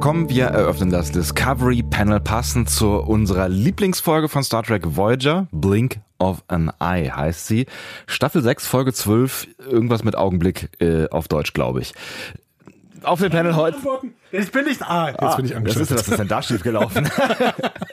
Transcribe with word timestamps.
willkommen. 0.00 0.30
Wir 0.30 0.46
eröffnen 0.46 0.88
das 0.88 1.12
Discovery 1.12 1.82
Panel 1.82 2.20
passend 2.20 2.70
zu 2.70 3.00
unserer 3.00 3.50
Lieblingsfolge 3.50 4.30
von 4.30 4.42
Star 4.42 4.62
Trek 4.62 4.96
Voyager, 4.96 5.46
Blink 5.52 5.98
of 6.18 6.42
an 6.48 6.72
Eye 6.80 7.10
heißt 7.10 7.46
sie. 7.46 7.66
Staffel 8.06 8.42
6, 8.42 8.66
Folge 8.66 8.94
12, 8.94 9.48
irgendwas 9.58 10.02
mit 10.02 10.16
Augenblick 10.16 10.70
äh, 10.80 11.06
auf 11.10 11.28
Deutsch, 11.28 11.52
glaube 11.52 11.82
ich. 11.82 11.92
Auf 13.02 13.20
dem 13.20 13.30
Panel 13.30 13.54
heute. 13.56 13.76
Ich 14.32 14.50
bin 14.50 14.64
nicht. 14.64 14.80
Ah, 14.80 15.08
jetzt 15.10 15.22
Ah, 15.22 15.36
bin 15.36 15.44
ich 15.44 15.50
was 15.50 15.56
angeschaltet. 15.58 15.90
ist, 15.90 15.98
was 15.98 16.08
ist 16.08 16.18
denn 16.18 16.28
da 16.28 16.40
schief 16.42 16.62
gelaufen? 16.62 17.06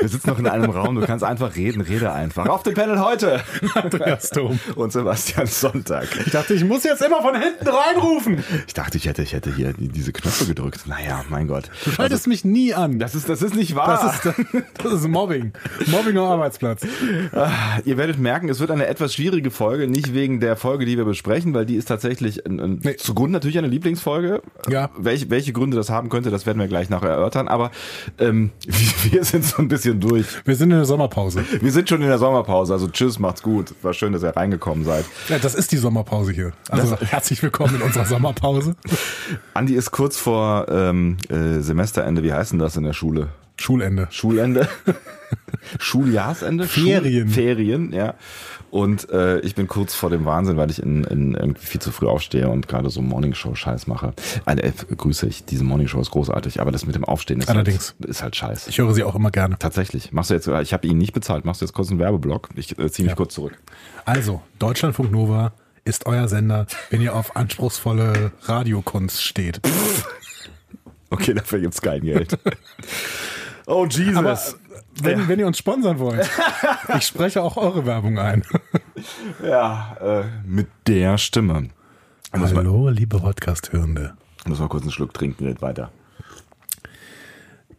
Wir 0.00 0.08
sitzen 0.08 0.28
noch 0.30 0.38
in 0.38 0.46
einem 0.46 0.70
Raum, 0.70 0.94
du 0.96 1.06
kannst 1.06 1.24
einfach 1.24 1.56
reden, 1.56 1.80
rede 1.80 2.12
einfach. 2.12 2.46
Auf 2.46 2.62
dem 2.62 2.74
Panel 2.74 3.00
heute 3.00 3.40
Andreas 3.74 4.30
Dom. 4.30 4.58
und 4.76 4.92
Sebastian 4.92 5.46
Sonntag. 5.46 6.08
Ich 6.24 6.32
dachte, 6.32 6.54
ich 6.54 6.64
muss 6.64 6.84
jetzt 6.84 7.02
immer 7.02 7.22
von 7.22 7.34
hinten 7.40 7.68
reinrufen. 7.68 8.42
Ich 8.66 8.74
dachte, 8.74 8.96
ich 8.98 9.06
hätte, 9.06 9.22
ich 9.22 9.32
hätte 9.32 9.54
hier 9.54 9.72
die- 9.72 9.88
diese 9.88 10.12
Knöpfe 10.12 10.46
gedrückt. 10.46 10.86
Naja, 10.86 11.24
mein 11.28 11.46
Gott. 11.48 11.70
Du 11.84 11.90
schaltest 11.90 12.26
mich 12.26 12.44
nie 12.44 12.74
an. 12.74 12.98
Das 12.98 13.14
ist, 13.14 13.28
das 13.28 13.42
ist 13.42 13.54
nicht 13.54 13.74
wahr. 13.74 14.20
Das 14.24 14.32
ist, 14.34 14.54
das 14.82 14.92
ist 14.92 15.08
Mobbing. 15.08 15.52
Mobbing 15.86 16.16
am 16.18 16.24
Arbeitsplatz. 16.24 16.82
Ihr 17.84 17.96
werdet 17.96 18.18
merken, 18.18 18.48
es 18.48 18.60
wird 18.60 18.70
eine 18.70 18.86
etwas 18.86 19.14
schwierige 19.14 19.50
Folge, 19.50 19.86
nicht 19.86 20.14
wegen 20.14 20.40
der 20.40 20.56
Folge, 20.56 20.84
die 20.86 20.96
wir 20.96 21.04
besprechen, 21.04 21.54
weil 21.54 21.66
die 21.66 21.76
ist 21.76 21.86
tatsächlich 21.88 22.44
ein, 22.46 22.60
ein, 22.60 22.80
Nee. 22.82 22.96
zugrunde 22.96 23.32
natürlich 23.32 23.58
eine 23.58 23.68
Lieblingsfolge. 23.68 24.42
Ja. 24.68 24.90
Welche, 24.96 25.30
welche 25.30 25.52
Gründe 25.52 25.76
das 25.76 25.90
haben 25.90 26.08
könnte, 26.08 26.30
das 26.30 26.46
werden 26.46 26.58
wir 26.58 26.68
gleich 26.68 26.90
noch 26.90 27.02
erörtern. 27.02 27.48
Aber 27.48 27.70
ähm, 28.18 28.50
wir 29.10 29.24
sind 29.24 29.44
so 29.50 29.62
ein 29.62 29.68
bisschen 29.68 30.00
durch. 30.00 30.26
Wir 30.44 30.56
sind 30.56 30.70
in 30.70 30.76
der 30.76 30.84
Sommerpause. 30.84 31.44
Wir 31.60 31.72
sind 31.72 31.88
schon 31.88 32.00
in 32.02 32.08
der 32.08 32.18
Sommerpause, 32.18 32.72
also 32.72 32.88
tschüss, 32.88 33.18
macht's 33.18 33.42
gut. 33.42 33.74
War 33.82 33.92
schön, 33.92 34.12
dass 34.12 34.22
ihr 34.22 34.36
reingekommen 34.36 34.84
seid. 34.84 35.04
Ja, 35.28 35.38
das 35.38 35.54
ist 35.54 35.72
die 35.72 35.76
Sommerpause 35.76 36.32
hier. 36.32 36.52
Also 36.68 36.96
herzlich 36.96 37.42
willkommen 37.42 37.76
in 37.76 37.82
unserer 37.82 38.06
Sommerpause. 38.06 38.76
Andi 39.54 39.74
ist 39.74 39.90
kurz 39.90 40.16
vor 40.16 40.66
ähm, 40.68 41.16
äh, 41.28 41.60
Semesterende. 41.60 42.22
Wie 42.22 42.32
heißt 42.32 42.52
denn 42.52 42.58
das 42.58 42.76
in 42.76 42.84
der 42.84 42.92
Schule? 42.92 43.28
Schulende. 43.56 44.08
Schulende. 44.10 44.68
Schuljahrsende? 45.78 46.66
Ferien. 46.66 47.28
Schul 47.28 47.34
Ferien, 47.34 47.92
ja. 47.92 48.14
Und 48.70 49.10
äh, 49.10 49.40
ich 49.40 49.56
bin 49.56 49.66
kurz 49.66 49.94
vor 49.94 50.10
dem 50.10 50.24
Wahnsinn, 50.24 50.56
weil 50.56 50.70
ich 50.70 50.80
in, 50.80 51.02
in 51.04 51.34
irgendwie 51.34 51.66
viel 51.66 51.80
zu 51.80 51.90
früh 51.90 52.06
aufstehe 52.06 52.48
und 52.48 52.68
gerade 52.68 52.88
so 52.88 53.02
Morningshow-Scheiß 53.02 53.88
mache. 53.88 54.12
Also, 54.44 54.62
äh, 54.62 54.72
grüße 54.96 55.26
ich, 55.26 55.44
diese 55.44 55.64
Morningshow 55.64 56.00
ist 56.00 56.12
großartig, 56.12 56.60
aber 56.60 56.70
das 56.70 56.86
mit 56.86 56.94
dem 56.94 57.04
Aufstehen 57.04 57.40
ist, 57.40 57.48
Allerdings. 57.48 57.94
Halt, 58.00 58.10
ist 58.10 58.22
halt 58.22 58.36
scheiß. 58.36 58.68
Ich 58.68 58.78
höre 58.78 58.94
sie 58.94 59.02
auch 59.02 59.16
immer 59.16 59.30
gerne. 59.32 59.58
Tatsächlich. 59.58 60.12
Machst 60.12 60.30
du 60.30 60.34
jetzt, 60.34 60.46
ich 60.46 60.72
habe 60.72 60.86
ihn 60.86 60.98
nicht 60.98 61.12
bezahlt, 61.12 61.44
machst 61.44 61.60
du 61.60 61.64
jetzt 61.64 61.72
kurz 61.72 61.90
einen 61.90 61.98
Werbeblock? 61.98 62.50
Ich 62.54 62.78
äh, 62.78 62.90
ziehe 62.90 63.04
mich 63.04 63.12
Ja. 63.12 63.16
kurz 63.16 63.34
zurück. 63.34 63.58
Also, 64.04 64.40
Deutschlandfunk 64.60 65.10
Nova 65.10 65.52
ist 65.84 66.06
euer 66.06 66.28
Sender, 66.28 66.66
wenn 66.90 67.00
ihr 67.00 67.16
auf 67.16 67.34
anspruchsvolle 67.36 68.30
Radiokunst 68.42 69.22
steht. 69.24 69.60
Okay, 71.12 71.34
dafür 71.34 71.58
gibt's 71.58 71.82
kein 71.82 72.02
Geld. 72.02 72.38
oh 73.66 73.84
Jesus. 73.84 74.16
Aber 74.16 74.38
wenn, 75.02 75.28
wenn 75.28 75.38
ihr 75.38 75.46
uns 75.46 75.58
sponsern 75.58 75.98
wollt, 75.98 76.28
ich 76.96 77.04
spreche 77.06 77.42
auch 77.42 77.56
eure 77.56 77.86
Werbung 77.86 78.18
ein. 78.18 78.44
ja, 79.44 79.96
äh, 80.00 80.24
mit 80.44 80.68
der 80.86 81.18
Stimme. 81.18 81.68
Muss 82.36 82.54
Hallo, 82.54 82.88
liebe 82.90 83.18
Podcast-Hörende. 83.18 84.14
muss 84.46 84.58
mal 84.60 84.68
kurz 84.68 84.82
einen 84.82 84.92
Schluck 84.92 85.12
trinken, 85.14 85.46
geht 85.46 85.62
weiter. 85.62 85.90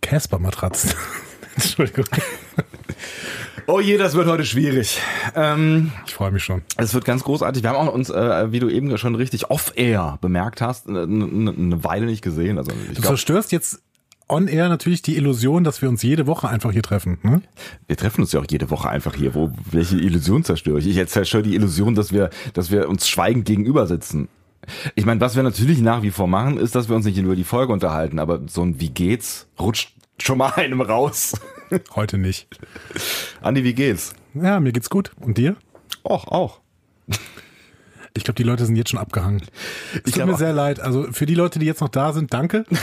Casper-Matratzen. 0.02 0.92
Entschuldigung. 1.56 2.06
Oh 3.68 3.80
je, 3.80 3.98
das 3.98 4.16
wird 4.16 4.28
heute 4.28 4.44
schwierig. 4.46 5.00
Ähm, 5.36 5.92
Ich 6.06 6.14
freue 6.14 6.32
mich 6.32 6.44
schon. 6.44 6.64
es 6.78 6.94
wird 6.94 7.06
ganz 7.06 7.24
großartig. 7.24 7.62
Wir 7.64 7.70
haben 7.70 7.88
auch 7.88 7.94
uns, 7.94 8.10
äh, 8.10 8.52
wie 8.52 8.60
du 8.60 8.70
eben 8.70 8.98
schon 8.98 9.16
richtig 9.16 9.50
off-air 9.50 10.18
bemerkt 10.22 10.62
hast, 10.62 10.88
eine, 10.90 11.04
eine 11.04 11.84
Weile 11.84 12.08
nicht 12.08 12.24
gesehen. 12.24 12.58
Also 12.58 12.72
ich 12.72 12.88
Du 12.96 13.02
glaub, 13.02 13.06
zerstörst 13.14 13.52
jetzt 13.52 13.82
on-air 14.32 14.70
natürlich 14.70 15.02
die 15.02 15.18
Illusion, 15.18 15.64
dass 15.64 15.82
wir 15.82 15.90
uns 15.90 16.02
jede 16.02 16.26
Woche 16.26 16.48
einfach 16.50 16.72
hier 16.72 16.82
treffen. 16.82 17.20
Ne? 17.24 17.42
wir 17.88 17.98
treffen 17.98 18.22
uns 18.22 18.32
ja 18.32 18.40
auch 18.40 18.46
jede 18.50 18.70
Woche 18.70 18.90
einfach 18.90 19.16
hier. 19.16 19.36
Wo, 19.36 19.52
welche 19.70 19.98
Illusion 19.98 20.44
zerstöre 20.44 20.80
ich? 20.80 20.88
Ich 20.88 21.08
zerstöre 21.08 21.44
die 21.44 21.56
Illusion, 21.56 21.96
dass 21.96 22.12
wir, 22.12 22.30
dass 22.54 22.72
wir 22.72 22.90
uns 22.90 23.08
schweigend 23.08 23.46
gegenüber 23.46 23.88
sitzen. 23.88 24.30
Ich 24.96 25.06
meine, 25.06 25.20
was 25.22 25.36
wir 25.36 25.44
natürlich 25.44 25.82
nach 25.82 26.02
wie 26.04 26.12
vor 26.12 26.28
machen, 26.28 26.58
ist, 26.58 26.76
dass 26.76 26.88
wir 26.88 26.96
uns 26.96 27.06
nicht 27.06 27.18
über 27.18 27.36
die 27.36 27.44
Folge 27.44 27.74
unterhalten, 27.74 28.20
aber 28.20 28.42
so 28.48 28.62
ein 28.62 28.80
Wie 28.80 28.90
geht's 28.90 29.48
rutscht 29.60 29.94
schon 30.20 30.38
mal 30.38 30.52
einem 30.56 30.82
raus. 30.82 31.34
Heute 31.96 32.18
nicht. 32.18 32.48
Andi, 33.42 33.64
wie 33.64 33.74
geht's? 33.74 34.14
Ja, 34.34 34.60
mir 34.60 34.72
geht's 34.72 34.90
gut. 34.90 35.12
Und 35.20 35.38
dir? 35.38 35.56
Och, 36.04 36.28
auch. 36.28 36.62
Ich 38.14 38.26
glaube, 38.26 38.36
die 38.36 38.44
Leute 38.44 38.66
sind 38.66 38.76
jetzt 38.76 38.90
schon 38.90 39.00
abgehangen. 39.00 39.42
Es 39.94 40.02
tut 40.04 40.14
glaub 40.14 40.28
mir 40.28 40.38
sehr 40.38 40.52
leid. 40.52 40.82
Also 40.82 41.08
für 41.12 41.26
die 41.26 41.36
Leute, 41.36 41.60
die 41.60 41.66
jetzt 41.66 41.80
noch 41.80 41.90
da 41.90 42.12
sind, 42.14 42.34
danke. 42.34 42.66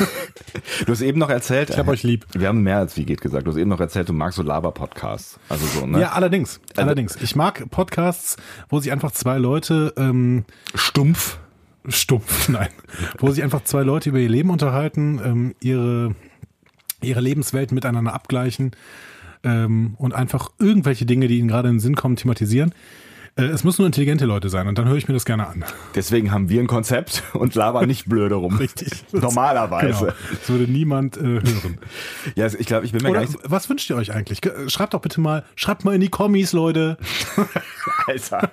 Du 0.87 0.93
hast 0.93 1.03
eben 1.03 1.19
noch 1.19 1.29
erzählt. 1.29 1.71
Ich 1.71 1.79
hab 1.79 1.89
euch 1.89 2.03
lieb. 2.03 2.25
Wir 2.33 2.49
haben 2.49 2.63
mehr 2.63 2.79
als 2.79 2.97
wie 2.97 3.05
geht 3.05 3.21
gesagt. 3.21 3.47
Du 3.47 3.51
hast 3.51 3.59
eben 3.59 3.69
noch 3.69 3.81
erzählt, 3.81 4.09
du 4.09 4.13
magst 4.13 4.37
so 4.37 4.43
Laber-Podcasts. 4.43 5.39
Also 5.49 5.67
so, 5.67 5.87
ne? 5.87 6.01
Ja, 6.01 6.13
allerdings. 6.13 6.61
allerdings. 6.77 7.17
Ich 7.21 7.37
mag 7.37 7.69
Podcasts, 7.71 8.37
wo 8.69 8.81
sich 8.81 8.91
einfach 8.91 9.13
zwei 9.13 9.39
Leute 9.39 9.93
ähm, 9.97 10.45
Stumpf. 10.75 11.39
stumpf, 11.89 12.49
nein, 12.49 12.69
wo 13.19 13.31
sich 13.31 13.43
einfach 13.43 13.65
zwei 13.65 13.83
Leute 13.83 14.09
über 14.11 14.19
ihr 14.19 14.29
Leben 14.29 14.51
unterhalten, 14.51 15.21
ähm, 15.23 15.55
ihre, 15.61 16.15
ihre 17.03 17.21
Lebenswelt 17.21 17.73
miteinander 17.73 18.15
abgleichen 18.15 18.73
ähm, 19.45 19.95
und 19.99 20.15
einfach 20.15 20.51
irgendwelche 20.59 21.07
Dinge, 21.07 21.29
die 21.29 21.39
ihnen 21.39 21.49
gerade 21.49 21.69
in 21.69 21.75
den 21.75 21.81
Sinn 21.81 21.97
kommen, 21.97 22.17
thematisieren. 22.17 22.73
Äh, 23.39 23.45
es 23.45 23.63
müssen 23.65 23.83
nur 23.83 23.87
intelligente 23.87 24.25
Leute 24.27 24.49
sein 24.51 24.67
und 24.69 24.77
dann 24.79 24.89
höre 24.89 24.97
ich 24.97 25.07
mir 25.09 25.15
das 25.15 25.25
gerne 25.25 25.47
an. 25.47 25.65
Deswegen 25.95 26.33
haben 26.33 26.49
wir 26.49 26.61
ein 26.61 26.67
Konzept 26.67 27.23
und 27.35 27.55
labern 27.55 27.87
nicht 27.87 28.07
blöde 28.09 28.35
rum. 28.35 28.57
Richtig. 28.59 29.05
Normalerweise. 29.13 30.07
Genau. 30.07 30.13
Das 30.31 30.49
würde 30.49 30.71
niemand 30.71 31.17
äh, 31.17 31.21
hören. 31.23 31.79
Ja, 32.35 32.47
ich 32.47 32.67
glaube, 32.67 32.85
ich 32.85 32.93
bin 32.93 33.03
mir 33.03 33.11
Oder 33.11 33.21
gar 33.21 33.27
nicht. 33.29 33.39
was 33.45 33.71
wünscht 33.71 33.89
ihr 33.91 33.97
euch 33.97 34.13
eigentlich? 34.13 34.41
Ge- 34.41 34.69
Schreibt 34.69 34.93
doch 34.95 35.01
bitte 35.01 35.21
mal, 35.21 35.45
schreibt 35.57 35.85
mal 35.85 35.95
in 35.95 36.01
die 36.01 36.09
Kommis, 36.11 36.53
Leute. 36.53 36.99
Alter. 38.07 38.51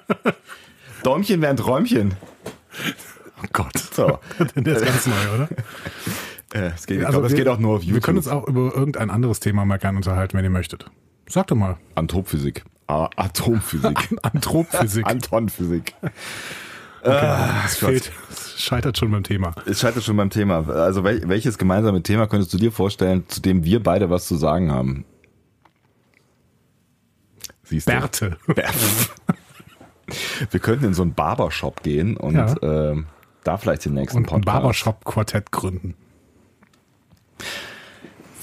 Däumchen 1.04 1.42
wären 1.42 1.58
Träumchen. 1.58 2.14
Oh 3.42 3.48
Gott. 3.54 3.78
So. 3.78 4.20
Der 4.56 4.76
ist 4.78 4.86
ganz 4.86 5.08
neu, 5.08 5.14
oder? 5.36 5.50
Äh, 6.54 6.72
es 6.76 6.86
geht, 6.86 7.00
ich 7.00 7.06
Also 7.06 7.20
glaube, 7.20 7.28
es 7.28 7.34
geht 7.36 7.48
auch 7.48 7.60
nur 7.60 7.78
auf 7.78 7.82
Wir 7.86 8.00
können 8.00 8.18
uns 8.18 8.28
YouTube. 8.28 8.44
auch 8.44 8.48
über 8.48 8.74
irgendein 8.76 9.10
anderes 9.10 9.40
Thema 9.40 9.66
mal 9.66 9.78
gerne 9.78 9.98
unterhalten, 9.98 10.38
wenn 10.38 10.44
ihr 10.46 10.50
möchtet. 10.52 10.86
Sagt 11.28 11.52
doch 11.52 11.56
mal. 11.56 11.78
Anthropphysik. 11.96 12.64
Atomphysik. 12.88 14.16
Anthropphysik. 14.22 15.06
Antonphysik. 15.08 15.94
Es 17.02 17.78
fehlt, 17.78 18.12
es 18.32 18.62
scheitert 18.62 18.98
schon 18.98 19.12
beim 19.12 19.24
Thema. 19.24 19.54
Es 19.68 19.80
scheitert 19.82 20.04
schon 20.04 20.18
beim 20.18 20.30
Thema. 20.32 20.68
Also 20.70 21.04
wel 21.04 21.28
welches 21.28 21.58
gemeinsame 21.58 22.02
Thema 22.02 22.28
könntest 22.28 22.52
du 22.54 22.58
dir 22.58 22.72
vorstellen, 22.72 23.26
zu 23.28 23.42
dem 23.42 23.64
wir 23.64 23.82
beide 23.84 24.10
was 24.10 24.28
zu 24.28 24.36
sagen 24.38 24.72
haben? 24.72 25.06
Siehst 27.64 27.88
du? 27.88 27.92
Bärte. 27.92 28.38
Wir 30.52 30.60
könnten 30.60 30.86
in 30.86 30.94
so 30.94 31.02
einen 31.02 31.14
Barbershop 31.14 31.82
gehen 31.84 32.16
und 32.18 32.36
Ja. 32.36 32.56
ähm, 32.62 33.08
da 33.44 33.58
vielleicht 33.58 33.86
den 33.86 33.94
nächsten 33.96 34.18
Und 34.20 34.24
ein 34.26 34.42
Podcast. 34.42 34.46
Barbershop-Quartett 34.46 35.52
gründen. 35.52 35.96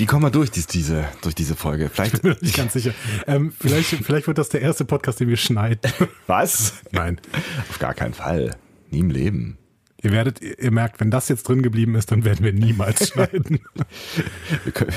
Wie 0.03 0.07
kommen 0.07 0.25
wir 0.25 0.31
durch 0.31 0.51
dies, 0.51 0.67
diese, 0.67 1.05
durch 1.21 1.37
diese 1.37 1.55
Folge? 1.55 1.89
Vielleicht. 1.89 2.23
Bin 2.23 2.33
mir 2.33 2.37
nicht 2.41 2.57
ganz 2.57 2.73
sicher. 2.73 2.93
Ähm, 3.29 3.53
vielleicht, 3.57 3.87
vielleicht 4.05 4.27
wird 4.27 4.37
das 4.37 4.49
der 4.49 4.61
erste 4.61 4.85
Podcast, 4.85 5.21
den 5.21 5.29
wir 5.29 5.37
schneiden. 5.37 5.93
Was? 6.27 6.83
Nein. 6.91 7.21
Auf 7.71 7.79
gar 7.79 7.95
keinen 7.95 8.13
Fall. 8.13 8.57
Nie 8.91 8.99
im 8.99 9.11
Leben. 9.11 9.59
Ihr 10.03 10.11
werdet, 10.11 10.41
ihr 10.41 10.73
merkt, 10.73 10.99
wenn 10.99 11.13
das 11.13 11.29
jetzt 11.29 11.45
drin 11.47 11.63
geblieben 11.63 11.95
ist, 11.95 12.11
dann 12.11 12.25
werden 12.25 12.45
wir 12.45 12.53
niemals 12.53 13.09
schneiden. 13.13 13.61
Wir 14.65 14.73
können, 14.73 14.93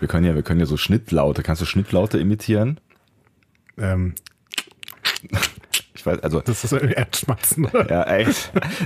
wir 0.00 0.08
können 0.08 0.26
ja, 0.26 0.34
wir 0.34 0.42
können 0.42 0.60
ja 0.60 0.66
so 0.66 0.76
Schnittlaute. 0.76 1.42
Kannst 1.42 1.62
du 1.62 1.66
Schnittlaute 1.66 2.18
imitieren? 2.18 2.80
ähm, 3.78 4.14
Ich 5.94 6.04
weiß, 6.04 6.18
also. 6.20 6.42
das 6.42 6.64
ist 6.64 6.72
Erdschmatzen. 6.72 7.64
oder? 7.64 7.90
Ja, 7.90 8.02
ey, 8.02 8.26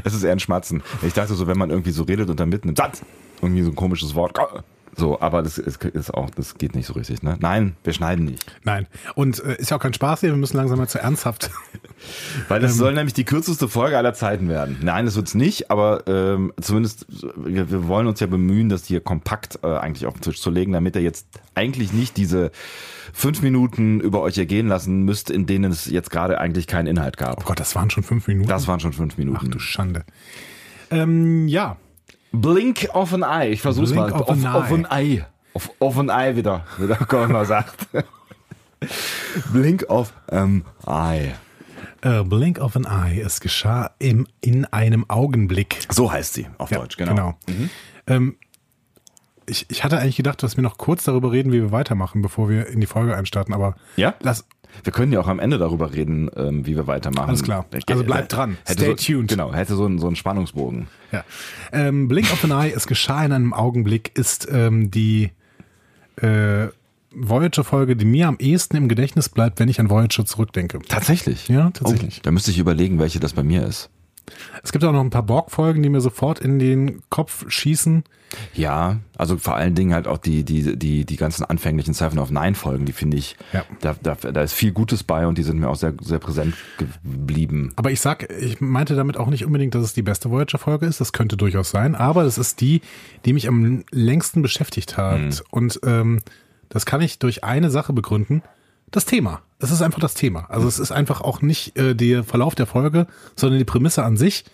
das 0.04 0.14
ist 0.14 0.22
eher 0.22 0.30
ein 0.30 0.38
Schmatzen. 0.38 0.84
Ich 1.02 1.14
dachte 1.14 1.34
so, 1.34 1.48
wenn 1.48 1.58
man 1.58 1.70
irgendwie 1.70 1.90
so 1.90 2.04
redet 2.04 2.30
und 2.30 2.38
dann 2.38 2.48
mitten 2.48 2.68
im 2.68 2.76
Satz 2.76 3.02
irgendwie 3.42 3.62
so 3.62 3.70
ein 3.70 3.74
komisches 3.74 4.14
Wort. 4.14 4.38
So, 4.98 5.20
aber 5.20 5.42
das 5.42 5.58
ist, 5.58 5.84
ist 5.84 6.12
auch, 6.12 6.28
das 6.30 6.54
geht 6.58 6.74
nicht 6.74 6.86
so 6.86 6.92
richtig, 6.94 7.22
ne? 7.22 7.36
Nein, 7.40 7.76
wir 7.84 7.92
schneiden 7.92 8.24
nicht. 8.24 8.44
Nein. 8.64 8.88
Und 9.14 9.42
äh, 9.44 9.56
ist 9.56 9.70
ja 9.70 9.76
auch 9.76 9.80
kein 9.80 9.94
Spaß 9.94 10.20
hier, 10.20 10.30
wir 10.30 10.36
müssen 10.36 10.56
langsam 10.56 10.78
mal 10.78 10.88
zu 10.88 10.98
ernsthaft. 10.98 11.50
Weil 12.48 12.58
Ähm. 12.58 12.62
das 12.62 12.76
soll 12.76 12.94
nämlich 12.94 13.14
die 13.14 13.24
kürzeste 13.24 13.68
Folge 13.68 13.96
aller 13.96 14.12
Zeiten 14.14 14.48
werden. 14.48 14.78
Nein, 14.82 15.04
das 15.06 15.14
wird's 15.14 15.34
nicht, 15.34 15.70
aber 15.70 16.02
ähm, 16.08 16.52
zumindest, 16.60 17.06
wir, 17.36 17.70
wir 17.70 17.86
wollen 17.86 18.08
uns 18.08 18.18
ja 18.18 18.26
bemühen, 18.26 18.68
das 18.68 18.86
hier 18.86 19.00
kompakt 19.00 19.60
äh, 19.62 19.68
eigentlich 19.68 20.04
auf 20.06 20.14
den 20.14 20.22
Tisch 20.22 20.40
zu 20.40 20.50
legen, 20.50 20.72
damit 20.72 20.96
ihr 20.96 21.02
jetzt 21.02 21.28
eigentlich 21.54 21.92
nicht 21.92 22.16
diese 22.16 22.50
fünf 23.12 23.40
Minuten 23.40 24.00
über 24.00 24.20
euch 24.20 24.36
ergehen 24.36 24.66
lassen 24.66 25.04
müsst, 25.04 25.30
in 25.30 25.46
denen 25.46 25.70
es 25.70 25.86
jetzt 25.86 26.10
gerade 26.10 26.38
eigentlich 26.40 26.66
keinen 26.66 26.86
Inhalt 26.88 27.16
Oh 27.20 27.24
gab. 27.24 27.44
Gott, 27.44 27.60
das 27.60 27.74
waren 27.76 27.90
schon 27.90 28.02
fünf 28.02 28.26
Minuten. 28.26 28.48
Das 28.48 28.66
waren 28.66 28.80
schon 28.80 28.92
fünf 28.92 29.14
Ach 29.14 29.18
Minuten. 29.18 29.50
du 29.52 29.58
Schande. 29.60 30.04
Ähm, 30.90 31.46
ja. 31.48 31.76
Blink 32.32 32.88
of 32.92 33.12
an 33.12 33.22
Eye. 33.22 33.50
Ich 33.52 33.60
versuch's 33.60 33.90
Blink 33.92 34.10
mal. 34.10 34.20
of 34.20 34.28
Auf, 34.28 34.44
an 34.44 34.46
auf 34.46 34.92
eye. 34.92 35.24
Auf, 35.54 35.70
auf 35.78 35.98
ein 35.98 36.10
Ei 36.10 36.36
wieder, 36.36 36.64
wie 36.78 36.86
der 36.86 36.96
Gordon 36.96 37.44
sagt. 37.44 37.88
Blink 39.52 39.84
of 39.88 40.12
an 40.30 40.64
Eye. 40.86 41.34
A 42.02 42.22
blink 42.22 42.60
of 42.60 42.76
an 42.76 42.86
eye. 42.86 43.20
Es 43.20 43.40
geschah 43.40 43.90
im, 43.98 44.26
in 44.40 44.64
einem 44.66 45.08
Augenblick. 45.10 45.78
So 45.90 46.12
heißt 46.12 46.34
sie 46.34 46.46
auf 46.58 46.70
Ja, 46.70 46.78
Deutsch, 46.78 46.96
genau. 46.96 47.36
Ähm, 48.06 48.36
ich, 49.48 49.66
ich 49.70 49.84
hatte 49.84 49.98
eigentlich 49.98 50.16
gedacht, 50.16 50.42
dass 50.42 50.56
wir 50.56 50.62
noch 50.62 50.78
kurz 50.78 51.04
darüber 51.04 51.32
reden, 51.32 51.52
wie 51.52 51.60
wir 51.60 51.72
weitermachen, 51.72 52.22
bevor 52.22 52.48
wir 52.48 52.66
in 52.68 52.80
die 52.80 52.86
Folge 52.86 53.16
einstarten, 53.16 53.54
aber 53.54 53.74
Ja? 53.96 54.14
lass, 54.20 54.46
Wir 54.84 54.92
können 54.92 55.12
ja 55.12 55.20
auch 55.20 55.26
am 55.28 55.38
Ende 55.40 55.58
darüber 55.58 55.92
reden, 55.94 56.30
ähm, 56.36 56.66
wie 56.66 56.76
wir 56.76 56.86
weitermachen. 56.86 57.28
Alles 57.28 57.42
klar. 57.42 57.64
Äh, 57.72 57.80
Also 57.90 58.04
bleibt 58.04 58.32
dran. 58.32 58.58
Hätte 58.64 58.82
Stay 58.82 58.90
so, 58.90 59.14
tuned. 59.18 59.28
Genau, 59.30 59.52
hätte 59.54 59.74
so 59.76 59.86
einen, 59.86 59.98
so 59.98 60.06
einen 60.06 60.16
Spannungsbogen. 60.16 60.88
Ja. 61.10 61.24
Ähm, 61.72 62.06
Blink 62.08 62.30
of 62.32 62.44
an 62.44 62.50
Eye, 62.50 62.72
es 62.74 62.86
geschah 62.86 63.24
in 63.24 63.32
einem 63.32 63.52
Augenblick, 63.54 64.12
ist 64.16 64.46
ähm, 64.50 64.90
die 64.90 65.30
äh, 66.16 66.68
Voyager-Folge, 67.14 67.96
die 67.96 68.04
mir 68.04 68.28
am 68.28 68.36
ehesten 68.38 68.76
im 68.76 68.88
Gedächtnis 68.88 69.28
bleibt, 69.30 69.58
wenn 69.60 69.68
ich 69.68 69.80
an 69.80 69.88
Voyager 69.88 70.26
zurückdenke. 70.26 70.78
Tatsächlich? 70.88 71.48
Ja, 71.48 71.70
tatsächlich. 71.70 72.16
Oh, 72.18 72.20
da 72.24 72.30
müsste 72.30 72.50
ich 72.50 72.58
überlegen, 72.58 72.98
welche 72.98 73.18
das 73.20 73.32
bei 73.32 73.42
mir 73.42 73.64
ist. 73.66 73.88
Es 74.62 74.72
gibt 74.72 74.84
auch 74.84 74.92
noch 74.92 75.00
ein 75.00 75.10
paar 75.10 75.22
Borg-Folgen, 75.22 75.82
die 75.82 75.88
mir 75.88 76.00
sofort 76.00 76.38
in 76.40 76.58
den 76.58 77.02
Kopf 77.10 77.44
schießen. 77.50 78.04
Ja, 78.52 78.98
also 79.16 79.38
vor 79.38 79.54
allen 79.56 79.74
Dingen 79.74 79.94
halt 79.94 80.06
auch 80.06 80.18
die, 80.18 80.44
die, 80.44 80.76
die, 80.78 81.06
die 81.06 81.16
ganzen 81.16 81.44
anfänglichen 81.44 81.94
Seven 81.94 82.18
of 82.18 82.30
Nine 82.30 82.54
Folgen, 82.54 82.84
die 82.84 82.92
finde 82.92 83.16
ich, 83.16 83.36
Ja. 83.54 83.64
da, 83.80 83.96
da, 84.02 84.14
da 84.16 84.42
ist 84.42 84.52
viel 84.52 84.72
Gutes 84.72 85.02
bei 85.02 85.26
und 85.26 85.38
die 85.38 85.42
sind 85.42 85.58
mir 85.58 85.68
auch 85.70 85.76
sehr, 85.76 85.94
sehr 86.02 86.18
präsent 86.18 86.54
geblieben. 87.02 87.72
Aber 87.76 87.90
ich 87.90 88.00
sag, 88.00 88.30
ich 88.40 88.60
meinte 88.60 88.94
damit 88.96 89.16
auch 89.16 89.28
nicht 89.28 89.46
unbedingt, 89.46 89.74
dass 89.74 89.82
es 89.84 89.94
die 89.94 90.02
beste 90.02 90.30
Voyager-Folge 90.30 90.84
ist. 90.86 91.00
Das 91.00 91.12
könnte 91.12 91.36
durchaus 91.36 91.70
sein. 91.70 91.94
Aber 91.94 92.24
das 92.24 92.36
ist 92.38 92.60
die, 92.60 92.82
die 93.24 93.32
mich 93.32 93.48
am 93.48 93.84
längsten 93.90 94.42
beschäftigt 94.42 94.96
hat. 94.96 95.42
Und 95.50 95.80
ähm, 95.84 96.20
das 96.68 96.84
kann 96.84 97.00
ich 97.00 97.18
durch 97.18 97.44
eine 97.44 97.70
Sache 97.70 97.92
begründen. 97.94 98.42
Das 98.90 99.04
Thema. 99.04 99.42
Es 99.58 99.70
ist 99.70 99.82
einfach 99.82 100.00
das 100.00 100.14
Thema. 100.14 100.46
Also 100.48 100.68
es 100.68 100.78
ist 100.78 100.92
einfach 100.92 101.20
auch 101.20 101.42
nicht 101.42 101.76
äh, 101.76 101.94
der 101.94 102.24
Verlauf 102.24 102.54
der 102.54 102.66
Folge, 102.66 103.06
sondern 103.36 103.58
die 103.58 103.64
Prämisse 103.64 104.04
an 104.04 104.16
sich, 104.16 104.44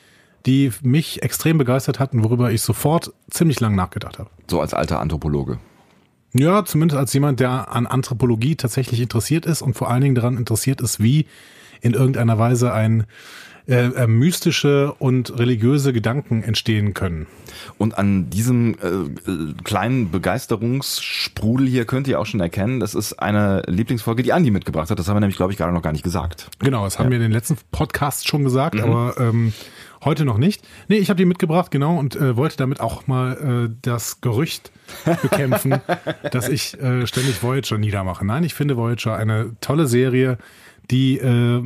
die 0.47 0.73
mich 0.83 1.23
extrem 1.23 1.59
begeistert 1.59 2.01
hat 2.01 2.13
und 2.13 2.25
worüber 2.25 2.51
ich 2.51 2.63
sofort 2.63 3.13
ziemlich 3.31 3.61
lang 3.61 3.75
nachgedacht 3.75 4.19
habe. 4.19 4.31
So 4.49 4.61
als 4.61 4.75
alter 4.75 5.01
Anthropologe. 5.01 5.59
Ja, 6.33 6.65
zumindest 6.65 6.99
als 6.99 7.13
jemand, 7.13 7.39
der 7.39 7.73
an 7.73 7.87
Anthropologie 7.87 8.57
tatsächlich 8.57 9.01
interessiert 9.01 9.47
ist 9.47 9.63
und 9.63 9.75
vor 9.75 9.89
allen 9.89 10.03
Dingen 10.03 10.15
daran 10.17 10.37
interessiert 10.37 10.81
ist, 10.81 11.01
wie 11.01 11.27
in 11.81 11.95
irgendeiner 11.95 12.39
Weise 12.39 12.73
ein 12.73 13.07
äh, 13.67 13.87
äh, 13.87 14.07
mystische 14.07 14.93
und 14.99 15.39
religiöse 15.39 15.95
Gedanken 15.95 16.43
entstehen 16.43 16.93
können. 16.93 17.27
Und 17.79 17.97
an 17.97 18.29
diesem 18.29 18.75
äh, 18.75 19.63
kleinen 19.63 20.11
Begeisterungssprudel 20.11 21.67
hier 21.67 21.87
könnt 21.87 22.07
ihr 22.07 22.21
auch 22.21 22.27
schon 22.27 22.41
erkennen, 22.41 22.79
das 22.79 22.95
ist 22.95 23.15
eine 23.15 23.63
Lieblingsfolge, 23.67 24.23
die 24.23 24.35
Andi 24.35 24.51
mitgebracht 24.51 24.91
hat. 24.91 24.99
Das 24.99 25.09
haben 25.09 25.17
wir 25.17 25.21
nämlich, 25.21 25.37
glaube 25.37 25.53
ich, 25.53 25.59
gerade 25.59 25.73
noch 25.73 25.81
gar 25.81 25.93
nicht 25.93 26.05
gesagt. 26.05 26.51
Genau, 26.59 26.85
das 26.85 26.99
haben 26.99 27.09
wir 27.09 27.17
in 27.17 27.23
den 27.23 27.33
letzten 27.33 27.57
Podcasts 27.73 28.27
schon 28.27 28.45
gesagt, 28.45 28.79
aber 28.81 29.15
ähm, 29.19 29.55
heute 30.05 30.25
noch 30.25 30.39
nicht. 30.39 30.67
Nee, 30.89 30.97
ich 30.97 31.09
habe 31.09 31.17
die 31.17 31.25
mitgebracht, 31.25 31.71
genau, 31.71 31.99
und 31.99 32.17
äh, 32.17 32.37
wollte 32.37 32.57
damit 32.57 32.81
auch 32.81 33.07
mal 33.07 33.69
äh, 33.71 33.75
das 33.81 34.21
Gerücht 34.21 34.73
bekämpfen, 35.23 35.81
dass 36.31 36.49
ich 36.49 36.79
äh, 36.81 37.07
ständig 37.07 37.43
Voyager 37.43 37.79
niedermache. 37.79 38.27
Nein, 38.27 38.45
ich 38.45 38.55
finde 38.55 38.77
Voyager 38.77 39.17
eine 39.17 39.57
tolle 39.61 39.87
Serie, 39.87 40.39
die 40.91 41.19
äh, 41.19 41.63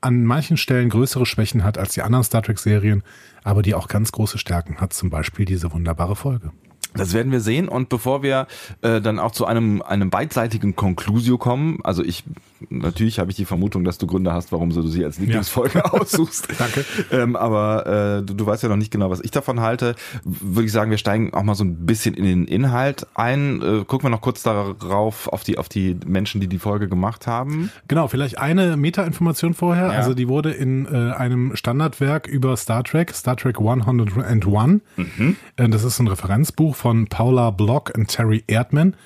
an 0.00 0.24
manchen 0.24 0.56
Stellen 0.56 0.88
größere 0.88 1.26
Schwächen 1.26 1.64
hat 1.64 1.78
als 1.78 1.94
die 1.94 2.02
anderen 2.02 2.24
Star 2.24 2.42
Trek-Serien, 2.42 3.02
aber 3.42 3.62
die 3.62 3.74
auch 3.74 3.88
ganz 3.88 4.12
große 4.12 4.38
Stärken 4.38 4.80
hat, 4.80 4.92
zum 4.92 5.10
Beispiel 5.10 5.44
diese 5.44 5.72
wunderbare 5.72 6.16
Folge. 6.16 6.52
Das 6.94 7.12
werden 7.12 7.32
wir 7.32 7.40
sehen 7.40 7.68
und 7.68 7.88
bevor 7.88 8.22
wir 8.22 8.46
äh, 8.82 9.00
dann 9.00 9.18
auch 9.18 9.32
zu 9.32 9.46
einem 9.46 9.82
einem 9.82 10.10
beidseitigen 10.10 10.76
Conclusio 10.76 11.38
kommen, 11.38 11.78
also 11.82 12.02
ich 12.02 12.24
natürlich 12.68 13.18
habe 13.18 13.30
ich 13.30 13.36
die 13.36 13.44
Vermutung, 13.44 13.84
dass 13.84 13.98
du 13.98 14.06
Gründe 14.06 14.32
hast, 14.32 14.52
warum 14.52 14.70
du 14.70 14.86
sie 14.86 15.04
als 15.04 15.18
Lieblingsfolge 15.18 15.92
aussuchst. 15.92 16.48
Danke. 16.58 16.84
Ähm, 17.10 17.36
aber 17.36 18.18
äh, 18.18 18.22
du, 18.22 18.34
du 18.34 18.46
weißt 18.46 18.62
ja 18.62 18.68
noch 18.68 18.76
nicht 18.76 18.90
genau, 18.90 19.10
was 19.10 19.20
ich 19.20 19.30
davon 19.30 19.60
halte. 19.60 19.94
Würde 20.24 20.66
ich 20.66 20.72
sagen, 20.72 20.90
wir 20.90 20.98
steigen 20.98 21.32
auch 21.32 21.42
mal 21.42 21.54
so 21.54 21.64
ein 21.64 21.86
bisschen 21.86 22.14
in 22.14 22.24
den 22.24 22.44
Inhalt 22.44 23.06
ein. 23.14 23.62
Äh, 23.62 23.84
gucken 23.84 24.06
wir 24.06 24.10
noch 24.10 24.20
kurz 24.20 24.42
darauf 24.42 25.28
auf 25.28 25.44
die 25.44 25.58
auf 25.58 25.68
die 25.68 25.96
Menschen, 26.06 26.40
die 26.40 26.48
die 26.48 26.58
Folge 26.58 26.88
gemacht 26.88 27.26
haben. 27.26 27.70
Genau, 27.88 28.08
vielleicht 28.08 28.38
eine 28.38 28.76
Meta-Information 28.76 29.54
vorher. 29.54 29.86
Ja. 29.86 29.90
Also 29.92 30.14
die 30.14 30.28
wurde 30.28 30.50
in 30.50 30.86
äh, 30.86 31.12
einem 31.12 31.56
Standardwerk 31.56 32.26
über 32.26 32.56
Star 32.56 32.84
Trek, 32.84 33.14
Star 33.14 33.36
Trek 33.36 33.58
101. 33.58 34.80
Äh, 35.56 35.68
das 35.68 35.84
ist 35.84 35.98
ein 35.98 36.08
Referenzbuch 36.08 36.76
von 36.80 37.08
Paula 37.08 37.50
Block 37.50 37.92
und 37.94 38.08
Terry 38.08 38.42
Erdmann. 38.46 38.96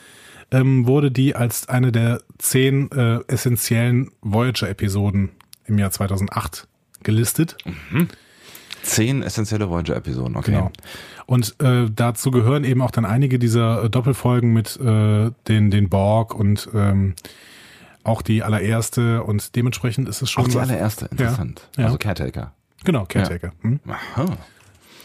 Ähm, 0.53 0.87
wurde 0.87 1.11
die 1.11 1.35
als 1.35 1.69
eine 1.69 1.91
der 1.91 2.21
zehn 2.39 2.91
äh, 2.93 3.19
essentiellen 3.27 4.13
Voyager-Episoden 4.23 5.31
im 5.67 5.79
Jahr 5.79 5.91
2008 5.91 6.69
gelistet. 7.03 7.57
Zehn 8.83 9.23
essentielle 9.23 9.69
Voyager-Episoden, 9.71 10.37
okay. 10.37 10.53
Genau. 10.53 10.71
Und 11.27 11.57
äh, 11.61 11.91
dazu 11.93 12.31
gehören 12.31 12.63
eben 12.63 12.81
auch 12.81 12.93
dann 12.93 13.05
einige 13.05 13.41
dieser 13.41 13.85
äh, 13.85 13.91
Doppelfolgen 13.91 14.53
mit 14.53 14.79
äh, 14.79 15.33
den, 15.49 15.71
den 15.73 15.89
Borg 15.89 16.35
und 16.35 16.69
ähm, 16.75 17.15
auch 18.05 18.23
die 18.23 18.45
allererste 18.45 19.25
und 19.25 19.57
dementsprechend 19.57 20.09
ist 20.09 20.23
es 20.23 20.31
schon. 20.31 20.45
Auch 20.45 20.49
die 20.49 20.59
allererste, 20.59 21.07
interessant. 21.07 21.69
Ja. 21.77 21.87
Also 21.87 21.99
Caretaker. 21.99 22.53
Genau, 22.85 23.07
Caretaker. 23.07 23.49
Ja. 23.49 23.63
Hm? 23.63 23.81
Aha. 23.89 24.27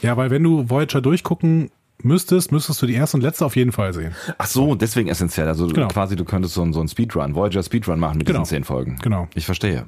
ja, 0.03 0.17
weil 0.17 0.29
wenn 0.29 0.43
du 0.43 0.69
Voyager 0.69 1.01
durchgucken 1.01 1.71
müsstest, 2.03 2.51
müsstest 2.51 2.81
du 2.81 2.85
die 2.85 2.93
erste 2.93 3.17
und 3.17 3.21
letzte 3.23 3.45
auf 3.45 3.55
jeden 3.55 3.71
Fall 3.71 3.93
sehen. 3.93 4.15
Ach 4.37 4.47
so, 4.47 4.75
deswegen 4.75 5.09
essentiell. 5.09 5.47
Also 5.47 5.67
Genau. 5.67 5.87
quasi, 5.87 6.15
du 6.15 6.25
könntest 6.25 6.53
so, 6.53 6.61
ein- 6.61 6.73
so 6.73 6.81
ein 6.81 6.87
Speedrun, 6.87 7.35
Voyager 7.35 7.63
Speedrun 7.63 7.99
machen 7.99 8.17
mit 8.17 8.27
Genau. 8.27 8.39
diesen 8.39 8.49
zehn 8.49 8.63
Folgen. 8.63 8.97
Genau. 9.01 9.27
Ich 9.35 9.45
verstehe. 9.45 9.85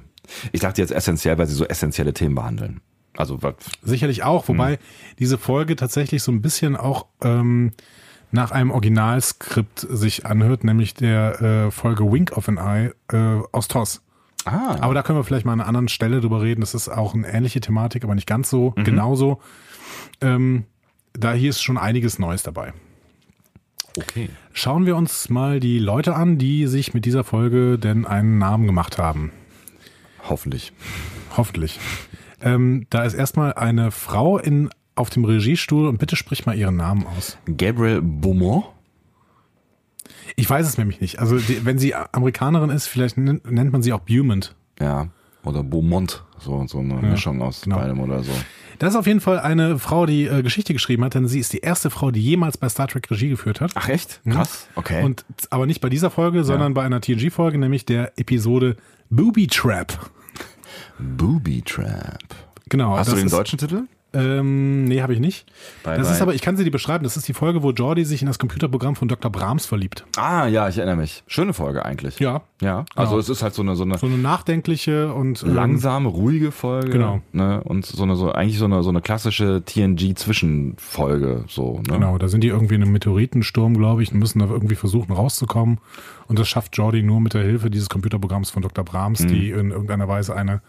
Ich 0.51 0.61
dachte 0.61 0.81
jetzt 0.81 0.91
essentiell, 0.91 1.37
weil 1.37 1.47
sie 1.47 1.55
so 1.55 1.65
essentielle 1.65 2.13
Themen 2.13 2.35
behandeln. 2.35 2.81
Also 3.17 3.41
was- 3.43 3.55
Sicherlich 3.83 4.23
auch, 4.23 4.47
wobei 4.47 4.79
diese 5.19 5.37
Folge 5.37 5.75
tatsächlich 5.75 6.23
so 6.23 6.31
ein 6.31 6.41
bisschen 6.41 6.75
auch 6.77 7.07
ähm, 7.23 7.71
nach 8.31 8.51
einem 8.51 8.71
Originalskript 8.71 9.79
sich 9.89 10.25
anhört, 10.25 10.63
nämlich 10.63 10.93
der 10.93 11.41
äh, 11.41 11.71
Folge 11.71 12.09
Wink 12.09 12.31
of 12.37 12.47
an 12.47 12.57
Eye 12.57 12.91
äh, 13.11 13.41
aus 13.51 13.67
TOS. 13.67 14.01
Ah, 14.45 14.77
Aber 14.79 14.93
da 14.93 15.03
können 15.03 15.19
wir 15.19 15.23
vielleicht 15.23 15.45
mal 15.45 15.51
an 15.53 15.59
einer 15.59 15.67
anderen 15.67 15.87
Stelle 15.89 16.21
drüber 16.21 16.41
reden. 16.41 16.61
Das 16.61 16.73
ist 16.73 16.87
auch 16.89 17.13
eine 17.13 17.27
ähnliche 17.31 17.59
Thematik, 17.59 18.03
aber 18.05 18.15
nicht 18.15 18.25
ganz 18.27 18.49
so, 18.49 18.71
genauso. 18.71 19.39
Ähm, 20.21 20.63
da 21.13 21.33
hier 21.33 21.49
ist 21.49 21.61
schon 21.61 21.77
einiges 21.77 22.19
Neues 22.19 22.43
dabei. 22.43 22.73
okay. 23.97 24.29
Schauen 24.53 24.85
wir 24.85 24.95
uns 24.95 25.29
mal 25.29 25.59
die 25.59 25.79
Leute 25.79 26.15
an, 26.15 26.37
die 26.37 26.67
sich 26.67 26.93
mit 26.93 27.05
dieser 27.05 27.23
Folge 27.23 27.77
denn 27.79 28.05
einen 28.05 28.37
Namen 28.37 28.65
gemacht 28.65 28.97
haben. 28.97 29.31
Hoffentlich. 30.27 30.73
Hoffentlich. 31.35 31.79
Ähm, 32.41 32.85
da 32.89 33.03
ist 33.03 33.13
erstmal 33.13 33.53
eine 33.53 33.91
Frau 33.91 34.37
in, 34.37 34.69
auf 34.95 35.09
dem 35.09 35.25
Regiestuhl 35.25 35.87
und 35.87 35.97
bitte 35.97 36.15
sprich 36.15 36.45
mal 36.45 36.57
ihren 36.57 36.75
Namen 36.75 37.05
aus. 37.05 37.37
Gabriel 37.45 38.01
Beaumont? 38.01 38.65
Ich 40.35 40.49
weiß 40.49 40.67
es 40.67 40.77
nämlich 40.77 41.01
nicht. 41.01 41.19
Also 41.19 41.37
die, 41.37 41.65
wenn 41.65 41.77
sie 41.77 41.93
Amerikanerin 41.95 42.69
ist, 42.69 42.87
vielleicht 42.87 43.17
nennt 43.17 43.71
man 43.71 43.81
sie 43.81 43.93
auch 43.93 43.99
Beaumont. 44.01 44.55
Ja. 44.79 45.09
Oder 45.43 45.63
Beaumont. 45.63 46.23
So, 46.39 46.65
so 46.67 46.79
eine 46.79 46.95
Mischung 46.95 47.41
aus 47.41 47.61
genau. 47.61 47.77
beidem 47.77 47.99
oder 47.99 48.23
so. 48.23 48.31
Das 48.79 48.93
ist 48.93 48.95
auf 48.95 49.07
jeden 49.07 49.21
Fall 49.21 49.39
eine 49.39 49.77
Frau, 49.77 50.05
die 50.05 50.25
äh, 50.25 50.41
Geschichte 50.41 50.73
geschrieben 50.73 51.03
hat, 51.03 51.13
denn 51.13 51.27
sie 51.27 51.39
ist 51.39 51.53
die 51.53 51.59
erste 51.59 51.89
Frau, 51.89 52.09
die 52.09 52.21
jemals 52.21 52.57
bei 52.57 52.67
Star 52.67 52.87
Trek 52.87 53.09
Regie 53.11 53.29
geführt 53.29 53.61
hat. 53.61 53.71
Ach 53.75 53.89
echt? 53.89 54.21
Krass. 54.27 54.67
Okay. 54.75 55.03
Und 55.03 55.25
aber 55.49 55.67
nicht 55.67 55.81
bei 55.81 55.89
dieser 55.89 56.09
Folge, 56.09 56.43
sondern 56.43 56.73
bei 56.73 56.83
einer 56.83 56.99
TNG-Folge, 56.99 57.57
nämlich 57.57 57.85
der 57.85 58.17
Episode 58.17 58.77
Booby 59.09 59.47
Trap. 59.47 59.99
Booby 60.97 61.61
Trap. 61.61 62.23
Genau. 62.69 62.97
Hast 62.97 63.11
du 63.11 63.15
den 63.15 63.25
ist, 63.25 63.33
deutschen 63.33 63.59
Titel? 63.59 63.83
Ähm, 64.13 64.83
nee, 64.85 65.01
habe 65.01 65.13
ich 65.13 65.19
nicht. 65.19 65.45
Bei- 65.83 65.97
das 65.97 66.07
bei- 66.07 66.13
ist 66.15 66.21
aber, 66.21 66.33
ich 66.33 66.41
kann 66.41 66.57
sie 66.57 66.63
dir 66.65 66.71
beschreiben, 66.71 67.03
das 67.03 67.15
ist 67.15 67.27
die 67.27 67.33
Folge, 67.33 67.63
wo 67.63 67.71
Jordi 67.71 68.03
sich 68.03 68.21
in 68.21 68.27
das 68.27 68.39
Computerprogramm 68.39 68.95
von 68.97 69.07
Dr. 69.07 69.31
Brahms 69.31 69.65
verliebt. 69.65 70.05
Ah, 70.17 70.47
ja, 70.47 70.67
ich 70.67 70.77
erinnere 70.77 70.97
mich. 70.97 71.23
Schöne 71.27 71.53
Folge 71.53 71.85
eigentlich. 71.85 72.19
Ja. 72.19 72.41
Ja. 72.61 72.85
Also 72.95 73.11
Genau. 73.11 73.19
es 73.19 73.29
ist 73.29 73.41
halt 73.41 73.53
so 73.53 73.61
eine, 73.61 73.75
so 73.75 73.83
eine 73.83 73.97
So 73.97 74.07
eine 74.07 74.17
nachdenkliche 74.17 75.13
und 75.13 75.43
ähm, 75.43 75.53
langsame, 75.55 76.09
ruhige 76.09 76.51
Folge. 76.51 76.89
Genau. 76.89 77.21
Ne? 77.31 77.61
Und 77.63 77.85
so 77.85 78.03
eine, 78.03 78.15
so, 78.17 78.31
eigentlich 78.33 78.57
so 78.59 78.65
eine, 78.65 78.83
so 78.83 78.89
eine 78.89 79.01
klassische 79.01 79.63
TNG-Zwischenfolge, 79.65 81.45
so, 81.47 81.77
ne? 81.87 81.93
Genau, 81.95 82.17
da 82.17 82.27
sind 82.27 82.43
die 82.43 82.47
irgendwie 82.49 82.75
in 82.75 82.81
einem 82.83 82.91
Meteoritensturm, 82.91 83.77
glaube 83.77 84.03
ich, 84.03 84.11
und 84.11 84.19
müssen 84.19 84.39
da 84.39 84.45
irgendwie 84.47 84.75
versuchen 84.75 85.11
rauszukommen. 85.13 85.79
Und 86.27 86.39
das 86.39 86.47
schafft 86.49 86.77
Jordi 86.77 87.03
nur 87.03 87.21
mit 87.21 87.33
der 87.33 87.43
Hilfe 87.43 87.69
dieses 87.69 87.89
Computerprogramms 87.89 88.49
von 88.49 88.61
Dr. 88.61 88.83
Brahms, 88.83 89.21
Mhm. 89.23 89.27
die 89.27 89.51
in 89.51 89.71
irgendeiner 89.71 90.07
Weise 90.07 90.35
eine 90.35 90.61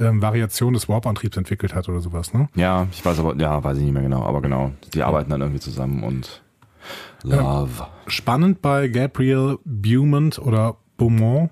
ähm, 0.00 0.20
Variation 0.22 0.72
des 0.72 0.88
Warp-Antriebs 0.88 1.36
entwickelt 1.36 1.74
hat 1.74 1.88
oder 1.88 2.00
sowas, 2.00 2.32
ne? 2.34 2.48
Ja, 2.54 2.86
ich 2.92 3.04
weiß 3.04 3.18
aber, 3.20 3.36
ja, 3.36 3.62
weiß 3.62 3.76
ich 3.78 3.84
nicht 3.84 3.92
mehr 3.92 4.02
genau, 4.02 4.22
aber 4.24 4.40
genau. 4.42 4.72
Die 4.94 5.02
arbeiten 5.02 5.30
dann 5.30 5.40
irgendwie 5.40 5.60
zusammen 5.60 6.02
und 6.02 6.42
Love. 7.22 7.86
Spannend 8.06 8.62
bei 8.62 8.88
Gabrielle 8.88 9.58
Beaumont 9.64 10.38
oder 10.38 10.76
Beaumont, 10.96 11.50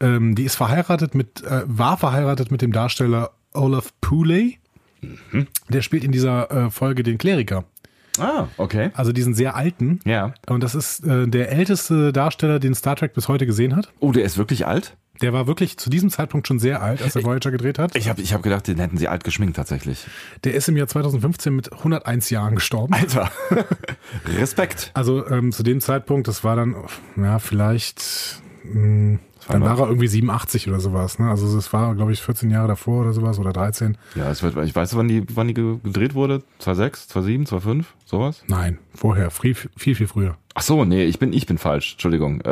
ähm, 0.00 0.34
die 0.34 0.44
ist 0.44 0.56
verheiratet 0.56 1.14
mit, 1.14 1.42
äh, 1.44 1.62
war 1.66 1.96
verheiratet 1.96 2.50
mit 2.50 2.62
dem 2.62 2.72
Darsteller 2.72 3.30
Olaf 3.54 3.92
Pooley. 4.00 4.58
Mhm. 5.00 5.46
Der 5.68 5.82
spielt 5.82 6.04
in 6.04 6.12
dieser 6.12 6.50
äh, 6.50 6.70
Folge 6.70 7.02
den 7.02 7.18
Kleriker, 7.18 7.64
Ah, 8.18 8.46
okay. 8.58 8.90
also 8.94 9.12
diesen 9.12 9.34
sehr 9.34 9.56
alten. 9.56 10.00
Ja. 10.04 10.34
Und 10.48 10.62
das 10.62 10.74
ist 10.74 11.04
äh, 11.06 11.26
der 11.26 11.50
älteste 11.50 12.12
Darsteller, 12.12 12.58
den 12.58 12.74
Star 12.74 12.94
Trek 12.96 13.14
bis 13.14 13.28
heute 13.28 13.46
gesehen 13.46 13.74
hat. 13.74 13.90
Oh, 14.00 14.12
der 14.12 14.24
ist 14.24 14.36
wirklich 14.36 14.66
alt? 14.66 14.96
Der 15.20 15.32
war 15.32 15.46
wirklich 15.46 15.76
zu 15.76 15.90
diesem 15.90 16.10
Zeitpunkt 16.10 16.48
schon 16.48 16.58
sehr 16.58 16.82
alt, 16.82 17.02
als 17.02 17.14
er 17.14 17.22
Voyager 17.22 17.50
gedreht 17.50 17.78
hat. 17.78 17.94
Ich 17.96 18.08
habe 18.08 18.22
ich 18.22 18.32
hab 18.32 18.42
gedacht, 18.42 18.66
den 18.66 18.78
hätten 18.78 18.96
sie 18.96 19.08
alt 19.08 19.24
geschminkt 19.24 19.56
tatsächlich. 19.56 20.06
Der 20.44 20.54
ist 20.54 20.68
im 20.68 20.76
Jahr 20.76 20.88
2015 20.88 21.54
mit 21.54 21.72
101 21.72 22.30
Jahren 22.30 22.54
gestorben. 22.54 22.94
Alter. 22.94 23.30
Respekt. 24.38 24.90
Also 24.94 25.26
ähm, 25.28 25.52
zu 25.52 25.62
dem 25.62 25.80
Zeitpunkt, 25.80 26.28
das 26.28 26.44
war 26.44 26.56
dann, 26.56 26.76
ja, 27.16 27.38
vielleicht, 27.38 28.42
mh, 28.64 29.18
dann 29.48 29.62
war 29.62 29.78
er 29.78 29.88
irgendwie 29.88 30.06
87 30.08 30.68
oder 30.68 30.80
sowas. 30.80 31.18
Ne? 31.18 31.28
Also 31.28 31.54
das 31.54 31.72
war, 31.72 31.94
glaube 31.94 32.12
ich, 32.12 32.22
14 32.22 32.50
Jahre 32.50 32.68
davor 32.68 33.00
oder 33.02 33.12
sowas 33.12 33.38
oder 33.38 33.52
13. 33.52 33.96
Ja, 34.14 34.30
es 34.30 34.42
wird, 34.42 34.56
ich 34.58 34.74
weiß, 34.74 34.96
wann 34.96 35.08
die, 35.08 35.24
wann 35.34 35.48
die 35.48 35.54
ge- 35.54 35.78
gedreht 35.82 36.14
wurde. 36.14 36.42
2006, 36.58 37.08
2007, 37.08 37.46
2005, 37.46 37.94
sowas? 38.04 38.42
Nein, 38.46 38.78
vorher, 38.94 39.30
viel, 39.30 39.54
viel, 39.54 39.94
viel 39.94 40.06
früher. 40.06 40.36
Ach 40.54 40.62
so, 40.62 40.84
nee, 40.84 41.04
ich 41.04 41.18
bin, 41.18 41.32
ich 41.32 41.46
bin 41.46 41.58
falsch. 41.58 41.92
Entschuldigung. 41.92 42.40
Äh, 42.42 42.44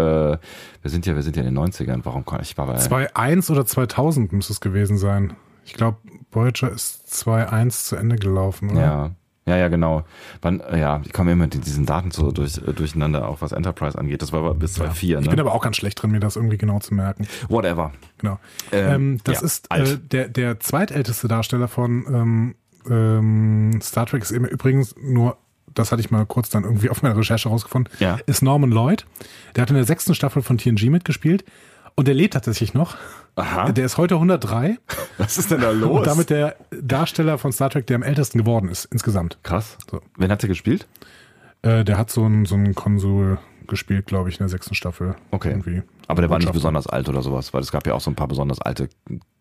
wir 0.82 0.90
sind 0.90 1.04
ja, 1.06 1.14
wir 1.14 1.23
sind 1.23 1.37
ja 1.37 1.42
in 1.42 1.54
den 1.54 1.59
90ern. 1.64 2.00
Warum 2.04 2.25
kann 2.25 2.40
ich 2.42 2.56
war 2.56 2.66
bei 2.66 2.76
2.1 2.76 3.50
oder 3.52 3.66
2000 3.66 4.32
müsste 4.32 4.52
es 4.52 4.61
gewesen 4.61 4.97
sein. 4.99 5.35
Ich 5.66 5.75
glaube, 5.75 5.99
Voyager 6.32 6.70
ist 6.73 7.06
2.1 7.12 7.85
zu 7.85 7.97
Ende 7.97 8.16
gelaufen. 8.16 8.70
Oder? 8.70 8.80
Ja. 8.80 9.11
Ja, 9.47 9.56
ja, 9.56 9.68
genau. 9.68 10.04
Wann, 10.42 10.61
ja, 10.73 11.00
ich 11.04 11.12
komme 11.12 11.32
immer 11.32 11.44
mit 11.44 11.54
diesen 11.66 11.87
Daten 11.87 12.11
so 12.11 12.30
durch, 12.30 12.59
äh, 12.59 12.73
durcheinander, 12.73 13.26
auch 13.28 13.40
was 13.40 13.52
Enterprise 13.52 13.99
angeht. 13.99 14.23
Das 14.23 14.32
war 14.32 14.40
aber 14.40 14.54
bis 14.54 14.75
2004, 14.75 15.18
Ich 15.18 15.25
ne? 15.25 15.30
bin 15.30 15.40
aber 15.40 15.54
auch 15.54 15.62
ganz 15.62 15.76
schlecht 15.76 16.00
drin, 16.00 16.11
mir 16.11 16.20
das 16.20 16.37
irgendwie 16.37 16.59
genau 16.59 16.78
zu 16.78 16.94
merken. 16.94 17.26
Whatever. 17.49 17.92
Genau. 18.18 18.38
Ähm, 18.70 18.90
Ähm, 18.94 19.20
das 19.25 19.40
ja, 19.40 19.47
ist 19.47 19.66
äh, 19.70 19.99
der, 19.99 20.28
der 20.28 20.61
zweitälteste 20.61 21.26
Darsteller 21.26 21.68
von 21.68 22.04
ähm, 22.12 22.54
ähm, 22.88 23.80
Star 23.82 24.06
Trek 24.06 24.23
ist 24.23 24.30
eben 24.30 24.44
übrigens 24.44 24.94
nur, 25.00 25.37
das 25.75 25.90
hatte 25.92 26.00
ich 26.00 26.11
mal 26.11 26.26
kurz 26.26 26.50
dann 26.50 26.64
irgendwie 26.64 26.90
auf 26.90 27.02
meiner 27.02 27.16
Recherche 27.16 27.49
rausgefunden, 27.49 27.92
Ja. 27.99 28.18
ist 28.26 28.42
Norman 28.42 28.70
Lloyd. 28.70 29.06
Der 29.56 29.62
hat 29.62 29.70
in 29.70 29.76
der 29.76 29.85
sechsten 29.85 30.14
Staffel 30.14 30.42
von 30.42 30.59
TNG 30.59 30.90
mitgespielt 30.90 31.44
und 31.97 32.09
der 32.09 32.14
lebt 32.14 32.35
tatsächlich 32.35 32.75
noch. 32.75 32.97
Aha. 33.37 33.73
Der 33.73 33.87
ist 33.87 33.97
heute 33.97 34.15
103 34.17 34.79
Was 35.19 35.39
ist 35.39 35.51
denn 35.51 35.61
da 35.61 35.71
los? 35.71 35.99
und 35.99 36.07
damit 36.07 36.31
der 36.31 36.57
Darsteller 36.71 37.39
von 37.39 37.53
Star 37.53 37.71
Trek, 37.71 37.87
der 37.87 37.97
am 37.97 38.03
ältesten 38.03 38.39
geworden 38.39 38.69
ist 38.69 38.87
insgesamt. 38.87 39.39
Krass. 39.43 39.79
So. 39.91 40.01
Wen 40.17 40.31
hat 40.31 40.43
er 40.43 40.49
gespielt? 40.49 40.87
Äh, 41.63 41.85
der 41.85 41.97
hat 41.99 42.11
so 42.11 42.25
einen 42.25 42.45
so 42.47 42.55
einen 42.55 42.75
Konsul 42.75 43.39
gespielt, 43.67 44.07
glaube 44.07 44.29
ich, 44.29 44.37
in 44.37 44.45
der 44.45 44.49
sechsten 44.49 44.75
Staffel. 44.75 45.15
Okay. 45.31 45.51
Irgendwie. 45.51 45.83
Aber 46.09 46.23
der 46.23 46.31
war 46.31 46.39
nicht 46.39 46.53
besonders 46.53 46.87
alt 46.87 47.09
oder 47.09 47.23
sowas, 47.23 47.55
weil 47.55 47.61
es 47.63 47.71
gab 47.71 47.87
ja 47.87 47.95
auch 47.95 48.01
so 48.01 48.11
ein 48.11 48.17
paar 48.17 48.29
besonders 48.29 48.61
alte 48.61 48.89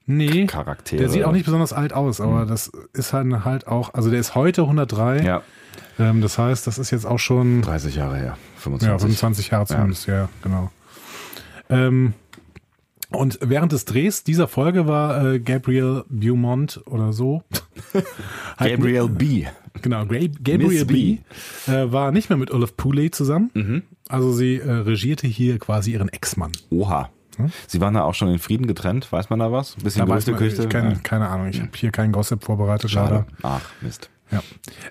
Nee, 0.06 0.48
Charaktere. 0.48 1.00
der 1.02 1.10
sieht 1.10 1.24
auch 1.24 1.32
nicht 1.32 1.46
besonders 1.46 1.72
alt 1.72 1.94
aus, 1.94 2.20
aber 2.20 2.46
das 2.48 2.72
ist 2.94 3.14
halt, 3.14 3.46
halt 3.46 3.68
auch, 3.68 3.94
also 3.94 4.10
der 4.10 4.20
ist 4.20 4.34
heute 4.34 4.64
103. 4.64 5.22
Ja, 5.22 5.44
Ähm, 6.00 6.22
das 6.22 6.38
heißt, 6.40 6.66
das 6.66 6.80
ist 6.80 6.90
jetzt 6.92 7.06
auch 7.06 7.20
schon 7.20 7.62
30 7.62 7.96
Jahre 7.96 8.18
her. 8.18 8.38
25. 8.58 8.88
ja, 8.90 8.98
25 8.98 9.50
Jahre 9.52 9.66
zumindest, 9.68 10.08
ja, 10.08 10.28
genau. 10.42 10.72
Ähm, 11.70 12.14
und 13.12 13.40
während 13.42 13.72
des 13.72 13.86
Drehs 13.86 14.24
dieser 14.24 14.48
Folge 14.48 14.88
war 14.88 15.34
äh, 15.34 15.40
Gabriel 15.40 16.04
Beaumont 16.10 16.82
oder 16.86 17.12
so. 17.14 17.44
halt 18.58 18.72
Gabriel 18.78 19.10
B. 19.10 19.46
Genau, 19.82 20.06
Gra 20.06 20.20
Gabriel 20.44 20.86
Miss 20.86 20.86
B. 20.86 21.20
B. 21.66 21.72
Äh, 21.72 21.92
war 21.92 22.12
nicht 22.12 22.30
mehr 22.30 22.38
mit 22.38 22.52
Olaf 22.52 22.76
Pooley 22.78 23.12
zusammen. 23.12 23.50
Mhm. 23.54 23.84
Also 24.08 24.32
sie 24.34 24.56
äh, 24.58 24.70
regierte 24.72 25.28
hier 25.28 25.60
quasi 25.60 25.94
ihren 25.94 26.10
Ex-Mann. 26.10 26.52
Oha. 26.70 27.10
Sie 27.68 27.80
waren 27.80 27.94
da 27.94 28.04
auch 28.04 28.16
schon 28.16 28.28
in 28.30 28.40
Frieden 28.40 28.68
getrennt, 28.68 29.10
weiß 29.12 29.30
man 29.30 29.40
da 29.40 29.50
was? 29.52 29.78
Ein 29.78 29.84
bisschen 29.84 30.06
Da 30.06 30.12
weiß 30.14 30.28
man, 30.28 30.36
Gerüchteküche? 30.38 30.94
ich 30.98 31.04
keine, 31.04 31.30
Ahnung, 31.30 31.48
ich 31.48 31.62
habe 31.62 31.70
hier 31.74 31.92
keinen 31.92 32.12
Gossip 32.12 32.44
vorbereitet. 32.44 32.92
Schade. 32.92 33.14
leider. 33.14 33.26
Ach, 33.44 33.62
Mist. 33.82 34.10
Ja. 34.32 34.44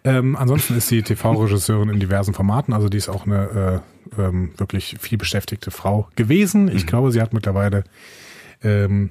Ähm, 0.04 0.34
ansonsten 0.36 0.76
ist 0.76 0.88
sie 0.88 1.02
TV-Regisseurin 1.02 1.88
in 1.90 2.00
diversen 2.00 2.34
Formaten, 2.34 2.72
also 2.74 2.88
die 2.88 2.96
ist 2.98 3.08
auch 3.08 3.24
eine 3.26 3.82
äh, 4.16 4.20
ähm, 4.22 4.50
wirklich 4.56 4.96
viel 5.00 5.16
beschäftigte 5.18 5.70
Frau 5.70 6.08
gewesen. 6.16 6.68
Ich 6.74 6.86
glaube, 6.86 7.12
sie 7.12 7.20
hat 7.20 7.32
mittlerweile 7.32 7.84
ähm, 8.64 9.10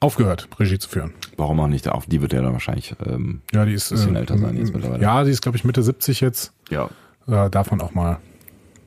aufgehört, 0.00 0.48
Regie 0.58 0.78
zu 0.78 0.88
führen. 0.88 1.12
Warum 1.36 1.60
auch 1.60 1.68
nicht? 1.68 1.86
Auf 1.88 2.06
die 2.06 2.20
wird 2.20 2.32
er 2.32 2.42
dann 2.42 2.52
wahrscheinlich. 2.52 2.94
Ähm, 3.06 3.42
Ja, 3.52 3.64
die 3.64 3.72
ist 3.74 3.90
Bisschen 3.90 4.16
äh, 4.16 4.20
älter 4.20 4.36
sein 4.38 4.56
jetzt 4.56 4.74
mittlerweile. 4.74 5.00
Ja, 5.02 5.22
die 5.22 5.30
ist 5.30 5.42
glaube 5.42 5.56
ich 5.56 5.64
Mitte 5.64 5.82
70 5.82 6.20
jetzt. 6.20 6.52
ja, 6.70 6.90
Äh, 7.28 7.48
darf 7.50 7.70
man 7.70 7.80
auch 7.80 7.94
mal 7.94 8.18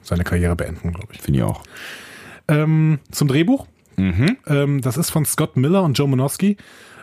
seine 0.02 0.24
Karriere 0.26 0.56
beenden, 0.58 0.92
glaube 0.92 1.14
ich. 1.14 1.22
finde 1.22 1.40
ich 1.40 1.44
auch. 1.46 1.64
Ähm, 2.50 3.00
zum 3.12 3.28
Drehbuch. 3.30 3.66
Mhm. 3.98 4.38
Ähm, 4.46 4.82
das 4.82 4.98
ist 4.98 5.10
von 5.10 5.24
Scott 5.26 5.56
Miller 5.56 5.84
und 5.84 5.98
Joe 5.98 6.08
Monosky. 6.08 6.58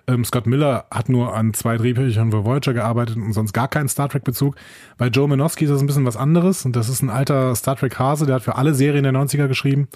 Ähm, 0.09 0.25
Scott 0.25 0.47
Miller 0.47 0.87
hat 0.91 1.09
nur 1.09 1.35
an 1.35 1.55
zwei 1.55 1.77
Drehbüchern 1.77 2.31
für 2.33 2.45
Voyager 2.45 2.73
gearbeitet 2.75 3.17
und 3.17 3.33
sonst 3.33 3.53
gar 3.53 3.69
keinen 3.69 3.89
Star 3.89 4.09
Trek-Bezug. 4.09 4.57
Bei 4.99 5.07
Joe 5.09 5.29
Monosky 5.29 5.65
ist 5.65 5.71
das 5.71 5.81
ein 5.81 5.87
bisschen 5.87 6.05
was 6.07 6.17
anderes 6.17 6.65
und 6.65 6.75
das 6.75 6.89
ist 6.89 7.03
ein 7.03 7.11
alter 7.11 7.55
Star 7.55 7.77
Trek-Hase, 7.77 8.27
der 8.27 8.37
hat 8.37 8.43
für 8.43 8.57
alle 8.57 8.75
Serien 8.75 9.05
der 9.05 9.13
90er 9.13 9.47
geschrieben, 9.49 9.89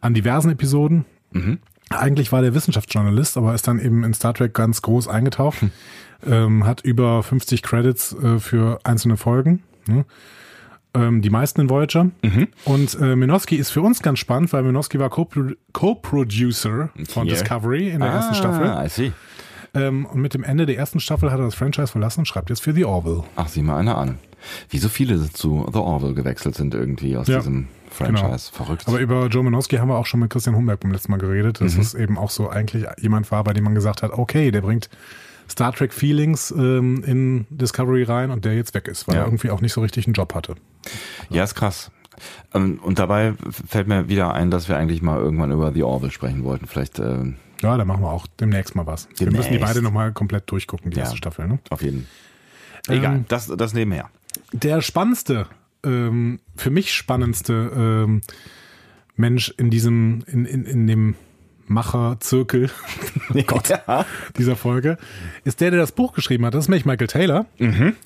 an 0.00 0.14
diversen 0.14 0.50
Episoden. 0.50 1.04
Eigentlich 1.90 2.32
war 2.32 2.40
der 2.42 2.54
Wissenschaftsjournalist, 2.54 3.36
aber 3.36 3.54
ist 3.54 3.66
dann 3.68 3.78
eben 3.80 4.02
in 4.04 4.14
Star 4.14 4.32
Trek 4.34 4.54
ganz 4.54 4.80
groß 4.82 5.08
eingetaucht. 5.08 5.58
Ähm, 6.26 6.66
hat 6.66 6.82
über 6.82 7.22
50 7.22 7.62
Credits 7.62 8.12
äh, 8.14 8.38
für 8.38 8.78
einzelne 8.84 9.16
Folgen. 9.16 9.62
Ne? 9.86 10.04
Ähm, 10.92 11.22
die 11.22 11.30
meisten 11.30 11.60
in 11.62 11.70
Voyager. 11.70 12.10
Und 12.64 12.98
äh, 13.00 13.16
Minosky 13.16 13.56
ist 13.56 13.70
für 13.70 13.80
uns 13.80 14.02
ganz 14.02 14.18
spannend, 14.18 14.52
weil 14.52 14.62
Minosky 14.64 14.98
war 14.98 15.08
Co-Pro- 15.08 15.54
Co-Producer 15.72 16.90
von 17.08 17.26
Yeah. 17.26 17.34
Discovery 17.36 17.90
in 17.90 18.00
der 18.00 18.10
ersten 18.10 18.34
Staffel. 18.34 18.66
Ah, 18.66 18.84
I 18.84 18.88
see. 18.88 19.12
Ähm, 19.74 20.06
und 20.06 20.20
mit 20.20 20.34
dem 20.34 20.42
Ende 20.42 20.66
der 20.66 20.76
ersten 20.76 21.00
Staffel 21.00 21.30
hat 21.30 21.38
er 21.38 21.44
das 21.44 21.54
Franchise 21.54 21.88
verlassen 21.88 22.20
und 22.20 22.26
schreibt 22.26 22.50
jetzt 22.50 22.62
für 22.62 22.72
The 22.72 22.84
Orville. 22.84 23.24
Ach, 23.36 23.48
sieh 23.48 23.62
mal 23.62 23.76
einer 23.78 23.96
an. 23.96 24.18
Wie 24.68 24.78
so 24.78 24.88
viele 24.88 25.30
zu 25.30 25.66
The 25.72 25.78
Orville 25.78 26.14
gewechselt 26.14 26.54
sind 26.54 26.74
irgendwie 26.74 27.16
aus 27.16 27.28
Ja, 27.28 27.38
diesem 27.38 27.68
Franchise. 27.90 28.50
Verrückt. 28.52 28.84
Aber 28.88 28.98
über 29.00 29.26
Joe 29.26 29.44
Minosky 29.44 29.76
haben 29.76 29.88
wir 29.88 29.96
auch 29.98 30.06
schon 30.06 30.20
mit 30.20 30.30
Christian 30.30 30.56
Humberg 30.56 30.80
beim 30.80 30.92
letzten 30.92 31.12
Mal 31.12 31.18
geredet, 31.18 31.60
dass 31.60 31.76
es 31.76 31.94
eben 31.94 32.16
auch 32.18 32.30
so 32.30 32.48
eigentlich 32.48 32.86
jemand 33.00 33.30
war, 33.30 33.44
bei 33.44 33.52
dem 33.52 33.64
man 33.64 33.74
gesagt 33.74 34.02
hat, 34.02 34.12
okay, 34.12 34.50
der 34.50 34.62
bringt 34.62 34.88
Star 35.48 35.72
Trek 35.72 35.92
Feelings 35.92 36.52
ähm, 36.56 37.02
in 37.04 37.46
Discovery 37.50 38.04
rein 38.04 38.30
und 38.30 38.44
der 38.44 38.54
jetzt 38.54 38.72
weg 38.74 38.88
ist, 38.88 39.06
weil 39.08 39.16
Ja. 39.16 39.22
er 39.22 39.26
irgendwie 39.26 39.50
auch 39.50 39.60
nicht 39.60 39.72
so 39.72 39.80
richtig 39.82 40.06
einen 40.06 40.14
Job 40.14 40.34
hatte. 40.34 40.54
ja, 41.28 41.42
ist 41.44 41.54
krass. 41.56 41.90
Ähm, 42.54 42.78
Und 42.82 42.98
dabei 42.98 43.34
fällt 43.68 43.88
mir 43.88 44.08
wieder 44.08 44.32
ein, 44.34 44.50
dass 44.50 44.68
wir 44.68 44.76
eigentlich 44.76 45.02
mal 45.02 45.18
irgendwann 45.18 45.50
über 45.52 45.72
The 45.72 45.82
Orville 45.82 46.12
sprechen 46.12 46.44
wollten. 46.44 46.66
Vielleicht 46.66 46.98
ähm, 46.98 47.36
Ja, 47.62 47.76
da 47.76 47.84
machen 47.84 48.02
wir 48.02 48.10
auch 48.10 48.26
demnächst 48.38 48.74
mal 48.74 48.86
was. 48.86 49.08
Wir 49.16 49.26
müssen 49.30 49.42
die 49.44 49.48
Demnächst. 49.50 49.66
beide 49.74 49.82
nochmal 49.82 50.12
komplett 50.12 50.50
durchgucken, 50.50 50.90
die 50.90 50.96
Ja. 50.96 51.02
erste 51.04 51.16
Staffel. 51.16 51.46
Ne? 51.48 51.58
auf 51.70 51.82
jeden 51.82 52.06
Egal, 52.88 53.16
Ähm, 53.16 53.24
das, 53.28 53.46
das 53.46 53.74
nebenher. 53.74 54.08
Der 54.52 54.80
spannendste, 54.80 55.46
ähm, 55.84 56.40
für 56.56 56.70
mich 56.70 56.94
spannendste 56.94 57.52
ähm, 57.76 58.22
Mensch 59.16 59.52
in 59.58 59.68
diesem, 59.70 60.24
in, 60.26 60.46
in, 60.46 60.64
in 60.64 60.86
dem 60.86 61.14
Macherzirkel 61.66 62.70
Gott, 63.46 63.68
Ja. 63.68 64.04
dieser 64.38 64.56
Folge 64.56 64.96
ist 65.44 65.60
der, 65.60 65.70
der 65.70 65.80
das 65.80 65.92
Buch 65.92 66.12
geschrieben 66.14 66.44
hat. 66.46 66.54
Das 66.54 66.64
ist 66.64 66.68
nämlich 66.68 66.84
Michael 66.86 67.06
Taylor. 67.06 67.46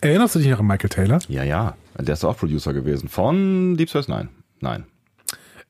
Erinnerst 0.00 0.34
du 0.34 0.38
dich 0.40 0.48
noch 0.48 0.60
an 0.60 0.66
Michael 0.66 0.90
Taylor? 0.90 1.18
ja, 1.28 1.44
ja. 1.44 1.76
Der 1.98 2.14
ist 2.14 2.24
auch 2.24 2.36
Producer 2.36 2.72
gewesen. 2.74 3.08
Von 3.08 3.76
Deep 3.76 3.88
Space 3.88 4.08
Nine. 4.08 4.28
Nein. 4.60 4.84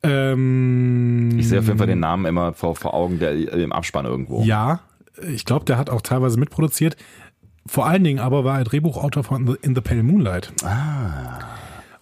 Ähm, 0.03 1.37
Ich 1.39 1.49
sehe 1.49 1.59
auf 1.59 1.65
jeden 1.65 1.77
Fall 1.77 1.87
den 1.87 1.99
Namen 1.99 2.25
immer 2.25 2.53
vor, 2.53 2.75
vor 2.75 2.93
Augen, 2.93 3.19
der 3.19 3.33
im 3.53 3.71
Abspann 3.71 4.05
irgendwo. 4.05 4.43
Ja, 4.43 4.79
ich 5.29 5.45
glaube, 5.45 5.65
der 5.65 5.77
hat 5.77 5.89
auch 5.89 6.01
teilweise 6.01 6.39
mitproduziert. 6.39 6.95
Vor 7.67 7.87
allen 7.87 8.03
Dingen 8.03 8.19
aber 8.19 8.43
war 8.43 8.59
er 8.59 8.63
Drehbuchautor 8.63 9.23
von 9.23 9.47
The, 9.47 9.53
In 9.61 9.73
the 9.73 9.81
Pale 9.81 10.03
Moonlight. 10.03 10.51
Ah. 10.63 11.39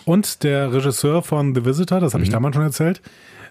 Und 0.06 0.44
der 0.44 0.74
Regisseur 0.74 1.22
von 1.24 1.56
The 1.56 1.64
Visitor, 1.66 2.02
das 2.02 2.14
habe 2.14 2.24
ich 2.24 2.30
damals 2.30 2.56
schon 2.56 2.66
erzählt, 2.66 3.02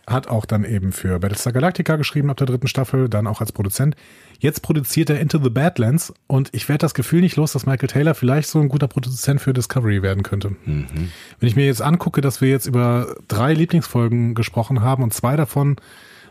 hat 0.07 0.27
auch 0.29 0.45
dann 0.47 0.65
eben 0.65 0.91
für 0.93 1.19
Battlestar 1.21 1.53
Galactica 1.53 1.97
geschrieben 1.97 2.29
ab 2.31 2.37
der 2.37 2.47
dritten 2.49 2.67
Staffel, 2.67 3.09
dann 3.09 3.27
auch 3.27 3.41
als 3.41 3.53
Produzent. 3.53 3.95
Jetzt 4.41 4.63
produziert 4.63 5.11
er 5.11 5.21
Into 5.21 5.39
the 5.43 5.51
Badlands 5.51 6.13
und 6.27 6.49
ich 6.53 6.69
werde 6.69 6.79
das 6.81 6.95
Gefühl 6.95 7.21
nicht 7.21 7.37
los, 7.37 7.53
dass 7.53 7.67
Michael 7.67 7.89
Taylor 7.89 8.15
vielleicht 8.15 8.49
so 8.49 8.59
ein 8.61 8.69
guter 8.69 8.89
Produzent 8.89 9.41
für 9.41 9.53
Discovery 9.53 10.03
werden 10.03 10.25
könnte. 10.25 10.57
Wenn 10.67 11.11
ich 11.41 11.55
mir 11.55 11.67
jetzt 11.67 11.81
angucke, 11.83 12.21
dass 12.21 12.41
wir 12.41 12.49
jetzt 12.49 12.67
über 12.67 13.15
drei 13.29 13.55
Lieblingsfolgen 13.55 14.35
gesprochen 14.35 14.81
haben 14.83 15.05
und 15.05 15.15
zwei 15.15 15.37
davon 15.37 15.77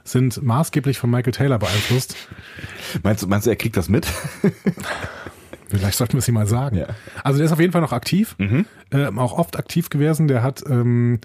sind 0.04 0.42
maßgeblich 0.44 0.98
von 0.98 1.10
Michael 1.10 1.32
Taylor 1.32 1.60
beeinflusst, 1.60 2.16
Meinst, 3.04 3.24
du, 3.24 3.28
meinst 3.28 3.46
du, 3.48 3.52
er 3.52 3.56
kriegt 3.56 3.78
das 3.78 3.88
mit? 3.88 4.06
Vielleicht 5.68 5.98
sollten 5.98 6.14
wir 6.14 6.20
es 6.20 6.28
ihm 6.28 6.34
mal 6.34 6.48
sagen. 6.48 6.78
Ja. 6.78 6.88
Also 7.24 7.38
der 7.38 7.46
ist 7.46 7.54
auf 7.54 7.60
jeden 7.60 7.72
Fall 7.72 7.82
noch 7.82 7.94
aktiv, 7.94 8.36
ähm, 8.92 9.20
auch 9.20 9.38
oft 9.38 9.58
aktiv 9.58 9.90
gewesen. 9.90 10.28
Der 10.28 10.44
hat 10.44 10.62
ähm, 10.70 11.20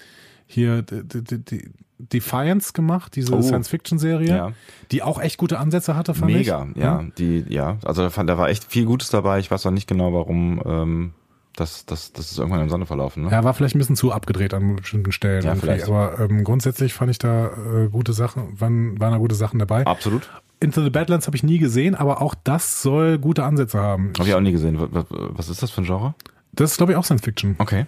hier 0.47 0.83
d- 0.83 1.03
d- 1.03 1.23
d- 1.23 1.39
d- 1.39 1.69
Defiance 1.99 2.73
gemacht, 2.73 3.17
diese 3.17 3.35
Oh. 3.35 3.43
Science-Fiction-Serie, 3.43 4.29
Ja. 4.29 4.53
die 4.93 5.03
auch 5.03 5.21
echt 5.21 5.39
gute 5.39 5.59
Ansätze 5.59 5.97
hatte, 5.97 6.15
fand 6.15 6.33
Mega, 6.33 6.67
ich. 6.75 6.83
ja. 6.83 7.05
Die, 7.19 7.45
ja. 7.49 7.79
Also 7.85 8.03
da, 8.03 8.11
fand, 8.11 8.29
da 8.29 8.37
war 8.39 8.49
echt 8.49 8.65
viel 8.65 8.85
Gutes 8.85 9.09
dabei. 9.11 9.39
Ich 9.39 9.51
weiß 9.51 9.65
auch 9.67 9.71
nicht 9.71 9.87
genau, 9.89 10.13
warum 10.13 10.61
ähm, 10.67 11.13
das, 11.55 11.87
das, 11.87 12.13
das 12.13 12.33
ist 12.33 12.39
irgendwann 12.39 12.61
im 12.61 12.69
Sonne 12.69 12.85
verlaufen. 12.85 13.25
Ne? 13.25 13.31
Ja, 13.31 13.43
war 13.45 13.55
vielleicht 13.55 13.75
ein 13.75 13.79
bisschen 13.79 13.97
zu 13.97 14.13
abgedreht 14.13 14.53
an 14.53 14.77
bestimmten 14.77 15.11
Stellen. 15.11 15.43
Ja, 15.43 15.53
irgendwie. 15.53 15.67
vielleicht. 15.67 15.89
Aber 15.89 16.19
ähm, 16.21 16.45
grundsätzlich 16.45 16.93
fand 16.93 17.11
ich 17.11 17.19
da 17.19 17.47
äh, 17.47 17.89
gute 17.89 18.13
Sachen, 18.13 18.61
waren, 18.61 19.01
waren 19.01 19.13
da 19.13 19.19
gute 19.19 19.35
Sachen 19.35 19.59
dabei. 19.59 19.87
Absolut. 19.87 20.29
Into 20.61 20.83
the 20.83 20.91
Badlands 20.91 21.27
habe 21.27 21.37
ich 21.37 21.43
nie 21.43 21.59
gesehen, 21.59 21.95
aber 21.95 22.21
auch 22.21 22.35
das 22.45 22.83
soll 22.83 23.19
gute 23.19 23.45
Ansätze 23.45 23.79
haben. 23.81 24.13
Habe 24.19 24.29
ich 24.29 24.35
auch 24.35 24.41
nie 24.41 24.53
gesehen. 24.53 24.77
Was, 24.79 25.49
ist 25.49 25.63
das 25.63 25.71
für 25.71 25.81
ein 25.83 25.85
Genre? 25.87 26.15
Das 26.53 26.73
ist, 26.73 26.77
glaube 26.77 26.93
ich, 26.93 26.99
auch 26.99 27.05
Science-Fiction. 27.05 27.57
Okay. 27.59 27.87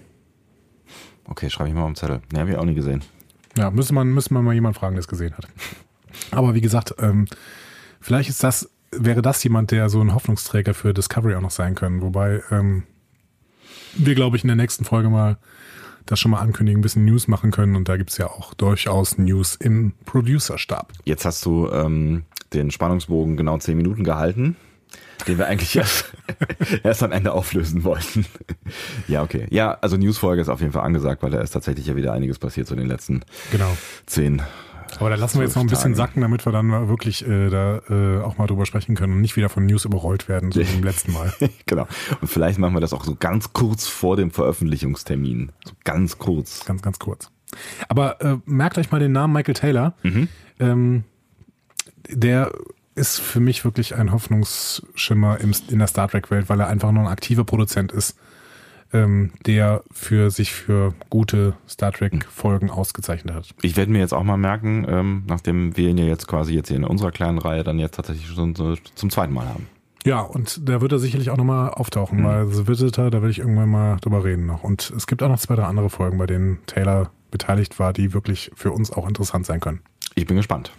Okay, 1.26 1.50
schreibe 1.50 1.68
ich 1.68 1.74
mal 1.74 1.82
auf 1.82 1.88
den 1.90 1.96
Zettel. 1.96 2.20
Ne, 2.32 2.40
habe 2.40 2.50
ich 2.50 2.56
auch 2.56 2.64
nie 2.64 2.74
gesehen. 2.74 3.02
Ja, 3.58 3.70
müsste 3.70 3.94
man, 3.94 4.08
müsste 4.08 4.34
man 4.34 4.44
mal 4.44 4.54
jemanden 4.54 4.78
fragen, 4.78 4.94
der 4.94 5.00
es 5.00 5.08
gesehen 5.08 5.34
hat. 5.36 5.48
Aber 6.30 6.54
wie 6.54 6.60
gesagt, 6.60 6.94
ähm, 6.98 7.26
vielleicht 8.00 8.28
ist 8.28 8.44
das, 8.44 8.70
wäre 8.92 9.20
das 9.20 9.42
jemand, 9.42 9.70
der 9.70 9.88
so 9.88 10.00
ein 10.00 10.14
Hoffnungsträger 10.14 10.74
für 10.74 10.94
Discovery 10.94 11.34
auch 11.34 11.40
noch 11.40 11.50
sein 11.50 11.74
können. 11.74 12.00
Wobei 12.00 12.42
ähm, 12.50 12.84
wir, 13.94 14.14
glaube 14.14 14.36
ich, 14.36 14.44
in 14.44 14.48
der 14.48 14.56
nächsten 14.56 14.84
Folge 14.84 15.10
mal 15.10 15.38
das 16.06 16.20
schon 16.20 16.30
mal 16.30 16.40
ankündigen, 16.40 16.80
ein 16.80 16.82
bisschen 16.82 17.04
News 17.04 17.28
machen 17.28 17.50
können. 17.50 17.76
Und 17.76 17.88
da 17.88 17.96
gibt's 17.96 18.16
ja 18.16 18.28
auch 18.28 18.54
durchaus 18.54 19.18
News 19.18 19.56
im 19.56 19.92
Producer-Stab. 20.06 20.92
Jetzt 21.04 21.24
hast 21.24 21.44
du 21.44 21.68
ähm, 21.70 22.24
den 22.54 22.70
Spannungsbogen 22.70 23.36
genau 23.36 23.58
zehn 23.58 23.76
Minuten 23.76 24.04
gehalten, 24.04 24.56
den 25.26 25.38
wir 25.38 25.46
eigentlich 25.46 25.76
erst, 25.76 26.12
erst 26.82 27.02
am 27.02 27.12
Ende 27.12 27.32
auflösen 27.32 27.84
wollten. 27.84 28.24
ja, 29.08 29.22
okay. 29.22 29.46
Ja, 29.50 29.78
also 29.80 29.96
Newsfolge 29.96 30.40
ist 30.42 30.48
auf 30.48 30.60
jeden 30.60 30.72
Fall 30.72 30.84
angesagt, 30.84 31.22
weil 31.22 31.30
da 31.30 31.40
ist 31.40 31.50
tatsächlich 31.50 31.86
ja 31.86 31.96
wieder 31.96 32.12
einiges 32.12 32.38
passiert 32.38 32.66
so 32.66 32.74
in 32.74 32.80
den 32.80 32.88
letzten 32.88 33.22
Genau. 33.52 33.76
zehn. 34.06 34.42
Aber 35.00 35.10
da 35.10 35.16
lassen 35.16 35.38
wir 35.38 35.44
jetzt 35.44 35.54
noch 35.54 35.62
ein 35.62 35.66
bisschen 35.68 35.92
Tagen. 35.92 35.94
sacken, 35.96 36.20
damit 36.22 36.46
wir 36.46 36.52
dann 36.52 36.88
wirklich 36.88 37.26
äh, 37.26 37.50
da 37.50 37.82
äh, 37.90 38.22
auch 38.22 38.38
mal 38.38 38.46
drüber 38.46 38.64
sprechen 38.64 38.94
können 38.96 39.12
und 39.12 39.20
nicht 39.20 39.36
wieder 39.36 39.50
von 39.50 39.66
News 39.66 39.84
überrollt 39.84 40.30
werden, 40.30 40.50
so 40.50 40.60
wie 40.60 40.64
beim 40.64 40.82
letzten 40.82 41.12
Mal. 41.12 41.30
genau. 41.66 41.86
Und 42.22 42.28
vielleicht 42.28 42.58
machen 42.58 42.72
wir 42.74 42.80
das 42.80 42.94
auch 42.94 43.04
so 43.04 43.14
ganz 43.14 43.52
kurz 43.52 43.86
vor 43.86 44.16
dem 44.16 44.30
Veröffentlichungstermin. 44.30 45.52
So 45.66 45.72
ganz 45.84 46.16
kurz. 46.16 46.64
Ganz, 46.64 46.80
ganz 46.80 46.98
kurz. 46.98 47.30
Aber 47.88 48.20
äh, 48.22 48.36
merkt 48.46 48.78
euch 48.78 48.90
mal 48.90 48.98
den 48.98 49.12
Namen 49.12 49.34
Michael 49.34 49.54
Taylor. 49.54 49.92
Ähm, 50.58 51.04
der 52.08 52.50
ist 52.98 53.20
für 53.20 53.40
mich 53.40 53.64
wirklich 53.64 53.94
ein 53.94 54.12
Hoffnungsschimmer 54.12 55.40
im, 55.40 55.52
in 55.70 55.78
der 55.78 55.88
Star 55.88 56.08
Trek-Welt, 56.08 56.48
weil 56.48 56.60
er 56.60 56.68
einfach 56.68 56.92
nur 56.92 57.04
ein 57.04 57.08
aktiver 57.08 57.44
Produzent 57.44 57.92
ist, 57.92 58.18
ähm, 58.92 59.32
der 59.46 59.82
für 59.90 60.30
sich 60.30 60.52
für 60.52 60.94
gute 61.08 61.54
Star 61.68 61.92
Trek-Folgen 61.92 62.70
ausgezeichnet 62.70 63.34
hat. 63.34 63.54
Ich 63.62 63.76
werde 63.76 63.92
mir 63.92 63.98
jetzt 64.00 64.14
auch 64.14 64.24
mal 64.24 64.36
merken, 64.36 64.86
ähm, 64.88 65.22
nachdem 65.26 65.76
wir 65.76 65.90
ihn 65.90 65.98
ja 65.98 66.04
jetzt 66.04 66.26
quasi 66.26 66.54
jetzt 66.54 66.68
hier 66.68 66.76
in 66.76 66.84
unserer 66.84 67.12
kleinen 67.12 67.38
Reihe 67.38 67.64
dann 67.64 67.78
jetzt 67.78 67.94
tatsächlich 67.94 68.26
schon 68.26 68.54
so 68.54 68.74
zum 68.94 69.10
zweiten 69.10 69.32
Mal 69.32 69.46
haben. 69.48 69.66
Ja, 70.04 70.20
und 70.20 70.68
da 70.68 70.80
wird 70.80 70.92
er 70.92 70.98
sicherlich 70.98 71.30
auch 71.30 71.36
nochmal 71.36 71.70
auftauchen, 71.70 72.24
weil 72.24 72.46
The 72.46 72.66
Visitor, 72.66 73.10
da 73.10 73.20
will 73.20 73.30
ich 73.30 73.40
irgendwann 73.40 73.68
mal 73.68 73.96
drüber 73.96 74.24
reden 74.24 74.46
noch. 74.46 74.64
Und 74.64 74.90
es 74.96 75.06
gibt 75.06 75.22
auch 75.22 75.28
noch 75.28 75.38
zwei, 75.38 75.56
drei 75.56 75.64
andere 75.64 75.90
Folgen, 75.90 76.18
bei 76.18 76.26
denen 76.26 76.58
Taylor 76.66 77.10
beteiligt 77.30 77.78
war, 77.78 77.92
die 77.92 78.14
wirklich 78.14 78.50
für 78.54 78.70
uns 78.70 78.90
auch 78.90 79.06
interessant 79.06 79.44
sein 79.44 79.60
können. 79.60 79.80
Ich 80.14 80.26
bin 80.26 80.36
gespannt. 80.36 80.72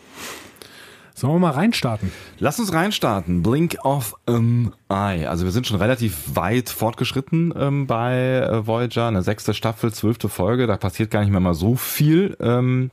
Sollen 1.20 1.34
wir 1.34 1.40
mal 1.40 1.52
reinstarten? 1.52 2.14
Lass 2.38 2.62
uns 2.62 2.72
reinstarten. 2.72 3.44
Blink 3.44 3.78
of 3.84 4.16
an 4.26 4.72
Eye. 4.88 5.28
Also 5.28 5.44
wir 5.44 5.52
sind 5.52 5.68
schon 5.68 5.76
relativ 5.76 6.34
weit 6.34 6.70
fortgeschritten 6.70 7.54
ähm, 7.58 7.88
bei 7.88 8.38
äh, 8.38 8.66
Voyager. 8.66 9.10
Eine 9.10 9.22
sechste 9.22 9.54
Staffel, 9.54 9.92
zwölfte 9.92 10.30
Folge. 10.30 10.66
Da 10.66 10.78
passiert 10.78 11.12
gar 11.12 11.20
nicht 11.20 11.32
mehr 11.32 11.42
mal 11.42 11.56
so 11.56 11.76
viel. 11.76 12.38
Ähm, 12.40 12.92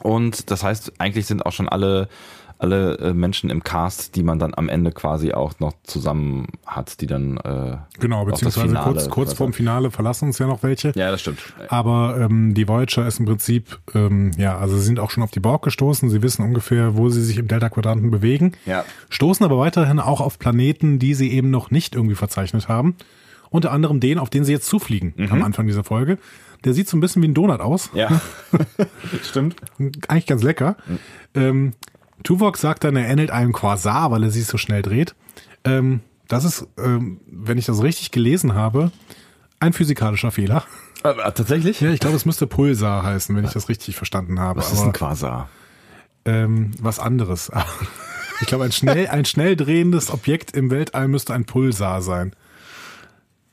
und 0.00 0.50
das 0.50 0.64
heißt, 0.64 0.94
eigentlich 0.98 1.26
sind 1.26 1.46
auch 1.46 1.52
schon 1.52 1.68
alle 1.68 2.08
alle 2.58 2.98
äh, 2.98 3.14
Menschen 3.14 3.50
im 3.50 3.62
Cast, 3.64 4.16
die 4.16 4.22
man 4.22 4.38
dann 4.38 4.54
am 4.54 4.68
Ende 4.68 4.92
quasi 4.92 5.32
auch 5.32 5.58
noch 5.60 5.74
zusammen 5.82 6.46
hat, 6.66 7.00
die 7.00 7.06
dann 7.06 7.36
äh, 7.38 7.76
Genau, 7.98 8.24
beziehungsweise 8.24 8.68
Finale 8.68 8.92
kurz, 8.92 9.08
kurz 9.08 9.32
vorm 9.32 9.52
Finale 9.52 9.90
verlassen 9.90 10.26
uns 10.26 10.38
ja 10.38 10.46
noch 10.46 10.62
welche. 10.62 10.92
Ja, 10.94 11.10
das 11.10 11.20
stimmt. 11.20 11.38
Aber 11.68 12.18
ähm, 12.20 12.54
die 12.54 12.68
Voyager 12.68 13.06
ist 13.06 13.18
im 13.18 13.26
Prinzip, 13.26 13.78
ähm, 13.94 14.30
ja, 14.36 14.56
also 14.58 14.76
sie 14.76 14.84
sind 14.84 15.00
auch 15.00 15.10
schon 15.10 15.22
auf 15.22 15.30
die 15.30 15.40
Borg 15.40 15.62
gestoßen. 15.62 16.08
Sie 16.08 16.22
wissen 16.22 16.44
ungefähr, 16.44 16.96
wo 16.96 17.08
sie 17.08 17.22
sich 17.22 17.38
im 17.38 17.48
Delta-Quadranten 17.48 18.10
bewegen. 18.10 18.52
Ja. 18.66 18.84
Stoßen 19.10 19.44
aber 19.44 19.58
weiterhin 19.58 20.00
auch 20.00 20.20
auf 20.20 20.38
Planeten, 20.38 20.98
die 20.98 21.14
sie 21.14 21.32
eben 21.32 21.50
noch 21.50 21.70
nicht 21.70 21.94
irgendwie 21.94 22.16
verzeichnet 22.16 22.68
haben. 22.68 22.96
Unter 23.50 23.70
anderem 23.70 24.00
den, 24.00 24.18
auf 24.18 24.30
den 24.30 24.44
sie 24.44 24.52
jetzt 24.52 24.66
zufliegen 24.66 25.14
am 25.30 25.42
Anfang 25.44 25.66
dieser 25.68 25.84
Folge. 25.84 26.18
Der 26.64 26.72
sieht 26.72 26.88
so 26.88 26.96
ein 26.96 27.00
bisschen 27.00 27.22
wie 27.22 27.28
ein 27.28 27.34
Donut 27.34 27.60
aus. 27.60 27.90
Ja, 27.94 28.20
stimmt. 29.22 29.56
Eigentlich 30.08 30.26
ganz 30.26 30.42
lecker. 30.42 30.76
Ähm, 31.34 31.74
Tuvok 32.22 32.56
sagt 32.56 32.84
dann, 32.84 32.96
er 32.96 33.08
ähnelt 33.08 33.30
einem 33.30 33.52
Quasar, 33.52 34.10
weil 34.10 34.22
er 34.22 34.30
sich 34.30 34.46
so 34.46 34.56
schnell 34.56 34.82
dreht. 34.82 35.14
Ähm, 35.64 36.00
das 36.28 36.44
ist, 36.44 36.66
ähm, 36.78 37.20
wenn 37.26 37.58
ich 37.58 37.66
das 37.66 37.82
richtig 37.82 38.10
gelesen 38.10 38.54
habe, 38.54 38.92
ein 39.60 39.72
physikalischer 39.72 40.30
Fehler. 40.30 40.64
Aber, 41.02 41.26
äh, 41.26 41.32
tatsächlich? 41.32 41.80
Ja, 41.80 41.90
ich 41.90 42.00
glaube, 42.00 42.16
es 42.16 42.24
müsste 42.24 42.46
Pulsar 42.46 43.02
heißen, 43.02 43.34
wenn 43.36 43.44
ich 43.44 43.52
das 43.52 43.68
richtig 43.68 43.96
verstanden 43.96 44.40
habe. 44.40 44.60
Was 44.60 44.72
ist 44.72 44.80
ein 44.80 44.92
Quasar? 44.92 45.48
ähm, 46.24 46.70
was 46.80 46.98
anderes. 46.98 47.50
Ich 48.40 48.48
glaube, 48.48 48.64
ein 48.64 48.72
schnell, 48.72 49.06
ein 49.06 49.24
schnell 49.24 49.54
drehendes 49.54 50.10
Objekt 50.10 50.56
im 50.56 50.68
Weltall 50.68 51.06
müsste 51.06 51.32
ein 51.32 51.44
Pulsar 51.44 52.02
sein. 52.02 52.34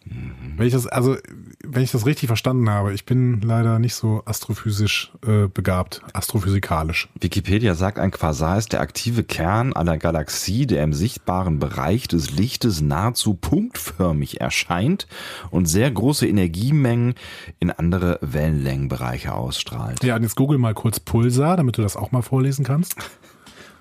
Wenn 0.03 0.65
ich 0.65 0.73
das, 0.73 0.87
also, 0.87 1.15
wenn 1.63 1.83
ich 1.83 1.91
das 1.91 2.05
richtig 2.05 2.27
verstanden 2.27 2.69
habe, 2.69 2.93
ich 2.93 3.05
bin 3.05 3.39
leider 3.41 3.77
nicht 3.77 3.93
so 3.93 4.23
astrophysisch 4.25 5.11
äh, 5.25 5.47
begabt, 5.47 6.01
astrophysikalisch. 6.13 7.07
Wikipedia 7.19 7.75
sagt, 7.75 7.99
ein 7.99 8.09
Quasar 8.09 8.57
ist 8.57 8.73
der 8.73 8.81
aktive 8.81 9.23
Kern 9.23 9.73
einer 9.73 9.97
Galaxie, 9.97 10.65
der 10.65 10.83
im 10.83 10.93
sichtbaren 10.93 11.59
Bereich 11.59 12.07
des 12.07 12.31
Lichtes 12.31 12.81
nahezu 12.81 13.35
punktförmig 13.35 14.41
erscheint 14.41 15.07
und 15.51 15.67
sehr 15.67 15.91
große 15.91 16.27
Energiemengen 16.27 17.13
in 17.59 17.69
andere 17.69 18.17
Wellenlängenbereiche 18.21 19.33
ausstrahlt. 19.33 20.03
Ja, 20.03 20.15
und 20.15 20.23
jetzt 20.23 20.35
google 20.35 20.57
mal 20.57 20.73
kurz 20.73 20.99
Pulsar, 20.99 21.57
damit 21.57 21.77
du 21.77 21.83
das 21.83 21.95
auch 21.95 22.11
mal 22.11 22.23
vorlesen 22.23 22.65
kannst. 22.65 22.95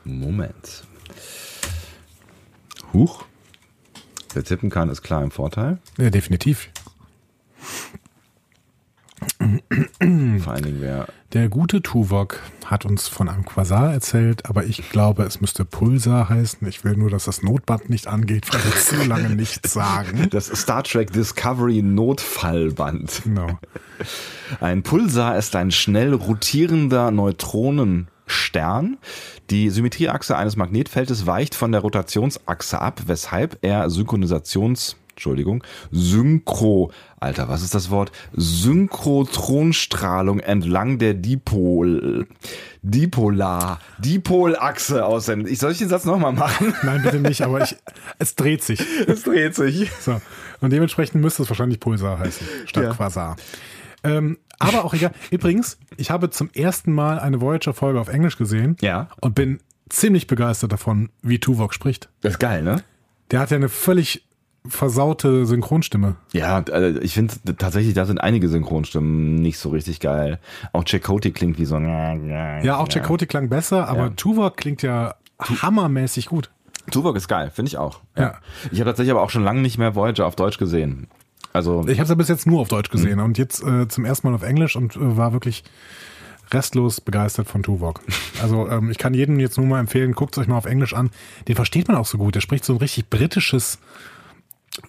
Moment. 0.05 0.85
Huch. 2.93 3.25
Wer 4.35 4.45
tippen 4.45 4.71
kann, 4.71 4.89
ist 4.89 5.03
klar 5.03 5.23
im 5.23 5.31
Vorteil. 5.31 5.79
Ja, 5.99 6.11
definitiv. 6.11 6.71
Vor 9.39 10.53
allen 10.53 10.63
Dingen 10.63 10.81
wer. 10.81 11.09
Der 11.33 11.49
gute 11.49 11.83
Tuvok 11.83 12.41
hat 12.65 12.85
uns 12.85 13.07
von 13.07 13.29
einem 13.29 13.45
Quasar 13.45 13.93
erzählt, 13.93 14.47
aber 14.47 14.65
ich 14.65 14.91
glaube, 14.91 15.25
es 15.25 15.41
müsste 15.41 15.65
Pulsar 15.65 16.29
heißen. 16.29 16.67
Ich 16.67 16.85
will 16.85 16.97
nur, 16.97 17.11
dass 17.11 17.25
das 17.25 17.43
Notband 17.43 17.91
nicht 17.91 18.07
angeht, 18.07 18.53
weil 18.53 18.65
wir 18.65 18.81
zu 18.81 19.09
lange 19.09 19.31
nichts 19.37 19.73
sagen. 19.73 20.29
Das 20.31 20.47
Star 20.47 20.83
Trek 20.83 21.13
Discovery 21.13 21.83
Notfallband. 21.83 23.23
Genau. 23.25 23.59
Ein 24.61 24.83
Pulsar 24.83 25.37
ist 25.37 25.55
ein 25.55 25.71
schnell 25.71 26.15
rotierender 26.15 27.11
Neutronenstern. 28.31 28.99
Die 29.51 29.69
Symmetrieachse 29.71 30.37
eines 30.37 30.57
Magnetfeldes 30.57 31.27
weicht 31.27 31.55
von 31.55 31.73
der 31.73 31.81
Rotationsachse 31.81 32.79
ab, 32.81 33.03
weshalb 33.07 33.59
er 33.63 33.89
Synchronisations 33.91 34.97
Entschuldigung, 35.11 35.65
Synchro, 35.91 36.93
Alter, 37.19 37.49
was 37.51 37.63
ist 37.63 37.75
das 37.75 37.91
Wort? 37.91 38.11
Synchrotronstrahlung 38.33 40.41
entlang 40.41 40.99
der 40.99 41.13
Dipol, 41.13 42.27
Dipolar, 42.81 43.81
Dipolachse 43.99 45.05
aussendet. 45.05 45.53
Ich 45.53 45.59
soll 45.59 45.73
ich 45.73 45.79
den 45.79 45.91
Satz 45.91 46.07
nochmal 46.07 46.33
machen? 46.33 46.73
Nein, 46.85 47.03
bitte 47.03 47.21
nicht, 47.21 47.43
aber 47.43 47.63
ich, 47.63 47.77
es 48.19 48.35
dreht 48.35 48.65
sich. 48.65 48.81
Es 49.07 49.25
dreht 49.25 49.55
sich. 49.55 49.91
So. 50.01 50.23
Und 50.63 50.73
dementsprechend 50.73 51.21
müsste 51.21 51.43
es 51.43 51.51
wahrscheinlich 51.51 51.81
Pulsar 51.81 52.19
heißen, 52.19 52.47
statt 52.65 52.85
Ja. 52.85 52.95
Quasar. 52.95 53.37
Ähm, 54.05 54.39
aber 54.59 54.85
auch 54.85 54.95
egal. 54.95 55.13
Übrigens, 55.31 55.79
ich 55.97 56.11
habe 56.11 56.31
zum 56.31 56.51
ersten 56.55 56.93
Mal 56.93 57.19
eine 57.19 57.41
Voyager-Folge 57.41 58.01
auf 58.01 58.09
Englisch 58.09 58.37
gesehen 58.37 58.77
Ja. 58.81 59.09
und 59.21 59.35
bin 59.35 59.59
ziemlich 59.89 60.27
begeistert 60.27 60.73
davon, 60.73 61.11
wie 61.23 61.39
Tuvok 61.39 61.75
spricht. 61.75 62.09
Das 62.21 62.35
ist 62.35 62.39
geil, 62.39 62.63
ne? 62.63 62.83
Der 63.31 63.41
hat 63.41 63.51
ja 63.51 63.57
eine 63.57 63.69
völlig 63.69 64.27
versaute 64.69 65.47
Synchronstimme. 65.47 66.17
Ja, 66.33 66.63
also 66.71 67.01
ich 67.01 67.15
finde 67.15 67.35
tatsächlich, 67.57 67.95
da 67.95 68.05
sind 68.05 68.19
einige 68.21 68.49
Synchronstimmen 68.49 69.37
nicht 69.37 69.59
so 69.59 69.71
richtig 69.71 70.01
geil. 70.01 70.39
Auch 70.75 70.85
Chakotay 70.85 71.31
klingt 71.31 71.59
wie 71.59 71.65
so 71.65 71.77
ein 71.77 72.29
Ja, 72.63 72.77
auch 72.77 72.89
Chakotay 72.89 73.27
klang 73.27 73.49
besser, 73.49 73.89
aber 73.89 74.03
Ja. 74.03 74.09
Tuvok 74.11 74.57
klingt 74.59 74.83
ja 74.83 75.15
hammermäßig 75.41 76.27
gut. 76.27 76.51
Tuvok 76.91 77.17
ist 77.17 77.29
geil, 77.29 77.51
finde 77.51 77.69
ich 77.69 77.79
auch. 77.79 78.01
Ja. 78.17 78.35
Ich 78.71 78.81
habe 78.81 78.91
tatsächlich 78.91 79.13
aber 79.13 79.23
auch 79.23 79.31
schon 79.31 79.45
lange 79.45 79.61
nicht 79.63 79.79
mehr 79.79 79.95
Voyager 79.95 80.27
auf 80.27 80.37
Deutsch 80.37 80.59
gesehen. 80.59 81.09
Also 81.53 81.87
Ich 81.89 81.99
habe 81.99 82.05
es 82.05 82.09
ja 82.09 82.15
bis 82.15 82.29
jetzt 82.29 82.47
nur 82.47 82.61
auf 82.61 82.69
Deutsch 82.69 82.91
gesehen 82.91 83.21
und 83.21 83.39
jetzt 83.39 83.63
äh, 83.65 83.89
zum 83.89 84.05
ersten 84.05 84.29
Mal 84.29 84.35
auf 84.35 84.43
Englisch 84.43 84.77
und 84.77 84.97
äh, 84.97 85.17
war 85.17 85.33
wirklich 85.33 85.65
restlos 86.53 87.01
begeistert 87.01 87.49
von 87.49 87.63
Tuvok. 87.63 88.01
Also 88.43 88.69
ähm, 88.69 88.91
ich 88.91 88.99
kann 88.99 89.15
jedem 89.15 89.39
jetzt 89.39 89.57
nur 89.57 89.67
mal 89.67 89.81
empfehlen, 89.81 90.13
guckt 90.13 90.37
euch 90.39 90.47
mal 90.47 90.57
auf 90.57 90.67
Englisch 90.67 90.95
an. 90.95 91.11
Den 91.49 91.57
versteht 91.57 91.89
man 91.89 91.97
auch 91.97 92.07
so 92.07 92.19
gut. 92.19 92.35
Der 92.35 92.41
spricht 92.41 92.65
so 92.65 92.73
ein 92.75 92.79
richtig 92.79 93.09
britisches, 93.09 93.79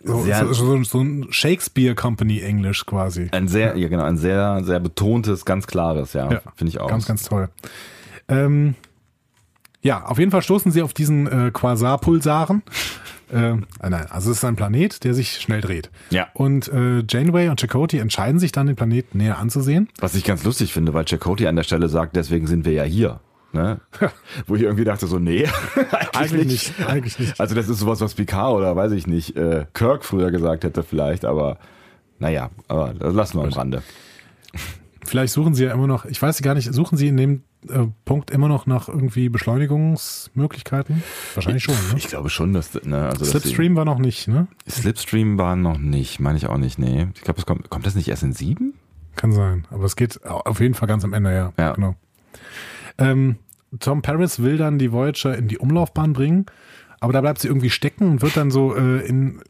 so, 0.04 0.24
so, 0.24 0.54
so, 0.54 0.84
so 0.84 1.02
ein 1.02 1.28
Shakespeare 1.32 1.95
Company 1.95 2.41
Englisch 2.41 2.86
quasi. 2.86 3.30
ein 3.32 3.47
sehr, 3.47 3.76
ja 3.78 3.88
genau, 3.88 4.04
ein 4.04 4.17
sehr, 4.17 4.63
sehr 4.63 4.80
betontes, 4.80 5.45
ganz 5.45 5.67
klares, 5.67 6.13
ja, 6.13 6.32
Ja, 6.32 6.41
finde 6.56 6.69
ich 6.69 6.80
auch. 6.80 6.88
Ganz, 6.88 7.08
ganz 7.08 7.24
toll. 7.24 7.50
Ähm, 8.28 8.76
ja, 9.82 10.06
auf 10.06 10.19
jeden 10.19 10.32
Fall 10.32 10.43
stoßen 10.43 10.71
sie 10.71 10.84
auf 10.84 10.93
diesen 10.93 11.28
äh, 11.28 11.52
Quasar-Pulsaren. 11.52 12.62
Äh, 13.32 13.56
nein, 13.82 14.06
also 14.10 14.32
es 14.32 14.38
ist 14.38 14.46
ein 14.46 14.56
Planet, 14.56 15.04
der 15.04 15.13
sich 15.13 15.39
schnell 15.39 15.62
dreht. 15.62 15.89
Ja. 16.10 16.28
Und 16.34 16.67
äh, 16.67 17.04
Janeway 17.08 17.50
und 17.50 17.60
Chakotay 17.60 18.00
entscheiden 18.00 18.39
sich 18.39 18.52
dann, 18.52 18.67
den 18.67 18.76
Planeten 18.76 19.17
näher 19.17 19.38
anzusehen. 19.38 19.89
Was 20.00 20.15
ich 20.15 20.24
ganz 20.24 20.44
lustig 20.44 20.74
finde, 20.74 20.94
weil 20.94 21.06
Chakotay 21.06 21.48
an 21.48 21.56
der 21.56 21.63
Stelle 21.63 21.88
sagt, 21.89 22.15
deswegen 22.15 22.48
sind 22.48 22.65
wir 22.65 22.74
ja 22.74 22.84
hier. 22.84 23.20
Ne? 23.54 23.82
Wo 24.48 24.56
ich 24.56 24.62
irgendwie 24.62 24.86
dachte 24.86 25.08
so, 25.08 25.20
nee, 25.20 25.48
eigentlich, 25.91 26.15
Eigentlich 26.15 26.48
nicht. 26.48 26.80
nicht, 26.80 26.89
eigentlich 26.89 27.20
nicht. 27.20 27.39
Also 27.39 27.56
das 27.56 27.67
ist 27.67 27.80
sowas, 27.80 28.00
was 28.00 28.13
Picard 28.13 28.54
oder 28.54 28.76
weiß 28.76 28.94
ich 28.94 29.08
nicht, 29.08 29.36
äh, 29.36 29.65
Kirk 29.74 30.06
früher 30.06 30.32
gesagt 30.32 30.63
hätte 30.63 30.84
vielleicht, 30.84 31.26
aber 31.26 31.58
naja, 32.20 32.50
aber 32.67 32.94
das 32.94 33.13
lassen 33.13 33.39
wir 33.39 33.44
am 33.44 33.50
Rande. 33.52 33.84
Vielleicht 35.04 35.34
suchen 35.34 35.54
sie 35.54 35.65
ja 35.65 35.74
immer 35.74 35.88
noch, 35.88 36.06
ich 36.06 36.22
weiß 36.22 36.41
gar 36.41 36.54
nicht, 36.54 36.74
suchen 36.74 36.98
sie 36.98 37.08
in 37.08 37.17
dem 37.17 37.44
äh, 37.69 37.88
Punkt 38.06 38.32
immer 38.32 38.47
noch 38.47 38.65
nach 38.65 38.88
irgendwie 38.88 39.30
Beschleunigungsmöglichkeiten? 39.30 41.04
Wahrscheinlich 41.36 41.63
schon, 41.63 41.76
ne? 41.76 41.97
Ich 41.97 42.08
glaube 42.08 42.30
schon, 42.30 42.54
dass, 42.54 42.74
ne, 42.84 43.10
also 43.10 43.26
Slipstream 43.26 43.76
war 43.76 43.86
noch 43.86 44.00
nicht, 44.00 44.28
ne? 44.28 44.47
dass 44.65 44.76
die, 44.76 44.82
Slipstream 44.82 45.38
war 45.38 45.56
noch 45.56 45.78
nicht, 45.78 46.19
meine 46.19 46.38
ich 46.38 46.47
auch 46.47 46.58
nicht, 46.58 46.80
nee. 46.80 47.08
Ich 47.15 47.21
glaube, 47.21 47.39
es 47.39 47.45
kommt, 47.45 47.69
kommt 47.69 47.86
das 47.86 47.95
nicht 47.95 48.08
erst 48.08 48.24
in 48.24 48.34
sieben? 48.34 48.74
Kann 49.15 49.32
sein, 49.32 49.67
aber 49.69 49.86
es 49.86 49.95
geht 49.95 50.26
auf 50.26 50.60
jeden 50.60 50.74
Fall 50.74 50.88
ganz 50.88 51.04
am 51.04 51.13
Ende, 51.13 51.34
ja. 51.34 51.54
Ja. 51.58 51.74
Genau. 51.74 51.95
Ähm, 52.97 53.38
Tom 53.80 54.02
Paris 54.02 54.41
will 54.41 54.58
dann 54.58 54.80
die 54.80 54.91
Voyager 54.91 55.38
in 55.38 55.47
die 55.47 55.58
Umlaufbahn 55.58 56.13
bringen, 56.13 56.45
aber 57.00 57.13
da 57.13 57.21
bleibt 57.21 57.39
sie 57.39 57.47
irgendwie 57.47 57.69
stecken 57.69 58.10
und 58.10 58.21
wird 58.21 58.38
dann 58.38 58.52
so 58.52 58.76
äh, 58.76 59.06
in, 59.06 59.41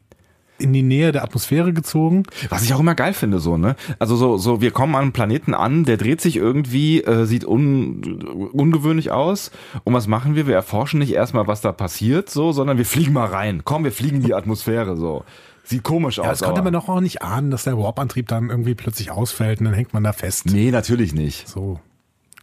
in 0.62 0.72
die 0.72 0.82
Nähe 0.82 1.12
der 1.12 1.24
Atmosphäre 1.24 1.72
gezogen. 1.72 2.22
Was 2.48 2.62
ich 2.62 2.72
auch 2.74 2.80
immer 2.80 2.94
geil 2.94 3.12
finde, 3.12 3.38
so, 3.40 3.56
ne? 3.56 3.76
Also 3.98 4.16
so, 4.16 4.36
so, 4.38 4.60
wir 4.60 4.70
kommen 4.70 4.94
an 4.94 5.02
einen 5.02 5.12
Planeten 5.12 5.54
an, 5.54 5.84
der 5.84 5.96
dreht 5.96 6.20
sich 6.20 6.36
irgendwie, 6.36 7.02
äh, 7.02 7.24
sieht 7.26 7.44
un, 7.44 8.50
ungewöhnlich 8.52 9.10
aus. 9.10 9.50
Und 9.84 9.92
was 9.94 10.06
machen 10.06 10.34
wir? 10.36 10.46
Wir 10.46 10.54
erforschen 10.54 10.98
nicht 11.00 11.12
erstmal, 11.12 11.46
was 11.46 11.60
da 11.60 11.72
passiert, 11.72 12.30
so, 12.30 12.52
sondern 12.52 12.78
wir 12.78 12.86
fliegen 12.86 13.12
mal 13.12 13.26
rein. 13.26 13.62
Komm, 13.64 13.84
wir 13.84 13.92
fliegen 13.92 14.16
in 14.16 14.22
die 14.24 14.34
Atmosphäre, 14.34 14.96
so. 14.96 15.24
Sieht 15.64 15.82
komisch 15.84 16.16
Ja, 16.18 16.24
aus. 16.24 16.30
das 16.30 16.38
konnte 16.40 16.60
aber- 16.60 16.70
man 16.70 16.72
doch 16.72 16.88
auch 16.88 17.00
nicht 17.00 17.22
ahnen, 17.22 17.50
dass 17.50 17.64
der 17.64 17.78
Warp-Antrieb 17.78 18.26
dann 18.28 18.50
irgendwie 18.50 18.74
plötzlich 18.74 19.10
ausfällt 19.10 19.60
und 19.60 19.66
dann 19.66 19.74
hängt 19.74 19.92
man 19.94 20.02
da 20.02 20.12
fest. 20.12 20.46
Nee, 20.46 20.70
natürlich 20.70 21.14
nicht. 21.14 21.48
So. 21.48 21.78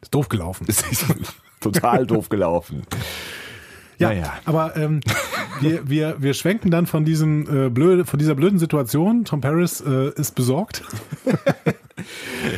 Ist 0.01 0.13
doof 0.15 0.29
gelaufen. 0.29 0.65
Ist 0.67 0.85
total 1.59 2.05
doof 2.07 2.29
gelaufen. 2.29 2.83
Ja, 3.99 4.11
ja. 4.11 4.33
Aber 4.45 4.75
ähm, 4.77 5.01
wir, 5.61 5.87
wir, 5.89 6.15
wir 6.19 6.33
schwenken 6.33 6.71
dann 6.71 6.85
von 6.87 7.05
diesem 7.05 7.65
äh, 7.65 7.69
blöde, 7.69 8.05
von 8.05 8.17
dieser 8.17 8.33
blöden 8.35 8.57
Situation. 8.59 9.25
Tom 9.25 9.41
Paris 9.41 9.81
äh, 9.81 10.09
ist 10.15 10.35
besorgt. 10.35 10.83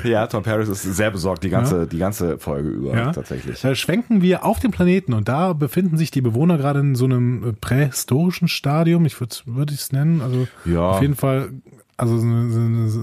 Ja, 0.03 0.27
Tom 0.27 0.43
Paris 0.43 0.69
ist 0.69 0.83
sehr 0.83 1.09
besorgt 1.09 1.43
die 1.43 1.49
ganze, 1.49 1.87
die 1.87 1.97
ganze 1.97 2.37
Folge 2.37 2.69
über, 2.69 2.95
Ja. 2.95 3.11
tatsächlich. 3.11 3.63
Äh, 3.63 3.75
schwenken 3.75 4.21
wir 4.21 4.45
auf 4.45 4.59
den 4.59 4.69
Planeten 4.69 5.13
und 5.13 5.27
da 5.27 5.53
befinden 5.53 5.97
sich 5.97 6.11
die 6.11 6.21
Bewohner 6.21 6.57
gerade 6.57 6.79
in 6.79 6.93
so 6.95 7.05
einem 7.05 7.49
äh, 7.49 7.53
prähistorischen 7.53 8.47
Stadium. 8.47 9.05
Ich 9.07 9.19
würde 9.19 9.73
es 9.73 9.91
nennen. 9.91 10.21
Also 10.21 10.47
Ja. 10.65 10.91
auf 10.91 11.01
jeden 11.01 11.15
Fall, 11.15 11.49
also 11.97 12.17
so 12.19 12.25
eine, 12.27 12.49
so 12.51 12.59
eine, 12.59 12.89
so 12.89 12.99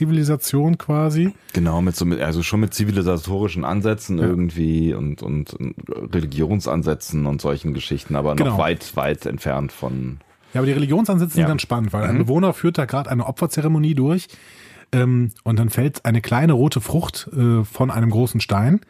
eine 0.00 0.08
Urzivilisation 0.08 0.78
quasi. 0.78 1.32
Genau, 1.52 1.80
mit 1.80 1.96
so 1.96 2.04
mit, 2.04 2.20
also 2.20 2.42
schon 2.42 2.60
mit 2.60 2.74
zivilisatorischen 2.74 3.64
Ansätzen 3.64 4.18
irgendwie 4.18 4.94
und, 4.94 5.22
und, 5.22 5.54
und 5.54 5.74
Religionsansätzen 6.12 7.26
und 7.26 7.40
solchen 7.40 7.74
Geschichten, 7.74 8.16
aber 8.16 8.30
noch 8.34 8.44
Genau. 8.44 8.58
weit, 8.58 8.96
weit 8.96 9.26
entfernt 9.26 9.72
von. 9.72 10.18
Ja, 10.52 10.60
aber 10.60 10.66
die 10.66 10.72
Religionsansätze 10.72 11.32
Ja. 11.38 11.44
sind 11.44 11.48
ganz 11.48 11.62
spannend, 11.62 11.92
weil 11.92 12.04
ein 12.08 12.18
Bewohner 12.18 12.52
führt 12.52 12.78
da 12.78 12.84
gerade 12.84 13.10
eine 13.10 13.26
Opferzeremonie 13.26 13.94
durch 13.94 14.28
ähm, 14.92 15.30
und 15.44 15.58
dann 15.58 15.70
fällt 15.70 16.04
eine 16.04 16.20
kleine 16.20 16.52
rote 16.52 16.80
Frucht 16.80 17.28
äh, 17.36 17.64
von 17.64 17.90
einem 17.90 18.10
großen 18.10 18.40
Stein 18.40 18.80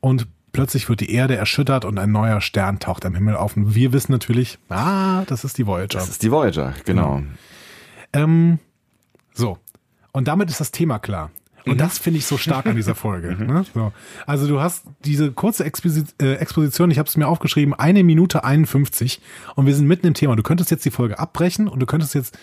und 0.00 0.26
plötzlich 0.52 0.88
wird 0.88 1.00
die 1.00 1.12
Erde 1.12 1.36
erschüttert 1.36 1.84
und 1.84 1.98
ein 1.98 2.10
neuer 2.12 2.40
Stern 2.40 2.78
taucht 2.78 3.04
am 3.06 3.14
Himmel 3.14 3.36
auf. 3.36 3.56
Und 3.56 3.74
wir 3.74 3.92
wissen 3.92 4.12
natürlich, 4.12 4.58
ah, 4.70 5.24
das 5.26 5.44
ist 5.44 5.58
die 5.58 5.66
Voyager. 5.66 5.98
Das 5.98 6.08
ist 6.08 6.22
die 6.22 6.30
Voyager, 6.32 6.72
genau. 6.84 7.22
Ähm, 8.14 8.58
so. 9.34 9.58
Und 10.18 10.26
damit 10.26 10.50
ist 10.50 10.58
das 10.58 10.72
Thema 10.72 10.98
klar. 10.98 11.30
Und 11.64 11.74
Mhm. 11.74 11.78
das 11.78 11.98
finde 12.00 12.18
ich 12.18 12.26
so 12.26 12.38
stark 12.38 12.66
an 12.66 12.74
dieser 12.74 12.96
Folge. 12.96 13.36
ne? 13.38 13.64
so. 13.72 13.92
Also 14.26 14.48
du 14.48 14.60
hast 14.60 14.82
diese 15.04 15.30
kurze 15.30 15.64
äh, 15.64 16.34
Exposition, 16.34 16.90
ich 16.90 16.98
habe 16.98 17.08
es 17.08 17.16
mir 17.16 17.28
aufgeschrieben, 17.28 17.72
eine 17.72 18.02
Minute 18.02 18.42
51 18.42 19.20
und 19.54 19.66
wir 19.66 19.76
sind 19.76 19.86
mitten 19.86 20.08
im 20.08 20.14
Thema. 20.14 20.34
Du 20.34 20.42
könntest 20.42 20.72
jetzt 20.72 20.84
die 20.84 20.90
Folge 20.90 21.20
abbrechen 21.20 21.68
und 21.68 21.78
du 21.78 21.86
könntest 21.86 22.16
jetzt, 22.16 22.36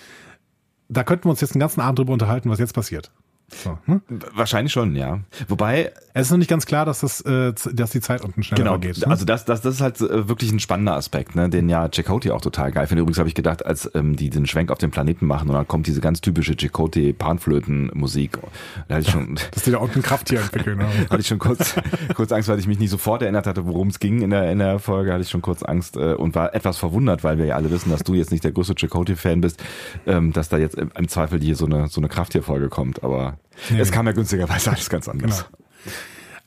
da 0.88 1.04
könnten 1.04 1.26
wir 1.26 1.32
uns 1.32 1.42
jetzt 1.42 1.54
den 1.54 1.60
ganzen 1.60 1.82
Abend 1.82 2.00
drüber 2.00 2.14
unterhalten, 2.14 2.50
was 2.50 2.60
jetzt 2.60 2.74
passiert. 2.74 3.12
So, 3.48 3.78
ne? 3.86 4.02
Wahrscheinlich 4.34 4.74
schon, 4.74 4.96
ja. 4.96 5.20
Wobei, 5.48 5.92
Es 6.14 6.24
ist 6.24 6.32
noch 6.32 6.40
nicht 6.40 6.50
ganz 6.50 6.66
klar, 6.66 6.84
dass, 6.84 7.02
das, 7.02 7.22
äh, 7.22 7.54
dass 7.74 7.92
die 7.92 8.02
Zeit 8.02 8.24
unten 8.24 8.42
schneller 8.42 8.64
genau, 8.64 8.72
vergeht. 8.72 8.98
Ne? 8.98 9.08
also 9.08 9.24
das, 9.24 9.46
das, 9.46 9.62
das 9.62 9.76
ist 9.76 9.82
halt 9.82 10.02
äh, 10.02 10.28
wirklich 10.28 10.52
ein 10.52 10.60
spannender 10.60 10.96
Aspekt, 10.96 11.36
ne, 11.36 11.48
den 11.48 11.70
ja 11.70 11.88
Chakotay 11.88 12.32
auch 12.32 12.42
total 12.42 12.72
geil 12.72 12.88
findet. 12.88 13.04
Übrigens 13.04 13.20
habe 13.20 13.30
ich 13.30 13.36
gedacht, 13.36 13.64
als 13.64 13.90
ähm, 13.94 14.16
die 14.16 14.32
den 14.32 14.48
Schwenk 14.48 14.72
auf 14.72 14.80
den 14.80 14.90
Planeten 14.90 15.28
machen 15.28 15.50
und 15.50 15.56
dann 15.56 15.68
kommt 15.68 15.86
diese 15.86 16.02
ganz 16.02 16.22
typische 16.22 16.56
Chakotay 16.56 17.14
Panflöten-Musik, 17.14 18.40
da 18.88 18.96
hatte 18.96 19.06
ich 19.06 19.12
schon, 19.12 19.36
dass 19.52 19.64
die 19.64 19.72
da 19.72 19.78
unten 19.78 20.00
ein 20.00 20.04
Krafttier 20.04 20.42
entwickeln. 20.42 20.80
ne? 20.80 20.88
hatte 21.10 21.22
ich 21.22 21.28
schon 21.28 21.40
kurz, 21.40 21.76
kurz 22.16 22.32
Angst, 22.32 22.50
weil 22.50 22.58
ich 22.58 22.68
mich 22.68 22.80
nicht 22.80 22.90
sofort 22.90 23.22
erinnert 23.22 23.46
hatte, 23.46 23.68
worum 23.68 23.90
es 23.90 24.00
ging 24.00 24.22
in 24.22 24.32
der, 24.32 24.52
in 24.52 24.58
der 24.58 24.80
Folge, 24.80 25.14
hatte 25.14 25.22
ich 25.22 25.30
schon 25.30 25.44
kurz 25.44 25.62
Angst 25.62 25.98
äh, 25.98 26.14
und 26.14 26.34
war 26.34 26.56
etwas 26.56 26.78
verwundert, 26.78 27.24
weil 27.24 27.38
wir 27.38 27.46
ja 27.46 27.56
alle 27.56 27.70
wissen, 27.70 27.92
dass 27.92 28.04
du 28.04 28.16
jetzt 28.16 28.32
nicht 28.32 28.44
der 28.44 28.54
größte 28.54 28.74
Chakotay-Fan 28.76 29.42
bist, 29.42 29.64
ähm, 30.08 30.34
dass 30.34 30.50
da 30.50 30.58
jetzt 30.58 30.76
im, 30.76 30.90
im 30.98 31.08
Zweifel 31.08 31.40
hier 31.40 31.56
so 31.56 31.68
eine, 31.68 31.88
so 31.90 32.02
eine 32.02 32.08
Krafttier-Folge 32.08 32.70
kommt, 32.70 33.04
aber 33.04 33.35
Nee, 33.70 33.80
es 33.80 33.90
nee. 33.90 33.96
kam 33.96 34.06
ja 34.08 34.12
günstigerweise 34.14 34.72
alles 34.72 34.90
ganz 34.90 35.08
anders. 35.08 35.46
Genau. 35.46 35.58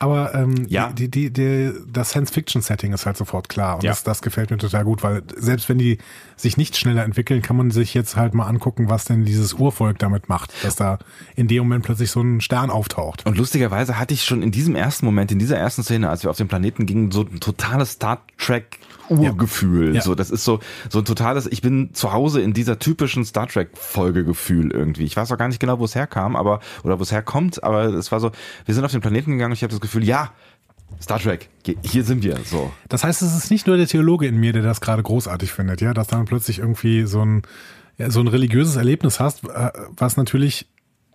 Aber 0.00 0.32
ähm, 0.32 0.66
Ja. 0.68 0.92
die, 0.92 1.10
die, 1.10 1.32
die, 1.32 1.72
das 1.92 2.10
Science-Fiction-Setting 2.10 2.92
ist 2.92 3.04
halt 3.04 3.16
sofort 3.16 3.48
klar. 3.48 3.76
Und 3.76 3.82
Ja. 3.82 3.90
das, 3.90 4.04
das 4.04 4.22
gefällt 4.22 4.50
mir 4.50 4.56
total 4.58 4.84
gut, 4.84 5.02
weil 5.02 5.22
selbst 5.36 5.68
wenn 5.68 5.78
die 5.78 5.98
sich 6.36 6.56
nicht 6.56 6.76
schneller 6.76 7.02
entwickeln, 7.02 7.42
kann 7.42 7.56
man 7.56 7.72
sich 7.72 7.94
jetzt 7.94 8.14
halt 8.14 8.32
mal 8.32 8.46
angucken, 8.46 8.88
was 8.88 9.06
denn 9.06 9.24
dieses 9.24 9.54
Urvolk 9.54 9.98
damit 9.98 10.28
macht, 10.28 10.52
dass 10.62 10.76
da 10.76 10.98
in 11.34 11.48
dem 11.48 11.64
Moment 11.64 11.84
plötzlich 11.84 12.12
so 12.12 12.20
ein 12.20 12.40
Stern 12.40 12.70
auftaucht. 12.70 13.26
Und 13.26 13.36
lustigerweise 13.36 13.98
hatte 13.98 14.14
ich 14.14 14.24
schon 14.24 14.40
in 14.44 14.52
diesem 14.52 14.76
ersten 14.76 15.04
Moment, 15.04 15.32
in 15.32 15.40
dieser 15.40 15.56
ersten 15.58 15.82
Szene, 15.82 16.08
als 16.08 16.22
wir 16.22 16.30
auf 16.30 16.36
den 16.36 16.46
Planeten 16.46 16.86
gingen, 16.86 17.10
so 17.10 17.22
ein 17.22 17.40
totales 17.40 17.92
Star 17.92 18.22
Trek 18.38 18.78
Urgefühl. 19.10 19.94
Ja. 19.94 20.02
So, 20.02 20.14
das 20.14 20.30
ist 20.30 20.44
so, 20.44 20.60
so 20.88 20.98
ein 21.00 21.04
totales, 21.04 21.46
ich 21.46 21.62
bin 21.62 21.90
zu 21.94 22.12
Hause 22.12 22.40
in 22.40 22.52
dieser 22.52 22.78
typischen 22.78 23.24
Star 23.24 23.46
Trek 23.48 23.70
Folge 23.74 24.24
Gefühl 24.24 24.70
irgendwie. 24.70 25.04
Ich 25.04 25.16
weiß 25.16 25.30
auch 25.32 25.38
gar 25.38 25.48
nicht 25.48 25.60
genau, 25.60 25.78
wo 25.78 25.84
es 25.84 25.94
herkam, 25.94 26.36
aber, 26.36 26.60
oder 26.84 26.98
wo 26.98 27.02
es 27.02 27.12
herkommt, 27.12 27.62
aber 27.64 27.84
es 27.94 28.10
war 28.12 28.20
so, 28.20 28.30
wir 28.66 28.74
sind 28.74 28.84
auf 28.84 28.92
den 28.92 29.00
Planeten 29.00 29.32
gegangen 29.32 29.52
und 29.52 29.56
ich 29.56 29.62
habe 29.62 29.70
das 29.72 29.80
Gefühl, 29.80 30.04
ja, 30.04 30.32
Star 31.00 31.18
Trek, 31.20 31.48
hier- 31.64 31.76
hier 31.82 32.04
sind 32.04 32.22
wir, 32.22 32.38
so. 32.44 32.72
Das 32.88 33.04
heißt, 33.04 33.22
es 33.22 33.36
ist 33.36 33.50
nicht 33.50 33.66
nur 33.66 33.76
der 33.76 33.86
Theologe 33.86 34.26
in 34.26 34.36
mir, 34.38 34.52
der 34.52 34.62
das 34.62 34.80
gerade 34.80 35.02
großartig 35.02 35.52
findet, 35.52 35.80
ja, 35.80 35.92
dass 35.94 36.08
dann 36.08 36.24
plötzlich 36.24 36.58
irgendwie 36.60 37.04
so 37.04 37.22
ein, 37.24 37.42
ja, 37.98 38.10
so 38.10 38.20
ein 38.20 38.28
religiöses 38.28 38.76
Erlebnis 38.76 39.20
hast, 39.20 39.44
äh, 39.44 39.70
was 39.96 40.16
natürlich 40.16 40.66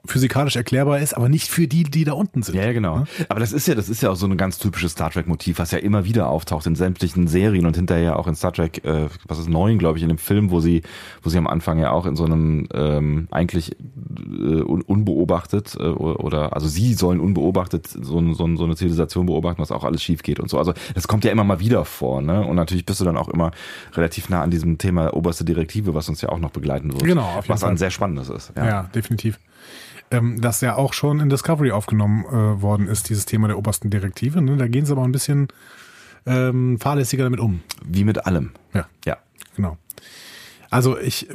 physikalisch 0.05 0.57
erklärbar 0.57 0.99
ist, 0.99 1.15
aber 1.15 1.29
nicht 1.29 1.47
für 1.47 1.67
die, 1.67 1.83
die 1.83 2.03
da 2.03 2.13
unten 2.13 2.43
sind. 2.43 2.55
Ja, 2.55 2.65
ja, 2.65 2.73
genau. 2.73 3.05
Aber 3.29 3.39
das 3.39 3.53
ist 3.53 3.67
ja, 3.67 3.75
das 3.75 3.87
ist 3.87 4.03
ja 4.03 4.09
auch 4.09 4.15
so 4.15 4.25
ein 4.27 4.35
ganz 4.35 4.57
typisches 4.57 4.91
Star 4.91 5.09
Trek 5.09 5.27
Motiv, 5.27 5.59
was 5.59 5.71
ja 5.71 5.77
immer 5.77 6.03
wieder 6.03 6.27
auftaucht 6.27 6.65
in 6.67 6.75
sämtlichen 6.75 7.27
Serien 7.27 7.65
und 7.65 7.77
hinterher 7.77 8.19
auch 8.19 8.27
in 8.27 8.35
Star 8.35 8.51
Trek, 8.51 8.83
äh, 8.83 9.07
was 9.27 9.39
ist 9.39 9.47
neun, 9.47 9.77
glaube 9.79 9.97
ich, 9.97 10.03
in 10.03 10.09
dem 10.09 10.17
Film, 10.17 10.51
wo 10.51 10.59
sie, 10.59 10.81
wo 11.21 11.29
sie 11.29 11.37
am 11.37 11.47
Anfang 11.47 11.79
ja 11.79 11.91
auch 11.91 12.05
in 12.05 12.17
so 12.17 12.25
einem 12.25 12.67
ähm, 12.73 13.27
eigentlich 13.31 13.71
äh, 13.77 14.61
un 14.61 14.81
unbeobachtet 14.81 15.77
äh, 15.79 15.83
oder 15.83 16.53
also 16.53 16.67
sie 16.67 16.93
sollen 16.95 17.21
unbeobachtet 17.21 17.87
so, 17.87 18.33
so, 18.33 18.55
so 18.57 18.63
eine 18.65 18.75
Zivilisation 18.75 19.25
beobachten, 19.25 19.61
was 19.61 19.71
auch 19.71 19.85
alles 19.85 20.03
schief 20.03 20.21
geht 20.21 20.41
und 20.41 20.49
so. 20.49 20.57
Also 20.57 20.73
das 20.95 21.07
kommt 21.07 21.23
ja 21.23 21.31
immer 21.31 21.45
mal 21.45 21.61
wieder 21.61 21.85
vor, 21.85 22.21
ne? 22.21 22.45
Und 22.45 22.57
natürlich 22.57 22.85
bist 22.85 22.99
du 22.99 23.05
dann 23.05 23.15
auch 23.15 23.29
immer 23.29 23.51
relativ 23.93 24.27
nah 24.27 24.41
an 24.41 24.51
diesem 24.51 24.77
Thema 24.77 25.13
oberste 25.13 25.45
Direktive, 25.45 25.93
was 25.93 26.09
uns 26.09 26.21
ja 26.21 26.27
auch 26.27 26.39
noch 26.39 26.51
begleiten 26.51 26.91
wird. 26.91 27.03
Genau, 27.05 27.23
auf 27.23 27.45
jeden 27.45 27.49
was 27.49 27.61
Fall. 27.61 27.69
ein 27.69 27.77
sehr 27.77 27.91
spannendes 27.91 28.29
ist. 28.29 28.51
Ja, 28.57 28.83
definitiv. 28.93 29.39
Ähm, 30.13 30.39
das 30.39 30.61
ja 30.61 30.75
auch 30.75 30.93
schon 30.93 31.19
in 31.19 31.29
Discovery 31.29 31.71
aufgenommen 31.71 32.25
äh, 32.25 32.61
worden 32.61 32.87
ist, 32.87 33.09
dieses 33.09 33.25
Thema 33.25 33.47
der 33.47 33.57
obersten 33.57 33.89
Direktive. 33.89 34.41
Ne? 34.41 34.55
Da 34.57 34.67
gehen 34.67 34.85
sie 34.85 34.91
aber 34.93 35.03
ein 35.03 35.11
bisschen 35.11 35.47
ähm, 36.25 36.79
fahrlässiger 36.79 37.23
damit 37.25 37.39
um. 37.39 37.61
Wie 37.83 38.03
mit 38.03 38.25
allem. 38.25 38.51
Ja, 38.73 38.87
Ja. 39.05 39.17
genau. 39.55 39.77
Also 40.69 40.97
ich 40.97 41.29
äh, 41.29 41.33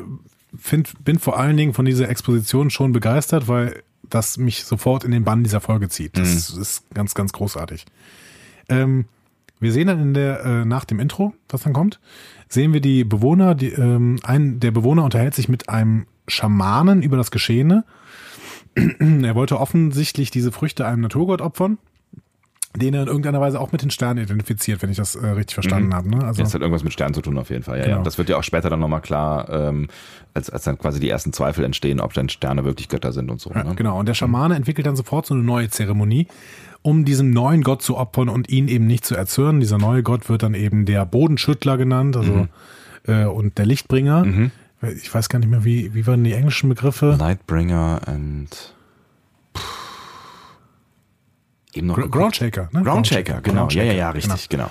find, 0.58 1.04
bin 1.04 1.18
vor 1.18 1.38
allen 1.38 1.56
Dingen 1.56 1.74
von 1.74 1.84
dieser 1.84 2.08
Exposition 2.08 2.70
schon 2.70 2.92
begeistert, 2.92 3.48
weil 3.48 3.82
das 4.08 4.38
mich 4.38 4.64
sofort 4.64 5.04
in 5.04 5.10
den 5.10 5.24
Bann 5.24 5.44
dieser 5.44 5.60
Folge 5.60 5.88
zieht. 5.88 6.16
Das 6.16 6.50
ist 6.50 6.84
ganz, 6.94 7.14
ganz 7.14 7.32
großartig. 7.32 7.84
Ähm, 8.68 9.04
wir 9.60 9.72
sehen 9.72 9.88
dann 9.88 10.00
in 10.00 10.14
der, 10.14 10.44
äh, 10.44 10.64
nach 10.64 10.84
dem 10.84 11.00
Intro, 11.00 11.34
was 11.48 11.62
dann 11.62 11.72
kommt, 11.72 12.00
sehen 12.48 12.72
wir 12.72 12.80
die 12.80 13.04
Bewohner, 13.04 13.54
die, 13.54 13.68
ähm, 13.70 14.18
ein 14.22 14.60
der 14.60 14.70
Bewohner 14.70 15.04
unterhält 15.04 15.34
sich 15.34 15.48
mit 15.48 15.68
einem 15.68 16.06
Schamanen 16.28 17.02
über 17.02 17.16
das 17.16 17.30
Geschehene. 17.30 17.84
er 19.24 19.34
wollte 19.34 19.58
offensichtlich 19.60 20.30
diese 20.30 20.52
Früchte 20.52 20.86
einem 20.86 21.02
Naturgott 21.02 21.40
opfern, 21.40 21.78
den 22.76 22.94
er 22.94 23.02
in 23.02 23.08
irgendeiner 23.08 23.40
Weise 23.40 23.60
auch 23.60 23.72
mit 23.72 23.82
den 23.82 23.90
Sternen 23.90 24.22
identifiziert, 24.22 24.82
wenn 24.82 24.90
ich 24.90 24.96
das 24.98 25.16
äh, 25.16 25.26
richtig 25.26 25.54
verstanden 25.54 25.94
habe. 25.94 26.08
Ne? 26.10 26.22
Also, 26.24 26.42
Das 26.42 26.54
hat 26.54 26.60
irgendwas 26.60 26.84
mit 26.84 26.92
Sternen 26.92 27.14
zu 27.14 27.22
tun 27.22 27.38
auf 27.38 27.50
jeden 27.50 27.62
Fall. 27.62 27.78
Ja, 27.78 27.84
Genau. 27.84 27.96
ja. 27.98 28.02
Das 28.02 28.18
wird 28.18 28.28
ja 28.28 28.36
auch 28.36 28.42
später 28.42 28.68
dann 28.70 28.80
nochmal 28.80 29.00
klar, 29.00 29.48
ähm, 29.50 29.88
als, 30.34 30.50
als 30.50 30.64
dann 30.64 30.78
quasi 30.78 31.00
die 31.00 31.08
ersten 31.08 31.32
Zweifel 31.32 31.64
entstehen, 31.64 31.98
ob 31.98 32.12
denn 32.12 32.28
Sterne 32.28 32.64
wirklich 32.64 32.88
Götter 32.88 33.12
sind 33.12 33.30
und 33.30 33.40
so. 33.40 33.50
Ja, 33.52 33.64
ne? 33.64 33.74
genau. 33.74 33.98
Und 33.98 34.06
der 34.06 34.14
Schamane 34.14 34.54
entwickelt 34.54 34.86
dann 34.86 34.96
sofort 34.96 35.26
so 35.26 35.34
eine 35.34 35.42
neue 35.42 35.70
Zeremonie, 35.70 36.26
um 36.82 37.04
diesem 37.04 37.30
neuen 37.30 37.62
Gott 37.62 37.82
zu 37.82 37.96
opfern 37.96 38.28
und 38.28 38.48
ihn 38.50 38.68
eben 38.68 38.86
nicht 38.86 39.04
zu 39.04 39.16
erzürnen. 39.16 39.60
Dieser 39.60 39.78
neue 39.78 40.02
Gott 40.02 40.28
wird 40.28 40.42
dann 40.42 40.54
eben 40.54 40.84
der 40.84 41.04
Bodenschüttler 41.06 41.76
genannt, 41.78 42.16
also 42.16 42.46
äh, 43.06 43.24
und 43.24 43.58
der 43.58 43.66
Lichtbringer. 43.66 44.50
Ich 44.80 45.12
weiß 45.12 45.28
gar 45.28 45.38
nicht 45.40 45.48
mehr, 45.48 45.64
wie, 45.64 45.92
wie 45.94 46.06
waren 46.06 46.22
die 46.22 46.32
englischen 46.32 46.68
Begriffe? 46.68 47.16
Nightbringer 47.18 48.00
and 48.06 48.74
eben 51.74 51.86
noch 51.88 51.96
Gr-. 51.96 52.08
Groundshaker, 52.08 52.68
ne? 52.72 52.82
Groundshaker, 52.82 53.40
genau. 53.40 53.68
Ja, 53.68 53.82
ja, 53.82 53.92
ja, 53.92 54.10
Groundshaker, 54.10 54.34
richtig, 54.34 54.48
genau. 54.48 54.70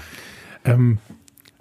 Ähm, 0.64 1.00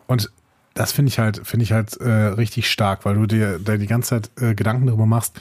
und 0.06 0.30
das 0.74 0.92
finde 0.92 1.08
ich 1.10 1.18
halt, 1.18 1.46
finde 1.46 1.64
ich 1.64 1.72
halt 1.72 1.96
äh, 1.96 2.10
richtig 2.10 2.70
stark, 2.70 3.04
weil 3.04 3.14
du 3.14 3.26
dir 3.26 3.58
da 3.58 3.76
die 3.76 3.86
ganze 3.86 4.10
Zeit 4.10 4.30
äh, 4.40 4.54
Gedanken 4.54 4.86
darüber 4.86 5.06
machst, 5.06 5.40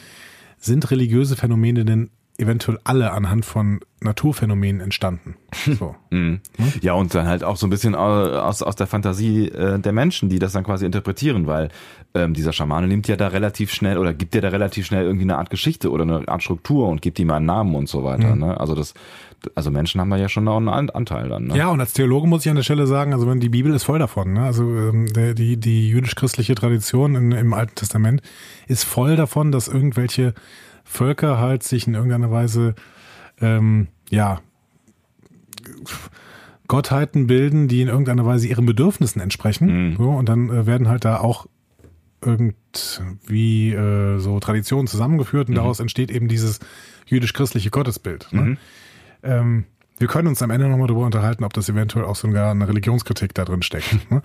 sind 0.57 0.89
religiöse 0.91 1.35
Phänomene 1.35 1.85
denn 1.85 2.09
eventuell 2.37 2.79
alle 2.83 3.11
anhand 3.11 3.45
von 3.45 3.79
Naturphänomenen 4.01 4.81
entstanden. 4.81 5.35
So. 5.79 5.95
Mhm. 6.11 6.41
Ja, 6.81 6.93
und 6.93 7.15
dann 7.15 7.27
halt 7.27 7.43
auch 7.43 7.55
so 7.57 7.65
ein 7.65 7.69
bisschen 7.69 7.95
aus, 7.95 8.61
aus 8.61 8.75
der 8.75 8.87
Fantasie 8.87 9.47
äh, 9.47 9.79
der 9.79 9.93
Menschen, 9.93 10.29
die 10.29 10.37
das 10.37 10.53
dann 10.53 10.63
quasi 10.63 10.85
interpretieren, 10.85 11.47
weil 11.47 11.69
ähm, 12.13 12.33
dieser 12.33 12.53
Schamane 12.53 12.87
nimmt 12.87 13.07
ja 13.07 13.15
da 13.15 13.29
relativ 13.29 13.73
schnell 13.73 13.97
oder 13.97 14.13
gibt 14.13 14.35
ja 14.35 14.41
da 14.41 14.49
relativ 14.49 14.85
schnell 14.85 15.05
irgendwie 15.05 15.23
eine 15.23 15.37
Art 15.37 15.49
Geschichte 15.49 15.89
oder 15.89 16.03
eine 16.03 16.27
Art 16.27 16.43
Struktur 16.43 16.87
und 16.87 17.01
gibt 17.01 17.17
ihm 17.19 17.31
einen 17.31 17.45
Namen 17.45 17.73
und 17.73 17.89
so 17.89 18.03
weiter. 18.03 18.35
Mhm. 18.35 18.41
Ne? 18.41 18.59
Also 18.59 18.75
das, 18.75 18.93
also 19.55 19.71
Menschen 19.71 19.99
haben 20.01 20.09
da 20.09 20.17
ja 20.17 20.29
schon 20.29 20.47
auch 20.47 20.57
einen 20.57 20.89
Anteil 20.89 21.29
dann. 21.29 21.47
Ne? 21.47 21.57
Ja, 21.57 21.69
und 21.69 21.79
als 21.79 21.93
Theologe 21.93 22.27
muss 22.27 22.45
ich 22.45 22.49
an 22.49 22.57
der 22.57 22.63
Stelle 22.63 22.85
sagen, 22.85 23.13
also 23.13 23.27
wenn 23.27 23.39
die 23.39 23.49
Bibel 23.49 23.73
ist 23.73 23.83
voll 23.83 23.99
davon. 23.99 24.33
Ne? 24.33 24.43
Also 24.43 24.63
ähm, 24.63 25.07
die, 25.13 25.57
die 25.57 25.89
jüdisch-christliche 25.89 26.53
Tradition 26.53 27.15
in, 27.15 27.31
im 27.31 27.53
Alten 27.53 27.75
Testament 27.75 28.21
ist 28.67 28.83
voll 28.83 29.15
davon, 29.15 29.51
dass 29.51 29.67
irgendwelche 29.67 30.33
Völker 30.95 31.37
halt 31.39 31.63
sich 31.63 31.87
in 31.87 31.93
irgendeiner 31.93 32.31
Weise 32.31 32.75
ähm, 33.41 33.87
ja 34.09 34.41
Gottheiten 36.67 37.27
bilden, 37.27 37.67
die 37.67 37.81
in 37.81 37.87
irgendeiner 37.87 38.25
Weise 38.25 38.47
ihren 38.47 38.65
Bedürfnissen 38.65 39.21
entsprechen. 39.21 39.89
Mhm. 39.89 39.95
So, 39.97 40.09
und 40.09 40.29
dann 40.29 40.49
äh, 40.49 40.65
werden 40.65 40.87
halt 40.87 41.05
da 41.05 41.19
auch 41.19 41.47
irgendwie 42.23 43.71
äh, 43.71 44.17
so 44.17 44.39
Traditionen 44.39 44.87
zusammengeführt 44.87 45.47
und 45.47 45.53
mhm. 45.53 45.57
daraus 45.57 45.79
entsteht 45.79 46.09
eben 46.09 46.27
dieses 46.27 46.59
jüdisch-christliche 47.05 47.69
Gottesbild. 47.69 48.27
Ne? 48.31 48.41
Mhm. 48.41 48.57
Ähm, 49.21 49.65
wir 49.97 50.07
können 50.07 50.27
uns 50.27 50.41
am 50.41 50.49
Ende 50.49 50.67
nochmal 50.67 50.87
darüber 50.87 51.05
unterhalten, 51.05 51.43
ob 51.43 51.53
das 51.53 51.69
eventuell 51.69 52.05
auch 52.05 52.15
sogar 52.15 52.51
eine 52.51 52.67
Religionskritik 52.67 53.33
da 53.33 53.45
drin 53.45 53.61
steckt. 53.61 53.97
Ne? 54.09 54.21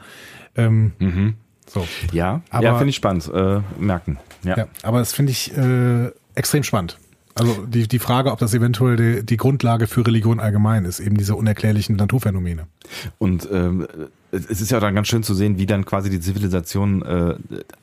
Ähm, 0.56 0.92
mhm. 0.98 1.34
so. 1.66 1.86
Ja, 2.12 2.42
aber, 2.50 2.64
ja 2.64 2.74
finde 2.76 2.90
ich 2.90 2.96
spannend. 2.96 3.30
Äh, 3.32 3.60
merken. 3.78 4.18
Ja. 4.42 4.56
ja 4.56 4.68
aber 4.82 4.98
das 4.98 5.12
finde 5.12 5.32
ich 5.32 5.56
äh, 5.56 6.10
extrem 6.34 6.62
spannend. 6.62 6.98
Also 7.34 7.64
die, 7.66 7.86
die 7.86 7.98
Frage, 7.98 8.32
ob 8.32 8.38
das 8.38 8.54
eventuell 8.54 8.96
die, 8.96 9.24
die 9.24 9.36
Grundlage 9.36 9.86
für 9.86 10.06
Religion 10.06 10.40
allgemein 10.40 10.84
ist, 10.84 11.00
eben 11.00 11.16
diese 11.16 11.36
unerklärlichen 11.36 11.96
Naturphänomene. 11.96 12.66
Und 13.18 13.48
ähm, 13.50 13.86
es 14.32 14.60
ist 14.60 14.70
ja 14.70 14.80
dann 14.80 14.94
ganz 14.94 15.08
schön 15.08 15.22
zu 15.22 15.34
sehen, 15.34 15.58
wie 15.58 15.66
dann 15.66 15.84
quasi 15.84 16.10
die 16.10 16.20
Zivilisation 16.20 17.02
äh, 17.02 17.34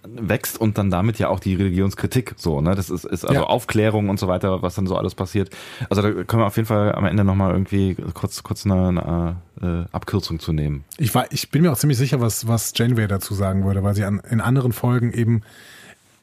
wächst 0.03 0.59
und 0.59 0.77
dann 0.77 0.89
damit 0.89 1.17
ja 1.19 1.29
auch 1.29 1.39
die 1.39 1.55
Religionskritik 1.55 2.35
so, 2.37 2.61
ne? 2.61 2.75
Das 2.75 2.89
ist, 2.89 3.05
ist 3.05 3.25
also 3.25 3.41
ja. 3.41 3.47
Aufklärung 3.47 4.09
und 4.09 4.19
so 4.19 4.27
weiter, 4.27 4.61
was 4.61 4.75
dann 4.75 4.87
so 4.87 4.95
alles 4.95 5.15
passiert. 5.15 5.49
Also 5.89 6.01
da 6.01 6.11
können 6.11 6.41
wir 6.41 6.47
auf 6.47 6.55
jeden 6.55 6.67
Fall 6.67 6.93
am 6.93 7.05
Ende 7.05 7.23
nochmal 7.23 7.51
irgendwie 7.51 7.95
kurz, 8.13 8.43
kurz 8.43 8.65
eine, 8.65 9.37
eine 9.61 9.85
äh, 9.89 9.95
Abkürzung 9.95 10.39
zu 10.39 10.53
nehmen. 10.53 10.83
Ich, 10.97 11.15
war, 11.15 11.25
ich 11.31 11.49
bin 11.51 11.63
mir 11.63 11.71
auch 11.71 11.77
ziemlich 11.77 11.97
sicher, 11.97 12.21
was, 12.21 12.47
was 12.47 12.73
Janeway 12.75 13.07
dazu 13.07 13.33
sagen 13.33 13.65
würde, 13.65 13.83
weil 13.83 13.95
sie 13.95 14.03
an, 14.03 14.21
in 14.29 14.41
anderen 14.41 14.71
Folgen 14.71 15.13
eben 15.13 15.41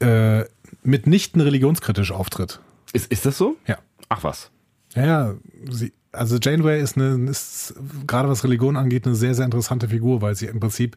äh, 0.01 0.45
mitnichten 0.85 1.41
religionskritisch 1.41 2.13
auftritt. 2.13 2.61
Ist, 2.93 3.11
ist 3.11 3.27
das 3.27 3.37
so? 3.37 3.57
Ja. 3.67 3.79
Ach 4.09 4.23
was. 4.23 4.51
Ja, 4.95 5.07
ja. 5.07 5.35
Sie, 5.71 5.93
also 6.13 6.39
Janeway 6.41 6.81
ist, 6.81 6.97
eine, 6.97 7.31
ist 7.31 7.75
gerade 8.07 8.29
was 8.29 8.45
Religion 8.45 8.77
angeht 8.77 9.07
eine 9.07 9.17
sehr, 9.17 9.35
sehr 9.35 9.45
interessante 9.45 9.89
Figur, 9.89 10.23
weil 10.23 10.37
sie 10.37 10.47
im 10.47 10.61
Prinzip 10.61 10.97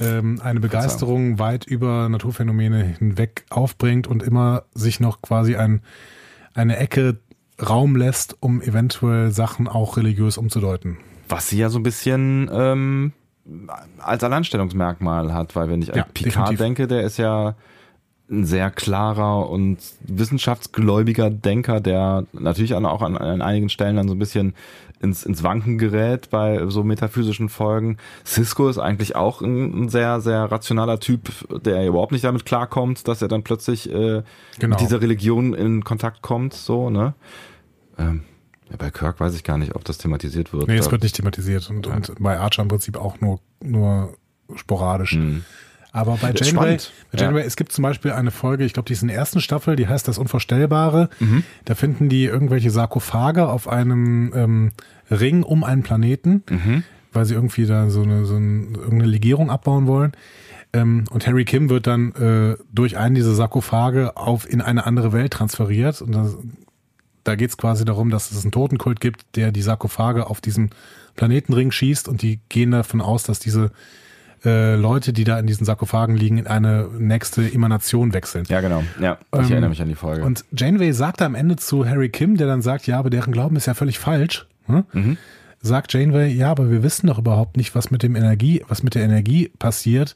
ähm, 0.00 0.40
eine 0.42 0.60
Begeisterung 0.60 1.38
weit 1.38 1.64
über 1.64 2.08
Naturphänomene 2.08 2.84
hinweg 2.84 3.44
aufbringt 3.50 4.06
und 4.06 4.22
immer 4.22 4.64
sich 4.74 5.00
noch 5.00 5.22
quasi 5.22 5.56
ein, 5.56 5.82
eine 6.54 6.76
Ecke 6.76 7.18
Raum 7.64 7.96
lässt, 7.96 8.36
um 8.40 8.60
eventuell 8.60 9.30
Sachen 9.30 9.66
auch 9.66 9.96
religiös 9.96 10.36
umzudeuten. 10.36 10.98
Was 11.28 11.48
sie 11.48 11.58
ja 11.58 11.70
so 11.70 11.78
ein 11.78 11.82
bisschen 11.82 12.50
ähm, 12.52 13.12
als 13.98 14.22
Alleinstellungsmerkmal 14.22 15.32
hat, 15.32 15.56
weil 15.56 15.70
wenn 15.70 15.80
ich 15.80 15.90
an 15.92 15.98
ja, 15.98 16.04
Picard 16.04 16.50
definitiv. 16.50 16.58
denke, 16.58 16.86
der 16.86 17.02
ist 17.02 17.16
ja 17.16 17.56
ein 18.28 18.44
sehr 18.44 18.70
klarer 18.70 19.48
und 19.48 19.78
wissenschaftsgläubiger 20.00 21.30
Denker, 21.30 21.80
der 21.80 22.24
natürlich 22.32 22.74
auch 22.74 23.02
an, 23.02 23.16
an 23.16 23.42
einigen 23.42 23.68
Stellen 23.68 23.96
dann 23.96 24.08
so 24.08 24.14
ein 24.14 24.18
bisschen 24.18 24.54
ins, 25.00 25.24
ins 25.24 25.42
Wanken 25.42 25.78
gerät 25.78 26.30
bei 26.30 26.66
so 26.68 26.82
metaphysischen 26.82 27.48
Folgen. 27.48 27.98
Cisco 28.24 28.68
ist 28.68 28.78
eigentlich 28.78 29.14
auch 29.14 29.42
ein, 29.42 29.88
sehr, 29.88 30.20
sehr 30.20 30.50
rationaler 30.50 30.98
Typ, 30.98 31.30
der 31.62 31.86
überhaupt 31.86 32.12
nicht 32.12 32.24
damit 32.24 32.44
klarkommt, 32.44 33.06
dass 33.06 33.22
er 33.22 33.28
dann 33.28 33.42
plötzlich 33.42 33.90
äh, 33.90 34.22
genau. 34.58 34.70
mit 34.70 34.80
dieser 34.80 35.00
Religion 35.00 35.54
in 35.54 35.84
Kontakt 35.84 36.22
kommt, 36.22 36.54
so, 36.54 36.90
ne? 36.90 37.14
Ähm, 37.98 38.22
ja, 38.70 38.76
bei 38.76 38.90
Kirk 38.90 39.20
weiß 39.20 39.34
ich 39.34 39.44
gar 39.44 39.58
nicht, 39.58 39.74
ob 39.74 39.84
das 39.84 39.98
thematisiert 39.98 40.52
wird. 40.52 40.66
Nee, 40.66 40.78
es 40.78 40.90
wird 40.90 41.02
nicht 41.02 41.14
thematisiert 41.14 41.70
und, 41.70 41.86
ja. 41.86 41.94
und 41.94 42.14
bei 42.18 42.38
Archer 42.38 42.62
im 42.62 42.68
Prinzip 42.68 42.96
auch 42.96 43.20
nur, 43.20 43.38
nur 43.62 44.14
sporadisch. 44.56 45.14
Mhm. 45.14 45.44
Aber 45.96 46.18
bei 46.20 46.30
Janeway, 46.34 46.76
bei 47.10 47.18
Janeway 47.18 47.40
ja. 47.40 47.46
es 47.46 47.56
gibt 47.56 47.72
zum 47.72 47.80
Beispiel 47.80 48.12
eine 48.12 48.30
Folge, 48.30 48.66
ich 48.66 48.74
glaube, 48.74 48.86
die 48.86 48.92
ist 48.92 49.00
in 49.00 49.08
der 49.08 49.16
ersten 49.16 49.40
Staffel, 49.40 49.76
die 49.76 49.88
heißt 49.88 50.06
Das 50.06 50.18
Unvorstellbare. 50.18 51.08
Mhm. 51.20 51.42
Da 51.64 51.74
finden 51.74 52.10
die 52.10 52.24
irgendwelche 52.24 52.70
Sarkophage 52.70 53.48
auf 53.48 53.66
einem 53.66 54.30
ähm, 54.34 54.72
Ring 55.10 55.42
um 55.42 55.64
einen 55.64 55.82
Planeten, 55.82 56.42
mhm. 56.50 56.82
weil 57.14 57.24
sie 57.24 57.32
irgendwie 57.32 57.64
da 57.64 57.88
so 57.88 58.02
eine, 58.02 58.26
so 58.26 58.36
eine, 58.36 58.66
irgendeine 58.74 59.06
Legierung 59.06 59.50
abbauen 59.50 59.86
wollen. 59.86 60.12
Ähm, 60.74 61.04
und 61.10 61.26
Harry 61.26 61.46
Kim 61.46 61.70
wird 61.70 61.86
dann 61.86 62.12
äh, 62.12 62.62
durch 62.70 62.98
einen 62.98 63.14
dieser 63.14 63.34
Sarkophage 63.34 64.18
auf 64.18 64.46
in 64.46 64.60
eine 64.60 64.84
andere 64.84 65.14
Welt 65.14 65.32
transferiert. 65.32 66.02
Und 66.02 66.12
das, 66.12 66.36
da 67.24 67.36
geht 67.36 67.48
es 67.48 67.56
quasi 67.56 67.86
darum, 67.86 68.10
dass 68.10 68.30
es 68.32 68.42
einen 68.42 68.52
Totenkult 68.52 69.00
gibt, 69.00 69.24
der 69.34 69.50
die 69.50 69.62
Sarkophage 69.62 70.28
auf 70.28 70.42
diesen 70.42 70.72
Planetenring 71.14 71.70
schießt 71.70 72.06
und 72.06 72.20
die 72.20 72.40
gehen 72.50 72.72
davon 72.72 73.00
aus, 73.00 73.22
dass 73.22 73.38
diese 73.38 73.70
äh, 74.44 74.76
Leute, 74.76 75.12
die 75.12 75.24
da 75.24 75.38
in 75.38 75.46
diesen 75.46 75.64
Sarkophagen 75.64 76.16
liegen, 76.16 76.38
in 76.38 76.46
eine 76.46 76.88
nächste 76.98 77.50
Emanation 77.50 78.12
wechseln. 78.12 78.44
Ja, 78.48 78.60
genau. 78.60 78.82
Ja, 79.00 79.18
ich 79.32 79.40
ähm, 79.40 79.50
erinnere 79.52 79.70
mich 79.70 79.82
an 79.82 79.88
die 79.88 79.94
Folge. 79.94 80.24
Und 80.24 80.44
Janeway 80.52 80.92
sagt 80.92 81.22
am 81.22 81.34
Ende 81.34 81.56
zu 81.56 81.86
Harry 81.88 82.08
Kim, 82.08 82.36
der 82.36 82.46
dann 82.46 82.62
sagt, 82.62 82.86
ja, 82.86 82.98
aber 82.98 83.10
deren 83.10 83.32
Glauben 83.32 83.56
ist 83.56 83.66
ja 83.66 83.74
völlig 83.74 83.98
falsch. 83.98 84.46
Hm? 84.66 84.84
Mhm. 84.92 85.16
Sagt 85.62 85.92
Janeway, 85.92 86.28
ja, 86.32 86.50
aber 86.50 86.70
wir 86.70 86.82
wissen 86.82 87.06
doch 87.06 87.18
überhaupt 87.18 87.56
nicht, 87.56 87.74
was 87.74 87.90
mit 87.90 88.02
dem 88.02 88.14
Energie, 88.14 88.64
was 88.68 88.82
mit 88.82 88.94
der 88.94 89.02
Energie 89.02 89.50
passiert, 89.58 90.14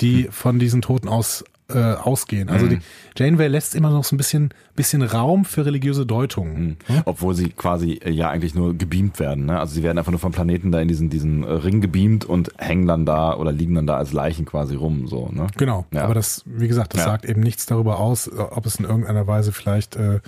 die 0.00 0.24
hm. 0.24 0.32
von 0.32 0.58
diesen 0.58 0.82
Toten 0.82 1.08
aus 1.08 1.44
äh, 1.72 1.94
ausgehen. 1.94 2.48
Also 2.48 2.66
mhm. 2.66 2.70
die 2.70 2.78
Janeway 3.16 3.48
lässt 3.48 3.74
immer 3.74 3.90
noch 3.90 4.04
so 4.04 4.14
ein 4.14 4.18
bisschen, 4.18 4.54
bisschen 4.74 5.02
Raum 5.02 5.44
für 5.44 5.66
religiöse 5.66 6.06
Deutungen. 6.06 6.78
Mhm. 6.88 6.94
Hm? 6.94 7.02
Obwohl 7.04 7.34
sie 7.34 7.50
quasi 7.50 8.00
äh, 8.04 8.10
ja 8.10 8.30
eigentlich 8.30 8.54
nur 8.54 8.74
gebeamt 8.74 9.20
werden. 9.20 9.46
Ne? 9.46 9.58
Also 9.58 9.74
sie 9.74 9.82
werden 9.82 9.98
einfach 9.98 10.12
nur 10.12 10.20
vom 10.20 10.32
Planeten 10.32 10.72
da 10.72 10.80
in 10.80 10.88
diesen, 10.88 11.10
diesen 11.10 11.44
äh, 11.44 11.50
Ring 11.50 11.80
gebeamt 11.80 12.24
und 12.24 12.52
hängen 12.56 12.86
dann 12.86 13.04
da 13.04 13.34
oder 13.36 13.52
liegen 13.52 13.74
dann 13.74 13.86
da 13.86 13.96
als 13.96 14.12
Leichen 14.12 14.46
quasi 14.46 14.74
rum. 14.74 15.08
So, 15.08 15.28
ne? 15.30 15.46
Genau. 15.56 15.84
Ja. 15.92 16.04
Aber 16.04 16.14
das, 16.14 16.42
wie 16.46 16.68
gesagt, 16.68 16.94
das 16.94 17.02
ja. 17.02 17.06
sagt 17.06 17.26
eben 17.26 17.42
nichts 17.42 17.66
darüber 17.66 17.98
aus, 17.98 18.30
ob 18.32 18.64
es 18.64 18.76
in 18.76 18.86
irgendeiner 18.86 19.26
Weise 19.26 19.52
vielleicht 19.52 19.96
äh, 19.96 20.20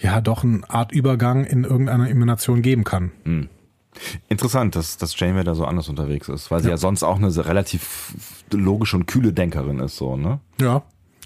ja 0.00 0.20
doch 0.20 0.42
eine 0.42 0.62
Art 0.68 0.92
Übergang 0.92 1.44
in 1.44 1.64
irgendeiner 1.64 2.08
Emanation 2.08 2.62
geben 2.62 2.84
kann. 2.84 3.12
Mhm. 3.24 3.48
Interessant, 4.28 4.76
dass, 4.76 4.96
dass 4.96 5.18
Janeway 5.18 5.44
da 5.44 5.54
so 5.54 5.64
anders 5.64 5.88
unterwegs 5.88 6.28
ist, 6.28 6.50
weil 6.50 6.60
sie 6.60 6.68
ja, 6.68 6.72
ja 6.72 6.76
sonst 6.76 7.02
auch 7.02 7.16
eine 7.16 7.34
relativ 7.46 8.12
logische 8.52 8.96
und 8.96 9.06
kühle 9.06 9.32
Denkerin 9.32 9.80
ist, 9.80 9.96
so, 9.96 10.16
ne? 10.16 10.40
Ja. 10.60 10.82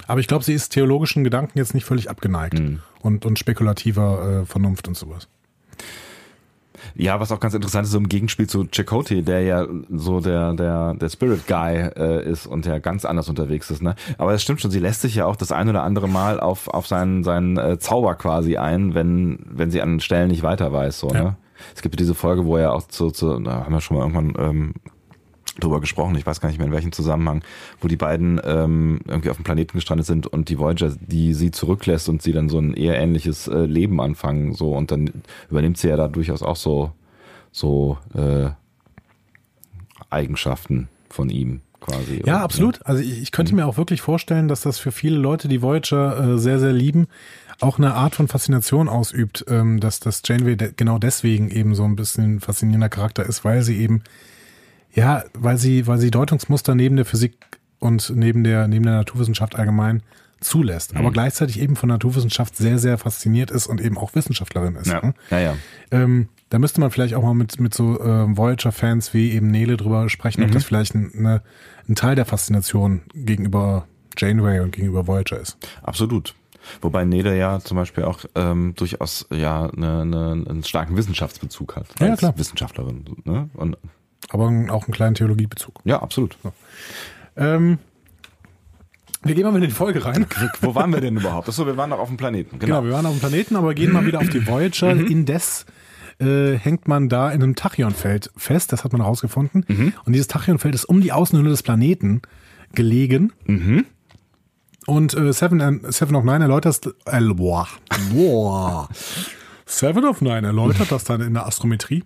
Aber 0.07 0.21
ich 0.21 0.27
glaube, 0.27 0.45
sie 0.45 0.55
ist 0.55 0.71
theologischen 0.71 1.23
Gedanken 1.23 1.59
jetzt 1.59 1.75
nicht 1.75 1.85
völlig 1.85 2.11
abgeneigt 2.11 2.59
mhm. 2.59 2.81
und, 3.01 3.25
und 3.27 3.39
spekulativer 3.39 4.43
äh, 4.43 4.47
Vernunft 4.47 4.89
und 4.89 4.97
sowas. 4.97 5.29
Ja, 6.95 7.21
was 7.21 7.31
auch 7.31 7.41
ganz 7.41 7.55
interessant 7.55 7.87
ist, 7.87 7.93
so 7.93 7.99
im 7.99 8.09
Gegenspiel 8.09 8.49
zu 8.49 8.67
Chakotay, 8.67 9.23
der 9.23 9.43
ja 9.43 9.67
so 9.91 10.21
der, 10.21 10.53
der, 10.55 10.95
der 10.95 11.09
Spirit 11.09 11.47
Guy 11.47 11.77
äh, 11.77 12.29
ist 12.29 12.47
und 12.47 12.67
ja 12.67 12.79
ganz 12.79 13.05
anders 13.05 13.29
unterwegs 13.29 13.71
ist, 13.71 13.83
ne? 13.83 13.95
Aber 14.19 14.35
es 14.35 14.43
stimmt 14.43 14.61
schon, 14.61 14.71
sie 14.71 14.81
lässt 14.81 15.03
sich 15.03 15.15
ja 15.15 15.27
auch 15.27 15.37
das 15.37 15.53
ein 15.53 15.69
oder 15.69 15.83
andere 15.83 16.09
Mal 16.09 16.41
auf, 16.41 16.69
auf 16.69 16.87
seinen, 16.87 17.23
seinen 17.23 17.57
äh, 17.57 17.79
Zauber 17.79 18.15
quasi 18.17 18.57
ein, 18.57 18.95
wenn, 18.95 19.39
wenn 19.47 19.71
sie 19.71 19.81
an 19.81 20.01
Stellen 20.01 20.29
nicht 20.29 20.43
weiter 20.43 20.73
weiß, 20.73 20.99
so, 20.99 21.11
ja. 21.11 21.23
ne? 21.23 21.37
Es 21.75 21.83
gibt 21.83 21.99
diese 21.99 22.15
Folge, 22.15 22.45
wo 22.45 22.57
er 22.57 22.73
auch 22.73 22.87
zu, 22.89 23.11
zu 23.11 23.39
da 23.41 23.65
haben 23.65 23.73
wir 23.73 23.81
schon 23.81 23.97
mal 23.97 24.05
irgendwann 24.05 24.35
ähm, 24.39 24.75
drüber 25.59 25.81
gesprochen, 25.81 26.17
ich 26.17 26.25
weiß 26.25 26.41
gar 26.41 26.49
nicht 26.49 26.59
mehr 26.59 26.67
in 26.67 26.73
welchem 26.73 26.93
Zusammenhang, 26.93 27.45
wo 27.81 27.89
die 27.89 27.97
beiden 27.97 28.41
ähm, 28.45 29.01
irgendwie 29.07 29.31
auf 29.31 29.37
dem 29.37 29.45
Planeten 29.45 29.77
gestrandet 29.77 30.07
sind 30.07 30.27
und 30.27 30.49
die 30.49 30.59
Voyager, 30.59 30.95
die 30.99 31.35
sie 31.35 31.51
zurücklässt 31.51 32.09
und 32.09 32.23
sie 32.23 32.33
dann 32.33 32.49
so 32.49 32.59
ein 32.59 32.75
eher 32.75 32.99
ähnliches 32.99 33.49
äh, 33.49 33.67
Leben 33.67 34.01
anfangen, 34.01 34.55
so 34.55 34.73
und 34.73 34.91
dann 34.91 35.11
übernimmt 35.51 35.79
sie 35.79 35.89
ja 35.89 35.97
da 35.97 36.09
durchaus 36.09 36.43
auch 36.43 36.57
so 36.57 36.93
so 37.51 37.99
äh, 38.15 38.49
Eigenschaften 40.09 40.89
von 41.11 41.29
ihm 41.29 41.61
quasi. 41.81 42.23
Ja, 42.25 42.43
absolut. 42.43 42.81
Also 42.87 43.03
ich, 43.03 43.21
ich 43.21 43.33
könnte 43.33 43.53
mhm. 43.53 43.61
mir 43.61 43.67
auch 43.67 43.77
wirklich 43.77 44.01
vorstellen, 44.01 44.49
dass 44.49 44.63
das 44.63 44.79
für 44.79 44.93
viele 44.93 45.17
Leute, 45.17 45.49
die 45.49 45.61
Voyager 45.61 46.35
äh, 46.35 46.39
sehr, 46.39 46.59
sehr 46.59 46.73
lieben, 46.73 47.09
auch 47.63 47.79
eine 47.79 47.95
Art 47.95 48.15
von 48.15 48.29
Faszination 48.29 48.89
ausübt, 48.89 49.45
ähm, 49.49 49.81
dass 49.81 50.01
das 50.01 50.23
Janeway 50.25 50.57
de 50.57 50.73
genau 50.77 50.99
deswegen 50.99 51.51
eben 51.51 51.75
so 51.75 51.85
ein 51.85 51.97
bisschen 51.97 52.41
faszinierender 52.41 52.89
Charakter 52.89 53.25
ist, 53.25 53.45
weil 53.45 53.63
sie 53.63 53.79
eben, 53.79 54.03
ja, 54.95 55.25
weil 55.35 55.59
sie, 55.59 55.87
weil 55.87 55.99
sie 55.99 56.11
Deutungsmuster 56.11 56.75
neben 56.75 56.97
der 56.97 57.05
Physik 57.05 57.37
und 57.79 58.13
neben 58.15 58.45
der, 58.45 58.69
neben 58.69 58.85
der 58.85 58.95
Naturwissenschaft 58.95 59.57
allgemein 59.57 60.03
zulässt, 60.41 60.93
mhm. 60.93 61.01
aber 61.01 61.13
gleichzeitig 61.13 61.61
eben 61.61 61.77
von 61.77 61.89
Naturwissenschaft 61.89 62.57
sehr, 62.57 62.79
sehr 62.79 62.99
fasziniert 62.99 63.51
ist 63.51 63.67
und 63.67 63.81
eben 63.81 63.97
auch 63.97 64.15
Wissenschaftlerin 64.15 64.77
ist. 64.77 64.89
Ja, 64.89 65.01
ne? 65.01 65.15
ja. 65.31 65.39
ja. 65.39 65.57
Ähm, 65.91 66.29
da 66.51 66.59
müsste 66.59 66.81
man 66.81 66.91
vielleicht 66.91 67.15
auch 67.15 67.23
mal 67.23 67.35
mit, 67.35 67.61
mit 67.61 67.75
so 67.75 67.99
äh, 68.01 68.37
Voyager-Fans 68.37 69.15
wie 69.15 69.31
eben 69.33 69.51
Nele 69.51 69.77
drüber 69.77 70.11
sprechen, 70.11 70.41
mhm. 70.41 70.49
ob 70.49 70.53
das 70.53 70.65
vielleicht 70.65 70.95
ein, 70.95 71.13
eine, 71.17 71.43
ein 71.89 71.95
Teil 71.95 72.15
der 72.15 72.27
Faszination 72.27 73.03
gegenüber 73.15 73.87
Janeway 74.19 74.61
und 74.61 74.73
gegenüber 74.73 75.07
Voyager 75.07 75.41
ist. 75.41 75.57
Absolut. 75.83 76.35
Wobei 76.81 77.05
Nede 77.05 77.37
ja 77.37 77.61
zum 77.61 77.77
Beispiel 77.77 78.05
auch 78.05 78.21
ähm, 78.35 78.75
durchaus 78.77 79.27
ja 79.33 79.67
eine, 79.71 80.01
eine, 80.03 80.45
einen 80.49 80.65
starken 80.65 80.97
Wissenschaftsbezug 80.97 81.77
hat. 81.77 81.87
Ja, 82.01 82.17
klar. 82.17 82.35
Wissenschaftlerin. 82.37 83.05
Ne? 83.25 83.51
Und, 83.55 83.77
Aber 84.31 84.45
auch 84.47 84.85
einen 84.85 84.93
kleinen 84.93 85.15
Theologiebezug. 85.15 85.81
ja, 85.85 86.01
absolut. 86.03 86.37
Ähm, 87.37 87.79
wir 89.25 89.35
gehen 89.35 89.45
mal 89.45 89.55
in 89.55 89.63
die 89.63 89.71
Folge 89.71 90.05
rein. 90.05 90.27
Wo 90.61 90.75
waren 90.75 90.93
wir 90.93 91.01
denn 91.01 91.17
überhaupt? 91.17 91.49
Achso, 91.49 91.65
wir 91.67 91.77
waren 91.77 91.91
noch 91.91 92.01
auf 92.01 92.09
dem 92.09 92.17
Planeten. 92.17 92.59
Genau. 92.59 92.81
Genau, 92.81 92.85
wir 92.85 92.93
waren 92.93 93.07
auf 93.07 93.13
dem 93.13 93.21
Planeten, 93.21 93.57
aber 93.57 93.73
gehen 93.75 93.93
mal 93.93 94.05
wieder 94.05 94.19
auf 94.19 94.29
die 94.29 94.45
Voyager. 94.47 94.91
Indes 94.93 95.65
äh, 96.19 96.57
hängt 96.57 96.89
man 96.89 97.09
da 97.09 97.31
in 97.31 97.43
einem 97.43 97.55
Tachyonfeld 97.55 98.31
fest, 98.37 98.73
das 98.73 98.83
hat 98.85 98.93
man 98.93 99.01
herausgefunden. 99.01 99.95
Und 100.05 100.13
dieses 100.13 100.27
Tachyonfeld 100.27 100.75
ist 100.75 100.85
um 100.87 101.01
die 101.01 101.13
Außenhülle 101.13 101.51
des 101.51 101.63
Planeten 101.63 102.23
gelegen. 102.75 103.33
Und 104.87 105.15
äh, 105.15 105.33
Seven, 105.33 105.61
and- 105.61 105.93
Seven 105.95 106.15
of 106.17 106.25
Nine 106.25 106.43
erläutert, 106.45 106.81
äh, 107.07 107.21
boah, 107.35 107.69
boah. 108.13 108.89
Seven 109.67 110.05
of 110.05 110.21
Nine 110.21 110.47
erläutert 110.47 110.91
das 110.93 111.05
dann 111.05 111.21
in 111.21 111.35
der 111.35 111.47
Astrometrie. 111.47 112.05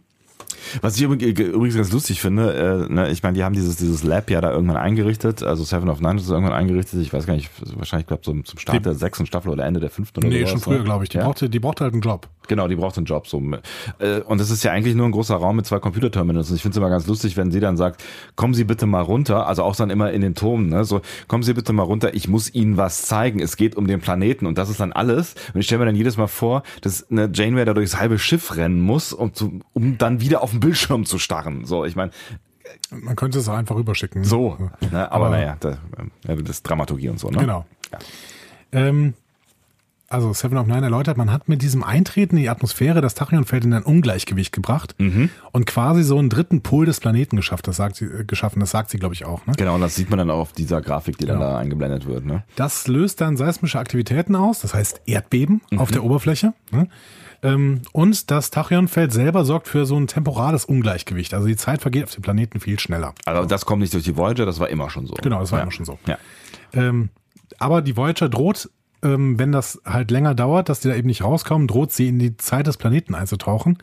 Was 0.83 0.97
ich 0.97 1.03
übrig- 1.05 1.23
übrigens 1.39 1.77
ganz 1.77 1.93
lustig 1.93 2.21
finde, 2.21 2.87
äh, 2.89 2.93
ne, 2.93 3.11
ich 3.11 3.23
meine, 3.23 3.37
die 3.37 3.45
haben 3.45 3.55
dieses, 3.55 3.77
dieses 3.77 4.03
Lab 4.03 4.31
ja 4.31 4.41
da 4.41 4.51
irgendwann 4.53 4.77
eingerichtet, 4.77 5.43
also 5.43 5.65
Seven 5.65 5.89
of 5.89 6.01
Nine 6.01 6.17
ist 6.21 6.29
irgendwann 6.29 6.53
eingerichtet, 6.55 7.01
ich 7.01 7.13
weiß 7.13 7.27
gar 7.27 7.35
nicht, 7.35 7.51
wahrscheinlich, 7.77 8.07
glaube 8.07 8.23
zum, 8.23 8.45
zum 8.45 8.59
Start 8.59 8.79
Die- 8.79 8.83
der 8.83 8.95
sechsten 8.95 9.27
Staffel 9.27 9.51
oder 9.51 9.65
Ende 9.65 9.81
der 9.81 9.91
fünften 9.91 10.21
oder 10.21 10.29
Nee, 10.29 10.39
sowas, 10.41 10.51
schon 10.51 10.61
früher, 10.61 10.79
ne? 10.79 10.85
glaube 10.85 11.05
ich. 11.05 11.11
Die, 11.11 11.19
ja? 11.19 11.25
brauchte, 11.25 11.49
die 11.49 11.59
brauchte 11.61 11.85
halt 11.85 11.93
einen 11.93 12.03
Job. 12.03 12.29
Genau, 12.49 12.69
die 12.69 12.77
braucht 12.77 12.97
einen 12.97 13.07
Job. 13.07 13.27
So. 13.27 13.43
Äh, 13.99 14.21
Und 14.21 14.41
das 14.41 14.51
ist 14.51 14.63
ja 14.63 14.71
eigentlich 14.71 14.95
nur 14.95 15.05
ein 15.07 15.11
großer 15.11 15.35
Raum 15.35 15.57
mit 15.57 15.67
zwei 15.67 15.81
Computerterminals. 15.81 16.49
Und 16.49 16.55
ich 16.55 16.63
finde 16.63 16.75
es 16.75 16.77
immer 16.79 16.91
ganz 16.91 17.07
lustig, 17.09 17.37
wenn 17.37 17.51
sie 17.51 17.59
dann 17.59 17.77
sagt, 17.77 18.05
kommen 18.37 18.55
Sie 18.55 18.63
bitte 18.63 18.87
mal 18.87 19.01
runter, 19.01 19.49
also 19.49 19.65
auch 19.65 19.75
dann 19.75 19.91
immer 19.91 20.13
in 20.13 20.21
den 20.21 20.37
Turm, 20.37 20.69
ne? 20.69 20.85
so, 20.85 21.01
kommen 21.27 21.43
Sie 21.43 21.55
bitte 21.55 21.73
mal 21.73 21.83
runter, 21.83 22.15
ich 22.15 22.29
muss 22.29 22.55
Ihnen 22.55 22.77
was 22.77 23.03
zeigen. 23.03 23.41
Es 23.41 23.57
geht 23.57 23.75
um 23.77 23.89
den 23.89 24.01
Planeten 24.01 24.47
und 24.47 24.59
das 24.59 24.71
ist 24.71 24.79
dann 24.79 24.93
alles. 24.93 25.35
Und 25.55 25.61
ich 25.61 25.67
stelle 25.67 25.81
mir 25.81 25.87
dann 25.87 25.97
jedes 25.97 26.17
Mal 26.19 26.29
vor, 26.29 26.63
dass 26.83 27.11
eine 27.11 27.29
Janeway 27.35 27.65
da 27.65 27.75
durchs 27.75 27.99
halbe 27.99 28.17
Schiff 28.17 28.57
rennen 28.57 28.81
muss, 28.81 29.13
um, 29.13 29.35
zu, 29.35 29.59
um 29.73 29.99
dann 29.99 30.21
wieder 30.21 30.36
auf 30.43 30.51
den 30.51 30.61
Bildschirm 30.61 31.05
zu 31.07 31.19
starren. 31.19 31.65
So, 31.65 31.85
ich 31.85 31.97
meine, 31.97 32.11
Man 32.91 33.15
könnte 33.17 33.39
es 33.39 33.49
auch 33.49 33.55
einfach 33.55 33.77
rüberschicken. 33.77 34.25
so. 34.25 34.57
Ne? 34.91 35.11
Aber, 35.11 35.27
Aber- 35.27 35.31
naja, 35.31 35.57
ja, 35.63 36.35
das 36.37 36.49
ist 36.51 36.63
Dramaturgie 36.63 37.09
und 37.09 37.19
so, 37.21 37.31
ne? 37.31 37.39
Genau. 37.39 37.65
Ja. 37.93 37.99
Ähm, 38.73 39.15
also 40.09 40.33
Seven 40.33 40.57
of 40.59 40.67
Nine 40.69 40.83
erläutert, 40.83 41.17
man 41.17 41.33
hat 41.33 41.49
mit 41.49 41.63
diesem 41.63 41.83
Eintreten 41.83 42.37
in 42.37 42.43
die 42.43 42.49
Atmosphäre 42.49 43.01
das 43.01 43.15
Tachyonfeld 43.15 43.65
in 43.65 43.73
ein 43.73 43.83
Ungleichgewicht 43.83 44.53
gebracht 44.53 44.95
Mhm. 44.99 45.31
und 45.53 45.67
quasi 45.67 46.05
so 46.05 46.17
einen 46.19 46.29
dritten 46.29 46.61
Pol 46.63 46.87
des 46.87 47.01
Planeten 47.01 47.35
geschafft. 47.37 47.67
Das 47.67 47.77
sagt 47.77 47.97
sie, 47.97 48.05
äh, 48.05 48.25
geschaffen. 48.25 48.61
Das 48.61 48.71
sagt 48.71 48.91
sie, 48.91 48.99
glaube 48.99 49.15
ich, 49.15 49.25
auch. 49.25 49.45
Ne? 49.47 49.55
Genau, 49.57 49.75
und 49.75 49.81
das 49.81 49.97
sieht 49.97 50.09
man 50.11 50.19
dann 50.19 50.31
auch 50.31 50.39
auf 50.39 50.53
dieser 50.53 50.81
Grafik, 50.81 51.19
die 51.19 51.27
dann 51.27 51.39
Genau. 51.39 51.51
da 51.53 51.59
eingeblendet 51.59 52.07
wird. 52.07 52.25
Ne? 52.25 52.45
Das 52.55 52.87
löst 52.87 53.21
dann 53.21 53.37
seismische 53.37 53.79
Aktivitäten 53.81 54.37
aus, 54.37 54.61
das 54.61 54.75
heißt 54.75 55.01
Erdbeben 55.07 55.61
Mhm. 55.71 55.79
auf 55.81 55.91
der 55.91 56.05
Oberfläche. 56.05 56.53
Ne? 56.71 56.89
Ähm, 57.47 57.83
und 57.93 58.31
das 58.31 58.51
Tachyonfeld 58.51 59.13
selber 59.13 59.45
sorgt 59.45 59.69
für 59.69 59.87
so 59.87 59.97
ein 59.97 60.07
temporales 60.07 60.65
Ungleichgewicht. 60.65 61.33
Also 61.35 61.47
die 61.47 61.57
Zeit 61.57 61.81
vergeht 61.81 62.05
auf 62.05 62.11
dem 62.11 62.23
Planeten 62.23 62.61
viel 62.61 62.79
schneller. 62.79 63.15
Also 63.25 63.47
das 63.47 63.67
kommt 63.67 63.83
nicht 63.83 63.95
durch 63.95 64.05
die 64.05 64.17
Voyager, 64.17 64.47
das 64.47 64.59
war 64.59 64.69
immer 64.69 64.91
schon 64.91 65.07
so. 65.07 65.15
Genau, 65.15 65.41
das 65.41 65.53
war 65.53 65.61
ja. 65.61 65.63
immer 65.63 65.73
schon 65.73 65.87
so. 65.87 65.99
Ja. 66.07 66.19
Ähm, 66.73 67.11
aber 67.59 67.83
die 67.83 67.97
Voyager 67.97 68.29
droht, 68.29 68.69
ähm, 69.03 69.39
wenn 69.39 69.53
das 69.53 69.81
halt 69.85 70.11
länger 70.11 70.35
dauert, 70.35 70.69
dass 70.69 70.81
die 70.81 70.89
da 70.89 70.95
eben 70.95 71.07
nicht 71.07 71.23
rauskommen, 71.23 71.69
droht 71.69 71.93
sie 71.93 72.09
in 72.09 72.19
die 72.19 72.37
Zeit 72.37 72.67
des 72.67 72.77
Planeten 72.77 73.15
einzutauchen. 73.15 73.79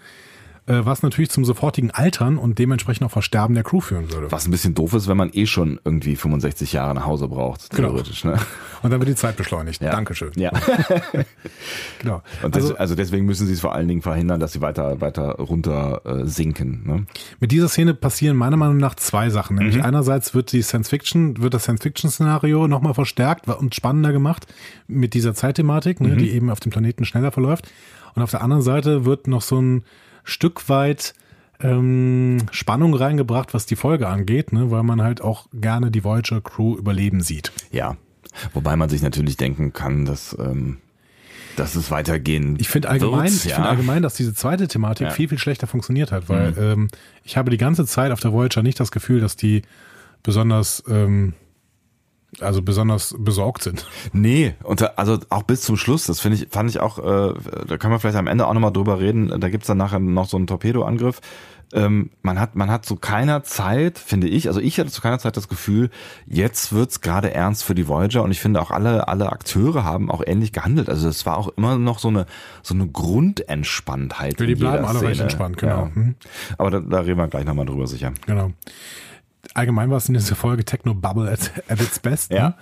Äh, 0.65 0.86
was 0.86 1.04
natürlich 1.04 1.30
zum 1.30 1.43
sofortigen 1.43 1.91
Altern 1.91 2.38
und 2.38 2.58
dementsprechend 2.58 3.06
auch 3.06 3.12
Versterben 3.12 3.54
der 3.54 3.65
Crew 3.65 3.82
führen 3.82 4.12
würde. 4.13 4.32
Was 4.32 4.47
ein 4.47 4.52
bisschen 4.52 4.73
doof 4.76 4.93
ist, 4.93 5.10
wenn 5.10 5.17
man 5.17 5.30
eh 5.34 5.45
schon 5.45 5.78
irgendwie 5.84 6.15
65 6.15 6.71
Jahre 6.71 6.93
nach 6.95 7.06
Hause 7.06 7.28
braucht, 7.28 7.69
Genau. 7.71 7.89
theoretisch. 7.89 8.23
Ne? 8.23 8.38
Und 8.82 8.91
dann 8.91 8.99
wird 9.02 9.10
die 9.10 9.15
Zeit 9.15 9.36
beschleunigt. 9.36 9.82
Ja. 9.82 9.91
Dankeschön. 9.91 10.32
Ja. 10.36 10.52
Genau. 11.99 12.21
Und 12.41 12.56
des, 12.56 12.63
Also 12.65 12.76
also, 12.78 12.95
deswegen 12.95 13.26
müssen 13.26 13.47
sie 13.47 13.54
es 13.54 13.62
vor 13.62 13.73
allen 13.73 13.88
Dingen 13.88 14.02
verhindern, 14.02 14.39
dass 14.39 14.54
sie 14.54 14.62
weiter, 14.62 14.99
weiter 15.02 15.36
runter 15.36 16.02
äh, 16.06 16.26
sinken. 16.26 16.84
Ne? 16.86 17.06
mit 17.39 17.52
dieser 17.52 17.67
Szene 17.69 17.93
passieren 17.93 18.36
meiner 18.38 18.58
Meinung 18.58 18.78
nach 18.78 18.95
zwei 18.95 19.30
Sachen. 19.30 19.58
Nämlich 19.58 19.78
Mhm. 19.78 19.84
einerseits 19.84 20.34
wird 20.34 20.52
die 20.52 20.62
Science 20.62 20.89
Fiction, 20.89 21.41
wird 21.41 21.54
das 21.54 21.63
Science 21.63 21.82
Fiction 21.84 22.10
Szenario 22.10 22.67
nochmal 22.67 22.93
verstärkt 22.93 23.47
und 23.47 23.73
spannender 23.76 24.12
gemacht 24.12 24.47
mit 24.88 25.13
dieser 25.13 25.34
Zeitthematik, 25.34 25.99
Mhm. 25.99 26.08
ne, 26.08 26.15
die 26.17 26.32
eben 26.32 26.49
auf 26.49 26.60
dem 26.60 26.71
Planeten 26.71 27.06
schneller 27.06 27.32
verläuft. 27.32 27.71
Und 28.15 28.21
auf 28.21 28.32
der 28.32 28.41
anderen 28.41 28.62
Seite 28.62 29.06
wird 29.06 29.28
noch 29.28 29.41
so 29.41 29.60
ein 29.62 29.84
Stück 30.24 30.70
weit 30.70 31.14
ähm, 31.62 32.40
Spannung 32.52 32.94
reingebracht, 32.94 33.54
was 33.54 33.66
die 33.66 33.76
Folge 33.76 34.08
angeht, 34.08 34.52
ne, 34.54 34.72
weil 34.72 34.84
man 34.84 35.02
halt 35.02 35.22
auch 35.22 35.48
gerne 35.54 35.92
die 35.92 36.04
Voyager 36.04 36.42
Crew 36.42 36.78
überleben 36.78 37.22
sieht. 37.22 37.52
Ja. 37.72 37.98
Wobei 38.54 38.76
man 38.76 38.90
sich 38.90 39.02
natürlich 39.02 39.38
denken 39.38 39.74
kann, 39.74 40.06
dass, 40.06 40.36
ähm, 40.40 40.80
dass 41.56 41.76
es 41.76 41.92
weitergehen 41.92 42.58
Ich 42.60 42.68
finde 42.68 42.90
allgemein, 42.90 43.26
wird, 43.26 43.34
ich 43.34 43.42
finde 43.42 43.62
ja. 43.62 43.70
allgemein, 43.70 44.02
dass 44.02 44.16
diese 44.16 44.34
zweite 44.34 44.68
Thematik 44.68 45.06
Ja. 45.06 45.12
Mhm. 45.12 45.16
viel, 45.16 45.30
viel 45.30 45.38
schlechter 45.38 45.68
funktioniert 45.68 46.12
hat, 46.12 46.30
weil 46.30 46.54
ähm, 46.58 46.88
ich 47.24 47.38
habe 47.38 47.52
die 47.52 47.58
ganze 47.58 47.86
Zeit 47.86 48.12
auf 48.12 48.20
der 48.20 48.34
Voyager 48.34 48.64
nicht 48.64 48.80
das 48.80 48.92
Gefühl, 48.92 49.20
dass 49.22 49.36
die 49.36 49.62
besonders, 50.24 50.84
ähm, 50.88 51.34
also 52.39 52.62
besonders 52.62 53.15
besorgt 53.17 53.63
sind. 53.63 53.86
Nee, 54.12 54.56
und 54.63 54.82
da, 54.82 54.91
also 54.96 55.19
auch 55.30 55.43
bis 55.43 55.62
zum 55.62 55.78
Schluss, 55.78 56.06
das 56.06 56.19
finde 56.19 56.38
ich, 56.38 56.48
fand 56.50 56.69
ich 56.69 56.80
auch, 56.80 57.00
äh, 57.00 57.34
da 57.67 57.78
können 57.78 57.93
wir 57.93 58.00
vielleicht 58.00 58.17
am 58.17 58.28
Ende 58.28 58.48
auch 58.48 58.54
nochmal 58.54 58.74
drüber 58.74 59.00
reden, 59.00 59.39
da 59.39 59.50
gibt's 59.50 59.67
dann 59.67 59.78
nachher 59.78 60.00
noch 60.00 60.28
so 60.28 60.38
einen 60.38 60.48
Torpedoangriff. 60.48 61.22
Ähm, 61.74 62.12
man 62.22 62.39
hat, 62.39 62.56
man 62.56 62.69
hat 62.69 62.86
zu 62.86 62.98
keiner 62.98 63.43
Zeit, 63.43 63.98
finde 63.98 64.28
ich, 64.28 64.48
also 64.48 64.60
ich 64.60 64.80
hatte 64.80 64.91
zu 64.91 65.02
keiner 65.02 65.17
Zeit 65.17 65.38
das 65.38 65.48
Gefühl, 65.48 65.89
jetzt 66.28 66.72
wird's 66.72 67.02
gerade 67.02 67.34
ernst 67.34 67.63
für 67.63 67.74
die 67.74 67.88
Voyager 67.88 68.22
und 68.22 68.30
ich 68.30 68.39
finde 68.39 68.62
auch 68.62 68.69
alle, 68.69 69.08
alle 69.08 69.32
Akteure 69.32 69.84
haben 69.84 70.12
auch 70.12 70.22
ähnlich 70.26 70.52
gehandelt. 70.52 70.88
Also 70.88 71.10
es 71.10 71.26
war 71.26 71.38
auch 71.38 71.50
immer 71.58 71.80
noch 71.80 71.98
so 71.98 72.10
eine, 72.10 72.28
so 72.62 72.76
eine 72.76 72.88
Grundentspanntheit. 72.88 74.39
Ja, 74.39 74.46
die 74.46 74.56
bleiben 74.56 74.86
alle 74.86 75.02
recht 75.02 75.15
Szene. 75.15 75.24
entspannt, 75.24 75.58
genau. 75.58 75.86
Ja. 75.86 75.91
Mhm. 75.96 76.15
Aber 76.60 76.69
da, 76.69 76.80
da 76.80 77.00
reden 77.00 77.17
wir 77.17 77.28
gleich 77.28 77.46
nochmal 77.46 77.65
drüber 77.65 77.88
sicher. 77.88 78.13
Genau. 78.28 78.52
Allgemein 79.53 79.89
war 79.89 79.97
es 79.97 80.08
in 80.08 80.13
dieser 80.13 80.36
Folge 80.36 80.63
Techno 80.63 80.93
Bubble 80.93 81.29
at, 81.29 81.51
at 81.67 81.82
its 81.82 81.99
best. 81.99 82.32
Ja. 82.32 82.49
Ne? 82.49 82.56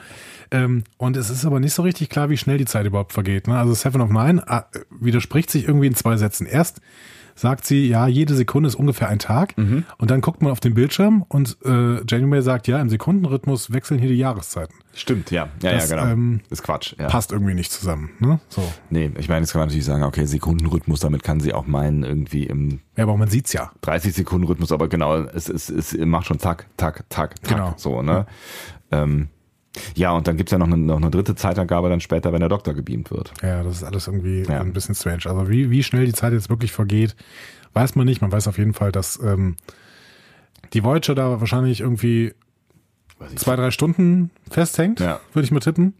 Ähm, 0.51 0.83
und 0.97 1.15
es 1.15 1.29
ist 1.29 1.45
aber 1.45 1.59
nicht 1.59 1.73
so 1.73 1.83
richtig 1.83 2.09
klar, 2.09 2.29
wie 2.29 2.37
schnell 2.37 2.57
die 2.57 2.65
Zeit 2.65 2.85
überhaupt 2.85 3.13
vergeht. 3.13 3.47
Ne? 3.47 3.57
Also 3.57 3.73
Seven 3.73 4.01
of 4.01 4.09
Nine 4.09 4.43
äh, 4.47 4.61
widerspricht 4.89 5.49
sich 5.49 5.65
irgendwie 5.67 5.87
in 5.87 5.95
zwei 5.95 6.17
Sätzen. 6.17 6.45
Erst 6.45 6.81
sagt 7.41 7.65
sie, 7.65 7.88
ja, 7.88 8.08
jede 8.08 8.36
Sekunde 8.36 8.67
ist 8.67 8.75
ungefähr 8.75 9.10
ein 9.10 9.17
Tag. 9.19 9.58
Mhm. 9.58 9.84
Und 9.97 10.12
dann 10.12 10.21
guckt 10.21 10.41
man 10.43 10.51
auf 10.51 10.60
den 10.60 10.75
Bildschirm 10.75 11.25
und 11.27 11.58
äh, 11.65 12.01
Janeway 12.08 12.41
sagt, 12.41 12.67
ja, 12.67 12.80
im 12.80 12.88
Sekundenrhythmus 12.88 13.73
wechseln 13.73 13.99
hier 13.99 14.10
die 14.10 14.15
Jahreszeiten. 14.17 14.75
Stimmt, 14.93 15.32
ja. 15.32 15.49
Ja, 15.63 15.71
Das, 15.71 15.89
ja, 15.89 15.95
genau. 15.97 16.12
ähm, 16.12 16.41
ist 16.51 16.62
Quatsch. 16.63 16.93
Ja. 16.99 17.08
Passt 17.08 17.32
irgendwie 17.32 17.56
nicht 17.56 17.71
zusammen. 17.71 18.12
Ne? 18.19 18.39
So. 18.49 18.62
Nee, 18.91 19.12
ich 19.17 19.27
meine, 19.27 19.41
jetzt 19.41 19.54
kann 19.54 19.60
man 19.62 19.69
natürlich 19.69 19.86
sagen, 19.86 20.04
okay, 20.04 20.25
Sekundenrhythmus, 20.25 20.99
damit 20.99 21.23
kann 21.23 21.39
sie 21.39 21.54
auch 21.54 21.65
meinen, 21.65 22.04
irgendwie 22.04 22.43
im 22.43 22.80
Ja, 22.95 23.06
aber 23.06 23.17
man 23.17 23.27
sieht's 23.30 23.54
ja. 23.54 23.71
30 23.82 24.13
Sekunden 24.13 24.45
Rhythmus, 24.45 24.71
aber 24.71 24.88
genau, 24.88 25.15
es, 25.17 25.49
es, 25.49 25.69
es 25.69 25.97
macht 25.97 26.27
schon 26.27 26.38
Tack, 26.38 26.67
Tack, 26.77 27.06
Tack, 27.10 27.41
Tack, 27.41 27.49
Genau. 27.58 27.73
so, 27.77 28.01
ne? 28.04 28.27
Ähm, 28.91 29.30
ja, 29.95 30.12
und 30.12 30.27
dann 30.27 30.36
gibt's 30.38 30.51
ja 30.51 30.57
noch 30.57 30.67
eine, 30.67 30.77
noch 30.77 30.97
eine 30.97 31.10
dritte 31.12 31.36
Zeitangabe 31.36 31.89
dann 31.89 32.01
später, 32.01 32.34
wenn 32.34 32.39
der 32.41 32.49
Doktor 32.49 32.73
gebeamt 32.73 33.10
wird. 33.12 33.31
Ja, 33.41 33.63
das 33.63 33.77
ist 33.77 33.84
alles 33.84 34.07
irgendwie 34.07 34.43
Ja. 34.43 34.60
ein 34.62 34.73
bisschen 34.73 34.95
strange. 34.95 35.21
Also 35.25 35.49
wie, 35.49 35.69
wie 35.69 35.84
schnell 35.84 36.05
die 36.05 36.13
Zeit 36.13 36.34
jetzt 36.34 36.49
wirklich 36.49 36.71
vergeht, 36.71 37.15
weiß 37.73 37.95
man 37.95 38.05
nicht. 38.05 38.21
Man 38.21 38.31
weiß 38.31 38.47
auf 38.49 38.57
jeden 38.57 38.73
Fall, 38.73 38.91
dass 38.91 39.19
ähm, 39.23 39.55
die 40.73 40.84
Voyager 40.84 41.15
da 41.15 41.39
wahrscheinlich 41.39 41.79
irgendwie 41.81 42.34
zwei, 43.36 43.55
drei 43.55 43.71
Stunden 43.71 44.31
festhängt, 44.49 44.99
Ja. 44.99 45.19
würde 45.34 45.45
ich 45.45 45.51
mal 45.51 45.60
tippen. 45.60 45.93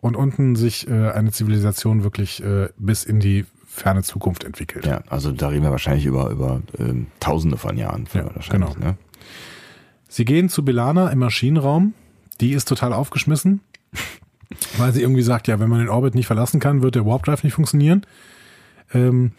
Und 0.00 0.16
unten 0.16 0.54
sich 0.54 0.86
äh, 0.88 1.10
eine 1.12 1.30
Zivilisation 1.32 2.04
wirklich 2.04 2.42
äh, 2.44 2.68
bis 2.78 3.04
in 3.04 3.20
die 3.20 3.44
ferne 3.66 4.02
Zukunft 4.02 4.44
entwickelt. 4.44 4.86
Ja, 4.86 5.02
also 5.08 5.32
da 5.32 5.48
reden 5.48 5.62
wir 5.64 5.70
wahrscheinlich 5.70 6.04
über, 6.06 6.30
über 6.30 6.60
ähm, 6.78 7.06
Tausende 7.20 7.56
von 7.56 7.76
Jahren. 7.76 8.06
Ja, 8.14 8.24
wahrscheinlich, 8.34 8.74
genau. 8.74 8.86
Ne? 8.86 8.96
Sie 10.08 10.24
gehen 10.24 10.48
zu 10.48 10.64
Belana 10.64 11.08
im 11.08 11.18
Maschinenraum. 11.18 11.94
Die 12.40 12.52
ist 12.52 12.68
total 12.68 12.92
aufgeschmissen, 12.92 13.60
weil 14.78 14.92
sie 14.92 15.02
irgendwie 15.02 15.22
sagt, 15.22 15.48
ja, 15.48 15.60
wenn 15.60 15.70
man 15.70 15.80
den 15.80 15.88
Orbit 15.88 16.14
nicht 16.14 16.26
verlassen 16.26 16.60
kann, 16.60 16.82
wird 16.82 16.94
der 16.94 17.06
Warp 17.06 17.24
Drive 17.24 17.44
nicht 17.44 17.54
funktionieren. 17.54 18.06
Ähm, 18.92 19.32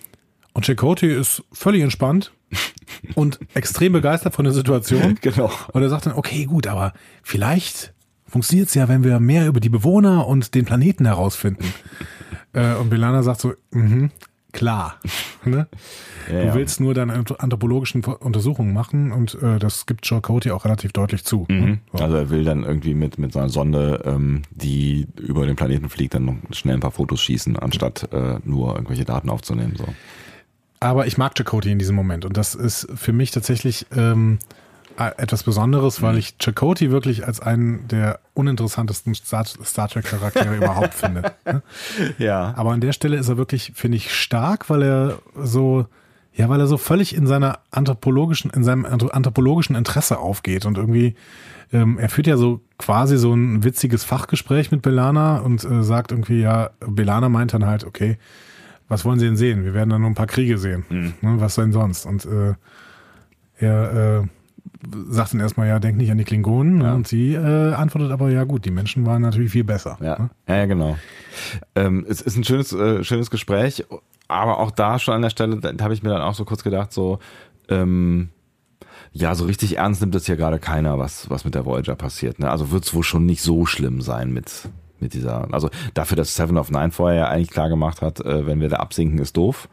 und 0.54 0.66
Chakotay 0.66 1.14
ist 1.14 1.44
völlig 1.52 1.82
entspannt 1.82 2.32
und 3.16 3.40
extrem 3.54 3.94
begeistert 3.94 4.34
von 4.34 4.46
der 4.46 4.54
Situation. 4.54 5.20
Genau. 5.22 5.52
Und 5.74 5.82
er 5.82 5.90
sagt 5.90 6.06
dann, 6.06 6.14
okay, 6.14 6.46
gut, 6.46 6.68
aber 6.68 6.94
vielleicht 7.24 7.94
funktioniert 8.28 8.70
es 8.70 8.74
ja, 8.74 8.88
wenn 8.88 9.04
wir 9.04 9.20
mehr 9.20 9.48
über 9.48 9.60
die 9.60 9.70
Bewohner 9.70 10.28
und 10.28 10.56
den 10.56 10.66
Planeten 10.66 11.06
herausfinden. 11.06 11.74
äh, 12.54 12.76
und 12.76 12.90
Belana 12.90 13.22
sagt 13.24 13.42
so, 13.42 13.54
mhm, 13.72 14.12
klar. 14.56 14.96
ne? 15.46 15.68
Ja, 16.32 16.46
Du 16.46 16.54
willst 16.56 16.80
nur 16.80 16.94
deine 16.94 17.14
anthropologischen 17.14 18.04
Untersuchungen 18.04 18.74
machen 18.74 19.12
und 19.12 19.36
äh, 19.42 19.60
das 19.60 19.86
gibt 19.86 20.08
Joe 20.08 20.22
Cody 20.22 20.52
auch 20.52 20.66
relativ 20.66 20.92
deutlich 20.92 21.24
zu. 21.24 21.46
Mhm. 21.50 21.80
So. 21.94 22.04
Also 22.04 22.16
er 22.16 22.30
will 22.32 22.44
dann 22.44 22.64
irgendwie 22.64 22.96
mit, 22.96 23.20
mit 23.20 23.34
seiner 23.34 23.50
Sonde, 23.50 24.02
ähm, 24.06 24.42
die 24.52 25.08
über 25.18 25.46
den 25.46 25.56
Planeten 25.56 25.90
fliegt, 25.90 26.16
dann 26.16 26.26
noch 26.26 26.36
schnell 26.52 26.76
ein 26.76 26.80
paar 26.80 26.92
Fotos 26.92 27.22
schießen, 27.22 27.58
anstatt 27.60 28.12
äh, 28.12 28.40
nur 28.44 28.74
irgendwelche 28.74 29.06
Daten 29.06 29.30
aufzunehmen. 29.30 29.76
So. 29.78 29.86
Aber 30.80 31.06
ich 31.06 31.18
mag 31.18 31.36
Chakotay 31.36 31.72
in 31.72 31.80
diesem 31.80 31.96
Moment 31.96 32.26
und 32.26 32.38
das 32.38 32.56
ist 32.56 32.88
für 32.96 33.14
mich 33.14 33.32
tatsächlich 33.32 33.86
ähm, 33.96 34.40
äh, 34.40 34.65
etwas 34.98 35.44
Besonderes, 35.44 36.02
weil 36.02 36.18
ich 36.18 36.38
Chakotay 36.40 36.90
wirklich 36.92 37.26
als 37.28 37.40
einen 37.40 37.88
der 37.88 38.20
uninteressantesten 38.34 39.14
Star, 39.16 39.46
Star 39.46 39.90
Trek 39.90 40.06
Charaktere 40.06 40.56
überhaupt 40.56 40.94
finde. 40.96 41.34
ne? 41.46 41.62
Ja. 42.18 42.54
Aber 42.56 42.72
an 42.72 42.82
der 42.82 42.94
Stelle 42.94 43.18
ist 43.18 43.28
er 43.30 43.38
wirklich, 43.38 43.74
finde 43.76 43.98
ich, 43.98 44.14
stark, 44.14 44.70
weil 44.70 44.84
er 44.84 45.20
so, 45.36 45.86
ja, 46.34 46.48
weil 46.50 46.60
er 46.60 46.68
so 46.68 46.78
völlig 46.78 47.16
in 47.16 47.28
seiner 47.28 47.60
anthropologischen, 47.72 48.52
in 48.52 48.64
seinem 48.64 48.86
anthro- 48.86 49.10
anthropologischen 49.12 49.76
Interesse 49.76 50.18
aufgeht 50.20 50.66
und 50.66 50.78
irgendwie, 50.78 51.16
ähm, 51.74 51.98
er 52.00 52.10
führt 52.10 52.28
ja 52.28 52.38
so 52.38 52.62
quasi 52.78 53.18
so 53.18 53.34
ein 53.34 53.64
witziges 53.64 54.04
Fachgespräch 54.04 54.72
mit 54.72 54.82
Belana 54.82 55.40
und 55.40 55.64
äh, 55.64 55.84
sagt 55.84 56.12
irgendwie, 56.12 56.42
ja, 56.42 56.70
Belana 56.80 57.28
meint 57.30 57.54
dann 57.54 57.66
halt, 57.66 57.84
okay, 57.84 58.18
was 58.88 59.04
wollen 59.04 59.18
Sie 59.20 59.26
denn 59.26 59.36
sehen? 59.36 59.66
Wir 59.66 59.74
werden 59.74 59.90
dann 59.90 60.02
nur 60.02 60.10
ein 60.12 60.16
paar 60.16 60.28
Kriege 60.28 60.58
sehen. 60.60 60.86
Ne, 60.90 61.14
was 61.40 61.56
denn 61.56 61.72
sonst? 61.74 62.06
Und 62.06 62.26
äh, 62.26 62.54
er 63.58 64.20
äh, 64.22 64.28
sagt 65.10 65.34
dann 65.34 65.40
erstmal, 65.40 65.68
ja, 65.68 65.80
denk 65.80 65.98
nicht 65.98 66.12
an 66.12 66.18
die 66.18 66.24
Klingonen. 66.24 66.80
ne? 66.80 66.94
Und 66.94 67.08
sie 67.08 67.34
äh, 67.34 67.74
antwortet 67.74 68.12
aber, 68.12 68.30
ja 68.30 68.44
gut, 68.44 68.66
die 68.66 68.72
Menschen 68.72 69.06
waren 69.06 69.22
natürlich 69.22 69.52
viel 69.52 69.64
besser. 69.64 69.98
Ja, 70.02 70.20
ne? 70.20 70.30
ja, 70.48 70.56
ja 70.58 70.66
genau. 70.66 70.98
Ähm, 71.76 72.06
es 72.08 72.22
ist 72.22 72.38
ein 72.38 72.44
schönes, 72.44 72.74
äh, 72.74 73.04
schönes 73.04 73.30
Gespräch, 73.30 73.86
aber 74.28 74.60
auch 74.60 74.72
da 74.72 75.00
schon 75.00 75.14
an 75.14 75.22
der 75.22 75.30
Stelle, 75.30 75.58
da 75.58 75.84
habe 75.84 75.94
ich 75.94 76.04
mir 76.04 76.10
dann 76.10 76.22
auch 76.22 76.36
so 76.36 76.46
kurz 76.46 76.64
gedacht, 76.64 76.92
so, 76.92 77.20
ähm, 77.70 78.30
ja, 79.12 79.34
so 79.34 79.46
richtig 79.46 79.78
ernst 79.78 80.02
nimmt 80.02 80.14
das 80.14 80.26
hier 80.26 80.36
gerade 80.36 80.60
keiner, 80.60 81.00
was, 81.00 81.30
was 81.30 81.46
mit 81.46 81.56
der 81.56 81.66
Voyager 81.66 81.96
passiert. 81.96 82.40
Ne? 82.40 82.50
Also 82.50 82.72
wird 82.72 82.84
es 82.84 82.94
wohl 82.94 83.04
schon 83.04 83.26
nicht 83.26 83.42
so 83.42 83.66
schlimm 83.66 84.02
sein 84.02 84.34
mit, 84.34 84.70
mit 85.00 85.14
dieser, 85.14 85.54
also 85.54 85.70
dafür, 85.94 86.18
dass 86.18 86.36
Seven 86.36 86.58
of 86.58 86.70
Nine 86.70 86.92
vorher 86.92 87.20
ja 87.20 87.30
eigentlich 87.30 87.52
klar 87.52 87.70
gemacht 87.70 88.02
hat, 88.02 88.20
äh, 88.20 88.46
wenn 88.46 88.60
wir 88.60 88.70
da 88.70 88.78
absinken, 88.78 89.20
ist 89.20 89.38
doof. 89.38 89.70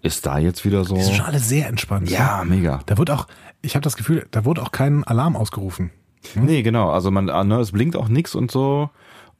Ist 0.00 0.26
da 0.26 0.38
jetzt 0.38 0.64
wieder 0.64 0.84
so? 0.84 0.94
Die 0.94 1.02
sind 1.02 1.16
schon 1.16 1.26
alle 1.26 1.40
sehr 1.40 1.66
entspannt. 1.66 2.08
Ja, 2.08 2.44
mega. 2.46 2.80
Da 2.86 2.98
wird 2.98 3.10
auch, 3.10 3.26
ich 3.62 3.74
habe 3.74 3.82
das 3.82 3.96
Gefühl, 3.96 4.26
da 4.30 4.44
wurde 4.44 4.62
auch 4.62 4.72
kein 4.72 5.04
Alarm 5.04 5.36
ausgerufen. 5.36 5.90
Nee, 6.34 6.62
genau. 6.62 6.90
Also 6.90 7.10
man, 7.10 7.26
ne, 7.26 7.60
es 7.60 7.72
blinkt 7.72 7.96
auch 7.96 8.08
nix 8.08 8.34
und 8.34 8.50
so. 8.50 8.90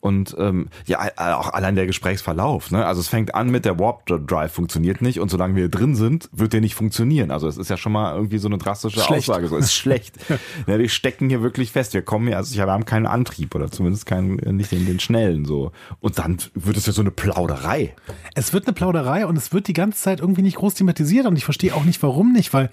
Und 0.01 0.37
ähm, 0.39 0.69
ja, 0.87 1.01
auch 1.37 1.53
allein 1.53 1.75
der 1.75 1.87
Gesprächsverlauf. 1.87 2.71
Ne? 2.71 2.87
Also 2.87 3.01
es 3.01 3.09
fängt 3.09 3.35
an 3.35 3.51
mit 3.51 3.65
der 3.65 3.81
Warp 3.81 4.07
Drive 4.07 4.53
funktioniert 4.53 5.03
nicht 5.03 5.19
und 5.19 5.29
solange 5.29 5.57
wir 5.57 5.69
drin 5.69 5.97
sind, 5.97 6.29
wird 6.31 6.53
der 6.53 6.61
nicht 6.61 6.77
funktionieren. 6.77 7.33
Also 7.33 7.49
es 7.49 7.57
ist 7.57 7.69
ja 7.69 7.77
schon 7.77 7.91
mal 7.91 8.15
irgendwie 8.15 8.39
so 8.39 8.47
eine 8.47 8.59
drastische 8.59 9.01
Schlecht. 9.01 9.29
Aussage. 9.29 9.49
So, 9.49 9.57
es 9.57 9.67
ist 9.67 9.75
schlecht. 9.75 10.17
ja, 10.69 10.79
wir 10.79 10.89
stecken 10.89 11.29
hier 11.29 11.43
wirklich 11.43 11.73
fest. 11.73 11.95
Wir 11.95 12.03
kommen 12.03 12.29
hier, 12.29 12.37
also 12.37 12.55
wir 12.55 12.65
haben 12.65 12.85
keinen 12.85 13.07
Antrieb 13.07 13.57
oder 13.57 13.73
zumindest 13.73 14.07
keinen, 14.07 14.39
äh, 14.39 14.53
nicht 14.53 14.71
den, 14.71 14.87
den 14.87 15.01
schnellen 15.01 15.45
so. 15.45 15.73
Und 15.99 16.21
dann 16.21 16.39
wird 16.55 16.77
es 16.77 16.87
ja 16.87 16.93
so 16.93 17.01
eine 17.01 17.11
Plauderei. 17.11 17.97
Es 18.37 18.53
wird 18.53 18.69
eine 18.69 18.75
Plauderei 18.75 19.27
und 19.27 19.37
es 19.37 19.53
wird 19.53 19.67
die 19.67 19.73
ganze 19.73 20.01
Zeit 20.01 20.21
irgendwie 20.21 20.43
nicht 20.43 20.59
groß 20.59 20.75
thematisiert 20.75 21.27
und 21.27 21.37
ich 21.37 21.45
verstehe 21.45 21.75
auch 21.75 21.85
nicht, 21.85 22.01
warum 22.05 22.33
nicht, 22.33 22.55
weil 22.55 22.71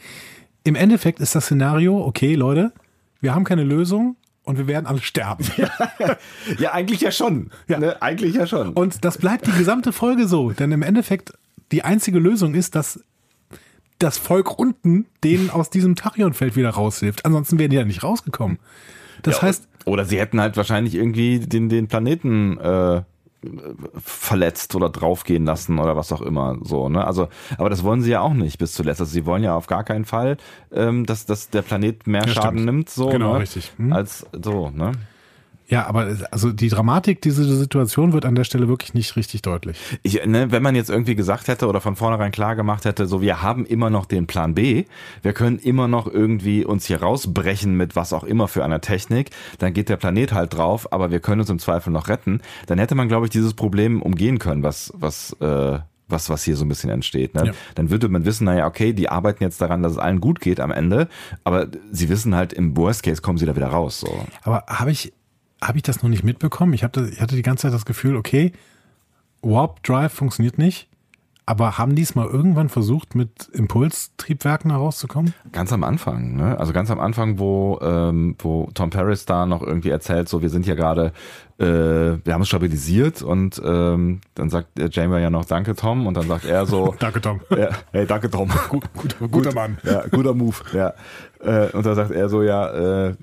im 0.66 0.76
Endeffekt 0.76 1.22
ist 1.22 1.34
das 1.36 1.46
Szenario, 1.46 2.04
okay, 2.06 2.36
Leute, 2.36 2.74
wir 3.22 3.34
haben 3.34 3.46
keine 3.46 3.64
Lösung 3.64 4.18
und 4.44 4.58
wir 4.58 4.68
werden 4.68 4.86
alle 4.86 5.02
sterben. 5.02 5.46
Ja, 6.60 6.74
eigentlich 6.74 7.02
ja 7.02 7.12
schon. 7.12 7.50
Ja. 7.68 7.80
Ne? 7.80 8.02
Eigentlich 8.02 8.36
ja 8.36 8.46
schon. 8.46 8.74
Und 8.74 9.06
das 9.06 9.18
bleibt 9.18 9.48
die 9.48 9.52
gesamte 9.52 9.94
Folge 9.94 10.28
so, 10.28 10.52
denn 10.52 10.72
im 10.72 10.82
Endeffekt 10.82 11.34
die 11.72 11.84
einzige 11.84 12.20
Lösung 12.20 12.54
ist, 12.54 12.76
dass 12.76 13.00
das 14.00 14.18
Volk 14.18 14.60
unten 14.60 15.06
denen 15.24 15.50
aus 15.50 15.70
diesem 15.70 15.96
Tachyonfeld 15.96 16.56
wieder 16.56 16.72
raushilft. 16.72 17.26
Ansonsten 17.26 17.58
wären 17.58 17.70
die 17.72 17.78
ja 17.78 17.86
nicht 17.86 18.04
rausgekommen. 18.04 18.60
Das 19.24 19.38
Ja, 19.38 19.44
heißt, 19.44 19.68
Oder 19.86 20.06
sie 20.06 20.20
hätten 20.20 20.42
halt 20.42 20.58
wahrscheinlich 20.58 20.96
irgendwie 20.96 21.40
den, 21.40 21.70
den 21.70 21.88
Planeten 21.88 22.58
äh, 22.58 23.02
verletzt 23.98 24.76
oder 24.76 24.90
draufgehen 24.90 25.46
lassen 25.46 25.80
oder 25.80 25.96
was 25.96 26.12
auch 26.12 26.22
immer. 26.22 26.58
So, 26.64 26.90
ne? 26.90 27.06
Also, 27.06 27.28
aber 27.58 27.70
das 27.70 27.84
wollen 27.84 28.02
sie 28.02 28.12
ja 28.12 28.22
auch 28.22 28.34
nicht 28.34 28.58
bis 28.58 28.74
zuletzt. 28.74 29.00
Also 29.02 29.12
sie 29.12 29.26
wollen 29.26 29.44
ja 29.44 29.56
auf 29.56 29.68
gar 29.68 29.84
keinen 29.84 30.06
Fall, 30.06 30.38
ähm, 30.72 31.06
dass, 31.06 31.26
dass 31.26 31.50
der 31.50 31.62
Planet 31.62 32.08
mehr 32.08 32.24
Ja, 32.26 32.34
Schaden 32.34 32.60
stimmt. 32.60 32.66
nimmt, 32.66 32.90
so, 32.90 33.10
Genau, 33.10 33.34
ne? 33.34 33.40
richtig. 33.40 33.72
Hm. 33.78 33.94
Als 33.94 34.26
so, 34.44 34.70
ne? 34.70 34.92
Ja, 35.68 35.88
aber 35.88 36.16
also 36.32 36.52
die 36.52 36.70
Dramatik 36.70 37.22
dieser 37.22 37.44
Situation 37.44 38.14
wird 38.14 38.26
an 38.26 38.36
der 38.36 38.44
Stelle 38.44 38.68
wirklich 38.68 38.94
nicht 38.94 39.16
richtig 39.16 39.42
deutlich. 39.42 39.78
Ich, 40.04 40.24
ne, 40.26 40.52
wenn 40.52 40.62
man 40.62 40.76
jetzt 40.76 40.90
irgendwie 40.90 41.16
gesagt 41.16 41.48
hätte 41.48 41.68
oder 41.68 41.82
von 41.82 41.96
vornherein 41.96 42.32
klar 42.32 42.56
gemacht 42.56 42.86
hätte, 42.86 43.08
so 43.08 43.22
wir 43.22 43.42
haben 43.42 43.66
immer 43.66 43.90
noch 43.90 44.06
den 44.06 44.28
Plan 44.28 44.54
B, 44.54 44.86
wir 45.24 45.34
können 45.34 45.58
immer 45.58 45.88
noch 45.88 46.08
irgendwie 46.08 46.64
uns 46.64 46.86
hier 46.86 47.02
rausbrechen 47.02 47.76
mit 47.76 47.96
was 47.96 48.14
auch 48.14 48.24
immer 48.24 48.48
für 48.48 48.64
einer 48.64 48.82
Technik, 48.82 49.32
dann 49.58 49.74
geht 49.74 49.90
der 49.90 49.98
Planet 49.98 50.34
halt 50.34 50.54
drauf, 50.54 50.92
aber 50.94 51.10
wir 51.10 51.20
können 51.20 51.42
uns 51.42 51.50
im 51.50 51.60
Zweifel 51.60 51.92
noch 51.92 52.10
retten, 52.10 52.42
dann 52.68 52.78
hätte 52.78 52.94
man, 52.94 53.08
glaube 53.08 53.26
ich, 53.26 53.32
dieses 53.32 53.56
Problem 53.56 54.04
umgehen 54.04 54.38
können, 54.38 54.62
was, 54.62 54.94
was, 54.96 55.36
äh, 55.40 55.80
was, 56.08 56.30
was 56.30 56.44
hier 56.44 56.56
so 56.56 56.66
ein 56.66 56.70
bisschen 56.70 56.92
entsteht. 56.92 57.34
Ne? 57.34 57.48
Ja. 57.48 57.54
Dann 57.74 57.90
würde 57.90 58.08
man 58.10 58.26
wissen, 58.26 58.46
naja, 58.46 58.68
okay, 58.68 58.94
die 58.94 59.10
arbeiten 59.10 59.44
jetzt 59.44 59.60
daran, 59.62 59.82
dass 59.82 59.94
es 59.94 59.98
allen 59.98 60.22
gut 60.22 60.40
geht 60.40 60.60
am 60.60 60.72
Ende, 60.72 61.08
aber 61.44 61.68
sie 61.92 62.10
wissen 62.10 62.36
halt, 62.36 62.54
im 62.54 62.78
Worst 62.78 63.02
Case 63.02 63.22
kommen 63.22 63.40
sie 63.40 63.46
da 63.48 63.56
wieder 63.56 63.68
raus. 63.68 64.02
So. 64.02 64.26
Aber 64.44 64.64
habe 64.68 64.92
ich, 64.92 65.14
hab 65.62 65.76
ich 65.76 65.84
das 65.84 66.04
noch 66.04 66.10
nicht 66.10 66.24
mitbekommen? 66.24 66.74
Ich, 66.74 66.82
das, 66.82 67.10
ich 67.10 67.22
hatte 67.22 67.36
die 67.36 67.42
ganze 67.42 67.64
Zeit 67.64 67.74
das 67.74 67.86
Gefühl, 67.86 68.16
okay, 68.16 68.52
Warp 69.42 69.84
Drive 69.84 70.14
funktioniert 70.14 70.58
nicht, 70.58 70.88
aber 71.48 71.78
haben 71.78 71.96
die 71.96 72.02
es 72.02 72.16
mal 72.16 72.26
irgendwann 72.26 72.70
versucht, 72.70 73.14
mit 73.14 73.50
Impulstriebwerken 73.54 74.72
herauszukommen? 74.72 75.36
Ganz 75.52 75.72
am 75.72 75.84
Anfang, 75.84 76.36
ne? 76.36 76.58
Also 76.60 76.74
ganz 76.74 76.90
am 76.90 77.00
Anfang, 77.00 77.38
wo, 77.38 77.78
ähm, 77.84 78.36
wo 78.40 78.68
Tom 78.74 78.90
Paris 78.90 79.26
da 79.26 79.46
noch 79.46 79.62
irgendwie 79.62 79.90
erzählt, 79.90 80.28
so 80.28 80.42
wir 80.42 80.50
sind 80.50 80.66
hier 80.66 80.76
gerade, 80.76 81.14
äh, 81.60 81.66
wir 81.66 82.34
haben 82.34 82.42
es 82.42 82.48
stabilisiert 82.48 83.22
und 83.22 83.62
ähm, 83.64 84.22
dann 84.34 84.50
sagt 84.50 84.76
der 84.80 84.90
Janeway 84.90 85.22
ja 85.22 85.30
noch 85.30 85.46
Danke 85.46 85.76
Tom 85.76 86.08
und 86.08 86.18
dann 86.18 86.28
sagt 86.28 86.46
er 86.46 86.66
so, 86.66 86.96
Danke, 87.00 87.22
Tom. 87.22 87.40
ja, 87.56 87.70
hey 87.92 88.08
danke 88.08 88.32
Tom, 88.32 88.50
Gut, 88.70 88.86
guter, 88.96 89.28
guter 89.28 89.54
Mann. 89.54 89.78
ja, 89.84 90.08
guter 90.08 90.34
Move, 90.34 90.56
ja. 90.74 90.94
Äh, 91.46 91.70
und 91.74 91.86
dann 91.86 91.96
sagt 91.96 92.12
er 92.12 92.28
so, 92.30 92.42
ja, 92.42 93.08
äh, 93.08 93.14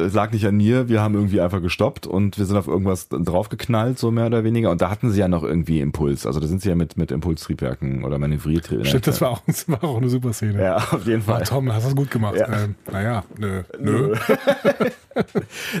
es 0.00 0.14
lag 0.14 0.32
nicht 0.32 0.46
an 0.46 0.56
mir, 0.56 0.88
wir 0.88 1.02
haben 1.02 1.14
irgendwie 1.14 1.40
einfach 1.40 1.60
gestoppt 1.60 2.06
und 2.06 2.38
wir 2.38 2.44
sind 2.46 2.56
auf 2.56 2.66
irgendwas 2.68 3.08
draufgeknallt, 3.10 3.98
so 3.98 4.10
mehr 4.10 4.26
oder 4.26 4.44
weniger. 4.44 4.70
Und 4.70 4.80
da 4.80 4.88
hatten 4.90 5.10
sie 5.10 5.20
ja 5.20 5.28
noch 5.28 5.42
irgendwie 5.42 5.80
Impuls. 5.80 6.26
Also 6.26 6.40
da 6.40 6.46
sind 6.46 6.62
sie 6.62 6.68
ja 6.70 6.74
mit, 6.74 6.96
mit 6.96 7.10
Impulstriebwerken 7.10 8.04
oder 8.04 8.18
Manövriertriebwerken. 8.18 8.86
Stimmt, 8.88 9.06
das 9.06 9.20
war 9.20 9.30
auch, 9.30 9.42
das 9.46 9.68
war 9.68 9.84
auch 9.84 9.98
eine 9.98 10.08
super 10.08 10.32
Szene. 10.32 10.62
Ja, 10.62 10.76
auf 10.76 11.06
jeden 11.06 11.20
Ah, 11.22 11.32
Fall. 11.34 11.42
Tom, 11.44 11.72
hast 11.72 11.84
du 11.84 11.88
das 11.88 11.96
gut 11.96 12.10
gemacht. 12.10 12.36
Ja. 12.36 12.48
Ähm, 12.64 12.74
naja, 12.90 13.24
nö. 13.38 13.62
nö. 13.78 14.14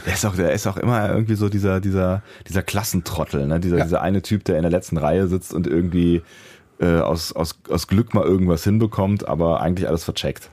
Der 0.06 0.14
ist 0.14 0.24
auch, 0.24 0.34
der 0.34 0.52
ist 0.52 0.66
auch 0.66 0.78
immer 0.78 1.10
irgendwie 1.10 1.34
so 1.34 1.48
dieser, 1.50 1.80
dieser, 1.80 2.22
dieser 2.48 2.62
Klassentrottel, 2.62 3.46
ne? 3.46 3.60
Dieser, 3.60 3.78
Ja. 3.78 3.84
dieser 3.84 4.00
eine 4.00 4.22
Typ, 4.22 4.44
der 4.44 4.56
in 4.56 4.62
der 4.62 4.70
letzten 4.70 4.96
Reihe 4.96 5.26
sitzt 5.28 5.52
und 5.52 5.66
irgendwie 5.66 6.22
äh, 6.80 6.98
aus, 7.00 7.32
aus, 7.34 7.58
aus 7.68 7.86
Glück 7.86 8.14
mal 8.14 8.24
irgendwas 8.24 8.64
hinbekommt, 8.64 9.28
aber 9.28 9.60
eigentlich 9.60 9.88
alles 9.88 10.04
vercheckt. 10.04 10.50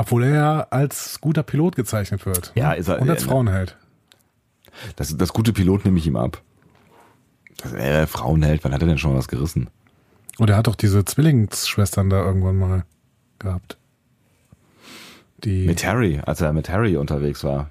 Obwohl 0.00 0.24
er 0.24 0.34
ja 0.34 0.60
als 0.70 1.20
guter 1.20 1.42
Pilot 1.42 1.76
gezeichnet 1.76 2.26
wird. 2.26 2.52
Ja, 2.54 2.70
ne? 2.70 2.76
ist 2.76 2.88
er- 2.88 3.00
Und 3.00 3.10
als 3.10 3.22
äh, 3.22 3.26
Frauenheld. 3.26 3.76
Das, 4.96 5.16
das 5.16 5.32
gute 5.32 5.52
Pilot 5.52 5.84
nehme 5.84 5.98
ich 5.98 6.06
ihm 6.06 6.16
ab. 6.16 6.40
Das, 7.62 7.72
äh, 7.74 8.06
Frauenheld, 8.06 8.64
wann 8.64 8.72
hat 8.72 8.80
er 8.82 8.88
denn 8.88 8.98
schon 8.98 9.14
was 9.16 9.28
gerissen? 9.28 9.68
Und 10.38 10.48
er 10.48 10.56
hat 10.56 10.66
doch 10.66 10.76
diese 10.76 11.04
Zwillingsschwestern 11.04 12.08
da 12.08 12.24
irgendwann 12.24 12.56
mal 12.58 12.84
gehabt. 13.38 13.76
Die, 15.44 15.66
Mit 15.66 15.84
Harry, 15.86 16.20
als 16.24 16.40
er 16.40 16.52
mit 16.52 16.68
Harry 16.68 16.96
unterwegs 16.96 17.44
war. 17.44 17.68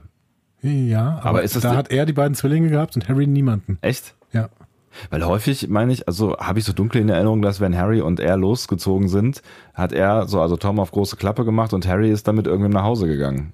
ja, 0.62 1.18
aber, 1.20 1.26
Aber 1.30 1.44
ist 1.44 1.56
das 1.56 1.64
da 1.64 1.76
hat 1.76 1.92
er 1.92 2.06
die 2.06 2.14
beiden 2.14 2.36
Zwillinge 2.36 2.70
gehabt 2.70 2.96
und 2.96 3.08
Harry 3.08 3.28
niemanden. 3.28 3.78
Echt? 3.82 4.16
Ja. 4.34 4.50
Weil 5.10 5.26
häufig, 5.26 5.68
meine 5.70 5.94
ich, 5.94 6.08
also 6.08 6.38
habe 6.38 6.60
ich 6.60 6.66
so 6.66 6.74
dunkel 6.74 7.02
in 7.02 7.10
Erinnerung, 7.10 7.42
dass 7.42 7.60
wenn 7.60 7.78
Harry 7.78 8.02
und 8.02 8.20
er 8.20 8.38
losgezogen 8.38 9.08
sind, 9.08 9.42
hat 9.74 9.94
er 9.94 10.28
so, 10.28 10.42
also 10.42 10.58
Tom 10.58 10.80
auf 10.80 10.92
große 10.92 11.16
Klappe 11.16 11.46
gemacht 11.46 11.74
und 11.74 11.88
Harry 11.88 12.12
ist 12.12 12.28
damit 12.28 12.48
irgendwem 12.48 12.72
nach 12.72 12.84
Hause 12.84 13.08
gegangen. 13.08 13.54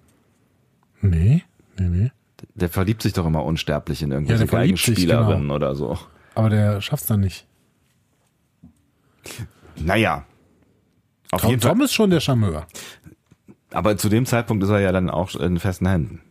Nee, 1.02 1.44
nee, 1.78 1.88
nee. 1.88 2.12
Der 2.56 2.70
verliebt 2.70 3.02
sich 3.02 3.14
doch 3.14 3.26
immer 3.26 3.44
unsterblich 3.44 4.02
in 4.02 4.10
Ja, 4.10 4.18
irgendwelche 4.18 4.48
verliebt 4.48 4.80
sich, 4.80 5.08
genau. 5.08 5.54
Oder 5.54 5.76
so. 5.76 5.98
Aber 6.36 6.50
der 6.50 6.82
schafft's 6.82 7.08
dann 7.08 7.22
nicht. 7.22 7.48
Naja. 9.78 10.26
Auf 11.32 11.42
Tom, 11.42 11.50
jeden 11.50 11.62
Fall. 11.62 11.72
Tom 11.72 11.82
ist 11.82 11.94
schon 11.94 12.10
der 12.10 12.20
Charmeur. 12.20 12.68
Aber 13.72 13.98
zu 13.98 14.10
dem 14.10 14.26
Zeitpunkt 14.26 14.64
ist 14.64 14.70
er 14.70 14.80
ja 14.80 14.92
dann 14.92 15.10
auch 15.10 15.36
in 15.36 15.60
festen 15.60 15.88
Händen. 15.88 16.22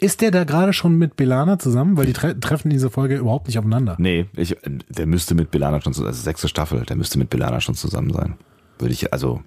Ist 0.00 0.20
der 0.20 0.30
da 0.30 0.44
gerade 0.44 0.72
schon 0.72 0.96
mit 0.96 1.16
Belana 1.16 1.58
zusammen? 1.58 1.96
Weil 1.96 2.06
die 2.06 2.12
tre 2.12 2.38
treffen 2.38 2.68
in 2.68 2.74
dieser 2.74 2.90
Folge 2.90 3.16
überhaupt 3.16 3.46
nicht 3.46 3.58
aufeinander. 3.58 3.96
Nee, 3.98 4.26
ich, 4.36 4.56
der 4.88 5.06
müsste 5.06 5.34
mit 5.34 5.50
Belana 5.50 5.80
schon 5.80 5.92
zusammen, 5.92 6.08
also 6.08 6.22
sechste 6.22 6.48
Staffel, 6.48 6.84
der 6.84 6.96
müsste 6.96 7.18
mit 7.18 7.30
Belana 7.30 7.60
schon 7.60 7.74
zusammen 7.74 8.12
sein. 8.12 8.36
Würde 8.78 8.94
ich, 8.94 9.12
also. 9.12 9.42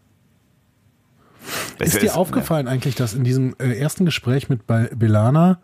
Ist 1.79 2.01
dir 2.01 2.15
aufgefallen 2.15 2.67
eigentlich, 2.67 2.95
dass 2.95 3.13
in 3.13 3.23
diesem 3.23 3.55
äh, 3.59 3.77
ersten 3.77 4.05
Gespräch 4.05 4.49
mit 4.49 4.65
Be 4.65 4.89
Belana 4.95 5.59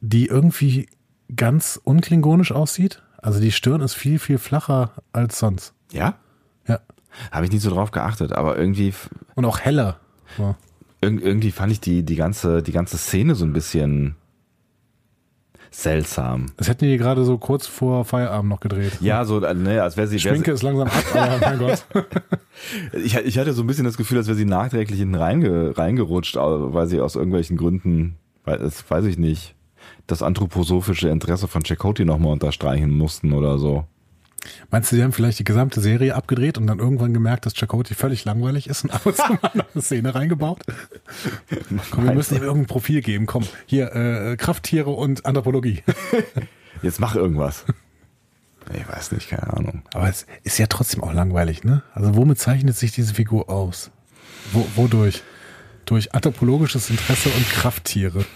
die 0.00 0.26
irgendwie 0.26 0.88
ganz 1.34 1.80
unklingonisch 1.82 2.52
aussieht? 2.52 3.02
Also 3.18 3.40
die 3.40 3.52
Stirn 3.52 3.80
ist 3.80 3.94
viel, 3.94 4.18
viel 4.18 4.38
flacher 4.38 4.92
als 5.12 5.38
sonst. 5.38 5.74
Ja? 5.92 6.16
Ja. 6.66 6.80
Habe 7.30 7.46
ich 7.46 7.52
nicht 7.52 7.62
so 7.62 7.70
drauf 7.70 7.90
geachtet, 7.90 8.32
aber 8.32 8.58
irgendwie, 8.58 8.92
Und 9.34 9.44
auch 9.44 9.60
heller. 9.60 10.00
So. 10.36 10.56
Irg- 11.02 11.20
irgendwie 11.20 11.50
fand 11.50 11.72
ich 11.72 11.80
die, 11.80 12.02
die 12.04 12.16
ganze, 12.16 12.62
die 12.62 12.72
ganze 12.72 12.96
Szene 12.98 13.34
so 13.34 13.44
ein 13.44 13.52
bisschen 13.52 14.16
seltsam. 15.70 16.46
Das 16.58 16.68
hätten 16.68 16.84
die 16.84 16.98
gerade 16.98 17.24
so 17.24 17.38
kurz 17.38 17.66
vor 17.66 18.04
Feierabend 18.04 18.50
noch 18.50 18.60
gedreht. 18.60 18.92
Ja, 19.00 19.24
so, 19.24 19.42
äh, 19.42 19.54
ne, 19.54 19.82
als 19.82 19.96
wäre 19.96 20.06
sie. 20.06 20.16
wär 20.22 20.30
Schminke 20.32 20.52
ist 20.52 20.62
langsam 20.62 20.88
ab, 20.88 21.04
aber 21.14 21.38
mein 21.38 21.58
Gott. 21.58 21.84
sie 22.92 22.98
ich, 22.98 23.16
ich 23.16 23.38
hatte 23.38 23.52
so 23.54 23.62
ein 23.62 23.66
bisschen 23.66 23.84
das 23.86 23.96
Gefühl, 23.96 24.18
als 24.18 24.26
wäre 24.26 24.36
sie 24.36 24.44
nachträglich 24.44 24.98
hinten 24.98 25.14
reinge, 25.14 25.76
reingerutscht, 25.76 26.36
weil 26.36 26.86
sie 26.88 27.00
aus 27.00 27.16
irgendwelchen 27.16 27.56
Gründen, 27.56 28.16
weil, 28.44 28.58
das 28.58 28.88
weiß 28.90 29.06
ich 29.06 29.16
nicht, 29.18 29.54
das 30.06 30.22
anthroposophische 30.22 31.08
Interesse 31.08 31.48
von 31.48 31.62
Chakotay 31.64 32.04
nochmal 32.04 32.32
unterstreichen 32.32 32.90
mussten 32.90 33.32
oder 33.32 33.58
so. 33.58 33.84
Meinst 34.70 34.90
du, 34.90 34.96
die 34.96 35.02
haben 35.02 35.12
vielleicht 35.12 35.38
die 35.38 35.44
gesamte 35.44 35.80
Serie 35.80 36.14
abgedreht 36.14 36.58
und 36.58 36.66
dann 36.66 36.78
irgendwann 36.78 37.14
gemerkt, 37.14 37.46
dass 37.46 37.54
Chakotay 37.54 37.94
völlig 37.94 38.24
langweilig 38.24 38.68
ist 38.68 38.84
und 38.84 38.90
ab 38.90 39.06
und 39.06 39.16
zu 39.16 39.22
mal 39.22 39.50
eine 39.74 39.82
Szene 39.82 40.14
reingebaut? 40.14 40.62
Komm, 41.90 42.04
wir 42.04 42.14
müssen 42.14 42.36
ihm 42.36 42.42
irgendein 42.42 42.66
Profil 42.66 43.02
geben. 43.02 43.26
Komm, 43.26 43.44
hier, 43.66 43.94
äh, 43.94 44.36
Krafttiere 44.36 44.90
und 44.90 45.24
Anthropologie. 45.26 45.82
Jetzt 46.82 47.00
mach 47.00 47.14
irgendwas. 47.14 47.64
Ich 48.72 48.88
weiß 48.88 49.12
nicht, 49.12 49.28
keine 49.28 49.52
Ahnung. 49.52 49.82
Aber 49.92 50.08
es 50.08 50.26
ist 50.44 50.58
ja 50.58 50.66
trotzdem 50.66 51.02
auch 51.02 51.12
langweilig, 51.12 51.64
ne? 51.64 51.82
Also 51.94 52.16
womit 52.16 52.38
zeichnet 52.38 52.76
sich 52.76 52.92
diese 52.92 53.14
Figur 53.14 53.48
aus? 53.50 53.90
Wo, 54.52 54.66
wodurch? 54.76 55.22
Durch 55.84 56.14
anthropologisches 56.14 56.90
Interesse 56.90 57.28
und 57.28 57.48
Krafttiere. 57.50 58.24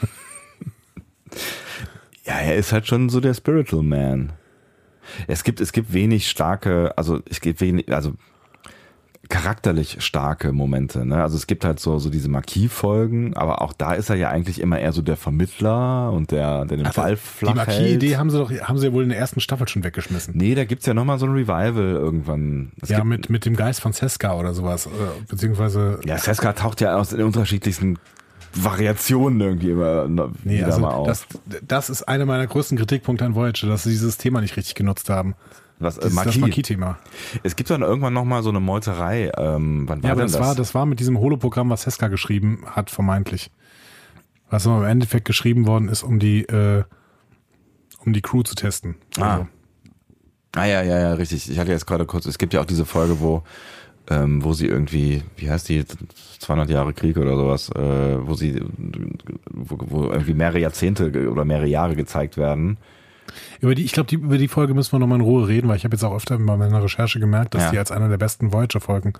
Ja, 2.24 2.40
er 2.40 2.56
ist 2.56 2.72
halt 2.72 2.88
schon 2.88 3.08
so 3.08 3.20
der 3.20 3.34
Spiritual 3.34 3.84
Man. 3.84 4.32
Es 5.26 5.44
gibt, 5.44 5.60
es 5.60 5.72
gibt 5.72 5.92
wenig 5.92 6.28
starke, 6.28 6.92
also 6.96 7.20
es 7.28 7.40
gibt 7.40 7.60
wenig, 7.60 7.92
also 7.92 8.14
charakterlich 9.28 9.96
starke 10.00 10.52
Momente. 10.52 11.04
Ne? 11.04 11.22
Also 11.22 11.36
es 11.36 11.46
gibt 11.46 11.64
halt 11.64 11.80
so, 11.80 11.98
so 11.98 12.10
diese 12.10 12.28
Marquis-Folgen, 12.28 13.36
aber 13.36 13.62
auch 13.62 13.72
da 13.72 13.94
ist 13.94 14.10
er 14.10 14.16
ja 14.16 14.28
eigentlich 14.30 14.60
immer 14.60 14.78
eher 14.78 14.92
so 14.92 15.02
der 15.02 15.16
Vermittler 15.16 16.12
und 16.12 16.30
der, 16.30 16.64
der 16.64 16.76
den 16.76 16.88
Ball 16.94 17.12
die 17.12 17.16
flach 17.16 17.56
hält. 17.56 17.56
Marquis-Idee 17.56 18.16
haben 18.16 18.30
sie 18.30 18.38
doch, 18.38 18.50
haben 18.52 18.78
sie 18.78 18.86
ja 18.86 18.92
wohl 18.92 19.02
in 19.02 19.08
der 19.08 19.18
ersten 19.18 19.40
Staffel 19.40 19.68
schon 19.68 19.84
weggeschmissen. 19.84 20.34
Nee, 20.36 20.54
da 20.54 20.64
gibt's 20.64 20.86
ja 20.86 20.94
nochmal 20.94 21.18
so 21.18 21.26
ein 21.26 21.32
Revival 21.32 21.94
irgendwann. 21.94 22.72
Es 22.80 22.88
ja, 22.88 22.98
gibt, 22.98 23.08
mit, 23.08 23.30
mit 23.30 23.44
dem 23.44 23.56
Geist 23.56 23.80
von 23.80 23.92
Seska 23.92 24.34
oder 24.34 24.54
sowas. 24.54 24.86
äh, 24.86 24.90
Beziehungsweise, 25.28 26.00
ja, 26.04 26.18
Seska 26.18 26.52
taucht 26.52 26.80
ja 26.80 26.96
aus 26.96 27.10
den 27.10 27.22
unterschiedlichsten 27.22 27.98
Variationen 28.64 29.40
irgendwie 29.40 29.70
immer 29.70 30.08
nee, 30.08 30.58
wieder 30.58 30.66
also 30.66 30.80
mal 30.80 30.92
auf. 30.92 31.06
das, 31.06 31.26
das 31.66 31.90
ist 31.90 32.02
einer 32.02 32.26
meiner 32.26 32.46
größten 32.46 32.78
Kritikpunkte 32.78 33.24
an 33.24 33.34
Voyager, 33.34 33.68
dass 33.68 33.84
sie 33.84 33.90
dieses 33.90 34.18
Thema 34.18 34.40
nicht 34.40 34.56
richtig 34.56 34.74
genutzt 34.74 35.10
haben. 35.10 35.34
Was, 35.78 35.98
äh, 35.98 36.02
Dieses, 36.02 36.14
das 36.14 36.24
Marquis. 36.24 36.40
Marquis-Thema. 36.40 36.98
Es 37.42 37.54
gibt 37.54 37.68
dann 37.68 37.82
irgendwann 37.82 38.14
nochmal 38.14 38.42
so 38.42 38.48
eine 38.48 38.60
Meuterei. 38.60 39.30
Ähm, 39.36 39.84
wann 39.86 40.02
war 40.02 40.08
Ja, 40.08 40.12
aber 40.12 40.22
denn 40.22 40.32
das, 40.32 40.40
war, 40.40 40.54
das 40.54 40.74
war 40.74 40.86
mit 40.86 41.00
diesem 41.00 41.18
Holoprogramm, 41.18 41.68
was 41.68 41.82
Seska 41.82 42.08
geschrieben 42.08 42.64
hat, 42.66 42.90
vermeintlich. 42.90 43.50
Was 44.48 44.64
im 44.64 44.84
Endeffekt 44.84 45.26
geschrieben 45.26 45.66
worden 45.66 45.88
ist, 45.88 46.02
um 46.02 46.18
die, 46.18 46.44
äh, 46.44 46.84
um 48.04 48.12
die 48.12 48.22
Crew 48.22 48.42
zu 48.42 48.54
testen. 48.54 48.94
Ah. 49.18 49.46
Ah 50.54 50.64
ja, 50.64 50.82
ja, 50.82 50.98
ja, 50.98 51.12
richtig. 51.14 51.50
Ich 51.50 51.58
hatte 51.58 51.72
jetzt 51.72 51.86
gerade 51.86 52.06
kurz, 52.06 52.24
es 52.24 52.38
gibt 52.38 52.54
ja 52.54 52.62
auch 52.62 52.66
diese 52.66 52.86
Folge, 52.86 53.20
wo, 53.20 53.42
ähm, 54.10 54.44
wo 54.44 54.52
sie 54.52 54.66
irgendwie, 54.66 55.22
wie 55.36 55.50
heißt 55.50 55.68
die, 55.68 55.84
200 56.38 56.70
Jahre 56.70 56.92
Krieg 56.92 57.16
oder 57.16 57.36
sowas, 57.36 57.70
äh, 57.70 58.26
wo 58.26 58.34
sie, 58.34 58.62
wo, 59.50 59.78
wo 59.80 60.04
irgendwie 60.10 60.34
mehrere 60.34 60.60
Jahrzehnte 60.60 61.30
oder 61.30 61.44
mehrere 61.44 61.66
Jahre 61.66 61.96
gezeigt 61.96 62.36
werden. 62.36 62.78
Über 63.60 63.74
die, 63.74 63.84
ich 63.84 63.92
glaube, 63.92 64.14
über 64.14 64.38
die 64.38 64.48
Folge 64.48 64.74
müssen 64.74 64.92
wir 64.92 64.98
nochmal 64.98 65.18
in 65.18 65.24
Ruhe 65.24 65.48
reden, 65.48 65.68
weil 65.68 65.76
ich 65.76 65.84
habe 65.84 65.94
jetzt 65.94 66.04
auch 66.04 66.14
öfter 66.14 66.38
bei 66.38 66.56
meiner 66.56 66.82
Recherche 66.82 67.18
gemerkt, 67.18 67.54
dass 67.54 67.64
Ja. 67.64 67.70
die 67.72 67.78
als 67.78 67.90
eine 67.90 68.08
der 68.08 68.18
besten 68.18 68.52
Voyager-Folgen 68.52 69.14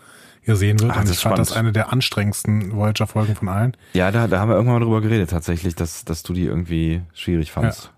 gesehen 0.45 0.79
wird. 0.81 0.93
Ah, 0.93 1.01
und 1.01 1.09
das 1.09 1.17
ich 1.17 1.23
fand 1.23 1.39
das 1.39 1.53
eine 1.53 1.73
der 1.73 1.93
anstrengendsten 1.93 2.73
Voyager-Folgen 2.77 3.35
von 3.35 3.49
allen. 3.49 3.77
Ja, 3.95 4.11
da, 4.13 4.29
da 4.29 4.39
haben 4.39 4.49
wir 4.49 4.55
irgendwann 4.55 4.79
mal 4.81 4.85
drüber 4.85 5.01
geredet, 5.01 5.31
tatsächlich, 5.31 5.75
dass, 5.75 6.05
dass 6.05 6.23
du 6.23 6.33
die 6.33 6.45
irgendwie 6.45 7.03
schwierig 7.15 7.51
fandst. 7.51 7.93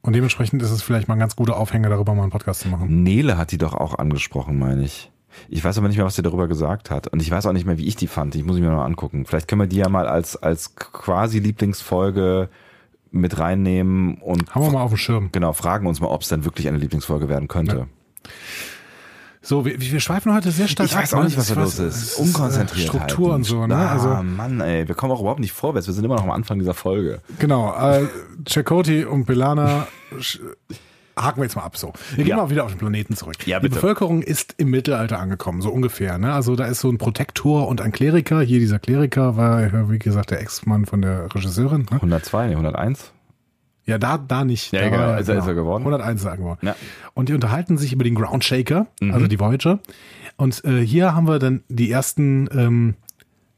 Und 0.00 0.14
dementsprechend 0.14 0.60
ist 0.62 0.72
es 0.72 0.82
vielleicht 0.82 1.06
mal 1.06 1.14
ein 1.14 1.20
ganz 1.20 1.36
guter 1.36 1.56
Aufhänger, 1.56 1.88
darüber 1.88 2.14
mal 2.14 2.22
einen 2.22 2.32
Podcast 2.32 2.62
zu 2.62 2.68
machen. 2.68 3.04
Nele 3.04 3.38
hat 3.38 3.52
die 3.52 3.58
doch 3.58 3.72
auch 3.74 3.94
angesprochen, 3.96 4.58
meine 4.58 4.82
ich. 4.82 5.12
Ich 5.48 5.62
weiß 5.64 5.78
aber 5.78 5.88
nicht 5.88 5.96
mehr, 5.96 6.06
was 6.06 6.16
sie 6.16 6.22
darüber 6.22 6.48
gesagt 6.48 6.90
hat. 6.90 7.08
Und 7.08 7.20
ich 7.22 7.30
weiß 7.30 7.46
auch 7.46 7.52
nicht 7.52 7.66
mehr, 7.66 7.78
wie 7.78 7.86
ich 7.86 7.96
die 7.96 8.06
fand. 8.06 8.34
Ich 8.34 8.44
muss 8.44 8.56
ich 8.56 8.62
mir 8.62 8.70
noch 8.70 8.84
angucken. 8.84 9.24
Vielleicht 9.26 9.48
können 9.48 9.60
wir 9.60 9.66
die 9.68 9.76
ja 9.76 9.88
mal 9.88 10.06
als, 10.06 10.36
als 10.36 10.74
quasi 10.76 11.38
Lieblingsfolge 11.38 12.48
mit 13.10 13.38
reinnehmen 13.38 14.14
und 14.16 14.54
Haben 14.54 14.62
wir 14.64 14.70
mal 14.72 14.82
auf 14.82 14.90
dem 14.92 14.96
Schirm. 14.96 15.28
genau, 15.32 15.52
fragen 15.52 15.86
uns 15.86 16.00
mal, 16.00 16.06
ob 16.08 16.22
es 16.22 16.28
denn 16.28 16.44
wirklich 16.44 16.66
eine 16.68 16.78
Lieblingsfolge 16.78 17.28
werden 17.28 17.46
könnte. 17.48 17.86
So, 19.44 19.64
wir, 19.64 19.78
wir 19.80 19.98
schweifen 20.00 20.32
heute 20.32 20.52
sehr 20.52 20.68
stark 20.68 20.88
Ich 20.88 20.94
weiß 20.96 21.12
ab, 21.12 21.18
auch 21.18 21.22
ne? 21.24 21.28
nicht, 21.28 21.36
was 21.36 21.48
da 21.48 21.54
los 21.60 21.78
ist. 21.80 21.96
es 21.96 22.14
Unkonzentriert. 22.14 22.84
äh, 22.86 22.88
Struktur 22.88 23.34
und 23.34 23.42
so, 23.42 23.66
ne? 23.66 23.74
Ah, 23.74 23.92
Also, 23.92 24.08
Mann, 24.22 24.60
ey, 24.60 24.86
wir 24.86 24.94
kommen 24.94 25.12
auch 25.12 25.20
überhaupt 25.20 25.40
nicht 25.40 25.52
vorwärts. 25.52 25.88
Wir 25.88 25.94
sind 25.94 26.04
immer 26.04 26.14
noch 26.14 26.22
am 26.22 26.30
Anfang 26.30 26.60
dieser 26.60 26.74
Folge. 26.74 27.20
genau, 27.40 27.74
äh, 27.74 28.06
Chakoti 28.46 29.04
und 29.04 29.24
Belana 29.26 29.88
haken 31.18 31.38
wir 31.40 31.44
jetzt 31.44 31.56
mal 31.56 31.62
ab 31.64 31.76
so. 31.76 31.92
Wir 32.14 32.24
gehen 32.24 32.28
Ja. 32.30 32.36
mal 32.36 32.50
wieder 32.50 32.64
auf 32.64 32.72
den 32.72 32.78
Planeten 32.78 33.14
zurück. 33.16 33.46
Ja, 33.46 33.58
Die 33.58 33.64
bitte. 33.64 33.74
Bevölkerung 33.76 34.22
ist 34.22 34.54
im 34.58 34.70
Mittelalter 34.70 35.18
angekommen, 35.18 35.60
so 35.62 35.70
ungefähr. 35.70 36.18
Ne? 36.18 36.32
Also 36.32 36.56
da 36.56 36.64
ist 36.66 36.80
so 36.80 36.88
ein 36.90 36.98
Protektor 36.98 37.68
und 37.68 37.80
ein 37.80 37.92
Kleriker. 37.92 38.40
Hier 38.42 38.58
dieser 38.58 38.78
Kleriker 38.78 39.36
war, 39.36 39.90
wie 39.90 39.98
gesagt, 39.98 40.30
der 40.30 40.40
Ex-Mann 40.40 40.86
von 40.86 41.02
der 41.02 41.34
Regisseurin. 41.34 41.82
Ne? 41.90 41.96
102, 41.96 42.46
nee, 42.48 42.54
101? 42.56 43.12
Ja, 43.84 43.98
da, 43.98 44.16
da 44.16 44.44
nicht. 44.44 44.72
Ja, 44.72 44.80
da 44.82 44.88
genau. 44.90 45.02
war 45.02 45.18
Ist 45.18 45.28
er- 45.28 45.38
ist 45.38 45.46
er 45.46 45.54
geworden? 45.54 45.82
101 45.84 46.20
ist 46.20 46.26
er 46.26 46.36
geworden. 46.36 46.60
Ja. 46.62 46.76
Und 47.14 47.28
die 47.28 47.34
unterhalten 47.34 47.76
sich 47.78 47.92
über 47.92 48.04
den 48.04 48.14
Ground 48.14 48.44
Shaker, 48.44 48.86
Mhm. 49.00 49.12
also 49.12 49.26
die 49.26 49.40
Voyager. 49.40 49.80
Und 50.36 50.64
äh, 50.64 50.80
hier 50.86 51.14
haben 51.14 51.26
wir 51.26 51.38
dann 51.40 51.62
die 51.68 51.90
ersten, 51.90 52.48
ähm, 52.56 52.94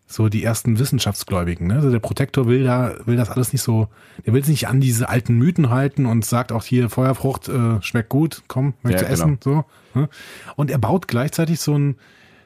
so 0.07 0.29
die 0.29 0.45
ersten 0.45 0.79
Wissenschaftsgläubigen. 0.79 1.67
Ne? 1.69 1.77
Also 1.77 1.91
der 1.91 1.99
Protektor 1.99 2.47
will 2.47 2.65
da, 2.65 2.95
will 3.07 3.17
das 3.17 3.31
alles 3.31 3.53
nicht 3.53 3.63
so, 3.63 3.89
der 4.27 4.35
will 4.35 4.45
sich 4.45 4.51
nicht 4.51 4.69
an 4.69 4.81
diese 4.81 5.09
alten 5.09 5.37
Mythen 5.37 5.71
halten 5.71 6.07
und 6.07 6.25
sagt 6.25 6.53
auch 6.53 6.65
hier 6.65 6.91
Feuerfrucht 6.91 7.49
äh, 7.49 7.81
schmeckt 7.83 8.11
gut, 8.11 8.43
komm, 8.47 8.75
möchtest 8.83 9.03
Ja, 9.03 9.09
du 9.09 9.13
essen, 9.15 9.39
so. 9.43 9.65
Ne? 9.95 10.09
Und 10.57 10.71
er 10.71 10.79
baut 10.79 11.09
gleichzeitig 11.09 11.61
so 11.61 11.77
ein 11.77 11.97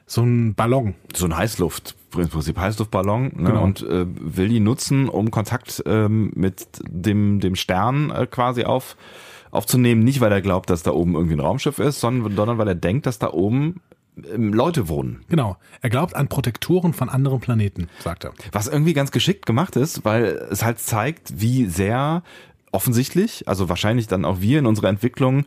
so 0.09 0.23
ein 0.23 0.55
Ballon. 0.55 0.95
So 1.15 1.25
ein 1.25 1.37
Heißluft, 1.37 1.95
im 2.17 2.29
Prinzip 2.29 2.57
Heißluftballon, 2.57 3.23
ne? 3.25 3.31
Genau. 3.35 3.63
und 3.63 3.83
äh, 3.83 4.07
will 4.07 4.49
die 4.49 4.59
nutzen, 4.59 5.07
um 5.07 5.29
Kontakt 5.29 5.83
ähm, 5.85 6.31
mit 6.33 6.65
dem, 6.81 7.39
dem 7.39 7.55
Stern 7.55 8.09
äh, 8.09 8.25
quasi 8.25 8.63
auf, 8.63 8.97
aufzunehmen. 9.51 10.03
Nicht, 10.03 10.19
weil 10.19 10.31
er 10.31 10.41
glaubt, 10.41 10.71
dass 10.71 10.81
da 10.81 10.91
oben 10.91 11.13
irgendwie 11.13 11.35
ein 11.35 11.39
Raumschiff 11.39 11.77
ist, 11.77 11.99
sondern, 11.99 12.35
sondern 12.35 12.57
weil 12.57 12.67
er 12.67 12.75
denkt, 12.75 13.05
dass 13.05 13.19
da 13.19 13.31
oben 13.31 13.81
Leute 14.35 14.87
wohnen. 14.87 15.21
Genau. 15.29 15.57
Er 15.81 15.89
glaubt 15.89 16.15
an 16.15 16.27
Protektoren 16.27 16.93
von 16.93 17.09
anderen 17.09 17.39
Planeten, 17.39 17.89
sagt 17.99 18.25
er. 18.25 18.33
Was 18.51 18.67
irgendwie 18.67 18.93
ganz 18.93 19.11
geschickt 19.11 19.45
gemacht 19.45 19.75
ist, 19.75 20.05
weil 20.05 20.47
es 20.51 20.63
halt 20.63 20.79
zeigt, 20.79 21.41
wie 21.41 21.65
sehr 21.65 22.23
offensichtlich, 22.71 23.47
also 23.47 23.69
wahrscheinlich 23.69 24.07
dann 24.07 24.25
auch 24.25 24.41
wir 24.41 24.59
in 24.59 24.65
unserer 24.65 24.89
Entwicklung, 24.89 25.45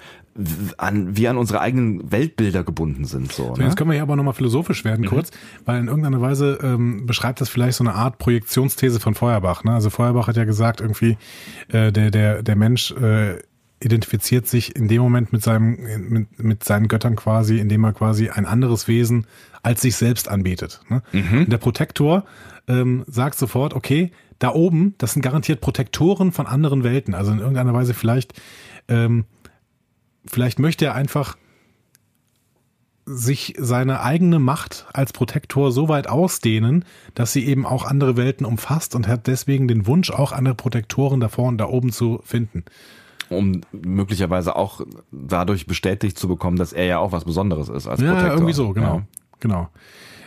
an, 0.78 1.16
wir 1.16 1.30
an 1.30 1.36
unsere 1.36 1.60
eigenen 1.60 2.10
Weltbilder 2.10 2.64
gebunden 2.64 3.04
sind. 3.04 3.32
So, 3.32 3.48
So, 3.48 3.54
ne? 3.54 3.64
jetzt 3.64 3.76
können 3.76 3.90
wir 3.90 3.94
hier 3.94 4.02
aber 4.02 4.16
nochmal 4.16 4.34
philosophisch 4.34 4.84
werden 4.84 5.06
kurz, 5.06 5.30
weil 5.64 5.78
in 5.78 5.88
irgendeiner 5.88 6.20
Weise 6.20 6.58
ähm, 6.62 7.06
beschreibt 7.06 7.40
das 7.40 7.48
vielleicht 7.48 7.76
so 7.76 7.84
eine 7.84 7.94
Art 7.94 8.18
Projektionsthese 8.18 8.98
von 8.98 9.14
Feuerbach. 9.14 9.62
Ne? 9.64 9.72
Also 9.72 9.90
Feuerbach 9.90 10.26
hat 10.26 10.36
ja 10.36 10.44
gesagt, 10.44 10.80
irgendwie, 10.80 11.16
äh, 11.68 11.92
der, 11.92 12.10
der, 12.10 12.42
der 12.42 12.56
Mensch 12.56 12.92
äh, 12.92 13.38
identifiziert 13.84 14.46
sich 14.46 14.76
in 14.76 14.88
dem 14.88 15.02
Moment 15.02 15.32
mit 15.32 15.42
seinem, 15.42 15.78
mit, 16.08 16.42
mit 16.42 16.64
seinen 16.64 16.88
Göttern 16.88 17.16
quasi, 17.16 17.58
indem 17.58 17.84
er 17.84 17.92
quasi 17.92 18.30
ein 18.30 18.46
anderes 18.46 18.88
Wesen 18.88 19.26
als 19.62 19.80
sich 19.80 19.96
selbst 19.96 20.28
anbetet. 20.28 20.80
Ne? 20.88 21.02
Und 21.42 21.52
der 21.52 21.58
Protektor 21.58 22.24
ähm, 22.68 23.04
sagt 23.06 23.38
sofort, 23.38 23.74
okay, 23.74 24.12
da 24.38 24.52
oben, 24.52 24.94
das 24.98 25.12
sind 25.12 25.22
garantiert 25.22 25.60
Protektoren 25.60 26.32
von 26.32 26.46
anderen 26.46 26.84
Welten. 26.84 27.14
Also 27.14 27.32
in 27.32 27.38
irgendeiner 27.38 27.74
Weise 27.74 27.94
vielleicht, 27.94 28.40
ähm, 28.88 29.24
vielleicht 30.26 30.58
möchte 30.58 30.84
er 30.86 30.94
einfach 30.94 31.36
sich 33.04 33.54
seine 33.58 34.00
eigene 34.02 34.38
Macht 34.38 34.86
als 34.92 35.12
Protektor 35.12 35.72
so 35.72 35.88
weit 35.88 36.08
ausdehnen, 36.08 36.84
dass 37.14 37.32
sie 37.32 37.44
eben 37.46 37.66
auch 37.66 37.84
andere 37.84 38.16
Welten 38.16 38.46
umfasst 38.46 38.94
und 38.94 39.08
hat 39.08 39.26
deswegen 39.26 39.66
den 39.66 39.86
Wunsch, 39.86 40.10
auch 40.10 40.32
andere 40.32 40.54
Protektoren 40.54 41.18
davor 41.20 41.48
und 41.48 41.58
da 41.58 41.66
oben 41.66 41.90
zu 41.90 42.20
finden. 42.24 42.64
Um 43.34 43.60
möglicherweise 43.72 44.56
auch 44.56 44.80
dadurch 45.10 45.66
bestätigt 45.66 46.18
zu 46.18 46.28
bekommen, 46.28 46.56
dass 46.56 46.72
er 46.72 46.84
ja 46.86 46.98
auch 46.98 47.12
was 47.12 47.24
Besonderes 47.24 47.68
ist 47.68 47.86
als 47.86 48.00
Ja, 48.00 48.12
Protektor. 48.12 48.34
irgendwie 48.34 48.52
so, 48.52 48.72
genau. 48.72 48.96
Ja. 48.96 49.06
Genau. 49.40 49.68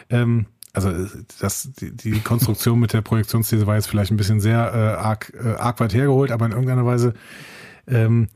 Ähm, 0.10 0.46
also 0.74 0.92
das, 1.40 1.70
die, 1.80 1.96
die 1.96 2.20
Konstruktion 2.20 2.80
mit 2.80 2.92
der 2.92 3.02
Projektionsthese 3.02 3.66
war 3.66 3.76
jetzt 3.76 3.88
vielleicht 3.88 4.12
ein 4.12 4.18
bisschen 4.18 4.42
sehr 4.42 4.74
äh, 4.74 5.02
arg, 5.02 5.32
äh, 5.42 5.50
arg 5.56 5.80
weit 5.80 5.94
hergeholt, 5.94 6.32
aber 6.32 6.46
in 6.46 6.52
irgendeiner 6.52 6.86
Weise, 6.86 7.14
ähm, 7.88 8.28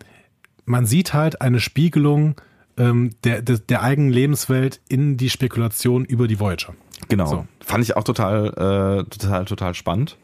man 0.65 0.85
sieht 0.85 1.13
halt 1.13 1.41
eine 1.41 1.59
Spiegelung 1.59 2.35
ähm, 2.77 3.09
der, 3.25 3.41
der, 3.41 3.57
der 3.57 3.81
eigenen 3.83 4.11
Lebenswelt 4.11 4.79
in 4.87 5.17
die 5.17 5.29
Spekulation 5.29 6.05
über 6.05 6.27
die 6.27 6.39
Voyager. 6.39 6.73
Genau. 7.09 7.25
So. 7.25 7.45
Fand 7.59 7.83
ich 7.83 7.97
auch 7.97 8.03
total, 8.05 8.47
äh, 8.47 9.03
total, 9.09 9.45
total 9.45 9.73
spannend. 9.73 10.17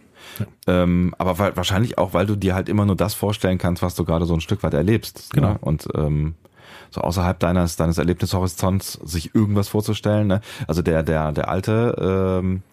Ähm, 0.67 1.13
aber 1.17 1.39
weil, 1.39 1.55
wahrscheinlich 1.55 1.97
auch, 1.97 2.13
weil 2.13 2.25
du 2.25 2.35
dir 2.35 2.55
halt 2.55 2.69
immer 2.69 2.85
nur 2.85 2.95
das 2.95 3.13
vorstellen 3.13 3.57
kannst, 3.57 3.81
was 3.81 3.95
du 3.95 4.05
gerade 4.05 4.25
so 4.25 4.33
ein 4.33 4.41
Stück 4.41 4.63
weit 4.63 4.73
erlebst. 4.73 5.31
Genau. 5.33 5.53
Ne? 5.53 5.57
Und 5.61 5.87
ähm, 5.95 6.35
so 6.91 7.01
außerhalb 7.01 7.39
deines, 7.39 7.75
deines 7.75 7.97
Erlebnishorizonts 7.97 8.93
sich 9.03 9.35
irgendwas 9.35 9.67
vorzustellen. 9.67 10.27
Ne? 10.27 10.41
Also 10.67 10.81
der, 10.81 11.03
der, 11.03 11.31
der 11.31 11.49
alte, 11.49 12.41
ähm, 12.41 12.63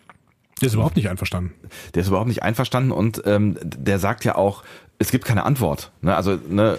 Der 0.61 0.69
ist 0.69 0.75
überhaupt 0.75 0.97
nicht 0.97 1.09
einverstanden. 1.09 1.53
Der 1.95 2.03
ist 2.03 2.09
überhaupt 2.09 2.29
nicht 2.29 2.43
einverstanden 2.43 2.93
und 2.93 3.23
ähm, 3.27 3.57
der 3.63 3.99
sagt 3.99 4.25
ja 4.25 4.37
auch, 4.37 4.63
es 5.03 5.11
gibt 5.11 5.25
keine 5.25 5.45
Antwort. 5.45 5.91
Ne? 6.01 6.15
Also 6.15 6.39
ne, 6.49 6.79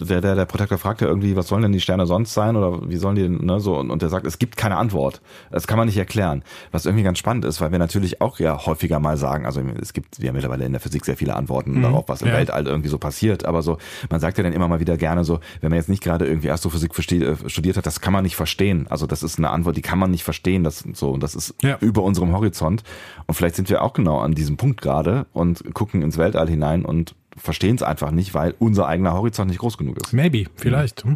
der, 0.00 0.20
der, 0.20 0.34
der 0.34 0.44
Protektor 0.44 0.78
fragt 0.78 1.00
ja 1.00 1.06
irgendwie, 1.06 1.36
was 1.36 1.46
sollen 1.46 1.62
denn 1.62 1.72
die 1.72 1.80
Sterne 1.80 2.06
sonst 2.06 2.34
sein 2.34 2.56
oder 2.56 2.88
wie 2.90 2.96
sollen 2.96 3.14
die 3.14 3.22
denn, 3.22 3.44
ne, 3.44 3.60
so 3.60 3.78
und, 3.78 3.90
und 3.90 4.02
der 4.02 4.08
sagt, 4.08 4.26
es 4.26 4.38
gibt 4.38 4.56
keine 4.56 4.76
Antwort. 4.76 5.20
Das 5.50 5.66
kann 5.66 5.78
man 5.78 5.86
nicht 5.86 5.96
erklären. 5.96 6.42
Was 6.72 6.86
irgendwie 6.86 7.04
ganz 7.04 7.18
spannend 7.18 7.44
ist, 7.44 7.60
weil 7.60 7.70
wir 7.70 7.78
natürlich 7.78 8.20
auch 8.20 8.40
ja 8.40 8.66
häufiger 8.66 8.98
mal 8.98 9.16
sagen, 9.16 9.46
also 9.46 9.62
es 9.80 9.92
gibt 9.92 10.18
ja 10.18 10.32
mittlerweile 10.32 10.64
in 10.64 10.72
der 10.72 10.80
Physik 10.80 11.04
sehr 11.04 11.16
viele 11.16 11.36
Antworten 11.36 11.78
mhm. 11.78 11.82
darauf, 11.82 12.08
was 12.08 12.22
im 12.22 12.28
ja. 12.28 12.34
Weltall 12.34 12.66
irgendwie 12.66 12.88
so 12.88 12.98
passiert, 12.98 13.44
aber 13.44 13.62
so, 13.62 13.78
man 14.10 14.20
sagt 14.20 14.36
ja 14.38 14.44
dann 14.44 14.52
immer 14.52 14.68
mal 14.68 14.80
wieder 14.80 14.96
gerne 14.96 15.24
so, 15.24 15.38
wenn 15.60 15.70
man 15.70 15.78
jetzt 15.78 15.88
nicht 15.88 16.02
gerade 16.02 16.26
irgendwie 16.26 16.50
Astrophysik 16.50 16.92
äh, 17.12 17.48
studiert 17.48 17.76
hat, 17.76 17.86
das 17.86 18.00
kann 18.00 18.12
man 18.12 18.24
nicht 18.24 18.36
verstehen. 18.36 18.86
Also 18.90 19.06
das 19.06 19.22
ist 19.22 19.38
eine 19.38 19.50
Antwort, 19.50 19.76
die 19.76 19.82
kann 19.82 19.98
man 20.00 20.10
nicht 20.10 20.24
verstehen, 20.24 20.64
das 20.64 20.84
so 20.94 21.10
und 21.10 21.22
das 21.22 21.36
ist 21.36 21.54
ja. 21.62 21.78
über 21.80 22.02
unserem 22.02 22.32
Horizont 22.32 22.82
und 23.26 23.34
vielleicht 23.34 23.54
sind 23.54 23.70
wir 23.70 23.82
auch 23.82 23.92
genau 23.92 24.18
an 24.18 24.32
diesem 24.32 24.56
Punkt 24.56 24.80
gerade 24.80 25.26
und 25.32 25.62
gucken 25.74 26.02
ins 26.02 26.18
Weltall 26.18 26.48
hinein 26.48 26.84
und 26.84 27.14
verstehen 27.40 27.76
es 27.76 27.82
einfach 27.82 28.10
nicht, 28.10 28.34
weil 28.34 28.54
unser 28.58 28.86
eigener 28.86 29.14
Horizont 29.14 29.50
nicht 29.50 29.60
groß 29.60 29.78
genug 29.78 29.98
ist. 29.98 30.12
Maybe, 30.12 30.46
vielleicht. 30.56 31.04
Mhm. 31.04 31.14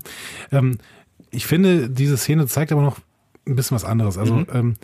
Ähm, 0.52 0.78
ich 1.30 1.46
finde, 1.46 1.90
diese 1.90 2.16
Szene 2.16 2.46
zeigt 2.46 2.72
aber 2.72 2.82
noch 2.82 2.98
ein 3.46 3.56
bisschen 3.56 3.74
was 3.74 3.84
anderes. 3.84 4.18
Also, 4.18 4.34
mhm. 4.34 4.46
ähm, 4.52 4.74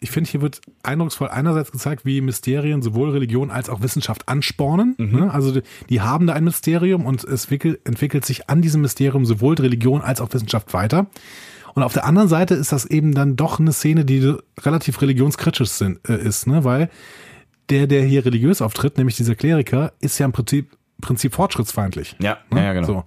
ich 0.00 0.10
finde, 0.10 0.30
hier 0.30 0.42
wird 0.42 0.60
eindrucksvoll 0.82 1.28
einerseits 1.28 1.72
gezeigt, 1.72 2.04
wie 2.04 2.20
Mysterien 2.20 2.82
sowohl 2.82 3.10
Religion 3.10 3.50
als 3.50 3.70
auch 3.70 3.80
Wissenschaft 3.80 4.28
anspornen. 4.28 4.94
Mhm. 4.98 5.18
Ne? 5.18 5.32
Also 5.32 5.52
die, 5.52 5.62
die, 5.88 6.02
haben 6.02 6.26
da 6.26 6.34
ein 6.34 6.44
Mysterium 6.44 7.06
und 7.06 7.24
es 7.24 7.44
entwickelt, 7.44 7.80
entwickelt 7.84 8.26
sich 8.26 8.50
an 8.50 8.60
diesem 8.60 8.82
Mysterium 8.82 9.24
sowohl 9.24 9.54
Religion 9.54 10.02
als 10.02 10.20
auch 10.20 10.32
Wissenschaft 10.34 10.74
weiter. 10.74 11.06
Und 11.74 11.82
auf 11.82 11.94
der 11.94 12.04
anderen 12.04 12.28
Seite 12.28 12.54
ist 12.54 12.70
das 12.70 12.84
eben 12.84 13.14
dann 13.14 13.36
doch 13.36 13.58
eine 13.58 13.72
Szene, 13.72 14.04
die 14.04 14.34
relativ 14.60 15.00
religionskritisch 15.00 15.70
sind, 15.70 16.06
äh, 16.08 16.20
ist, 16.20 16.46
ne? 16.46 16.64
weil 16.64 16.90
der, 17.70 17.86
der 17.86 18.02
hier 18.02 18.24
religiös 18.24 18.60
auftritt, 18.62 18.98
nämlich 18.98 19.16
dieser 19.16 19.34
Kleriker, 19.34 19.92
ist 20.00 20.18
ja 20.18 20.26
im 20.26 20.32
Prinzip, 20.32 20.76
Prinzip 21.00 21.34
fortschrittsfeindlich. 21.34 22.16
Ja, 22.20 22.38
ne? 22.50 22.64
ja, 22.64 22.72
genau. 22.72 22.86
So. 22.86 23.04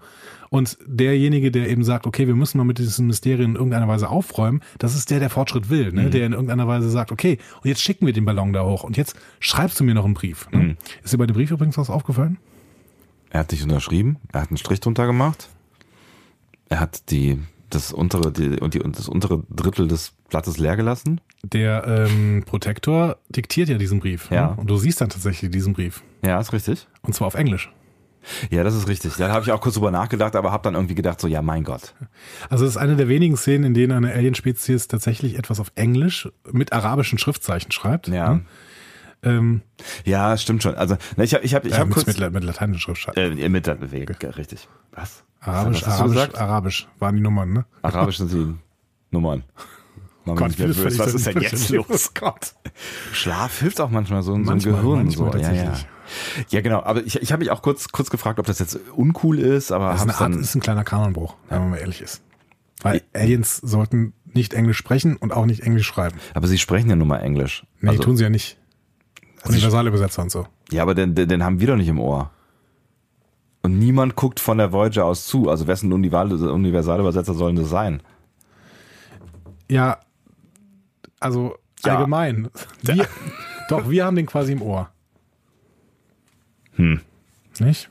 Und 0.50 0.78
derjenige, 0.86 1.52
der 1.52 1.70
eben 1.70 1.84
sagt, 1.84 2.08
okay, 2.08 2.28
wir 2.28 2.36
müssen 2.36 2.58
mal 2.58 2.64
mit 2.64 2.78
diesen 2.78 3.08
Mysterien 3.08 3.52
in 3.52 3.56
irgendeiner 3.56 3.88
Weise 3.88 4.10
aufräumen, 4.10 4.62
das 4.78 4.96
ist 4.96 5.12
der, 5.12 5.20
der 5.20 5.30
Fortschritt 5.30 5.70
will, 5.70 5.92
ne? 5.92 6.04
Mhm. 6.04 6.12
der 6.12 6.26
in 6.26 6.32
irgendeiner 6.34 6.68
Weise 6.68 6.90
sagt, 6.90 7.12
okay, 7.12 7.38
und 7.62 7.68
jetzt 7.68 7.82
schicken 7.82 8.06
wir 8.06 8.14
den 8.14 8.26
Ballon 8.26 8.54
da 8.54 8.64
hoch 8.64 8.84
und 8.84 8.96
jetzt 8.96 9.16
schreibst 9.40 9.80
du 9.80 9.84
mir 9.84 9.94
noch 9.94 10.06
einen 10.06 10.14
Brief. 10.14 10.50
Ne? 10.52 10.60
Mhm. 10.60 10.78
Ist 11.04 11.14
dir 11.14 11.18
bei 11.18 11.26
dem 11.26 11.36
Brief 11.36 11.52
übrigens 11.52 11.78
was 11.78 11.90
aufgefallen? 11.90 12.38
Er 13.30 13.42
hat 13.42 13.52
dich 13.52 13.62
unterschrieben, 13.62 14.18
er 14.32 14.42
hat 14.42 14.50
einen 14.50 14.58
Strich 14.58 14.80
drunter 14.80 15.06
gemacht, 15.06 15.50
er 16.70 16.80
hat 16.80 17.12
die 17.12 17.40
das 17.70 17.92
untere 17.92 18.32
die, 18.32 18.56
die, 18.70 18.82
und 18.82 18.98
das 18.98 19.10
untere 19.10 19.44
Drittel 19.50 19.90
des 19.90 20.14
Blattes 20.30 20.58
leer 20.58 20.78
gelassen. 20.78 21.20
Der 21.54 21.86
ähm, 21.88 22.44
Protektor 22.46 23.18
diktiert 23.30 23.70
ja 23.70 23.78
diesen 23.78 24.00
Brief. 24.00 24.30
Ja. 24.32 24.48
Ne? 24.48 24.56
Und 24.58 24.70
du 24.70 24.78
siehst 24.78 25.00
dann 25.02 25.10
tatsächlich 25.10 25.52
diesen 25.52 25.74
Brief. 25.74 26.04
Ja, 26.26 26.40
ist 26.40 26.52
richtig. 26.52 26.88
Und 27.04 27.14
zwar 27.14 27.28
auf 27.28 27.36
Englisch. 27.36 27.72
Ja, 28.50 28.64
das 28.64 28.76
ist 28.76 28.90
richtig. 28.90 29.16
Da 29.16 29.30
habe 29.30 29.46
ich 29.46 29.52
auch 29.52 29.62
kurz 29.62 29.76
drüber 29.76 29.92
nachgedacht, 29.92 30.36
aber 30.36 30.52
habe 30.52 30.64
dann 30.64 30.74
irgendwie 30.74 30.96
gedacht, 30.96 31.22
so 31.22 31.28
ja, 31.28 31.42
mein 31.42 31.64
Gott. 31.64 31.94
Also 32.50 32.66
es 32.66 32.72
ist 32.72 32.78
eine 32.78 32.98
der 32.98 33.08
wenigen 33.08 33.38
Szenen, 33.38 33.64
in 33.64 33.74
denen 33.74 33.94
eine 33.94 34.14
Alien-Spezies 34.14 34.90
tatsächlich 34.90 35.38
etwas 35.38 35.62
auf 35.62 35.72
Englisch 35.76 36.28
mit 36.52 36.74
arabischen 36.74 37.18
Schriftzeichen 37.20 37.72
schreibt. 37.72 38.10
Ja. 38.10 38.34
Ne? 38.34 38.46
Ähm, 39.24 39.62
ja, 40.04 40.36
stimmt 40.38 40.62
schon. 40.64 40.76
Also 40.76 40.98
ne, 41.16 41.24
ich 41.24 41.34
habe 41.34 41.46
ich 41.46 41.56
hab, 41.56 41.66
ich 41.66 41.74
hab 41.78 41.88
mit, 41.88 41.96
kurz 41.96 42.06
mit, 42.08 42.34
mit 42.34 42.44
lateinischen 42.44 42.82
Schriftzeichen. 42.82 43.38
Äh, 43.38 43.50
mit 43.50 43.64
Bewegung, 43.64 44.18
richtig. 44.32 44.68
Was? 44.92 45.24
Arabisch, 45.40 45.84
Was 45.86 46.02
Arabisch, 46.02 46.36
Arabisch 46.36 46.88
waren 47.00 47.16
die 47.16 47.22
Nummern, 47.22 47.54
ne? 47.54 47.66
Arabisch 47.82 48.18
sind 48.18 48.32
die 48.32 48.54
Nummern. 49.12 49.44
Oh 50.28 50.36
Gott, 50.36 50.50
nicht 50.50 50.60
nervös. 50.60 51.00
Was 51.00 51.14
ist 51.14 51.28
denn 51.28 51.42
jetzt 51.42 51.70
los? 51.70 52.14
Gott. 52.20 52.54
Schlaf 53.14 53.60
hilft 53.60 53.80
auch 53.82 53.90
manchmal 53.90 54.24
so, 54.24 54.36
manchmal, 54.36 54.60
so 54.60 54.70
ein 54.70 54.76
Gehirn. 54.76 55.06
Manchmal 55.06 55.32
so. 55.32 55.38
Ja, 55.40 55.52
ja. 55.54 55.74
ja, 56.50 56.62
genau. 56.62 56.84
Aber 56.84 57.06
ich, 57.06 57.22
ich 57.22 57.32
habe 57.32 57.40
mich 57.40 57.52
auch 57.52 57.62
kurz, 57.62 57.90
kurz 57.90 58.10
gefragt, 58.10 58.40
ob 58.40 58.46
das 58.46 58.60
jetzt 58.60 58.80
uncool 58.96 59.40
ist. 59.40 59.72
Aber 59.72 59.92
das 59.92 60.02
ist, 60.06 60.22
eine 60.22 60.34
Art, 60.34 60.36
ist 60.36 60.56
ein 60.56 60.62
kleiner 60.62 60.84
Kanonbruch, 60.84 61.36
wenn 61.50 61.60
man 61.60 61.70
mal 61.72 61.78
ehrlich 61.78 62.02
ist. 62.02 62.22
Weil 62.82 63.02
Aliens 63.14 63.58
sollten 63.58 64.14
nicht 64.26 64.54
Englisch 64.54 64.78
sprechen 64.78 65.18
und 65.18 65.34
auch 65.34 65.46
nicht 65.46 65.62
Englisch 65.62 65.88
schreiben. 65.88 66.18
Aber 66.34 66.48
sie 66.48 66.58
sprechen 66.58 66.90
ja 66.90 66.96
nun 66.96 67.08
mal 67.08 67.18
Englisch. 67.18 67.66
Nee, 67.82 67.90
also, 67.90 68.04
tun 68.04 68.18
sie 68.18 68.24
ja 68.24 68.30
nicht. 68.30 68.58
Universalübersetzer 69.46 70.22
und 70.22 70.32
so. 70.32 70.46
Ja, 70.72 70.84
aber 70.84 70.94
den, 70.94 71.16
den, 71.16 71.28
den 71.28 71.44
haben 71.44 71.60
wir 71.60 71.68
doch 71.68 71.76
nicht 71.76 71.88
im 71.88 72.00
Ohr. 72.00 72.32
Und 73.64 73.80
niemand 73.80 74.16
guckt 74.16 74.40
von 74.40 74.58
der 74.58 74.72
Voyager 74.72 75.06
aus 75.06 75.26
zu. 75.26 75.50
Also 75.50 75.68
wessen 75.68 75.92
Universalübersetzer 75.92 77.34
sollen 77.34 77.56
das 77.56 77.70
sein? 77.70 78.02
Ja, 79.70 80.00
also 81.20 81.56
ja. 81.84 81.96
allgemein. 81.96 82.50
Wir, 82.82 83.08
doch, 83.70 83.90
wir 83.90 84.06
haben 84.06 84.16
den 84.16 84.26
quasi 84.26 84.54
im 84.54 84.62
Ohr. 84.62 84.90
Hm. 86.76 87.02
Nicht? 87.60 87.90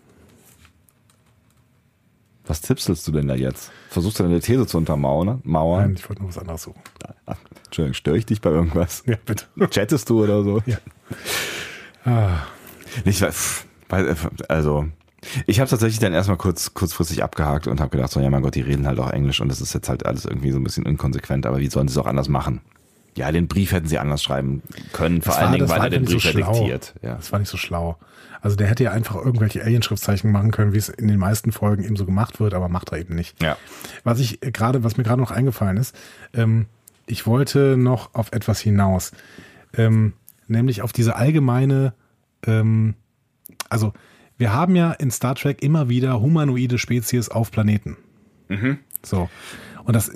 Was 2.46 2.60
tippselst 2.60 3.06
du 3.08 3.12
denn 3.12 3.26
da 3.26 3.34
jetzt? 3.34 3.72
Versuchst 3.90 4.20
du 4.20 4.22
deine 4.22 4.40
These 4.40 4.66
zu 4.66 4.78
untermauern? 4.78 5.40
Mauern? 5.42 5.86
Nein, 5.86 5.94
ich 5.96 6.08
wollte 6.08 6.22
noch 6.22 6.28
was 6.28 6.38
anderes 6.38 6.62
suchen. 6.62 6.80
Ach, 7.26 7.36
Entschuldigung, 7.64 7.94
störe 7.94 8.18
ich 8.18 8.26
dich 8.26 8.40
bei 8.40 8.50
irgendwas? 8.50 9.02
Ja, 9.06 9.16
bitte. 9.24 9.46
Chattest 9.70 10.08
du 10.08 10.22
oder 10.22 10.44
so? 10.44 10.62
Ja. 10.66 10.78
Ah. 12.04 12.46
Nicht, 13.04 13.20
weil, 13.88 14.16
also, 14.48 14.86
ich 15.46 15.58
habe 15.58 15.68
tatsächlich 15.68 15.98
dann 15.98 16.14
erstmal 16.14 16.36
kurz, 16.36 16.72
kurzfristig 16.72 17.24
abgehakt 17.24 17.66
und 17.66 17.80
habe 17.80 17.90
gedacht, 17.90 18.12
so, 18.12 18.20
ja 18.20 18.30
mein 18.30 18.42
Gott, 18.42 18.54
die 18.54 18.60
reden 18.60 18.86
halt 18.86 19.00
auch 19.00 19.10
Englisch 19.10 19.40
und 19.40 19.48
das 19.48 19.60
ist 19.60 19.74
jetzt 19.74 19.88
halt 19.88 20.06
alles 20.06 20.24
irgendwie 20.24 20.52
so 20.52 20.58
ein 20.58 20.64
bisschen 20.64 20.86
inkonsequent, 20.86 21.46
aber 21.46 21.58
wie 21.58 21.68
sollen 21.68 21.88
sie 21.88 21.92
es 21.92 21.98
auch 21.98 22.06
anders 22.06 22.28
machen? 22.28 22.60
Ja, 23.16 23.32
den 23.32 23.48
Brief 23.48 23.72
hätten 23.72 23.88
sie 23.88 23.98
anders 23.98 24.22
schreiben 24.22 24.62
können, 24.92 25.22
vor 25.22 25.32
das 25.32 25.42
allen 25.42 25.52
war, 25.52 25.56
Dingen, 25.58 25.68
weil 25.68 25.80
er 25.80 25.90
den 25.90 26.04
Brief 26.04 26.22
so 26.22 26.32
diktiert. 26.32 26.94
Ja. 27.02 27.14
Das 27.14 27.32
war 27.32 27.38
nicht 27.38 27.48
so 27.48 27.56
schlau. 27.56 27.96
Also 28.42 28.56
der 28.56 28.68
hätte 28.68 28.84
ja 28.84 28.92
einfach 28.92 29.16
irgendwelche 29.16 29.62
Alien-Schriftzeichen 29.62 30.30
machen 30.30 30.50
können, 30.50 30.72
wie 30.72 30.78
es 30.78 30.88
in 30.88 31.08
den 31.08 31.18
meisten 31.18 31.50
Folgen 31.50 31.82
eben 31.82 31.96
so 31.96 32.04
gemacht 32.04 32.38
wird, 32.38 32.54
aber 32.54 32.68
macht 32.68 32.92
er 32.92 32.98
eben 32.98 33.14
nicht. 33.14 33.42
Ja. 33.42 33.56
Was 34.04 34.20
ich 34.20 34.40
gerade, 34.40 34.84
was 34.84 34.96
mir 34.96 35.02
gerade 35.02 35.20
noch 35.20 35.30
eingefallen 35.30 35.78
ist, 35.78 35.96
ähm, 36.34 36.66
ich 37.06 37.26
wollte 37.26 37.76
noch 37.76 38.14
auf 38.14 38.32
etwas 38.32 38.60
hinaus, 38.60 39.12
ähm, 39.76 40.12
nämlich 40.46 40.82
auf 40.82 40.92
diese 40.92 41.16
allgemeine, 41.16 41.94
ähm, 42.46 42.94
also 43.68 43.94
wir 44.38 44.52
haben 44.52 44.76
ja 44.76 44.92
in 44.92 45.10
Star 45.10 45.34
Trek 45.34 45.62
immer 45.62 45.88
wieder 45.88 46.20
humanoide 46.20 46.78
Spezies 46.78 47.30
auf 47.30 47.50
Planeten. 47.50 47.96
Mhm. 48.48 48.78
So. 49.02 49.30
Und 49.84 49.94
das 49.94 50.12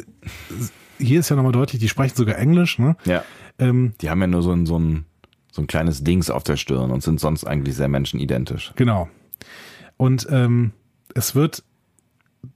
hier 1.00 1.20
ist 1.20 1.28
ja 1.28 1.36
nochmal 1.36 1.52
deutlich, 1.52 1.80
die 1.80 1.88
sprechen 1.88 2.16
sogar 2.16 2.38
Englisch, 2.38 2.78
ne? 2.78 2.96
Ja. 3.04 3.24
Ähm, 3.58 3.94
die 4.00 4.10
haben 4.10 4.20
ja 4.20 4.26
nur 4.26 4.42
so 4.42 4.52
ein, 4.52 4.66
so 4.66 4.78
ein, 4.78 5.04
so 5.52 5.62
ein 5.62 5.66
kleines 5.66 6.04
Dings 6.04 6.30
auf 6.30 6.44
der 6.44 6.56
Stirn 6.56 6.90
und 6.90 7.02
sind 7.02 7.20
sonst 7.20 7.44
eigentlich 7.44 7.74
sehr 7.74 7.88
menschenidentisch. 7.88 8.72
Genau. 8.76 9.08
Und 9.96 10.26
ähm, 10.30 10.72
es 11.14 11.34
wird 11.34 11.64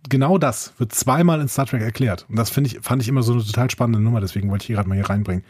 genau 0.08 0.38
das 0.38 0.72
wird 0.78 0.92
zweimal 0.92 1.40
in 1.40 1.48
Star 1.48 1.66
Trek 1.66 1.82
erklärt. 1.82 2.26
Und 2.28 2.36
das 2.36 2.50
finde 2.50 2.70
ich, 2.70 2.80
fand 2.80 3.02
ich 3.02 3.08
immer 3.08 3.22
so 3.22 3.32
eine 3.32 3.44
total 3.44 3.70
spannende 3.70 4.00
Nummer, 4.00 4.20
deswegen 4.20 4.50
wollte 4.50 4.62
ich 4.62 4.66
hier 4.68 4.76
gerade 4.76 4.88
mal 4.88 4.94
hier 4.94 5.08
reinbringen. 5.08 5.44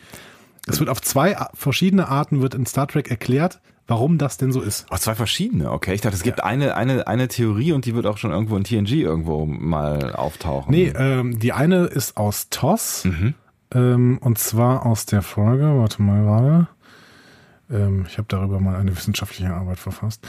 Es 0.67 0.81
wird 0.81 0.89
auf 0.89 1.03
zwei 1.03 1.37
verschiedene 1.53 2.09
Arten 2.09 2.41
wird 2.41 2.55
in 2.55 2.67
Star 2.67 2.89
Trek 2.89 3.11
erklärt, 3.11 3.61
warum 3.87 4.19
das 4.19 4.37
denn 4.37 4.53
so 4.53 4.61
ist. 4.61 4.91
Auf 4.91 5.01
zwei 5.01 5.15
verschiedene, 5.15 5.71
okay. 5.71 5.95
Ich 5.95 6.01
dachte, 6.01 6.17
es 6.17 6.23
gibt 6.23 6.39
ja. 6.39 6.45
eine, 6.45 6.77
eine, 6.77 7.07
eine 7.07 7.29
Theorie 7.29 7.73
und 7.73 7.85
die 7.85 7.95
wird 7.95 8.07
auch 8.07 8.19
schon 8.19 8.31
irgendwo 8.31 8.57
in 8.57 8.65
TNG 8.65 8.93
irgendwo 8.93 9.47
mal 9.47 10.15
auftauchen. 10.15 10.73
Nee, 10.73 10.93
ähm, 10.97 11.39
die 11.39 11.53
eine 11.53 11.85
ist 11.87 12.17
aus 12.17 12.49
TOS. 12.51 13.05
Mhm. 13.05 13.35
Ähm, 13.75 14.19
und 14.21 14.39
zwar 14.39 14.87
aus 14.87 15.07
der 15.07 15.23
Folge, 15.23 15.65
warte 15.79 16.03
mal 16.03 16.23
gerade. 16.23 16.69
Ähm, 17.71 18.05
ich 18.07 18.19
habe 18.19 18.27
darüber 18.29 18.61
mal 18.61 18.77
eine 18.77 18.95
wissenschaftliche 18.95 19.53
Arbeit 19.53 19.79
verfasst. 19.79 20.27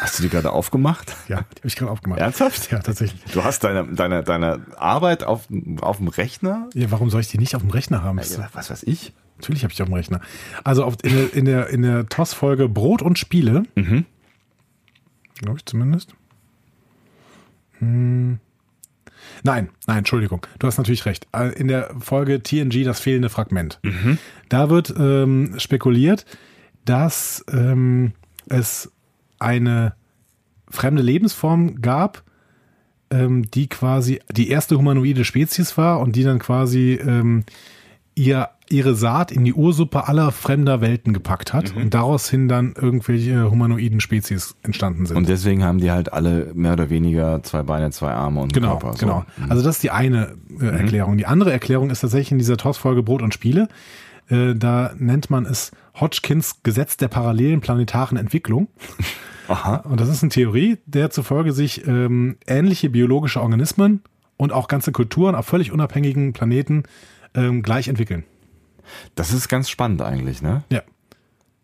Hast 0.00 0.18
du 0.18 0.24
die 0.24 0.28
gerade 0.28 0.50
aufgemacht? 0.50 1.16
Ja, 1.28 1.44
die 1.54 1.60
habe 1.60 1.68
ich 1.68 1.76
gerade 1.76 1.90
aufgemacht. 1.90 2.20
Ernsthaft? 2.20 2.70
Ja, 2.70 2.80
tatsächlich. 2.80 3.22
Du 3.32 3.44
hast 3.44 3.64
deine, 3.64 3.86
deine, 3.94 4.22
deine 4.22 4.60
Arbeit 4.76 5.24
auf, 5.24 5.48
auf 5.80 5.98
dem 5.98 6.08
Rechner? 6.08 6.68
Ja, 6.74 6.90
warum 6.90 7.08
soll 7.08 7.20
ich 7.20 7.28
die 7.28 7.38
nicht 7.38 7.54
auf 7.54 7.62
dem 7.62 7.70
Rechner 7.70 8.02
haben? 8.02 8.18
Ja, 8.18 8.48
was 8.52 8.70
weiß 8.70 8.82
ich? 8.82 9.12
Natürlich 9.42 9.64
habe 9.64 9.72
ich 9.72 9.82
auf 9.82 9.88
dem 9.88 9.94
Rechner. 9.94 10.20
Also 10.62 10.84
auf, 10.84 10.94
in 11.02 11.12
der, 11.12 11.34
in 11.34 11.44
der, 11.44 11.68
in 11.68 11.82
der 11.82 12.06
TOS-Folge 12.06 12.68
Brot 12.68 13.02
und 13.02 13.18
Spiele, 13.18 13.64
mhm. 13.74 14.06
glaube 15.40 15.58
ich 15.58 15.66
zumindest. 15.66 16.14
Hm. 17.80 18.38
Nein, 19.42 19.70
nein, 19.88 19.98
Entschuldigung. 19.98 20.46
Du 20.60 20.68
hast 20.68 20.78
natürlich 20.78 21.04
recht. 21.06 21.26
Äh, 21.32 21.52
in 21.58 21.66
der 21.66 21.90
Folge 21.98 22.40
TNG 22.40 22.84
das 22.84 23.00
fehlende 23.00 23.28
Fragment. 23.28 23.80
Mhm. 23.82 24.18
Da 24.48 24.70
wird 24.70 24.94
ähm, 24.96 25.54
spekuliert, 25.58 26.24
dass 26.84 27.44
ähm, 27.52 28.12
es 28.48 28.92
eine 29.40 29.94
fremde 30.70 31.02
Lebensform 31.02 31.82
gab, 31.82 32.22
ähm, 33.10 33.50
die 33.50 33.68
quasi 33.68 34.20
die 34.30 34.50
erste 34.50 34.78
humanoide 34.78 35.24
Spezies 35.24 35.76
war 35.76 35.98
und 35.98 36.14
die 36.14 36.22
dann 36.22 36.38
quasi 36.38 36.94
ähm, 36.94 37.44
ihr 38.14 38.48
ihre 38.72 38.94
Saat 38.94 39.30
in 39.30 39.44
die 39.44 39.52
Ursuppe 39.52 40.08
aller 40.08 40.32
fremder 40.32 40.80
Welten 40.80 41.12
gepackt 41.12 41.52
hat 41.52 41.74
mhm. 41.74 41.82
und 41.82 41.94
daraus 41.94 42.28
hin 42.28 42.48
dann 42.48 42.74
irgendwelche 42.74 43.50
humanoiden 43.50 44.00
Spezies 44.00 44.56
entstanden 44.62 45.06
sind. 45.06 45.16
Und 45.16 45.28
deswegen 45.28 45.62
haben 45.62 45.78
die 45.78 45.90
halt 45.90 46.12
alle 46.12 46.50
mehr 46.54 46.72
oder 46.72 46.90
weniger 46.90 47.42
zwei 47.42 47.62
Beine, 47.62 47.90
zwei 47.90 48.12
Arme 48.12 48.40
und 48.40 48.52
genau, 48.52 48.78
Körper. 48.78 48.92
So. 48.94 49.06
Genau. 49.06 49.24
Mhm. 49.36 49.50
Also 49.50 49.62
das 49.62 49.76
ist 49.76 49.82
die 49.82 49.90
eine 49.90 50.34
äh, 50.48 50.64
mhm. 50.64 50.68
Erklärung. 50.68 51.16
Die 51.18 51.26
andere 51.26 51.52
Erklärung 51.52 51.90
ist 51.90 52.00
tatsächlich 52.00 52.32
in 52.32 52.38
dieser 52.38 52.56
TOS-Folge 52.56 53.02
Brot 53.02 53.22
und 53.22 53.34
Spiele. 53.34 53.68
Äh, 54.28 54.54
da 54.54 54.92
nennt 54.98 55.30
man 55.30 55.44
es 55.44 55.70
Hodgkins 56.00 56.62
Gesetz 56.62 56.96
der 56.96 57.08
parallelen 57.08 57.60
planetaren 57.60 58.16
Entwicklung. 58.16 58.68
Aha. 59.48 59.76
Und 59.76 60.00
das 60.00 60.08
ist 60.08 60.22
eine 60.22 60.30
Theorie, 60.30 60.78
der 60.86 61.10
zufolge 61.10 61.52
sich 61.52 61.86
ähm, 61.86 62.36
ähnliche 62.46 62.88
biologische 62.88 63.42
Organismen 63.42 64.02
und 64.38 64.52
auch 64.52 64.66
ganze 64.66 64.92
Kulturen 64.92 65.34
auf 65.34 65.46
völlig 65.46 65.72
unabhängigen 65.72 66.32
Planeten 66.32 66.84
ähm, 67.34 67.62
gleich 67.62 67.88
entwickeln. 67.88 68.24
Das 69.14 69.32
ist 69.32 69.48
ganz 69.48 69.68
spannend 69.70 70.02
eigentlich, 70.02 70.42
ne? 70.42 70.64
Ja. 70.70 70.80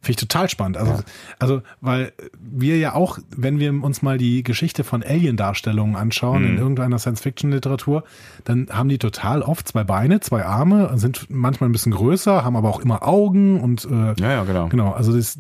Finde 0.01 0.11
ich 0.13 0.17
total 0.29 0.49
spannend. 0.49 0.77
Also, 0.77 0.93
Ja. 0.93 0.99
also, 1.41 1.63
weil 1.81 2.13
wir 2.39 2.79
ja 2.79 2.95
auch, 2.95 3.19
wenn 3.37 3.59
wir 3.59 3.71
uns 3.83 4.01
mal 4.01 4.17
die 4.17 4.45
Geschichte 4.45 4.85
von 4.85 5.03
Alien-Darstellungen 5.03 5.97
anschauen 5.97 6.43
Mhm. 6.45 6.49
in 6.51 6.59
irgendeiner 6.59 6.99
Science-Fiction-Literatur, 7.01 8.05
dann 8.45 8.69
haben 8.71 8.89
die 8.89 8.99
total 8.99 9.43
oft 9.43 9.67
zwei 9.67 9.83
Beine, 9.83 10.21
zwei 10.21 10.45
Arme, 10.45 10.93
sind 10.99 11.27
manchmal 11.31 11.69
ein 11.69 11.73
bisschen 11.73 11.93
größer, 11.93 12.45
haben 12.45 12.55
aber 12.57 12.69
auch 12.69 12.81
immer 12.81 13.07
Augen 13.07 13.61
und 13.61 13.87
äh, 13.87 14.15
Ja, 14.21 14.33
ja, 14.33 14.45
genau. 14.45 14.69
genau, 14.69 14.93
also 14.93 15.13
das 15.17 15.37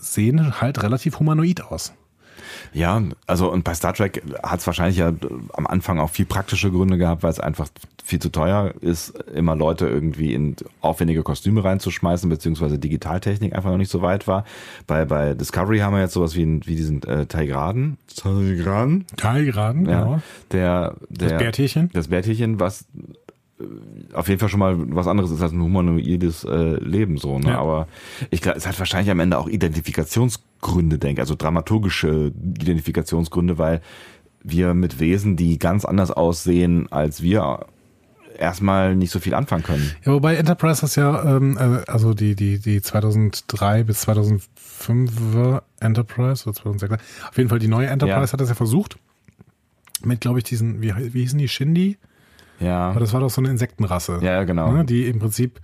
sehen 0.00 0.60
halt 0.60 0.82
relativ 0.82 1.18
humanoid 1.18 1.62
aus. 1.62 1.94
Ja, 2.72 3.02
also 3.26 3.50
und 3.50 3.64
bei 3.64 3.74
Star 3.74 3.94
Trek 3.94 4.22
hat 4.42 4.60
es 4.60 4.66
wahrscheinlich 4.66 4.98
ja 4.98 5.12
am 5.54 5.66
Anfang 5.66 5.98
auch 5.98 6.10
viel 6.10 6.26
praktische 6.26 6.70
Gründe 6.70 6.98
gehabt, 6.98 7.22
weil 7.22 7.30
es 7.30 7.40
einfach 7.40 7.68
viel 8.04 8.20
zu 8.20 8.30
teuer 8.30 8.72
ist, 8.80 9.10
immer 9.34 9.54
Leute 9.54 9.86
irgendwie 9.86 10.32
in 10.32 10.56
aufwendige 10.80 11.22
Kostüme 11.22 11.62
reinzuschmeißen, 11.62 12.28
beziehungsweise 12.30 12.78
Digitaltechnik 12.78 13.54
einfach 13.54 13.70
noch 13.70 13.76
nicht 13.76 13.90
so 13.90 14.00
weit 14.00 14.26
war. 14.26 14.44
Bei, 14.86 15.04
bei 15.04 15.34
Discovery 15.34 15.78
haben 15.80 15.94
wir 15.94 16.00
jetzt 16.00 16.14
sowas 16.14 16.34
wie, 16.34 16.60
wie 16.66 16.76
diesen 16.76 17.02
äh, 17.02 17.26
Tigraden. 17.26 17.98
Tigraden? 18.14 19.04
Teilgeraden, 19.16 19.86
Ja. 19.86 20.04
genau. 20.04 20.22
Der, 20.52 20.94
der, 21.10 21.28
Das 21.28 21.38
Bärtierchen. 21.38 21.90
Das 21.92 22.08
Bärtierchen, 22.08 22.58
was 22.60 22.86
auf 24.12 24.28
jeden 24.28 24.38
Fall 24.38 24.48
schon 24.48 24.60
mal 24.60 24.76
was 24.94 25.06
anderes 25.06 25.30
ist 25.30 25.42
als 25.42 25.52
ein 25.52 25.60
humanoides 25.60 26.44
äh, 26.44 26.76
Leben 26.82 27.18
so, 27.18 27.38
ne? 27.38 27.50
Ja. 27.50 27.58
Aber 27.58 27.88
ich 28.30 28.40
glaube, 28.40 28.58
es 28.58 28.66
hat 28.66 28.78
wahrscheinlich 28.78 29.10
am 29.10 29.20
Ende 29.20 29.38
auch 29.38 29.48
Identifikationsgründe, 29.48 30.98
denke, 30.98 31.20
also 31.20 31.34
dramaturgische 31.34 32.32
Identifikationsgründe, 32.36 33.58
weil 33.58 33.80
wir 34.42 34.74
mit 34.74 35.00
Wesen, 35.00 35.36
die 35.36 35.58
ganz 35.58 35.84
anders 35.84 36.10
aussehen 36.10 36.90
als 36.92 37.22
wir, 37.22 37.66
erstmal 38.38 38.94
nicht 38.94 39.10
so 39.10 39.18
viel 39.18 39.34
anfangen 39.34 39.64
können. 39.64 39.90
Ja, 40.04 40.12
wobei 40.12 40.36
Enterprise 40.36 40.80
das 40.80 40.94
ja, 40.96 41.36
ähm, 41.36 41.56
äh, 41.58 41.82
also 41.90 42.14
die, 42.14 42.34
die, 42.34 42.58
die 42.58 42.80
2003 42.80 43.84
bis 43.84 44.02
2005 44.02 45.60
Enterprise 45.80 46.44
oder 46.44 46.54
2006, 46.54 47.02
auf 47.28 47.36
jeden 47.36 47.50
Fall 47.50 47.58
die 47.58 47.68
neue 47.68 47.88
Enterprise 47.88 48.28
Ja. 48.28 48.32
hat 48.32 48.40
das 48.40 48.48
ja 48.48 48.54
versucht. 48.54 48.98
Mit, 50.04 50.20
glaube 50.20 50.38
ich, 50.38 50.44
diesen, 50.44 50.80
wie, 50.80 50.94
wie 51.12 51.22
hießen 51.22 51.38
die, 51.38 51.48
Shindy? 51.48 51.98
Ja, 52.60 52.90
Aber 52.90 53.00
das 53.00 53.12
war 53.12 53.20
doch 53.20 53.30
so 53.30 53.40
eine 53.40 53.50
Insektenrasse. 53.50 54.18
ja, 54.22 54.44
genau. 54.44 54.72
Ne, 54.72 54.84
die 54.84 55.06
im 55.06 55.18
Prinzip, 55.18 55.60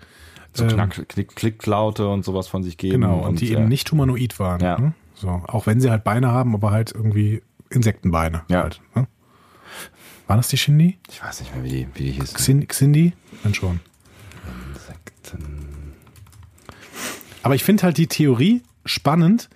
so 0.52 0.64
ähm, 0.64 0.70
Knack, 0.70 1.08
Klick, 1.08 1.34
Klicklaute 1.34 2.08
und 2.08 2.24
sowas 2.24 2.46
von 2.46 2.62
sich 2.62 2.76
geben. 2.76 3.00
genau, 3.00 3.18
und 3.26 3.40
die 3.40 3.48
ja. 3.48 3.58
eben 3.58 3.68
nicht 3.68 3.90
humanoid 3.90 4.38
waren. 4.38 4.60
Ja. 4.60 4.78
Ne? 4.78 4.92
So, 5.14 5.28
auch 5.46 5.66
wenn 5.66 5.80
sie 5.80 5.90
halt 5.90 6.04
Beine 6.04 6.30
haben, 6.30 6.54
aber 6.54 6.70
halt 6.70 6.92
irgendwie 6.92 7.42
Insektenbeine. 7.70 8.42
Ja. 8.48 8.62
Halt, 8.62 8.80
ne? 8.94 9.06
Waren 10.26 10.36
das 10.38 10.48
die 10.48 10.56
Shindy? 10.56 10.98
Ich 11.10 11.22
weiß 11.22 11.40
nicht 11.40 11.54
mehr, 11.54 11.64
wie 11.64 11.68
die, 11.68 11.88
wie 11.94 12.04
die 12.04 12.10
hießen. 12.12 12.36
Xin- 12.62 12.66
Xindi? 12.66 13.12
Dann 13.42 13.54
schon. 13.54 13.80
Insekten. 14.74 15.92
Aber 17.42 17.54
ich 17.54 17.64
finde 17.64 17.82
halt 17.82 17.98
die 17.98 18.06
Theorie 18.06 18.62
spannend, 18.86 19.50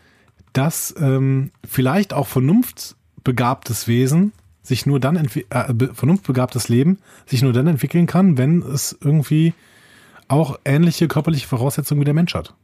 dass 0.53 0.95
ähm, 0.99 1.53
vielleicht 1.66 2.12
auch 2.12 2.26
vernunftbegabtes 2.26 3.89
Wesen 3.89 4.32
sich 4.69 4.87
nur 4.87 5.01
dann 5.01 5.16
äh, 5.16 5.73
be- 5.75 5.93
vernunftbegabtes 5.95 6.69
Leben 6.69 6.99
sich 7.27 7.43
nur 7.43 7.53
dann 7.53 7.66
entwickeln 7.66 8.07
kann, 8.07 8.39
wenn 8.39 8.62
es 8.62 8.97
irgendwie 9.03 9.55
auch 10.29 10.59
ähnliche 10.64 11.09
körperliche 11.09 11.49
Voraussetzungen 11.49 12.01
wie 12.01 12.05
der 12.05 12.14
Mensch 12.14 12.35
hat. 12.35 12.55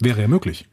Wäre 0.00 0.22
ja 0.22 0.28
möglich. 0.28 0.66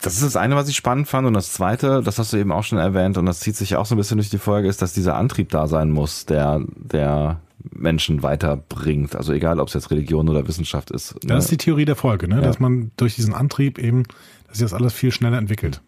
Das 0.00 0.14
ist 0.14 0.22
das 0.22 0.36
eine, 0.36 0.54
was 0.56 0.68
ich 0.68 0.76
spannend 0.76 1.08
fand. 1.08 1.26
Und 1.26 1.34
das 1.34 1.52
zweite, 1.52 2.02
das 2.02 2.18
hast 2.18 2.32
du 2.32 2.36
eben 2.36 2.52
auch 2.52 2.62
schon 2.64 2.78
erwähnt, 2.78 3.18
und 3.18 3.26
das 3.26 3.40
zieht 3.40 3.56
sich 3.56 3.70
ja 3.70 3.78
auch 3.78 3.86
so 3.86 3.94
ein 3.94 3.98
bisschen 3.98 4.16
durch 4.18 4.30
die 4.30 4.38
Folge, 4.38 4.68
ist, 4.68 4.80
dass 4.80 4.92
dieser 4.92 5.16
Antrieb 5.16 5.50
da 5.50 5.66
sein 5.66 5.90
muss, 5.90 6.24
der, 6.24 6.62
der 6.76 7.40
Menschen 7.72 8.22
weiterbringt. 8.22 9.16
Also 9.16 9.32
egal, 9.32 9.58
ob 9.60 9.68
es 9.68 9.74
jetzt 9.74 9.90
Religion 9.90 10.28
oder 10.28 10.46
Wissenschaft 10.46 10.90
ist. 10.92 11.14
ne? 11.24 11.34
Das 11.34 11.44
ist 11.44 11.50
die 11.50 11.56
Theorie 11.56 11.84
der 11.84 11.96
Folge, 11.96 12.28
ne? 12.28 12.36
Ja. 12.36 12.42
dass 12.42 12.60
man 12.60 12.92
durch 12.96 13.16
diesen 13.16 13.34
Antrieb 13.34 13.78
eben, 13.78 14.04
dass 14.46 14.58
sich 14.58 14.64
das 14.64 14.72
alles 14.72 14.94
viel 14.94 15.10
schneller 15.10 15.36
entwickelt. 15.38 15.82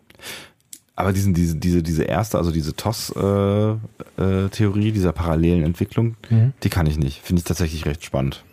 Aber 1.01 1.13
diesen, 1.13 1.35
diese, 1.35 1.57
diese, 1.57 1.83
diese 1.83 2.05
erste, 2.05 2.39
also 2.39 2.51
diese 2.53 2.75
TOS-Theorie, 2.75 4.93
dieser 4.93 5.13
parallelen 5.13 5.65
Entwicklung, 5.65 6.17
Mhm. 6.31 6.53
die 6.63 6.71
kann 6.71 6.87
ich 6.87 6.99
nicht. 6.99 7.21
Finde 7.23 7.41
ich 7.41 7.45
tatsächlich 7.45 7.87
recht 7.87 8.05
spannend. 8.05 8.45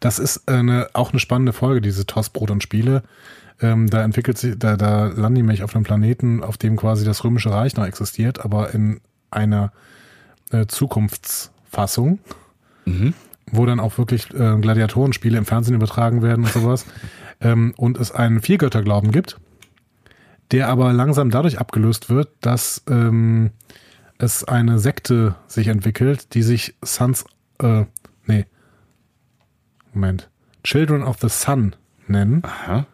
Das 0.00 0.18
ist 0.18 0.48
eine, 0.48 0.88
auch 0.92 1.10
eine 1.10 1.18
spannende 1.18 1.52
Folge, 1.52 1.80
diese 1.80 2.06
Toss, 2.06 2.30
Brot 2.30 2.50
und 2.50 2.62
Spiele. 2.62 3.02
Ähm, 3.60 3.88
da 3.88 4.02
entwickelt 4.02 4.38
sich, 4.38 4.58
da, 4.58 4.76
da 4.76 5.06
landen 5.06 5.36
die 5.36 5.42
nämlich 5.42 5.62
auf 5.62 5.74
einem 5.74 5.84
Planeten, 5.84 6.42
auf 6.42 6.58
dem 6.58 6.76
quasi 6.76 7.04
das 7.04 7.24
Römische 7.24 7.50
Reich 7.50 7.76
noch 7.76 7.86
existiert, 7.86 8.44
aber 8.44 8.74
in 8.74 9.00
einer 9.30 9.72
äh, 10.50 10.66
Zukunftsfassung, 10.66 12.18
wo 13.50 13.66
dann 13.66 13.80
auch 13.80 13.98
wirklich 13.98 14.28
äh, 14.34 14.56
Gladiatorenspiele 14.60 15.38
im 15.38 15.46
Fernsehen 15.46 15.74
übertragen 15.74 16.22
werden 16.22 16.44
und 16.44 16.52
sowas. 16.52 16.84
ähm, 17.40 17.74
und 17.76 17.98
es 17.98 18.12
einen 18.12 18.42
Viergötterglauben 18.42 19.10
gibt, 19.10 19.38
der 20.50 20.68
aber 20.68 20.92
langsam 20.92 21.30
dadurch 21.30 21.58
abgelöst 21.58 22.10
wird, 22.10 22.28
dass 22.40 22.82
ähm, 22.88 23.50
es 24.18 24.44
eine 24.44 24.78
Sekte 24.78 25.34
sich 25.46 25.68
entwickelt, 25.68 26.34
die 26.34 26.42
sich 26.42 26.74
Sons, 26.82 27.24
äh, 27.60 27.84
nee, 28.26 28.46
Moment, 29.92 30.30
Children 30.62 31.02
of 31.02 31.18
the 31.20 31.28
Sun 31.28 31.76
nennen. 32.06 32.42
Aha. 32.44 32.86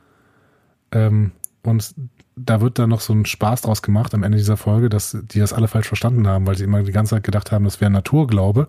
Ähm, 0.92 1.32
und 1.62 1.94
da 2.36 2.60
wird 2.60 2.78
dann 2.78 2.90
noch 2.90 3.00
so 3.00 3.12
ein 3.12 3.26
Spaß 3.26 3.62
draus 3.62 3.82
gemacht 3.82 4.14
am 4.14 4.22
Ende 4.22 4.38
dieser 4.38 4.56
Folge, 4.56 4.88
dass 4.88 5.16
die 5.22 5.40
das 5.40 5.52
alle 5.52 5.68
falsch 5.68 5.88
verstanden 5.88 6.26
haben, 6.26 6.46
weil 6.46 6.56
sie 6.56 6.64
immer 6.64 6.82
die 6.82 6.92
ganze 6.92 7.16
Zeit 7.16 7.24
gedacht 7.24 7.52
haben, 7.52 7.64
das 7.64 7.80
wäre 7.80 7.90
Naturglaube. 7.90 8.68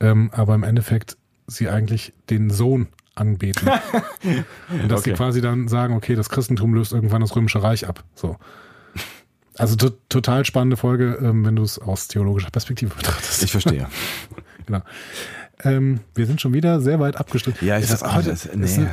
Ähm, 0.00 0.30
aber 0.32 0.54
im 0.54 0.62
Endeffekt 0.62 1.16
sie 1.46 1.68
eigentlich 1.68 2.12
den 2.30 2.50
Sohn 2.50 2.88
anbeten. 3.14 3.68
und 4.70 4.88
dass 4.90 5.02
sie 5.04 5.10
Okay. 5.10 5.16
quasi 5.16 5.40
dann 5.40 5.68
sagen, 5.68 5.94
okay, 5.94 6.14
das 6.14 6.28
Christentum 6.30 6.74
löst 6.74 6.92
irgendwann 6.92 7.20
das 7.20 7.34
Römische 7.36 7.62
Reich 7.62 7.86
ab. 7.88 8.02
So. 8.14 8.36
Also 9.58 9.76
to 9.76 9.90
total 10.08 10.44
spannende 10.46 10.76
Folge, 10.78 11.18
ähm, 11.20 11.44
wenn 11.44 11.56
du 11.56 11.62
es 11.62 11.78
aus 11.78 12.08
theologischer 12.08 12.50
Perspektive 12.50 12.94
betrachtest. 12.94 13.42
Ich 13.42 13.50
verstehe. 13.52 13.86
Genau. 14.66 14.80
Ähm, 15.64 16.00
wir 16.14 16.24
sind 16.26 16.40
schon 16.40 16.54
wieder 16.54 16.80
sehr 16.80 17.00
weit 17.00 17.16
abgestritten. 17.16 17.66
Ja, 17.66 17.78
ich 17.78 17.90
weiß 17.90 18.04
auch 18.04 18.14
heute, 18.14 18.30
das- 18.30 18.46
ist, 18.46 18.78
nee. 18.78 18.86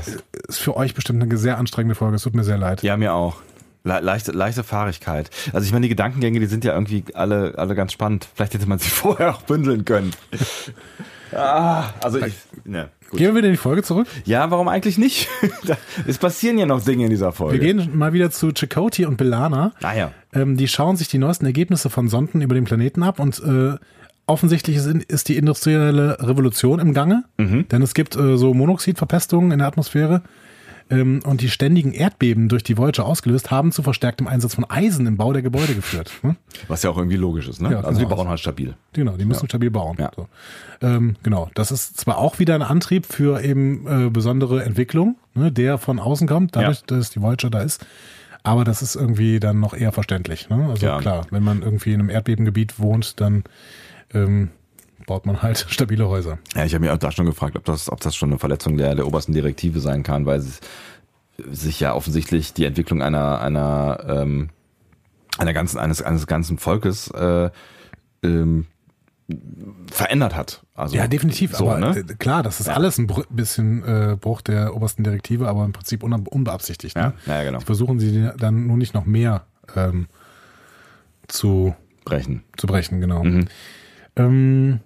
ist 0.48 0.58
für 0.58 0.76
euch 0.76 0.96
bestimmt 0.96 1.22
eine 1.22 1.38
sehr 1.38 1.60
anstrengende 1.60 1.94
Folge. 1.94 2.16
Es 2.16 2.24
tut 2.24 2.34
mir 2.34 2.44
sehr 2.44 2.58
leid. 2.58 2.82
Ja, 2.82 2.98
mir 2.98 3.14
auch. 3.14 3.38
Le 3.84 4.00
leichte, 4.00 4.32
leichte 4.32 4.64
Fahrigkeit. 4.64 5.30
Also 5.54 5.66
ich 5.66 5.72
meine, 5.72 5.84
die 5.84 5.90
Gedankengänge, 5.90 6.40
die 6.40 6.48
sind 6.48 6.66
ja 6.66 6.74
irgendwie 6.74 7.04
alle, 7.14 7.54
alle 7.58 7.76
ganz 7.76 7.94
spannend. 7.94 8.28
Vielleicht 8.34 8.56
hätte 8.56 8.66
man 8.68 8.80
sie 8.80 8.90
vorher 8.90 9.36
auch 9.36 9.44
bündeln 9.44 9.86
können. 9.86 10.12
ah, 11.34 11.90
also 12.02 12.20
ich, 12.20 12.34
ne, 12.66 12.90
gut. 13.10 13.18
Gehen 13.18 13.30
wir 13.30 13.36
wieder 13.36 13.48
in 13.48 13.54
die 13.54 13.58
Folge 13.58 13.84
zurück. 13.84 14.08
Ja, 14.26 14.50
warum 14.52 14.68
eigentlich 14.68 14.98
nicht? 14.98 15.28
Es 16.08 16.18
passieren 16.18 16.58
ja 16.58 16.66
noch 16.66 16.84
Dinge 16.84 17.06
in 17.06 17.10
dieser 17.10 17.32
Folge. 17.32 17.60
Wir 17.60 17.74
gehen 17.74 17.98
mal 17.98 18.14
wieder 18.14 18.32
zu 18.32 18.52
Chakotay 18.52 19.06
und 19.06 19.18
Belana. 19.18 19.74
Naja. 19.82 20.12
Ähm, 20.34 20.58
die 20.58 20.68
schauen 20.68 20.96
sich 20.96 21.08
die 21.08 21.18
neuesten 21.18 21.46
Ergebnisse 21.46 21.90
von 21.90 22.08
Sonden 22.08 22.42
über 22.42 22.56
den 22.56 22.64
Planeten 22.64 23.04
ab 23.04 23.20
und 23.20 23.42
äh, 23.44 23.76
offensichtlich 24.26 24.78
ist, 24.78 24.88
ist 24.88 25.28
die 25.28 25.38
industrielle 25.38 26.18
Revolution 26.22 26.80
im 26.80 26.94
Gange, 26.94 27.24
denn 27.38 27.82
es 27.82 27.94
gibt 27.94 28.16
äh, 28.16 28.38
so 28.38 28.54
Monoxidverpestungen 28.54 29.52
in 29.52 29.60
der 29.60 29.68
Atmosphäre 29.68 30.22
ähm, 30.90 31.22
und 31.26 31.42
die 31.42 31.50
ständigen 31.50 31.92
Erdbeben 31.94 32.50
durch 32.50 32.64
die 32.64 32.78
Voyager 32.78 33.06
ausgelöst 33.06 33.52
haben 33.52 33.72
zu 33.72 33.84
verstärktem 33.84 34.28
Einsatz 34.28 34.56
von 34.56 34.66
Eisen 34.70 35.06
im 35.08 35.18
Bau 35.18 35.34
der 35.34 35.42
Gebäude 35.42 35.76
geführt. 35.76 36.12
Hm? 36.22 36.36
Was 36.68 36.84
ja 36.84 36.90
auch 36.90 36.98
irgendwie 36.98 37.18
logisch 37.18 37.48
ist, 37.48 37.62
ne? 37.62 37.72
Ja, 37.72 37.78
also 37.82 38.00
die 38.00 38.06
genau. 38.06 38.16
bauen 38.16 38.28
halt 38.28 38.40
stabil. 38.40 38.76
Genau, 38.94 39.18
die 39.18 39.26
müssen 39.26 39.48
stabil 39.48 39.70
bauen. 39.72 39.98
Ja. 40.00 40.12
So. 40.16 40.28
Ähm, 40.82 41.16
genau, 41.24 41.50
das 41.54 41.72
ist 41.72 41.98
zwar 42.00 42.18
auch 42.18 42.40
wieder 42.40 42.56
ein 42.56 42.62
Antrieb 42.62 43.06
für 43.06 43.42
eben 43.44 43.86
äh, 43.88 44.10
besondere 44.10 44.64
Entwicklung, 44.64 45.18
ne, 45.36 45.52
der 45.52 45.78
von 45.78 46.00
außen 46.00 46.28
kommt, 46.28 46.56
dadurch, 46.56 46.80
Ja. 46.90 46.98
dass 46.98 47.10
die 47.12 47.22
Voyager 47.22 47.50
da 47.50 47.62
ist. 47.62 47.86
Aber 48.42 48.64
das 48.64 48.82
ist 48.82 48.96
irgendwie 48.96 49.40
dann 49.40 49.60
noch 49.60 49.74
eher 49.74 49.92
verständlich. 49.92 50.50
Ne? 50.50 50.68
Also 50.70 50.86
Ja. 50.86 51.00
klar, 51.00 51.28
wenn 51.30 51.44
man 51.44 51.62
irgendwie 51.62 51.94
in 51.94 52.00
einem 52.00 52.10
Erdbebengebiet 52.10 52.80
wohnt, 52.80 53.20
dann 53.20 53.44
ähm, 54.14 54.50
baut 55.10 55.26
man 55.26 55.42
halt 55.42 55.66
stabile 55.70 56.08
Häuser. 56.08 56.38
Ja, 56.56 56.66
ich 56.66 56.74
habe 56.74 56.84
mich 56.86 56.92
auch 56.92 56.98
da 56.98 57.12
schon 57.12 57.26
gefragt, 57.26 57.58
ob 57.58 57.66
das, 57.66 57.92
ob 57.92 58.00
das 58.00 58.16
schon 58.16 58.30
eine 58.30 58.38
Verletzung 58.38 58.78
der, 58.78 58.94
der 58.94 59.08
obersten 59.08 59.34
Direktive 59.34 59.80
sein 59.80 60.04
kann, 60.04 60.28
weil 60.28 60.40
es 60.40 60.62
sich 61.50 61.80
ja 61.80 61.96
offensichtlich 61.96 62.54
die 62.54 62.66
Entwicklung 62.66 63.02
einer, 63.02 63.42
einer, 63.42 64.04
ähm, 64.08 64.50
einer 65.40 65.54
ganzen, 65.54 65.80
eines, 65.80 66.04
eines 66.04 66.28
ganzen 66.28 66.60
Volkes 66.60 67.10
äh, 67.12 67.50
ähm, 68.22 68.68
verändert 69.92 70.36
hat. 70.36 70.62
Also, 70.76 70.96
Ja, 70.96 71.08
definitiv. 71.08 71.56
So, 71.56 71.72
aber 71.72 71.80
ne? 71.80 71.98
äh, 72.00 72.04
klar, 72.16 72.44
das 72.44 72.60
ist 72.60 72.70
alles 72.70 73.00
ein 73.00 73.08
bisschen 73.32 73.84
äh, 73.84 74.16
Bruch 74.16 74.42
der 74.42 74.76
obersten 74.76 75.04
Direktive, 75.04 75.48
aber 75.48 75.66
im 75.66 75.74
Prinzip 75.74 76.04
unbeabsichtigt. 76.04 76.96
Ne? 76.96 77.14
Ja, 77.26 77.38
ja, 77.38 77.44
genau. 77.46 77.62
Versuchen 77.62 78.00
sie 78.00 78.30
dann 78.38 78.68
nur 78.68 78.78
nicht 78.78 78.94
noch 78.94 79.06
mehr 79.06 79.46
ähm, 79.76 80.08
zu 81.28 81.76
Brechen. 82.06 82.44
zu 82.58 82.68
brechen, 82.68 83.02
genau. 83.02 83.24
Mhm. 83.24 83.48
Ähm, 84.16 84.80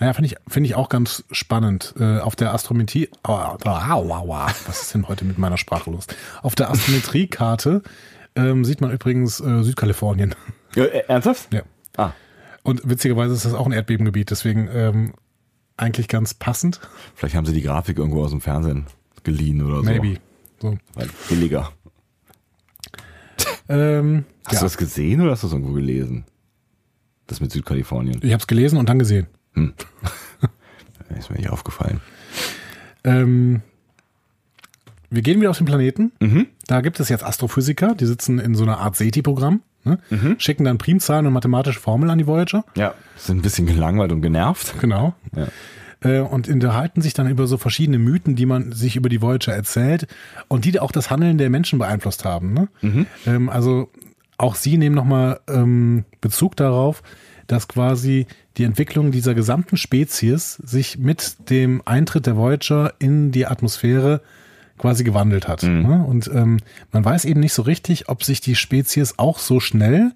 Ja, 0.00 0.12
finde 0.12 0.26
ich, 0.30 0.36
finde 0.52 0.68
ich 0.68 0.74
auch 0.74 0.88
ganz 0.88 1.24
spannend. 1.30 1.94
Äh, 1.98 2.18
auf 2.18 2.34
der 2.36 2.52
Astrometrie, 2.52 3.08
aua, 3.22 3.56
aua, 3.64 4.18
aua, 4.18 4.46
was 4.66 4.82
ist 4.82 4.94
denn 4.94 5.06
heute 5.08 5.24
mit 5.24 5.38
meiner 5.38 5.56
Sprache 5.56 5.90
los? 5.90 6.06
Auf 6.42 6.54
der 6.54 6.70
Astrometriekarte 6.70 7.82
ähm, 8.34 8.64
sieht 8.64 8.80
man 8.80 8.90
übrigens 8.90 9.40
äh, 9.40 9.62
Südkalifornien. 9.62 10.34
Ja, 10.74 10.84
äh, 10.84 11.04
ernsthaft? 11.06 11.52
Ja. 11.54 11.62
Ah, 11.96 12.10
Und 12.64 12.88
witzigerweise 12.88 13.34
ist 13.34 13.44
das 13.44 13.54
auch 13.54 13.66
ein 13.66 13.72
Erdbebengebiet, 13.72 14.30
deswegen 14.30 14.68
ähm, 14.72 15.14
eigentlich 15.76 16.08
ganz 16.08 16.34
passend. 16.34 16.80
vielleicht 17.14 17.36
haben 17.36 17.46
sie 17.46 17.52
die 17.52 17.62
Grafik 17.62 17.98
irgendwo 17.98 18.24
aus 18.24 18.30
dem 18.30 18.40
Fernsehen 18.40 18.86
geliehen 19.22 19.62
oder 19.62 19.76
so. 19.76 19.82
Maybe. 19.84 20.18
So. 20.60 20.76
Weil 20.94 21.08
billiger. 21.28 21.70
Ähm, 23.68 24.24
Hast 24.46 24.54
ja. 24.54 24.58
du 24.60 24.64
das 24.66 24.76
gesehen 24.76 25.20
oder 25.20 25.30
hast 25.30 25.42
du 25.42 25.46
das 25.46 25.52
irgendwo 25.54 25.72
gelesen? 25.72 26.24
Das 27.26 27.40
mit 27.40 27.50
Südkalifornien. 27.52 28.18
Ich 28.22 28.32
habe 28.32 28.40
es 28.40 28.46
gelesen 28.46 28.78
und 28.78 28.88
dann 28.88 28.98
gesehen. 28.98 29.26
Ist 31.18 31.30
mir 31.30 31.36
nicht 31.36 31.50
aufgefallen. 31.50 32.00
Ähm, 33.04 33.62
wir 35.10 35.22
gehen 35.22 35.40
wieder 35.40 35.50
auf 35.50 35.58
den 35.58 35.66
Planeten. 35.66 36.12
Mhm. 36.20 36.46
Da 36.66 36.80
gibt 36.80 36.98
es 36.98 37.08
jetzt 37.08 37.24
Astrophysiker, 37.24 37.94
die 37.94 38.06
sitzen 38.06 38.38
in 38.38 38.54
so 38.54 38.64
einer 38.64 38.78
Art 38.78 38.96
SETI-Programm, 38.96 39.62
ne? 39.84 39.98
Mhm. 40.10 40.36
schicken 40.38 40.64
dann 40.64 40.78
Primzahlen 40.78 41.26
und 41.26 41.32
mathematische 41.32 41.78
Formeln 41.78 42.10
an 42.10 42.18
die 42.18 42.26
Voyager. 42.26 42.64
Ja. 42.76 42.94
Sind 43.16 43.38
ein 43.38 43.42
bisschen 43.42 43.66
gelangweilt 43.66 44.12
und 44.12 44.22
genervt. 44.22 44.74
Genau. 44.80 45.14
Ja. 45.36 45.48
Äh, 46.00 46.20
und 46.20 46.48
unterhalten 46.48 47.00
sich 47.00 47.14
dann 47.14 47.28
über 47.28 47.46
so 47.46 47.58
verschiedene 47.58 47.98
Mythen, 47.98 48.34
die 48.34 48.46
man 48.46 48.72
sich 48.72 48.96
über 48.96 49.08
die 49.08 49.22
Voyager 49.22 49.52
erzählt 49.54 50.06
und 50.48 50.64
die 50.64 50.78
auch 50.80 50.92
das 50.92 51.10
Handeln 51.10 51.38
der 51.38 51.50
Menschen 51.50 51.78
beeinflusst 51.78 52.24
haben. 52.24 52.52
Ne? 52.52 52.68
Ähm, 53.26 53.48
also 53.48 53.90
auch 54.36 54.56
sie 54.56 54.76
nehmen 54.78 54.96
nochmal 54.96 55.40
ähm, 55.48 56.04
Bezug 56.20 56.56
darauf, 56.56 57.02
dass 57.46 57.68
quasi 57.68 58.26
die 58.56 58.64
Entwicklung 58.64 59.10
dieser 59.10 59.34
gesamten 59.34 59.76
Spezies 59.76 60.54
sich 60.64 60.98
mit 60.98 61.50
dem 61.50 61.82
Eintritt 61.84 62.26
der 62.26 62.36
Voyager 62.36 62.94
in 62.98 63.32
die 63.32 63.46
Atmosphäre 63.46 64.20
quasi 64.78 65.04
gewandelt 65.04 65.46
hat. 65.46 65.62
Ne? 65.62 66.04
Und 66.06 66.28
ähm, 66.32 66.58
man 66.92 67.04
weiß 67.04 67.24
eben 67.24 67.40
nicht 67.40 67.52
so 67.52 67.62
richtig, 67.62 68.08
ob 68.08 68.24
sich 68.24 68.40
die 68.40 68.54
Spezies 68.56 69.18
auch 69.18 69.38
so 69.38 69.60
schnell 69.60 70.12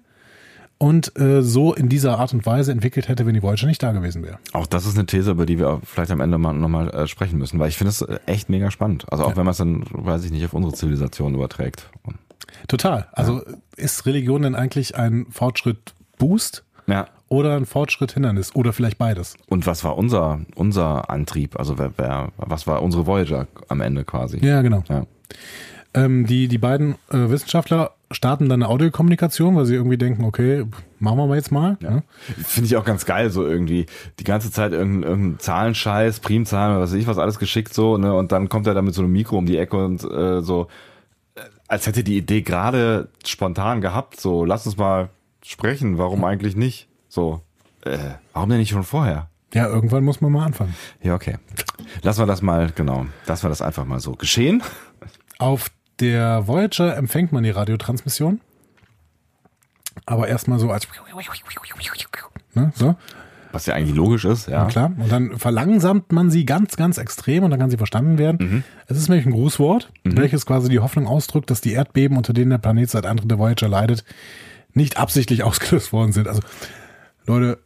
und 0.77 1.17
äh, 1.19 1.41
so 1.41 1.73
in 1.73 1.89
dieser 1.89 2.19
Art 2.19 2.33
und 2.33 2.45
Weise 2.45 2.71
entwickelt 2.71 3.09
hätte, 3.09 3.25
wenn 3.25 3.33
die 3.33 3.43
Voyager 3.43 3.67
nicht 3.67 3.83
da 3.83 3.91
gewesen 3.91 4.23
wäre. 4.23 4.39
Auch 4.53 4.65
das 4.65 4.85
ist 4.85 4.97
eine 4.97 5.05
These, 5.05 5.31
über 5.31 5.45
die 5.45 5.59
wir 5.59 5.81
vielleicht 5.83 6.11
am 6.11 6.21
Ende 6.21 6.37
mal 6.37 6.53
nochmal 6.53 6.89
äh, 6.89 7.07
sprechen 7.07 7.37
müssen, 7.37 7.59
weil 7.59 7.69
ich 7.69 7.77
finde 7.77 7.89
es 7.89 8.01
äh, 8.01 8.19
echt 8.25 8.49
mega 8.49 8.71
spannend. 8.71 9.05
Also 9.11 9.25
auch 9.25 9.35
wenn 9.35 9.43
man 9.45 9.51
es 9.51 9.57
dann, 9.57 9.83
weiß 9.89 10.23
ich 10.23 10.31
nicht, 10.31 10.45
auf 10.45 10.53
unsere 10.53 10.73
Zivilisation 10.73 11.35
überträgt. 11.35 11.89
Total. 12.67 13.07
Also 13.11 13.41
ist 13.75 14.05
Religion 14.05 14.41
denn 14.41 14.55
eigentlich 14.55 14.95
ein 14.95 15.27
Fortschritt-Boost 15.29 16.63
Ja. 16.87 17.07
Oder 17.29 17.55
ein 17.55 17.65
Fortschritt-Hindernis 17.65 18.55
oder 18.55 18.73
vielleicht 18.73 18.97
beides? 18.97 19.35
Und 19.47 19.65
was 19.65 19.83
war 19.83 19.97
unser, 19.97 20.41
unser 20.55 21.09
Antrieb? 21.09 21.57
Also 21.57 21.77
wer, 21.77 21.93
wer, 21.97 22.31
was 22.37 22.67
war 22.67 22.81
unsere 22.81 23.07
Voyager 23.07 23.47
am 23.67 23.81
Ende 23.81 24.03
quasi? 24.03 24.43
Ja, 24.45 24.61
genau. 24.61 24.83
Ja. 24.89 25.05
Ähm, 25.93 26.25
die, 26.25 26.47
die 26.47 26.57
beiden 26.57 26.95
äh, 27.11 27.29
Wissenschaftler 27.29 27.91
starten 28.11 28.49
dann 28.49 28.63
eine 28.63 28.71
Audiokommunikation, 28.71 29.55
weil 29.55 29.65
sie 29.65 29.75
irgendwie 29.75 29.97
denken, 29.97 30.23
okay, 30.23 30.65
machen 30.99 31.17
wir 31.17 31.27
mal 31.27 31.35
jetzt 31.35 31.51
mal. 31.51 31.77
Ne? 31.79 32.03
Finde 32.43 32.67
ich 32.67 32.75
auch 32.75 32.85
ganz 32.85 33.05
geil, 33.05 33.29
so 33.29 33.45
irgendwie 33.45 33.85
die 34.19 34.23
ganze 34.23 34.51
Zeit 34.51 34.71
irgendein, 34.71 35.09
irgendein 35.09 35.39
Zahlenscheiß, 35.39 36.19
Primzahlen, 36.19 36.79
was 36.79 36.91
weiß 36.91 36.99
ich, 36.99 37.07
was 37.07 37.17
alles 37.17 37.39
geschickt 37.39 37.73
so, 37.73 37.97
ne? 37.97 38.13
Und 38.13 38.31
dann 38.31 38.49
kommt 38.49 38.67
er 38.67 38.73
da 38.73 38.81
mit 38.81 38.93
so 38.93 39.01
einem 39.01 39.11
Mikro 39.11 39.37
um 39.37 39.45
die 39.45 39.57
Ecke 39.57 39.77
und 39.77 40.03
äh, 40.03 40.41
so, 40.41 40.67
äh, 41.35 41.41
als 41.67 41.85
hätte 41.87 42.03
die 42.03 42.17
Idee 42.17 42.41
gerade 42.41 43.09
spontan 43.25 43.81
gehabt, 43.81 44.19
so, 44.19 44.45
lass 44.45 44.65
uns 44.65 44.77
mal 44.77 45.09
sprechen, 45.43 45.97
warum 45.97 46.23
eigentlich 46.23 46.55
nicht? 46.55 46.88
So, 47.09 47.41
äh, 47.85 47.97
warum 48.33 48.49
denn 48.49 48.59
nicht 48.59 48.69
schon 48.69 48.83
vorher? 48.83 49.27
Ja, 49.53 49.67
irgendwann 49.67 50.03
muss 50.03 50.21
man 50.21 50.31
mal 50.31 50.45
anfangen. 50.45 50.75
Ja, 51.01 51.15
okay. 51.15 51.37
Lassen 52.03 52.21
wir 52.21 52.27
das 52.27 52.41
mal, 52.41 52.71
genau, 52.71 53.07
lassen 53.25 53.43
wir 53.43 53.49
das 53.49 53.61
einfach 53.61 53.85
mal 53.85 53.99
so 53.99 54.13
geschehen. 54.13 54.61
Auf 55.39 55.71
der 55.99 56.47
Voyager 56.47 56.95
empfängt 56.95 57.31
man 57.31 57.43
die 57.43 57.49
Radiotransmission. 57.49 58.41
Aber 60.05 60.27
erstmal 60.27 60.59
so 60.59 60.71
als. 60.71 60.87
Ne, 62.53 62.71
so, 62.75 62.95
Was 63.51 63.65
ja 63.65 63.73
eigentlich 63.73 63.95
logisch 63.95 64.25
ist, 64.25 64.47
ja. 64.47 64.65
klar. 64.65 64.91
Und 64.97 65.11
dann 65.11 65.37
verlangsamt 65.37 66.11
man 66.11 66.29
sie 66.29 66.45
ganz, 66.45 66.77
ganz 66.77 66.97
extrem 66.97 67.43
und 67.43 67.51
dann 67.51 67.59
kann 67.59 67.69
sie 67.69 67.77
verstanden 67.77 68.17
werden. 68.17 68.63
Es 68.87 68.97
ist 68.97 69.09
nämlich 69.09 69.25
ein 69.25 69.31
Grußwort, 69.31 69.91
welches 70.03 70.45
quasi 70.45 70.69
die 70.69 70.79
Hoffnung 70.79 71.07
ausdrückt, 71.07 71.49
dass 71.49 71.61
die 71.61 71.73
Erdbeben, 71.73 72.17
unter 72.17 72.33
denen 72.33 72.51
der 72.51 72.59
Planet 72.59 72.89
seit 72.89 73.05
Antritt 73.05 73.29
der 73.29 73.39
Voyager 73.39 73.67
leidet, 73.67 74.03
nicht 74.73 74.97
absichtlich 74.97 75.43
ausgelöst 75.43 75.91
worden 75.93 76.11
sind. 76.11 76.27
Also, 76.27 76.41
Leute, 77.29 77.59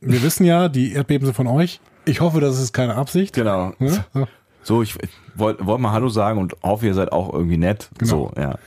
wir 0.00 0.22
wissen 0.22 0.44
ja, 0.44 0.68
die 0.68 0.92
Erdbeben 0.92 1.24
sind 1.24 1.34
von 1.34 1.46
euch. 1.46 1.80
Ich 2.04 2.20
hoffe, 2.20 2.40
das 2.40 2.60
ist 2.60 2.72
keine 2.72 2.96
Absicht. 2.96 3.32
Genau. 3.34 3.72
Ne? 3.78 4.04
So. 4.12 4.26
So, 4.64 4.82
ich 4.82 4.96
wollte 5.36 5.66
wollt 5.66 5.80
mal 5.80 5.92
Hallo 5.92 6.08
sagen 6.08 6.38
und 6.40 6.54
hoffe, 6.62 6.86
ihr 6.86 6.94
seid 6.94 7.12
auch 7.12 7.32
irgendwie 7.32 7.56
nett. 7.58 7.90
Genau. 7.98 8.32
So, 8.34 8.40
ja. 8.40 8.58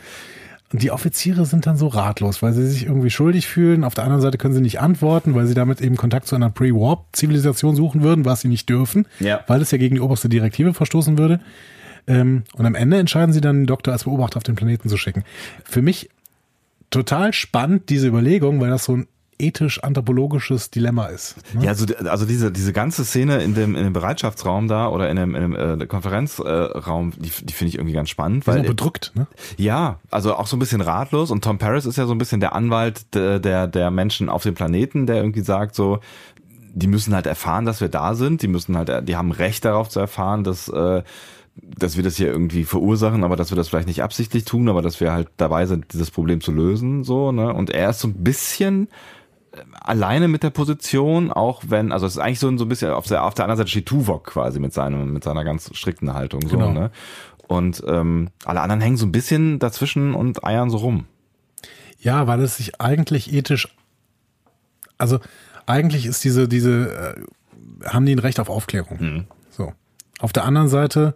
Und 0.71 0.81
die 0.83 0.91
Offiziere 0.91 1.45
sind 1.45 1.65
dann 1.65 1.75
so 1.77 1.87
ratlos, 1.87 2.41
weil 2.41 2.53
sie 2.53 2.65
sich 2.67 2.85
irgendwie 2.85 3.09
schuldig 3.09 3.47
fühlen. 3.47 3.83
Auf 3.83 3.93
der 3.93 4.03
anderen 4.03 4.21
Seite 4.21 4.37
können 4.37 4.53
sie 4.53 4.61
nicht 4.61 4.79
antworten, 4.79 5.33
weil 5.35 5.47
sie 5.47 5.53
damit 5.53 5.81
eben 5.81 5.95
Kontakt 5.97 6.27
zu 6.27 6.35
einer 6.35 6.49
Pre-Warp-Zivilisation 6.49 7.75
suchen 7.75 8.03
würden, 8.03 8.25
was 8.25 8.41
sie 8.41 8.47
nicht 8.47 8.69
dürfen, 8.69 9.05
Ja. 9.19 9.41
weil 9.47 9.61
es 9.61 9.71
ja 9.71 9.77
gegen 9.77 9.95
die 9.95 10.01
oberste 10.01 10.29
Direktive 10.29 10.73
verstoßen 10.73 11.17
würde. 11.17 11.39
Ähm, 12.05 12.43
und 12.53 12.65
am 12.65 12.75
Ende 12.75 12.97
entscheiden 12.97 13.33
sie 13.33 13.41
dann, 13.41 13.61
den 13.61 13.65
Doktor 13.67 13.91
als 13.93 14.03
Beobachter 14.05 14.37
auf 14.37 14.43
den 14.43 14.55
Planeten 14.55 14.87
zu 14.89 14.97
schicken. 14.97 15.23
Für 15.63 15.81
mich 15.81 16.09
total 16.89 17.33
spannend, 17.33 17.89
diese 17.89 18.07
Überlegung, 18.07 18.61
weil 18.61 18.69
das 18.69 18.85
so 18.85 18.95
ein 18.97 19.07
ethisch-anthropologisches 19.39 20.71
Dilemma 20.71 21.07
ist. 21.07 21.37
ne? 21.53 21.65
Ja, 21.65 21.69
also, 21.69 21.85
also 22.05 22.25
diese, 22.25 22.51
diese 22.51 22.73
ganze 22.73 23.05
Szene 23.05 23.41
in 23.43 23.53
dem, 23.53 23.75
in 23.75 23.83
dem 23.83 23.93
Bereitschaftsraum 23.93 24.67
da 24.67 24.89
oder 24.89 25.09
in 25.09 25.15
dem, 25.17 25.35
in 25.35 25.41
dem 25.53 25.81
äh, 25.81 25.85
Konferenzraum, 25.85 27.13
die, 27.17 27.31
die 27.43 27.53
finde 27.53 27.69
ich 27.69 27.75
irgendwie 27.75 27.93
ganz 27.93 28.09
spannend, 28.09 28.43
Die 28.43 28.47
weil 28.47 28.61
auch 28.61 28.65
bedrückt, 28.65 29.11
ne? 29.15 29.27
ja, 29.57 29.99
also 30.11 30.35
auch 30.35 30.47
so 30.47 30.55
ein 30.55 30.59
bisschen 30.59 30.81
ratlos 30.81 31.31
und 31.31 31.43
Tom 31.43 31.57
Paris 31.57 31.85
ist 31.85 31.97
ja 31.97 32.05
so 32.05 32.13
ein 32.13 32.17
bisschen 32.17 32.39
der 32.39 32.55
Anwalt 32.55 33.13
der, 33.13 33.39
der, 33.39 33.67
der 33.67 33.91
Menschen 33.91 34.29
auf 34.29 34.43
dem 34.43 34.55
Planeten, 34.55 35.05
der 35.05 35.17
irgendwie 35.17 35.41
sagt 35.41 35.75
so, 35.75 35.99
die 36.73 36.87
müssen 36.87 37.15
halt 37.15 37.25
erfahren, 37.25 37.65
dass 37.65 37.81
wir 37.81 37.89
da 37.89 38.13
sind, 38.13 38.41
die 38.41 38.47
müssen 38.47 38.77
halt, 38.77 39.07
die 39.07 39.15
haben 39.15 39.31
Recht 39.31 39.65
darauf 39.65 39.89
zu 39.89 39.99
erfahren, 39.99 40.43
dass, 40.43 40.67
äh, 40.69 41.01
dass 41.55 41.97
wir 41.97 42.03
das 42.03 42.17
hier 42.17 42.27
irgendwie 42.27 42.65
verursachen, 42.65 43.23
aber 43.23 43.35
dass 43.35 43.51
wir 43.51 43.55
das 43.55 43.69
vielleicht 43.69 43.87
nicht 43.87 44.03
absichtlich 44.03 44.45
tun, 44.45 44.69
aber 44.69 44.83
dass 44.83 44.99
wir 44.99 45.11
halt 45.11 45.29
dabei 45.37 45.65
sind, 45.65 45.93
dieses 45.93 46.11
Problem 46.11 46.39
zu 46.39 46.51
lösen, 46.51 47.03
so, 47.03 47.31
ne? 47.31 47.51
Und 47.51 47.71
er 47.71 47.89
ist 47.89 47.99
so 47.99 48.07
ein 48.07 48.23
bisschen 48.23 48.89
alleine 49.81 50.27
mit 50.27 50.43
der 50.43 50.49
Position, 50.49 51.31
auch 51.31 51.63
wenn, 51.67 51.91
also 51.91 52.05
es 52.05 52.13
ist 52.13 52.19
eigentlich 52.19 52.39
so, 52.39 52.47
ein- 52.47 52.57
so 52.57 52.65
ein 52.65 52.69
bisschen, 52.69 52.91
auf 52.91 53.05
der, 53.07 53.23
auf 53.23 53.33
der 53.33 53.45
anderen 53.45 53.57
Seite 53.57 53.69
steht 53.69 53.85
Tuvok 53.85 54.25
quasi 54.25 54.59
mit 54.59 54.73
seinem, 54.73 55.13
mit 55.13 55.23
seiner 55.23 55.43
ganz 55.43 55.69
strikten 55.75 56.13
Haltung, 56.13 56.41
so, 56.47 56.57
Genau. 56.57 56.71
ne? 56.71 56.91
Und 57.47 57.81
ähm, 57.87 58.29
alle 58.43 58.59
anderen 58.61 58.81
hängen 58.81 58.97
so 58.97 59.05
ein 59.05 59.11
bisschen 59.13 59.59
dazwischen 59.59 60.13
und 60.15 60.43
eiern 60.43 60.69
so 60.69 60.77
rum. 60.77 61.05
Ja, 61.99 62.27
weil 62.27 62.41
es 62.41 62.57
sich 62.57 62.81
eigentlich 62.81 63.31
ethisch, 63.33 63.73
also 64.97 65.19
eigentlich 65.65 66.05
ist 66.05 66.23
diese, 66.23 66.47
diese, 66.47 67.15
äh, 67.81 67.87
haben 67.87 68.05
die 68.05 68.13
ein 68.15 68.19
Recht 68.19 68.39
auf 68.39 68.49
Aufklärung. 68.49 69.25
So. 69.49 69.71
Auf 70.19 70.33
der 70.33 70.43
anderen 70.45 70.67
Seite 70.67 71.15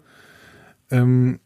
ähm, 0.89 1.39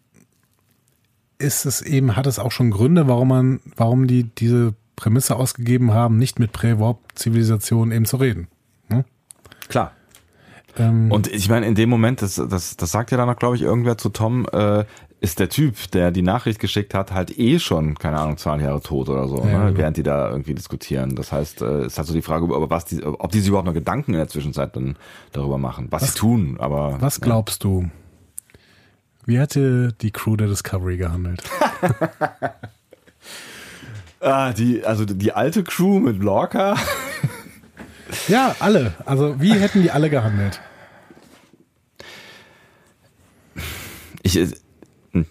ist 1.38 1.66
es 1.66 1.82
eben, 1.82 2.16
hat 2.16 2.28
es 2.28 2.40
auch 2.40 2.52
schon 2.52 2.72
Gründe, 2.72 3.08
warum 3.08 3.28
man, 3.28 3.60
warum 3.76 4.08
die 4.08 4.24
diese 4.24 4.74
Prämisse 4.96 5.36
ausgegeben 5.36 5.94
haben, 5.94 6.18
nicht 6.18 6.40
mit 6.40 6.52
Prä-Warp-Zivilisationen 6.52 7.92
eben 7.94 8.06
zu 8.06 8.18
reden. 8.18 8.48
Klar. 9.68 9.92
Ähm, 10.78 11.12
Und 11.12 11.28
ich 11.28 11.50
meine, 11.50 11.66
in 11.66 11.76
dem 11.76 11.90
Moment, 11.90 12.22
das, 12.22 12.36
das, 12.36 12.78
das 12.78 12.92
sagt 12.92 13.12
ja 13.12 13.18
dann 13.18 13.30
auch, 13.30 13.38
glaube 13.38 13.56
ich, 13.56 13.62
irgendwer 13.62 13.98
zu 13.98 14.10
Tom, 14.10 14.46
äh, 14.52 14.86
ist 15.22 15.40
der 15.40 15.50
Typ, 15.50 15.90
der 15.92 16.12
die 16.12 16.22
Nachricht 16.22 16.60
geschickt 16.60 16.94
hat, 16.94 17.12
halt 17.12 17.40
eh 17.40 17.58
schon, 17.60 17.96
keine 17.96 18.20
Ahnung, 18.20 18.38
zwei 18.38 18.58
Jahre 18.60 18.82
tot 18.82 19.10
oder 19.10 19.28
so, 19.28 19.38
Ja, 19.40 19.46
ne? 19.46 19.52
genau. 19.68 19.78
während 19.78 19.98
die 19.98 20.04
da 20.04 20.30
irgendwie 20.30 20.54
diskutieren. 20.54 21.16
Das 21.16 21.32
heißt, 21.32 21.62
äh, 21.62 21.86
ist 21.88 21.98
halt 21.98 22.08
so 22.08 22.14
die 22.14 22.22
Frage, 22.22 22.46
über 22.46 22.70
was 22.70 22.86
die, 22.86 23.02
ob 23.04 23.32
die 23.32 23.40
sich 23.40 23.48
überhaupt 23.48 23.66
noch 23.68 23.74
Gedanken 23.74 24.12
in 24.12 24.18
der 24.18 24.28
Zwischenzeit 24.28 24.76
dann 24.76 24.98
darüber 25.32 25.58
machen, 25.58 25.88
was, 25.90 26.14
sie 26.14 26.20
tun, 26.20 26.58
aber. 26.60 26.98
was 27.00 27.22
glaubst 27.22 27.64
du? 27.64 27.90
Wie 29.26 29.40
hätte 29.40 29.94
die 30.02 30.12
Crew 30.12 30.36
der 30.36 30.48
Discovery 30.48 30.98
gehandelt? 30.98 31.42
Ah, 34.26 34.54
die, 34.54 34.84
also 34.84 35.06
die 35.06 35.34
alte 35.34 35.64
Crew 35.64 36.00
mit 36.00 36.18
Lorca. 36.18 36.76
Ja, 38.28 38.56
alle. 38.60 38.94
Also 39.06 39.40
wie 39.40 39.54
hätten 39.54 39.84
die 39.84 39.92
alle 39.92 40.10
gehandelt? 40.10 40.62
Ich, 44.24 44.36
äh, 44.36 44.48
hm. 45.12 45.28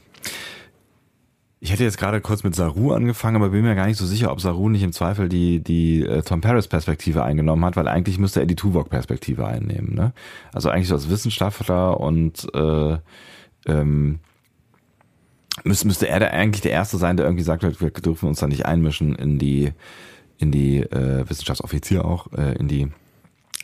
ich 1.58 1.72
hätte 1.72 1.82
jetzt 1.82 1.98
gerade 1.98 2.20
kurz 2.20 2.44
mit 2.44 2.54
Saru 2.54 2.92
angefangen, 2.92 3.34
aber 3.34 3.48
bin 3.48 3.62
mir 3.62 3.74
gar 3.74 3.86
nicht 3.86 3.96
so 3.96 4.06
sicher, 4.06 4.30
ob 4.30 4.40
Saru 4.40 4.68
nicht 4.68 4.84
im 4.84 4.92
Zweifel 4.92 5.28
die, 5.28 5.58
die 5.58 6.02
äh, 6.02 6.22
Tom 6.22 6.40
Paris-Perspektive 6.40 7.24
eingenommen 7.24 7.64
hat, 7.64 7.74
weil 7.76 7.88
eigentlich 7.88 8.18
müsste 8.20 8.40
er 8.40 8.46
die 8.46 8.54
Tuvok-Perspektive 8.54 9.44
einnehmen. 9.44 9.94
Ne? 9.94 10.12
Also 10.52 10.70
eigentlich 10.70 10.88
so 10.88 10.94
als 10.94 11.10
Wissenschaftler 11.10 11.98
und 11.98 12.46
äh, 12.54 12.98
ähm, 13.66 14.20
müsste, 15.64 15.86
müsste 15.86 16.08
er 16.08 16.20
da 16.20 16.26
eigentlich 16.28 16.62
der 16.62 16.72
Erste 16.72 16.98
sein, 16.98 17.16
der 17.16 17.26
irgendwie 17.26 17.44
sagt, 17.44 17.62
wir 17.62 17.90
dürfen 17.90 18.28
uns 18.28 18.40
da 18.40 18.46
nicht 18.46 18.66
einmischen 18.66 19.14
in 19.14 19.38
die, 19.38 19.72
in 20.38 20.52
die 20.52 20.80
äh, 20.80 21.28
Wissenschaftsoffizier 21.28 22.04
auch, 22.04 22.32
äh, 22.32 22.56
in 22.56 22.68
die 22.68 22.88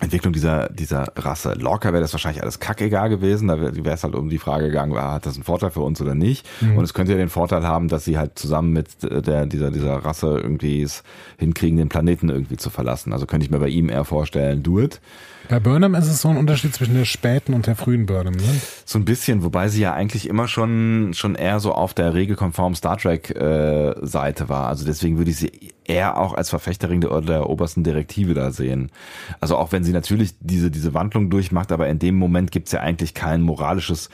Entwicklung 0.00 0.32
dieser, 0.32 0.70
dieser 0.70 1.12
Rasse. 1.14 1.52
Lorca 1.58 1.92
wäre 1.92 2.00
das 2.00 2.12
wahrscheinlich 2.14 2.42
alles 2.42 2.58
kackegal 2.58 3.10
gewesen. 3.10 3.48
Da 3.48 3.60
wäre 3.60 3.90
es 3.90 4.02
halt 4.02 4.14
um 4.14 4.30
die 4.30 4.38
Frage 4.38 4.68
gegangen, 4.68 4.96
ah, 4.96 5.12
hat 5.12 5.26
das 5.26 5.34
einen 5.34 5.44
Vorteil 5.44 5.70
für 5.70 5.82
uns 5.82 6.00
oder 6.00 6.14
nicht? 6.14 6.48
Mhm. 6.62 6.78
Und 6.78 6.84
es 6.84 6.94
könnte 6.94 7.12
ja 7.12 7.18
den 7.18 7.28
Vorteil 7.28 7.66
haben, 7.66 7.88
dass 7.88 8.06
sie 8.06 8.16
halt 8.16 8.38
zusammen 8.38 8.72
mit 8.72 8.88
der, 9.02 9.44
dieser, 9.44 9.70
dieser 9.70 9.96
Rasse 9.96 10.40
irgendwie 10.42 10.80
es 10.80 11.02
hinkriegen, 11.36 11.76
den 11.76 11.90
Planeten 11.90 12.30
irgendwie 12.30 12.56
zu 12.56 12.70
verlassen. 12.70 13.12
Also 13.12 13.26
könnte 13.26 13.44
ich 13.44 13.50
mir 13.50 13.58
bei 13.58 13.68
ihm 13.68 13.90
eher 13.90 14.06
vorstellen, 14.06 14.62
do 14.62 14.80
it. 14.80 15.02
Bei 15.50 15.58
Burnham 15.58 15.96
ist 15.96 16.06
es 16.06 16.20
so 16.20 16.28
ein 16.28 16.36
Unterschied 16.36 16.72
zwischen 16.72 16.94
der 16.94 17.04
späten 17.04 17.54
und 17.54 17.66
der 17.66 17.74
frühen 17.74 18.06
Burnham, 18.06 18.34
ne? 18.34 18.60
So 18.84 19.00
ein 19.00 19.04
bisschen, 19.04 19.42
wobei 19.42 19.66
sie 19.66 19.80
ja 19.80 19.92
eigentlich 19.92 20.28
immer 20.28 20.46
schon, 20.46 21.10
schon 21.12 21.34
eher 21.34 21.58
so 21.58 21.72
auf 21.72 21.92
der 21.92 22.14
regelkonformen 22.14 22.76
Star 22.76 22.96
Trek 22.96 23.30
äh, 23.30 23.94
Seite 24.00 24.48
war. 24.48 24.68
Also 24.68 24.84
deswegen 24.84 25.18
würde 25.18 25.32
ich 25.32 25.38
sie 25.38 25.72
eher 25.84 26.18
auch 26.18 26.34
als 26.34 26.50
Verfechterin 26.50 27.00
der, 27.00 27.20
der 27.22 27.50
obersten 27.50 27.82
Direktive 27.82 28.32
da 28.32 28.52
sehen. 28.52 28.92
Also 29.40 29.56
auch 29.56 29.72
wenn 29.72 29.82
sie 29.82 29.90
natürlich 29.90 30.34
diese, 30.38 30.70
diese 30.70 30.94
Wandlung 30.94 31.30
durchmacht, 31.30 31.72
aber 31.72 31.88
in 31.88 31.98
dem 31.98 32.14
Moment 32.14 32.52
gibt's 32.52 32.70
ja 32.70 32.78
eigentlich 32.78 33.14
kein 33.14 33.42
moralisches 33.42 34.08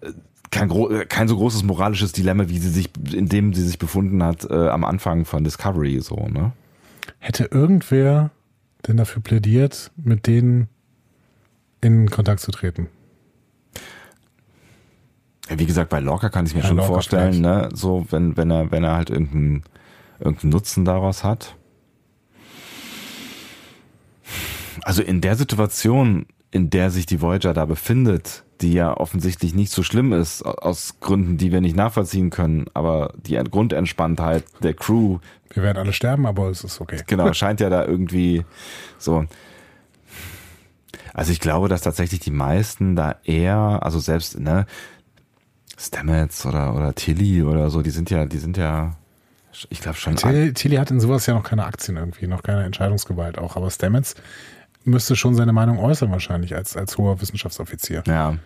äh, 0.00 0.10
kein, 0.50 0.68
kein 1.08 1.28
so 1.28 1.36
großes 1.36 1.62
moralisches 1.62 2.10
Dilemma, 2.10 2.48
wie 2.48 2.58
sie 2.58 2.70
sich, 2.70 2.90
in 3.12 3.28
dem 3.28 3.54
sie 3.54 3.62
sich 3.62 3.78
befunden 3.78 4.24
hat 4.24 4.44
äh, 4.50 4.68
am 4.70 4.82
Anfang 4.82 5.24
von 5.24 5.44
Discovery, 5.44 6.00
so, 6.00 6.16
ne? 6.16 6.50
Hätte 7.20 7.44
irgendwer 7.44 8.32
denn 8.86 8.96
dafür 8.96 9.22
plädiert, 9.22 9.90
mit 9.96 10.26
denen 10.26 10.68
in 11.80 12.10
Kontakt 12.10 12.40
zu 12.40 12.50
treten? 12.50 12.88
wie 15.48 15.66
gesagt, 15.66 15.90
bei 15.90 16.00
Lorca 16.00 16.28
kann 16.28 16.46
ich 16.46 16.54
mir 16.54 16.60
ja, 16.60 16.68
schon 16.68 16.76
Lorca 16.76 16.92
vorstellen, 16.92 17.40
ne, 17.40 17.68
so 17.74 18.06
wenn 18.10 18.36
wenn 18.36 18.50
er 18.50 18.70
wenn 18.70 18.84
er 18.84 18.94
halt 18.94 19.10
irgendeinen 19.10 19.64
irgendeinen 20.18 20.50
Nutzen 20.50 20.84
daraus 20.84 21.24
hat. 21.24 21.56
Also 24.82 25.02
in 25.02 25.20
der 25.20 25.36
Situation, 25.36 26.26
in 26.50 26.70
der 26.70 26.90
sich 26.90 27.06
die 27.06 27.20
Voyager 27.20 27.54
da 27.54 27.66
befindet, 27.66 28.44
die 28.62 28.72
ja 28.72 28.96
offensichtlich 28.96 29.54
nicht 29.54 29.72
so 29.72 29.82
schlimm 29.82 30.12
ist, 30.12 30.42
aus 30.42 30.94
Gründen, 31.00 31.36
die 31.36 31.52
wir 31.52 31.60
nicht 31.60 31.76
nachvollziehen 31.76 32.30
können, 32.30 32.66
aber 32.74 33.12
die 33.16 33.34
Grundentspanntheit 33.34 34.44
der 34.62 34.74
Crew. 34.74 35.18
Wir 35.50 35.62
werden 35.62 35.78
alle 35.78 35.92
sterben, 35.92 36.26
aber 36.26 36.48
es 36.48 36.64
ist 36.64 36.80
okay. 36.80 37.02
Genau, 37.06 37.32
scheint 37.34 37.60
ja 37.60 37.68
da 37.68 37.84
irgendwie 37.84 38.44
so. 38.98 39.26
Also 41.14 41.32
ich 41.32 41.40
glaube, 41.40 41.68
dass 41.68 41.82
tatsächlich 41.82 42.20
die 42.20 42.30
meisten 42.30 42.96
da 42.96 43.16
eher, 43.24 43.80
also 43.82 43.98
selbst, 43.98 44.38
ne, 44.38 44.66
Stamets 45.78 46.46
oder, 46.46 46.74
oder 46.74 46.94
Tilly 46.94 47.42
oder 47.42 47.68
so, 47.68 47.82
die 47.82 47.90
sind 47.90 48.08
ja, 48.08 48.24
die 48.24 48.38
sind 48.38 48.56
ja, 48.56 48.96
ich 49.68 49.80
glaube 49.80 49.98
schon. 49.98 50.16
Tilly, 50.16 50.54
Tilly 50.54 50.76
hat 50.76 50.90
in 50.90 51.00
sowas 51.00 51.26
ja 51.26 51.34
noch 51.34 51.42
keine 51.42 51.66
Aktien 51.66 51.96
irgendwie, 51.96 52.26
noch 52.26 52.42
keine 52.42 52.64
Entscheidungsgewalt 52.64 53.36
auch, 53.36 53.56
aber 53.56 53.70
Stamets 53.70 54.14
müsste 54.84 55.16
schon 55.16 55.34
seine 55.34 55.52
Meinung 55.52 55.78
äußern 55.78 56.10
wahrscheinlich 56.10 56.54
als, 56.54 56.76
als 56.76 56.96
hoher 56.98 57.20
Wissenschaftsoffizier. 57.20 58.02
Ja. 58.06 58.36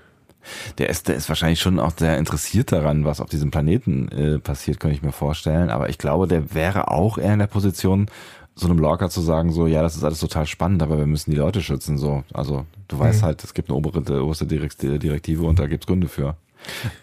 Der 0.78 0.88
ist, 0.90 1.08
der 1.08 1.16
ist 1.16 1.28
wahrscheinlich 1.28 1.60
schon 1.60 1.78
auch 1.78 1.92
sehr 1.96 2.18
interessiert 2.18 2.72
daran, 2.72 3.04
was 3.04 3.20
auf 3.20 3.28
diesem 3.28 3.50
Planeten 3.50 4.08
äh, 4.08 4.38
passiert, 4.38 4.80
könnte 4.80 4.96
ich 4.96 5.02
mir 5.02 5.12
vorstellen. 5.12 5.70
Aber 5.70 5.88
ich 5.88 5.98
glaube, 5.98 6.26
der 6.26 6.54
wäre 6.54 6.90
auch 6.90 7.18
eher 7.18 7.32
in 7.32 7.38
der 7.38 7.46
Position, 7.46 8.08
so 8.54 8.66
einem 8.66 8.78
Lorca 8.78 9.10
zu 9.10 9.20
sagen, 9.20 9.52
so, 9.52 9.66
ja, 9.66 9.82
das 9.82 9.96
ist 9.96 10.04
alles 10.04 10.18
total 10.18 10.46
spannend, 10.46 10.82
aber 10.82 10.96
wir 10.98 11.06
müssen 11.06 11.30
die 11.30 11.36
Leute 11.36 11.60
schützen, 11.60 11.98
so. 11.98 12.24
Also, 12.32 12.64
du 12.88 12.98
weißt 12.98 13.20
mhm. 13.20 13.26
halt, 13.26 13.44
es 13.44 13.52
gibt 13.52 13.68
eine 13.68 13.76
obere, 13.76 14.24
oberste 14.24 14.46
Direktive 14.46 15.44
und 15.44 15.58
da 15.58 15.66
gibt's 15.66 15.86
Gründe 15.86 16.08
für. 16.08 16.36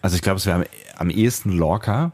Also, 0.02 0.16
ich 0.16 0.24
glaube, 0.24 0.38
es 0.38 0.48
wäre 0.48 0.58
am, 0.58 0.64
am 0.98 1.10
ehesten 1.12 1.52
Lorca, 1.52 2.12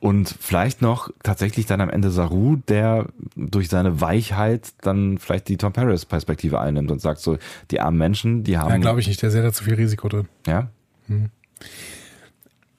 und 0.00 0.34
vielleicht 0.40 0.82
noch 0.82 1.10
tatsächlich 1.22 1.66
dann 1.66 1.80
am 1.80 1.90
Ende 1.90 2.10
Saru, 2.10 2.56
der 2.68 3.06
durch 3.36 3.68
seine 3.68 4.00
Weichheit 4.00 4.72
dann 4.82 5.18
vielleicht 5.18 5.48
die 5.48 5.56
Tom 5.56 5.72
Paris 5.72 6.04
Perspektive 6.04 6.60
einnimmt 6.60 6.90
und 6.90 7.00
sagt 7.00 7.20
so, 7.20 7.38
die 7.70 7.80
armen 7.80 7.98
Menschen, 7.98 8.44
die 8.44 8.58
haben. 8.58 8.70
Ja, 8.70 8.78
glaube 8.78 9.00
ich 9.00 9.06
nicht, 9.06 9.22
der 9.22 9.30
sieht 9.30 9.42
da 9.42 9.52
zu 9.52 9.64
viel 9.64 9.74
Risiko 9.74 10.08
drin. 10.08 10.28
Ja. 10.46 10.68
Hm. 11.08 11.30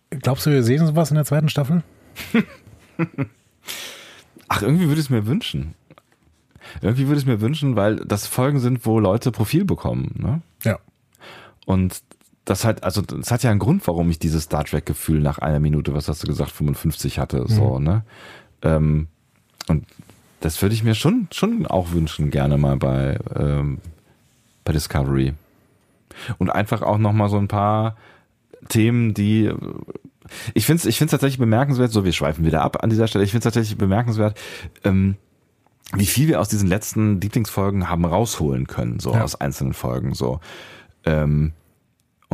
Glaubst 0.09 0.45
du, 0.45 0.51
wir 0.51 0.63
sehen 0.63 0.85
sowas 0.85 1.09
in 1.09 1.15
der 1.15 1.25
zweiten 1.25 1.49
Staffel? 1.49 1.83
Ach, 4.47 4.61
irgendwie 4.61 4.87
würde 4.87 4.99
ich 4.99 5.07
es 5.07 5.09
mir 5.09 5.25
wünschen. 5.25 5.73
Irgendwie 6.81 7.07
würde 7.07 7.17
ich 7.17 7.23
es 7.23 7.27
mir 7.27 7.41
wünschen, 7.41 7.75
weil 7.75 7.97
das 7.97 8.27
Folgen 8.27 8.59
sind, 8.59 8.85
wo 8.85 8.99
Leute 8.99 9.31
Profil 9.31 9.65
bekommen. 9.65 10.15
Ne? 10.17 10.41
Ja. 10.63 10.79
Und 11.65 12.01
das 12.45 12.63
hat, 12.63 12.83
also 12.83 13.01
das 13.01 13.31
hat 13.31 13.43
ja 13.43 13.51
einen 13.51 13.59
Grund, 13.59 13.85
warum 13.87 14.09
ich 14.09 14.19
dieses 14.19 14.43
Star 14.43 14.63
Trek-Gefühl 14.63 15.19
nach 15.19 15.39
einer 15.39 15.59
Minute, 15.59 15.93
was 15.93 16.07
hast 16.07 16.23
du 16.23 16.27
gesagt, 16.27 16.51
55 16.51 17.19
hatte, 17.19 17.41
mhm. 17.41 17.47
so, 17.47 17.79
ne? 17.79 18.03
Ähm, 18.61 19.07
und 19.67 19.85
das 20.41 20.61
würde 20.61 20.75
ich 20.75 20.83
mir 20.83 20.93
schon, 20.93 21.27
schon 21.31 21.65
auch 21.65 21.91
wünschen, 21.91 22.29
gerne 22.29 22.57
mal 22.57 22.77
bei, 22.77 23.17
ähm, 23.35 23.79
bei 24.63 24.73
Discovery. 24.73 25.33
Und 26.37 26.51
einfach 26.51 26.83
auch 26.83 26.99
nochmal 26.99 27.29
so 27.29 27.37
ein 27.37 27.47
paar 27.47 27.97
Themen, 28.69 29.13
die 29.13 29.51
ich 30.53 30.65
finde 30.65 30.79
es 30.79 30.85
ich 30.85 30.97
find's 30.97 31.11
tatsächlich 31.11 31.39
bemerkenswert, 31.39 31.91
so 31.91 32.05
wir 32.05 32.13
schweifen 32.13 32.45
wieder 32.45 32.61
ab 32.61 32.83
an 32.83 32.89
dieser 32.89 33.07
Stelle, 33.07 33.23
ich 33.23 33.31
finde 33.31 33.47
es 33.47 33.53
tatsächlich 33.53 33.77
bemerkenswert, 33.77 34.39
ähm, 34.83 35.15
wie 35.93 36.05
viel 36.05 36.27
wir 36.27 36.39
aus 36.39 36.49
diesen 36.49 36.67
letzten 36.67 37.21
Lieblingsfolgen 37.21 37.89
haben 37.89 38.05
rausholen 38.05 38.67
können, 38.67 38.99
so 38.99 39.13
ja. 39.13 39.23
aus 39.23 39.35
einzelnen 39.35 39.73
Folgen. 39.73 40.13
So. 40.13 40.39
Ähm, 41.05 41.53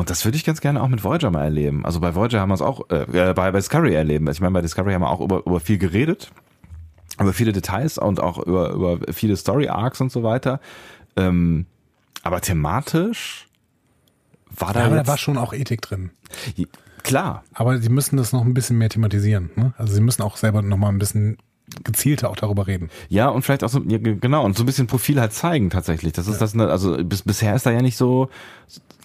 und 0.01 0.09
das 0.09 0.25
würde 0.25 0.35
ich 0.35 0.43
ganz 0.43 0.61
gerne 0.61 0.81
auch 0.81 0.87
mit 0.87 1.03
Voyager 1.03 1.29
mal 1.29 1.43
erleben. 1.43 1.85
Also 1.85 1.99
bei 1.99 2.15
Voyager 2.15 2.39
haben 2.39 2.49
wir 2.49 2.55
es 2.55 2.63
auch, 2.63 2.89
äh, 2.89 3.03
äh, 3.03 3.33
bei, 3.35 3.51
bei 3.51 3.59
Discovery 3.59 3.93
erleben. 3.93 4.27
Ich 4.31 4.41
meine, 4.41 4.51
bei 4.51 4.61
Discovery 4.61 4.93
haben 4.93 5.03
wir 5.03 5.11
auch 5.11 5.21
über, 5.21 5.45
über 5.45 5.59
viel 5.59 5.77
geredet, 5.77 6.31
über 7.19 7.33
viele 7.33 7.51
Details 7.51 7.99
und 7.99 8.19
auch 8.19 8.39
über, 8.39 8.71
über 8.71 9.13
viele 9.13 9.37
Story 9.37 9.67
Arcs 9.67 10.01
und 10.01 10.11
so 10.11 10.23
weiter. 10.23 10.59
Ähm, 11.17 11.67
aber 12.23 12.41
thematisch 12.41 13.45
war 14.49 14.73
da. 14.73 14.79
Ja, 14.79 14.85
aber 14.87 14.95
da 14.95 15.05
war 15.05 15.19
schon 15.19 15.37
auch 15.37 15.53
Ethik 15.53 15.83
drin. 15.83 16.09
Klar. 17.03 17.43
Aber 17.53 17.77
sie 17.77 17.89
müssen 17.89 18.17
das 18.17 18.33
noch 18.33 18.43
ein 18.43 18.55
bisschen 18.55 18.79
mehr 18.79 18.89
thematisieren. 18.89 19.51
Ne? 19.55 19.75
Also 19.77 19.93
sie 19.93 20.01
müssen 20.01 20.23
auch 20.23 20.35
selber 20.35 20.63
noch 20.63 20.77
mal 20.77 20.89
ein 20.89 20.97
bisschen 20.97 21.37
gezielter 21.83 22.31
auch 22.31 22.35
darüber 22.35 22.65
reden. 22.65 22.89
Ja, 23.07 23.29
und 23.29 23.43
vielleicht 23.43 23.63
auch 23.63 23.69
so, 23.69 23.83
ja, 23.87 23.99
genau, 23.99 24.43
und 24.43 24.57
so 24.57 24.63
ein 24.63 24.65
bisschen 24.65 24.87
Profil 24.87 25.21
halt 25.21 25.31
zeigen 25.31 25.69
tatsächlich. 25.69 26.11
Das 26.13 26.27
ist 26.27 26.41
ja. 26.41 26.47
das, 26.47 26.55
also 26.57 26.97
bis, 27.03 27.21
bisher 27.21 27.55
ist 27.55 27.67
da 27.67 27.71
ja 27.71 27.83
nicht 27.83 27.97
so, 27.97 28.29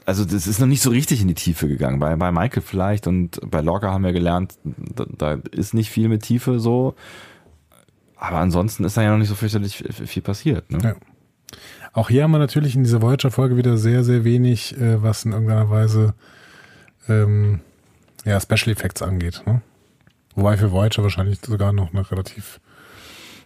also 0.07 0.25
das 0.25 0.47
ist 0.47 0.61
noch 0.61 0.69
nicht 0.69 0.83
so 0.83 0.91
richtig 0.91 1.21
in 1.21 1.29
die 1.29 1.35
Tiefe 1.35 1.69
gegangen. 1.69 1.99
Bei, 1.99 2.15
bei 2.17 2.31
Michael 2.31 2.63
vielleicht 2.63 3.07
und 3.07 3.41
bei 3.45 3.61
Lorca 3.61 3.93
haben 3.93 4.05
wir 4.05 4.13
gelernt, 4.13 4.57
da, 4.65 5.05
da 5.07 5.33
ist 5.51 5.75
nicht 5.75 5.91
viel 5.91 6.09
mit 6.09 6.23
Tiefe 6.23 6.61
so. 6.61 6.95
Aber 8.17 8.39
ansonsten 8.39 8.85
ist 8.85 8.97
da 8.97 9.03
ja 9.03 9.11
noch 9.11 9.19
nicht 9.19 9.29
so 9.29 9.35
fürchterlich 9.35 9.85
viel 9.91 10.23
passiert. 10.23 10.71
Ne? 10.71 10.79
Ja. 10.83 10.95
Auch 11.93 12.09
hier 12.09 12.23
haben 12.23 12.31
wir 12.31 12.39
natürlich 12.39 12.77
in 12.77 12.85
dieser 12.85 13.03
Voyager-Folge 13.03 13.57
wieder 13.57 13.77
sehr, 13.79 14.05
sehr 14.05 14.25
wenig, 14.25 14.79
äh, 14.79 15.03
was 15.03 15.25
in 15.25 15.33
irgendeiner 15.33 15.71
Weise 15.71 16.15
ähm, 17.09 17.61
ja, 18.25 18.41
Special 18.41 18.71
Effects 18.71 19.03
angeht. 19.03 19.43
Ne? 19.45 19.61
Wobei 20.35 20.57
für 20.57 20.71
Voyager 20.71 21.03
wahrscheinlich 21.03 21.41
sogar 21.45 21.73
noch 21.73 21.93
eine 21.93 22.09
relativ 22.11 22.61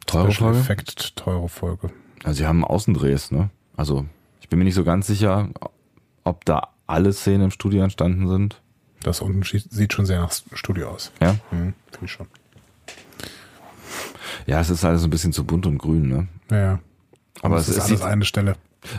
teure 0.07 0.31
Special 0.31 0.53
Folge. 0.53 0.59
Effect 0.59 1.17
teure 1.17 1.49
Folge. 1.49 1.91
Also 2.23 2.39
sie 2.39 2.47
haben 2.47 2.65
Außendrehs, 2.65 3.31
ne? 3.31 3.51
Also 3.77 4.05
ich 4.41 4.49
bin 4.49 4.59
mir 4.59 4.67
nicht 4.67 4.75
so 4.75 4.85
ganz 4.85 5.07
sicher, 5.07 5.49
ob 6.25 6.45
da 6.45 6.69
alle 6.87 7.13
Szenen 7.13 7.45
im 7.45 7.51
Studio 7.51 7.83
entstanden 7.83 8.29
sind? 8.29 8.61
Das 9.03 9.21
unten 9.21 9.43
sieht 9.43 9.93
schon 9.93 10.07
sehr 10.07 10.21
nach 10.21 10.33
Studio 10.53 10.91
aus. 10.91 11.13
Ja? 11.21 11.33
Mhm, 11.51 11.75
Finde 11.91 12.05
ich 12.05 12.13
schon. 12.13 12.27
Ja, 14.47 14.61
es 14.61 14.71
ist 14.71 14.85
alles 14.85 15.05
ein 15.05 15.11
bisschen 15.11 15.33
zu 15.33 15.45
bunt 15.45 15.67
und 15.67 15.79
grün, 15.79 16.09
ne? 16.09 16.29
Ja, 16.51 16.57
ja. 16.59 16.79
Aber 17.43 17.57
es, 17.57 17.69
es 17.69 17.77
ist 17.77 17.83
alles 17.85 18.01
sieht, 18.01 18.03
eine 18.03 18.25
Stelle. 18.25 18.57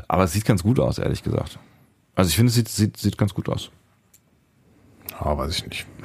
Aber 0.07 0.24
es 0.24 0.34
sieht 0.34 0.45
ganz 0.45 0.63
gut 0.63 0.80
aus, 0.80 0.97
ehrlich 0.97 1.24
gesagt. 1.24 1.59
Also 2.15 2.30
ich 2.30 2.36
finde, 2.36 2.49
es 2.49 2.55
sieht, 2.55 2.67
sieht, 2.67 2.97
sieht 2.97 3.17
ganz 3.17 3.34
gut 3.34 3.49
aus. 3.49 3.69
Ja, 5.09 5.38
weiß 5.38 5.55
ich 5.55 5.67
nicht. 5.67 5.86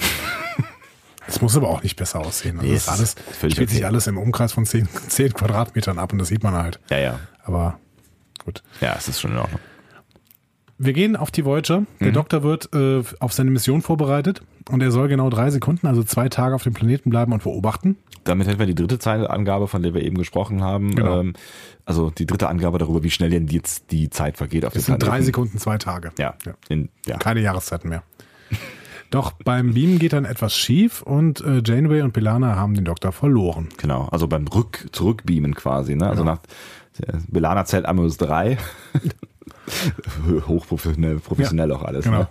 Es 1.28 1.40
muss 1.40 1.56
aber 1.56 1.68
auch 1.68 1.82
nicht 1.82 1.96
besser 1.96 2.20
aussehen. 2.20 2.60
Also 2.60 2.68
nee, 2.68 2.74
das 2.74 2.88
alles 2.88 3.16
spielt 3.34 3.58
okay. 3.58 3.66
sich 3.66 3.84
alles 3.84 4.06
im 4.06 4.16
Umkreis 4.16 4.52
von 4.52 4.64
10, 4.64 4.88
10 5.08 5.32
Quadratmetern 5.34 5.98
ab 5.98 6.12
und 6.12 6.20
das 6.20 6.28
sieht 6.28 6.44
man 6.44 6.54
halt. 6.54 6.78
Ja, 6.88 6.98
ja. 6.98 7.18
Aber 7.42 7.80
gut. 8.44 8.62
Ja, 8.80 8.94
es 8.96 9.08
ist 9.08 9.20
schon 9.20 9.32
in 9.32 9.38
Ordnung. 9.38 9.58
Wir 10.78 10.92
gehen 10.92 11.16
auf 11.16 11.30
die 11.30 11.44
Voyager. 11.44 11.84
Der 12.00 12.08
mhm. 12.08 12.12
Doktor 12.12 12.42
wird 12.42 12.68
äh, 12.74 13.02
auf 13.18 13.32
seine 13.32 13.50
Mission 13.50 13.80
vorbereitet 13.80 14.42
und 14.68 14.82
er 14.82 14.90
soll 14.90 15.08
genau 15.08 15.30
drei 15.30 15.50
Sekunden, 15.50 15.86
also 15.86 16.02
zwei 16.02 16.28
Tage 16.28 16.54
auf 16.54 16.62
dem 16.62 16.74
Planeten 16.74 17.08
bleiben 17.08 17.32
und 17.32 17.42
beobachten. 17.42 17.96
Damit 18.24 18.46
hätten 18.46 18.58
wir 18.58 18.66
die 18.66 18.74
dritte 18.74 18.98
Zeitangabe, 18.98 19.68
von 19.68 19.82
der 19.82 19.94
wir 19.94 20.02
eben 20.02 20.18
gesprochen 20.18 20.62
haben. 20.62 20.94
Genau. 20.94 21.20
Ähm, 21.20 21.32
also 21.84 22.10
die 22.10 22.26
dritte 22.26 22.48
Angabe 22.48 22.78
darüber, 22.78 23.02
wie 23.02 23.10
schnell 23.10 23.30
denn 23.30 23.46
jetzt 23.46 23.90
die 23.90 24.10
Zeit 24.10 24.36
vergeht 24.36 24.64
auf 24.64 24.72
dem 24.72 24.82
Planeten. 24.82 25.00
Das 25.00 25.06
sind 25.06 25.12
drei 25.12 25.22
Sekunden, 25.24 25.58
zwei 25.58 25.78
Tage. 25.78 26.10
Ja. 26.18 26.34
ja. 26.44 26.54
In, 26.68 26.90
ja. 27.06 27.16
Keine 27.16 27.40
Jahreszeiten 27.40 27.88
mehr. 27.88 28.02
Doch 29.10 29.32
beim 29.32 29.72
Beamen 29.72 29.98
geht 29.98 30.12
dann 30.12 30.24
etwas 30.24 30.56
schief 30.56 31.00
und 31.02 31.40
äh, 31.40 31.62
Janeway 31.64 32.02
und 32.02 32.12
Belana 32.12 32.56
haben 32.56 32.74
den 32.74 32.84
Doktor 32.84 33.12
verloren. 33.12 33.68
Genau, 33.78 34.08
also 34.10 34.26
beim 34.26 34.46
Rück, 34.48 34.88
Zurückbeamen 34.90 35.54
quasi. 35.54 35.94
Ne? 35.94 36.08
Also 36.08 36.24
genau. 36.24 36.34
nach 36.34 37.22
Belana 37.28 37.64
zählt 37.64 37.86
Amos 37.86 38.16
3. 38.16 38.58
Hochprofessionell 40.46 41.18
professionell 41.18 41.72
auch 41.72 41.82
alles. 41.82 42.04
genau. 42.04 42.20
Ne? 42.20 42.28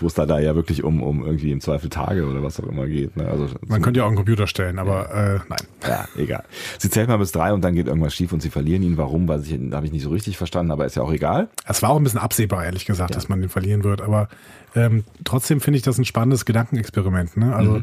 Wo 0.00 0.06
es 0.06 0.14
da, 0.14 0.26
da 0.26 0.38
ja 0.38 0.54
wirklich 0.54 0.84
um, 0.84 1.02
um 1.02 1.24
irgendwie 1.24 1.52
im 1.52 1.60
Zweifel 1.60 1.90
Tage 1.90 2.26
oder 2.26 2.42
was 2.42 2.60
auch 2.60 2.68
immer 2.68 2.86
geht. 2.86 3.16
Ne? 3.16 3.26
Also, 3.28 3.48
Man 3.66 3.82
könnte 3.82 3.98
ja 3.98 4.04
auch 4.04 4.08
einen 4.08 4.16
Computer 4.16 4.46
stellen, 4.46 4.78
aber 4.78 5.10
äh, 5.14 5.40
nein. 5.48 5.58
ja, 5.86 6.08
egal. 6.16 6.44
Sie 6.78 6.90
zählt 6.90 7.08
mal 7.08 7.18
bis 7.18 7.32
drei 7.32 7.52
und 7.52 7.62
dann 7.62 7.74
geht 7.74 7.86
irgendwas 7.86 8.14
schief 8.14 8.32
und 8.32 8.40
sie 8.40 8.50
verlieren 8.50 8.82
ihn. 8.82 8.96
Warum, 8.96 9.28
weiß 9.28 9.46
ich, 9.46 9.58
habe 9.72 9.86
ich 9.86 9.92
nicht 9.92 10.02
so 10.02 10.10
richtig 10.10 10.36
verstanden, 10.36 10.72
aber 10.72 10.86
ist 10.86 10.96
ja 10.96 11.02
auch 11.02 11.12
egal. 11.12 11.48
Es 11.66 11.82
war 11.82 11.90
auch 11.90 11.96
ein 11.96 12.04
bisschen 12.04 12.20
absehbar, 12.20 12.64
ehrlich 12.64 12.86
gesagt, 12.86 13.14
dass 13.14 13.28
man 13.28 13.40
den 13.40 13.50
verlieren 13.50 13.84
wird. 13.84 14.00
Aber 14.00 14.28
ähm, 14.74 15.04
trotzdem 15.24 15.60
finde 15.60 15.78
ich 15.78 15.82
das 15.82 15.98
ein 15.98 16.04
spannendes 16.04 16.44
Gedankenexperiment. 16.44 17.36
Ne? 17.36 17.54
Also 17.54 17.82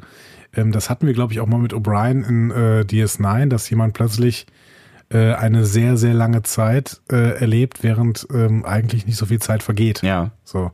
ähm, 0.56 0.72
das 0.72 0.90
hatten 0.90 1.08
wir, 1.08 1.14
glaube 1.14 1.34
ich, 1.34 1.40
auch 1.40 1.48
mal 1.48 1.60
mit 1.60 1.74
O'Brien 1.74 2.28
in 2.28 2.52
äh, 2.52 2.86
DS9, 2.88 3.48
dass 3.48 3.70
jemand 3.70 3.94
plötzlich 3.94 4.46
äh, 5.16 5.34
eine 5.36 5.66
sehr, 5.66 5.98
sehr 5.98 6.14
lange 6.14 6.44
Zeit 6.44 7.02
äh, 7.12 7.40
erlebt, 7.40 7.84
während 7.84 8.28
ähm, 8.34 8.66
eigentlich 8.66 9.06
nicht 9.06 9.18
so 9.18 9.26
viel 9.26 9.40
Zeit 9.40 9.64
vergeht. 9.64 10.02
Ja. 10.02 10.32
So. 10.44 10.72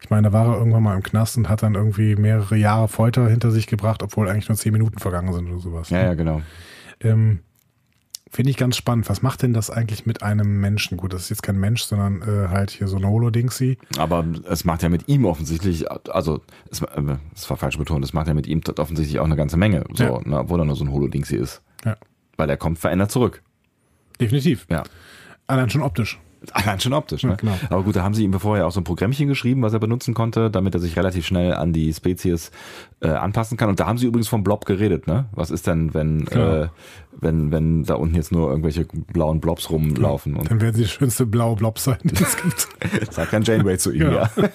Ich 0.00 0.10
meine, 0.10 0.28
da 0.28 0.32
war 0.32 0.46
er 0.52 0.58
irgendwann 0.58 0.82
mal 0.82 0.94
im 0.96 1.02
Knast 1.02 1.36
und 1.36 1.48
hat 1.48 1.62
dann 1.62 1.74
irgendwie 1.74 2.16
mehrere 2.16 2.56
Jahre 2.56 2.86
Folter 2.88 3.28
hinter 3.28 3.50
sich 3.50 3.66
gebracht, 3.66 4.02
obwohl 4.02 4.28
eigentlich 4.28 4.48
nur 4.48 4.56
zehn 4.56 4.72
Minuten 4.72 4.98
vergangen 4.98 5.32
sind 5.32 5.50
oder 5.50 5.60
sowas. 5.60 5.90
Ja, 5.90 6.02
ja, 6.02 6.14
genau. 6.14 6.42
Ähm, 7.00 7.40
Finde 8.30 8.50
ich 8.50 8.56
ganz 8.56 8.76
spannend. 8.76 9.08
Was 9.08 9.22
macht 9.22 9.42
denn 9.42 9.54
das 9.54 9.70
eigentlich 9.70 10.04
mit 10.04 10.22
einem 10.22 10.60
Menschen? 10.60 10.96
Gut, 10.98 11.12
das 11.12 11.22
ist 11.22 11.30
jetzt 11.30 11.42
kein 11.42 11.58
Mensch, 11.58 11.82
sondern 11.84 12.22
äh, 12.22 12.48
halt 12.48 12.70
hier 12.70 12.88
so 12.88 12.96
eine 12.96 13.08
Holo-Dingsy. 13.08 13.78
Aber 13.98 14.24
es 14.50 14.64
macht 14.64 14.82
ja 14.82 14.88
mit 14.88 15.08
ihm 15.08 15.24
offensichtlich, 15.24 15.90
also 15.90 16.40
es, 16.70 16.82
äh, 16.82 17.16
es 17.34 17.48
war 17.48 17.56
falsch 17.56 17.78
betont, 17.78 18.04
es 18.04 18.12
macht 18.12 18.26
ja 18.28 18.34
mit 18.34 18.46
ihm 18.46 18.60
offensichtlich 18.78 19.20
auch 19.20 19.24
eine 19.24 19.36
ganze 19.36 19.56
Menge, 19.56 19.84
so, 19.94 20.04
Ja. 20.04 20.20
ne, 20.24 20.40
obwohl 20.40 20.60
er 20.60 20.64
nur 20.66 20.76
so 20.76 20.84
ein 20.84 20.90
Holo-Dings 20.92 21.28
hier 21.30 21.40
ist. 21.40 21.62
Ja. 21.84 21.96
Weil 22.36 22.50
er 22.50 22.56
kommt 22.56 22.78
verändert 22.78 23.10
zurück. 23.10 23.42
Definitiv. 24.20 24.66
Ja. 24.70 24.82
Allein 25.46 25.70
schon 25.70 25.82
optisch. 25.82 26.18
Allein 26.52 26.78
schon 26.78 26.92
optisch, 26.92 27.24
ne? 27.24 27.30
Ja, 27.30 27.36
genau. 27.36 27.58
Aber 27.70 27.82
gut, 27.82 27.96
da 27.96 28.02
haben 28.04 28.14
sie 28.14 28.22
ihm 28.22 28.32
vorher 28.38 28.66
auch 28.66 28.70
so 28.70 28.78
ein 28.80 28.84
Programmchen 28.84 29.26
geschrieben, 29.26 29.62
was 29.62 29.72
er 29.72 29.80
benutzen 29.80 30.14
konnte, 30.14 30.48
damit 30.50 30.74
er 30.74 30.80
sich 30.80 30.96
relativ 30.96 31.26
schnell 31.26 31.54
an 31.54 31.72
die 31.72 31.92
Spezies 31.92 32.52
äh, 33.00 33.08
anpassen 33.08 33.56
kann. 33.56 33.68
Und 33.68 33.80
da 33.80 33.86
haben 33.86 33.98
sie 33.98 34.06
übrigens 34.06 34.28
vom 34.28 34.44
Blob 34.44 34.64
geredet, 34.64 35.06
ne? 35.08 35.26
Was 35.32 35.50
ist 35.50 35.66
denn, 35.66 35.92
wenn, 35.94 36.24
Genau. 36.26 36.62
äh, 36.64 36.68
wenn, 37.18 37.50
wenn 37.50 37.82
da 37.84 37.94
unten 37.94 38.14
jetzt 38.14 38.30
nur 38.30 38.48
irgendwelche 38.50 38.84
blauen 38.84 39.40
Blobs 39.40 39.70
rumlaufen? 39.70 40.36
Und 40.36 40.50
Dann 40.50 40.60
werden 40.60 40.76
sie 40.76 40.82
die 40.82 40.88
schönste 40.88 41.26
blaue 41.26 41.56
Blob 41.56 41.78
sein, 41.80 41.98
die 42.04 42.22
es 42.22 42.36
gibt. 42.36 42.68
sagt 43.12 43.32
dann 43.32 43.42
Janeway 43.42 43.76
zu 43.78 43.90
ihm, 43.92 44.00
Genau. 44.00 44.12
ja. 44.18 44.30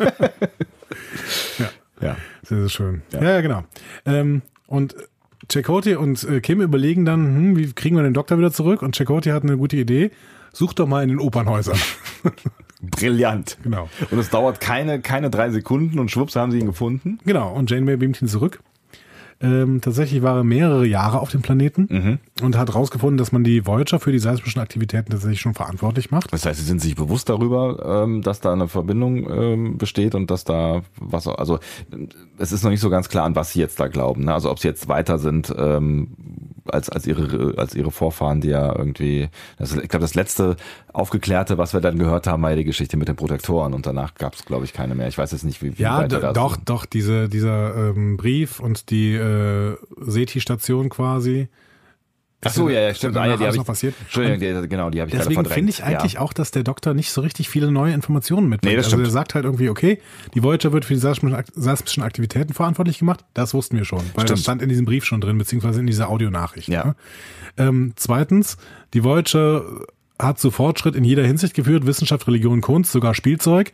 Ja. 1.59 1.69
ja. 2.01 2.17
Sehr, 2.43 2.59
sehr 2.59 2.69
schön. 2.69 3.01
Ja. 3.11 3.21
Ja, 3.23 3.29
ja, 3.31 3.41
genau. 3.41 3.63
Ähm, 4.05 4.41
und 4.67 4.95
Chakotay 5.51 5.95
und 5.95 6.23
äh, 6.23 6.41
Kim 6.41 6.61
überlegen 6.61 7.05
dann, 7.05 7.25
hm, 7.35 7.57
wie 7.57 7.71
kriegen 7.73 7.95
wir 7.95 8.03
den 8.03 8.13
Doktor 8.13 8.37
wieder 8.37 8.51
zurück? 8.51 8.81
Und 8.81 8.95
Chakotay 8.95 9.31
hat 9.31 9.43
eine 9.43 9.57
gute 9.57 9.77
Idee. 9.77 10.11
Such 10.53 10.73
doch 10.73 10.87
mal 10.87 11.03
in 11.03 11.09
den 11.09 11.19
Opernhäusern. 11.19 11.77
Brillant. 12.81 13.57
Genau. 13.63 13.89
Und 14.09 14.17
es 14.17 14.29
dauert 14.29 14.59
keine, 14.59 15.01
keine 15.01 15.29
drei 15.29 15.51
Sekunden 15.51 15.99
und 15.99 16.09
schwupps 16.09 16.35
haben 16.35 16.51
sie 16.51 16.59
ihn 16.59 16.65
gefunden. 16.65 17.19
Genau. 17.25 17.53
Und 17.53 17.69
Janeway 17.69 17.97
beamt 17.97 18.21
ihn 18.21 18.27
zurück. 18.27 18.59
Ähm, 19.41 19.81
tatsächlich 19.81 20.21
war 20.21 20.37
er 20.37 20.43
mehrere 20.43 20.85
Jahre 20.85 21.19
auf 21.19 21.31
dem 21.31 21.41
Planeten 21.41 22.19
und 22.41 22.57
hat 22.57 22.69
herausgefunden, 22.69 23.17
dass 23.17 23.31
man 23.31 23.43
die 23.43 23.65
Voyager 23.65 23.99
für 23.99 24.11
die 24.11 24.19
seismischen 24.19 24.59
Aktivitäten 24.59 25.11
tatsächlich 25.11 25.41
schon 25.41 25.53
verantwortlich 25.53 26.11
macht. 26.11 26.31
Das 26.31 26.45
heißt, 26.45 26.59
sie 26.59 26.65
sind 26.65 26.81
sich 26.81 26.95
bewusst 26.95 27.29
darüber, 27.29 28.03
ähm, 28.03 28.21
dass 28.21 28.39
da 28.39 28.53
eine 28.53 28.67
Verbindung 28.67 29.29
ähm, 29.29 29.77
besteht 29.77 30.15
und 30.15 30.29
dass 30.29 30.43
da 30.43 30.81
was, 30.99 31.27
also 31.27 31.59
es 32.37 32.51
ist 32.51 32.63
noch 32.63 32.71
nicht 32.71 32.81
so 32.81 32.89
ganz 32.89 33.09
klar, 33.09 33.25
an 33.25 33.35
was 33.35 33.53
sie 33.53 33.59
jetzt 33.59 33.79
da 33.79 33.87
glauben. 33.87 34.25
Ne? 34.25 34.33
Also 34.33 34.51
ob 34.51 34.59
sie 34.59 34.67
jetzt 34.67 34.87
weiter 34.87 35.17
sind 35.17 35.53
ähm, 35.57 36.09
als 36.65 36.89
als 36.89 37.07
ihre 37.07 37.57
als 37.57 37.75
ihre 37.75 37.91
Vorfahren, 37.91 38.41
die 38.41 38.49
ja 38.49 38.75
irgendwie, 38.75 39.29
das, 39.57 39.73
ich 39.73 39.89
glaube, 39.89 40.01
das 40.01 40.15
letzte 40.15 40.55
aufgeklärte, 40.93 41.57
was 41.57 41.73
wir 41.73 41.81
dann 41.81 41.97
gehört 41.97 42.27
haben, 42.27 42.43
war 42.43 42.51
ja 42.51 42.55
die 42.55 42.63
Geschichte 42.63 42.97
mit 42.97 43.07
den 43.07 43.15
Protektoren 43.15 43.73
und 43.73 43.85
danach 43.85 44.15
gab 44.15 44.33
es, 44.35 44.45
glaube 44.45 44.65
ich, 44.65 44.73
keine 44.73 44.95
mehr. 44.95 45.07
Ich 45.07 45.17
weiß 45.17 45.31
jetzt 45.31 45.43
nicht, 45.43 45.61
wie, 45.61 45.77
wie 45.77 45.81
Ja, 45.81 45.97
weiter 45.99 46.33
doch, 46.33 46.57
doch, 46.57 46.85
diese, 46.85 47.29
dieser 47.29 47.75
ähm, 47.75 48.17
Brief 48.17 48.59
und 48.59 48.89
die 48.89 49.13
äh, 49.13 49.75
SETI-Station 49.99 50.89
quasi. 50.89 51.49
Ach 52.43 52.51
so, 52.51 52.69
ja, 52.69 52.79
ja, 52.81 52.93
stimmt. 52.93 53.15
Ah, 53.17 53.27
ja, 53.27 53.37
die 53.37 53.43
alles 53.43 53.49
hab 53.49 53.53
ich, 53.53 53.57
noch 53.59 53.65
passiert. 53.65 53.93
Entschuldigung, 54.01 54.39
die, 54.39 54.67
genau, 54.67 54.89
die 54.89 54.99
habe 54.99 55.11
ich 55.11 55.17
Deswegen 55.17 55.45
finde 55.45 55.69
ich 55.69 55.83
eigentlich 55.83 56.13
ja. 56.13 56.21
auch, 56.21 56.33
dass 56.33 56.49
der 56.49 56.63
Doktor 56.63 56.95
nicht 56.95 57.11
so 57.11 57.21
richtig 57.21 57.49
viele 57.49 57.71
neue 57.71 57.93
Informationen 57.93 58.49
mitbringt. 58.49 58.71
Nee, 58.71 58.77
das 58.77 58.85
also 58.85 58.97
stimmt. 58.97 59.07
er 59.07 59.11
sagt 59.11 59.35
halt 59.35 59.45
irgendwie, 59.45 59.69
okay, 59.69 59.99
die 60.33 60.41
Voyager 60.41 60.73
wird 60.73 60.85
für 60.85 60.95
die 60.95 60.99
seismischen 60.99 62.03
Aktivitäten 62.03 62.53
verantwortlich 62.53 62.97
gemacht. 62.97 63.23
Das 63.35 63.53
wussten 63.53 63.77
wir 63.77 63.85
schon, 63.85 63.99
weil 63.99 64.07
Stimmt. 64.25 64.29
das 64.31 64.41
stand 64.41 64.61
in 64.63 64.69
diesem 64.69 64.85
Brief 64.85 65.05
schon 65.05 65.21
drin, 65.21 65.37
beziehungsweise 65.37 65.79
in 65.79 65.87
dieser 65.87 66.09
Audionachricht. 66.09 66.67
Ja. 66.67 66.85
ne? 66.85 66.95
Ähm, 67.57 67.93
zweitens, 67.95 68.57
die 68.95 69.03
Voyager 69.03 69.63
hat 70.17 70.39
zu 70.39 70.49
Fortschritt 70.49 70.95
in 70.95 71.03
jeder 71.03 71.25
Hinsicht 71.25 71.53
geführt, 71.53 71.85
Wissenschaft, 71.85 72.27
Religion, 72.27 72.61
Kunst, 72.61 72.91
sogar 72.91 73.13
Spielzeug. 73.13 73.71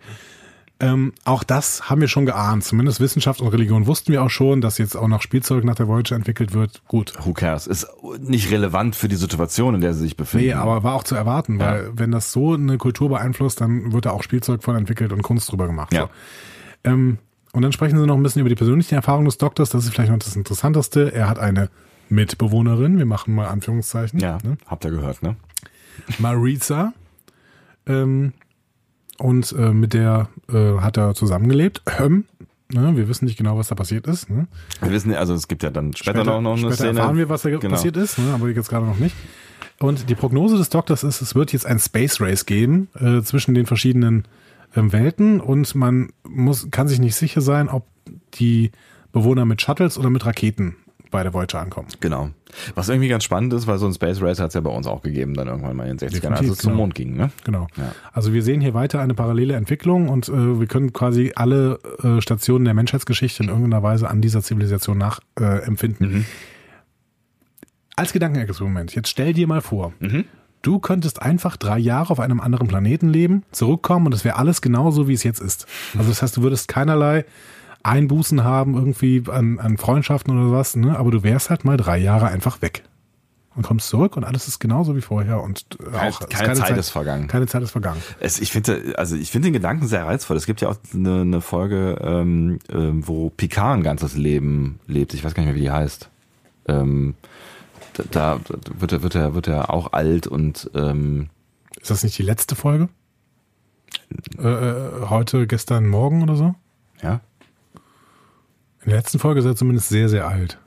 Ähm, 0.80 1.14
auch 1.26 1.44
das 1.44 1.90
haben 1.90 2.02
wir 2.02 2.08
schon 2.08 2.28
geahnt. 2.28 2.64
Zumindest 2.64 3.00
Wissenschaft 3.00 3.42
und 3.42 3.48
Religion 3.48 3.88
wussten 3.88 4.12
wir 4.12 4.22
auch 4.22 4.30
schon, 4.30 4.62
dass 4.62 4.78
jetzt 4.78 4.96
auch 4.96 5.08
noch 5.08 5.24
Spielzeug 5.24 5.64
nach 5.64 5.74
der 5.74 5.88
Voyager 5.88 6.16
entwickelt 6.16 6.54
wird. 6.54 6.84
Gut, 6.88 7.14
Who 7.26 7.34
cares? 7.34 7.66
Ist 7.66 7.88
nicht 8.20 8.52
relevant 8.52 8.96
für 8.96 9.08
die 9.08 9.16
Situation, 9.16 9.74
in 9.74 9.82
der 9.82 9.96
sie 9.96 10.02
sich 10.02 10.16
befinden. 10.18 10.48
Nee, 10.48 10.54
aber 10.54 10.84
war 10.84 10.94
auch 10.94 11.04
zu 11.04 11.16
erwarten, 11.16 11.58
weil 11.60 11.86
Ja. 11.86 11.90
wenn 11.94 12.12
das 12.12 12.32
so 12.32 12.54
eine 12.54 12.78
Kultur 12.78 13.10
beeinflusst, 13.10 13.60
dann 13.60 13.92
wird 13.92 14.06
da 14.06 14.12
auch 14.12 14.22
Spielzeug 14.22 14.62
von 14.62 14.76
entwickelt 14.76 15.12
und 15.14 15.24
Kunst 15.24 15.52
drüber 15.52 15.66
gemacht. 15.66 15.92
Ja. 15.94 16.02
So. 16.04 16.10
Ähm, 16.92 17.18
und 17.54 17.64
dann 17.64 17.72
sprechen 17.72 17.98
sie 17.98 18.06
noch 18.06 18.16
ein 18.16 18.22
bisschen 18.22 18.42
über 18.42 18.50
die 18.50 18.56
persönlichen 18.56 18.94
Erfahrungen 18.94 19.26
des 19.26 19.40
Doktors. 19.40 19.72
Das 19.72 19.84
ist 19.84 19.90
vielleicht 19.96 20.12
noch 20.12 20.20
das 20.20 20.36
Interessanteste. 20.36 21.12
Er 21.12 21.28
hat 21.28 21.40
eine 21.40 21.70
Mitbewohnerin, 22.10 23.00
wir 23.00 23.06
machen 23.08 23.34
mal 23.34 23.48
Anführungszeichen, 23.48 24.20
ja, 24.20 24.38
ne? 24.44 24.58
habt 24.68 24.86
ihr 24.86 24.92
gehört, 24.92 25.24
ne? 25.24 25.36
Maritza. 26.20 26.94
Ähm, 27.88 28.34
und 29.20 29.52
äh, 29.58 29.72
mit 29.72 29.94
der 29.94 30.30
äh, 30.52 30.80
hat 30.80 30.98
er 30.98 31.14
zusammengelebt. 31.16 31.82
Ähm, 32.00 32.26
ne? 32.72 32.96
Wir 32.96 33.08
wissen 33.08 33.26
nicht 33.26 33.38
genau, 33.38 33.58
was 33.58 33.68
da 33.68 33.76
passiert 33.76 34.08
ist. 34.08 34.30
Ne? 34.30 34.48
Wir 34.82 34.92
wissen, 34.92 35.14
also 35.14 35.34
es 35.34 35.48
gibt 35.48 35.64
ja 35.64 35.70
dann 35.70 35.96
später, 35.96 36.24
noch, 36.24 36.42
noch 36.42 36.52
eine 36.52 36.60
später 36.62 36.76
Szene. 36.76 37.00
erfahren 37.00 37.18
wir, 37.18 37.30
was 37.30 37.42
da 37.42 37.50
Genau. 37.50 37.70
passiert 37.70 37.98
ist, 37.98 38.18
ne? 38.20 38.32
aber 38.34 38.50
jetzt 38.50 38.70
gerade 38.70 38.86
noch 38.86 39.00
nicht. 39.00 39.16
Und 39.80 40.10
die 40.10 40.16
Prognose 40.16 40.58
des 40.58 40.70
Doktors 40.70 41.04
ist, 41.04 41.22
es 41.22 41.36
wird 41.36 41.54
jetzt 41.54 41.66
ein 41.66 41.80
Space 41.80 42.20
Race 42.20 42.46
geben 42.46 42.88
äh, 43.00 43.22
zwischen 43.22 43.54
den 43.54 43.66
verschiedenen 43.68 44.26
ähm, 44.76 44.92
Welten 44.92 45.40
und 45.40 45.76
man 45.76 46.10
muss, 46.28 46.70
kann 46.72 46.88
sich 46.88 47.00
nicht 47.00 47.16
sicher 47.16 47.42
sein, 47.42 47.70
ob 47.70 47.86
die 48.36 48.72
Bewohner 49.12 49.46
mit 49.46 49.62
Shuttles 49.62 49.98
oder 49.98 50.10
mit 50.10 50.26
Raketen 50.26 50.76
bei 51.12 51.24
der 51.24 51.34
Voyager 51.34 51.60
ankommen. 51.60 51.88
Genau. 52.00 52.30
Was 52.76 52.90
irgendwie 52.90 53.08
ganz 53.10 53.24
spannend 53.24 53.54
ist, 53.54 53.68
weil 53.68 53.78
so 53.78 53.86
ein 53.88 53.94
Space 53.94 54.22
Race 54.22 54.40
hat 54.40 54.50
es 54.50 54.54
ja 54.54 54.62
bei 54.62 54.70
uns 54.70 54.88
auch 54.88 55.02
gegeben, 55.02 55.34
dann 55.34 55.48
irgendwann 55.48 55.76
mal 55.76 55.88
in 55.88 55.98
den 55.98 56.10
60ern, 56.10 56.32
als 56.32 56.48
es 56.48 56.58
zum 56.60 56.72
genau. 56.72 56.84
Mond 56.84 56.96
ging, 56.96 57.16
ne? 57.16 57.32
Genau. 57.44 57.68
Ja. 57.78 57.92
Also 58.14 58.34
wir 58.34 58.44
sehen 58.44 58.62
hier 58.62 58.74
weiter 58.74 59.00
eine 59.00 59.14
parallele 59.14 59.56
Entwicklung 59.56 60.10
und 60.10 60.30
äh, 60.30 60.60
wir 60.60 60.68
können 60.68 60.94
quasi 60.94 61.34
alle 61.36 61.80
äh, 62.04 62.22
Stationen 62.22 62.66
der 62.66 62.74
Menschheitsgeschichte 62.74 63.44
in 63.44 63.50
irgendeiner 63.50 63.84
Weise 63.84 64.10
an 64.10 64.22
dieser 64.22 64.42
Zivilisation 64.42 64.98
nachempfinden. 64.98 66.06
Äh. 66.12 66.14
Mhm. 66.18 66.26
Als 67.96 68.14
Gedankenexperiment, 68.14 68.94
jetzt 68.94 69.10
stell 69.10 69.34
dir 69.34 69.48
mal 69.48 69.62
vor, 69.62 69.94
Mhm. 70.00 70.26
du 70.62 70.80
könntest 70.80 71.22
einfach 71.22 71.58
drei 71.58 71.80
Jahre 71.80 72.12
auf 72.12 72.20
einem 72.20 72.40
anderen 72.40 72.68
Planeten 72.68 73.10
leben, 73.10 73.44
zurückkommen 73.52 74.06
und 74.06 74.14
es 74.14 74.24
wäre 74.24 74.36
alles 74.38 74.62
genauso, 74.62 75.08
wie 75.08 75.14
es 75.14 75.24
jetzt 75.24 75.40
ist. 75.42 75.66
Also 75.98 76.10
das 76.10 76.22
heißt, 76.22 76.38
du 76.38 76.44
würdest 76.44 76.68
keinerlei 76.68 77.26
Einbußen 77.88 78.44
haben 78.44 78.76
irgendwie 78.76 79.24
an, 79.30 79.60
an 79.60 79.78
Freundschaften 79.78 80.38
oder 80.38 80.52
was, 80.58 80.76
ne? 80.76 80.98
aber 80.98 81.12
du 81.12 81.24
wärst 81.24 81.50
halt 81.50 81.66
mal 81.66 81.78
drei 81.78 81.98
Jahre 81.98 82.28
einfach 82.28 82.62
weg. 82.62 82.84
Und 83.56 83.64
kommst 83.64 83.90
zurück 83.90 84.16
und 84.16 84.24
alles 84.24 84.48
ist 84.48 84.60
genauso 84.60 84.96
wie 84.96 85.02
vorher 85.02 85.42
und 85.42 85.66
äh, 85.80 85.90
Keine- 85.90 86.10
auch 86.12 86.30
keine 86.30 86.54
Zeit 86.54 86.78
ist 86.78 86.92
vergangen. 86.92 87.28
Keine 87.28 87.48
Zeit 87.48 87.64
ist 87.64 87.72
vergangen. 87.72 88.00
Es, 88.20 88.40
ich 88.40 88.52
finde, 88.52 88.94
also 89.00 89.16
ich 89.16 89.32
finde 89.32 89.48
den 89.48 89.54
Gedanken 89.54 89.88
sehr 89.88 90.06
reizvoll. 90.06 90.38
Es 90.38 90.46
gibt 90.46 90.62
ja 90.62 90.70
auch 90.70 90.76
eine, 90.94 91.22
eine 91.22 91.42
Folge, 91.42 91.98
ähm, 92.02 92.60
ähm, 92.70 93.08
wo 93.08 93.32
Picard 93.32 93.78
ein 93.80 93.84
ganzes 93.84 94.16
Leben 94.16 94.80
lebt. 94.86 95.16
Ich 95.16 95.24
weiß 95.24 95.34
gar 95.34 95.42
nicht 95.42 95.48
mehr, 95.54 95.56
wie 95.56 95.62
die 95.66 95.72
heißt. 95.72 96.08
Ähm, 96.68 97.16
da, 97.94 98.04
da 98.12 98.40
wird 98.78 98.92
er, 98.92 99.02
wird 99.02 99.16
er, 99.16 99.34
wird 99.34 99.48
er 99.48 99.74
auch 99.74 99.92
alt 99.92 100.28
und 100.28 100.70
ähm, 100.76 101.30
Ist 101.82 101.90
das 101.90 102.04
nicht 102.04 102.16
die 102.20 102.24
letzte 102.24 102.56
Folge? 102.56 102.90
Äh, 104.38 104.48
äh, 104.48 104.76
heute, 105.10 105.48
gestern, 105.48 105.88
morgen 105.88 106.22
oder 106.22 106.36
so? 106.36 106.54
ja. 107.02 107.22
In 108.88 108.92
der 108.92 109.00
letzten 109.00 109.20
Folge 109.20 109.42
ist 109.42 109.46
er 109.46 109.54
zumindest 109.54 109.90
sehr, 109.90 110.08
sehr 110.08 110.26
alt. 110.30 110.60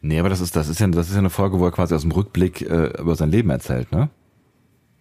Nee, 0.00 0.18
aber 0.18 0.30
das 0.30 0.40
ist, 0.40 0.56
das 0.56 0.68
ist 0.68 0.80
ja, 0.80 0.86
das 0.86 1.08
ist 1.08 1.12
ja 1.12 1.18
eine 1.18 1.28
Folge, 1.28 1.58
wo 1.58 1.66
er 1.66 1.70
quasi 1.70 1.94
aus 1.94 2.00
dem 2.00 2.12
Rückblick 2.12 2.62
äh, 2.62 2.98
über 2.98 3.14
sein 3.14 3.30
Leben 3.30 3.50
erzählt, 3.50 3.92
ne? 3.92 4.08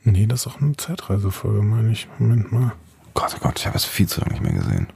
Nee, 0.03 0.25
das 0.25 0.41
ist 0.41 0.47
auch 0.47 0.59
eine 0.59 0.75
Zeitreisefolge, 0.75 1.61
meine 1.61 1.93
ich. 1.93 2.09
Moment 2.19 2.51
mal. 2.51 2.73
Gott, 3.13 3.37
oh 3.37 3.39
Gott, 3.41 3.57
ich 3.57 3.67
habe 3.67 3.77
es 3.77 3.85
viel 3.85 4.09
zu 4.09 4.19
lange 4.19 4.33
nicht 4.33 4.43
mehr 4.43 4.51
gesehen. 4.51 4.87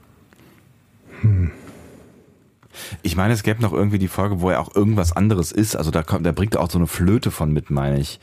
Ich 3.00 3.16
meine, 3.16 3.32
es 3.32 3.42
gäbe 3.42 3.62
noch 3.62 3.72
irgendwie 3.72 3.98
die 3.98 4.08
Folge, 4.08 4.42
wo 4.42 4.50
er 4.50 4.60
auch 4.60 4.76
irgendwas 4.76 5.12
anderes 5.16 5.50
ist. 5.50 5.76
Also 5.76 5.90
da 5.90 6.02
kommt, 6.02 6.26
da 6.26 6.32
bringt 6.32 6.56
er 6.56 6.60
auch 6.60 6.70
so 6.70 6.76
eine 6.76 6.86
Flöte 6.86 7.30
von 7.30 7.54
mit, 7.54 7.70
meine 7.70 7.98
ich, 7.98 8.20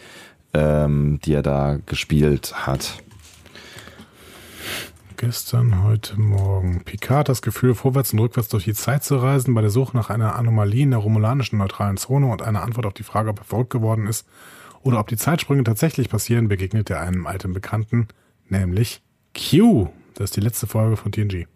ähm, 0.54 1.20
die 1.26 1.34
er 1.34 1.42
da 1.42 1.80
gespielt 1.88 2.68
hat. 2.68 3.02
Gestern, 5.20 5.84
heute, 5.84 6.20
morgen. 6.20 6.84
Picard 6.84 7.28
das 7.28 7.42
Gefühl, 7.42 7.74
vorwärts 7.74 8.14
und 8.14 8.20
rückwärts 8.20 8.50
durch 8.50 8.66
die 8.66 8.76
Zeit 8.76 9.04
zu 9.04 9.16
reisen, 9.16 9.56
bei 9.56 9.62
der 9.62 9.72
Suche 9.72 9.98
nach 9.98 10.12
einer 10.12 10.36
Anomalie 10.36 10.84
in 10.84 10.92
der 10.92 11.00
romulanischen 11.00 11.58
neutralen 11.58 11.98
Zone 11.98 12.28
und 12.28 12.44
einer 12.44 12.62
Antwort 12.62 12.86
auf 12.86 12.94
die 12.94 13.02
Frage, 13.02 13.32
ob 13.32 13.40
er 13.40 13.44
verrückt 13.44 13.72
geworden 13.72 14.06
ist 14.06 14.28
oder 14.84 15.00
ob 15.00 15.08
die 15.08 15.18
Zeitsprünge 15.18 15.64
tatsächlich 15.64 16.10
passieren, 16.10 16.50
begegnet 16.50 16.92
er 16.92 17.02
einem 17.02 17.26
alten 17.26 17.52
Bekannten, 17.52 18.10
nämlich 18.48 19.02
Q, 19.34 19.90
das 20.14 20.26
ist 20.26 20.36
die 20.36 20.42
letzte 20.42 20.68
Folge 20.68 20.98
von 20.98 21.12
TNG. 21.12 21.48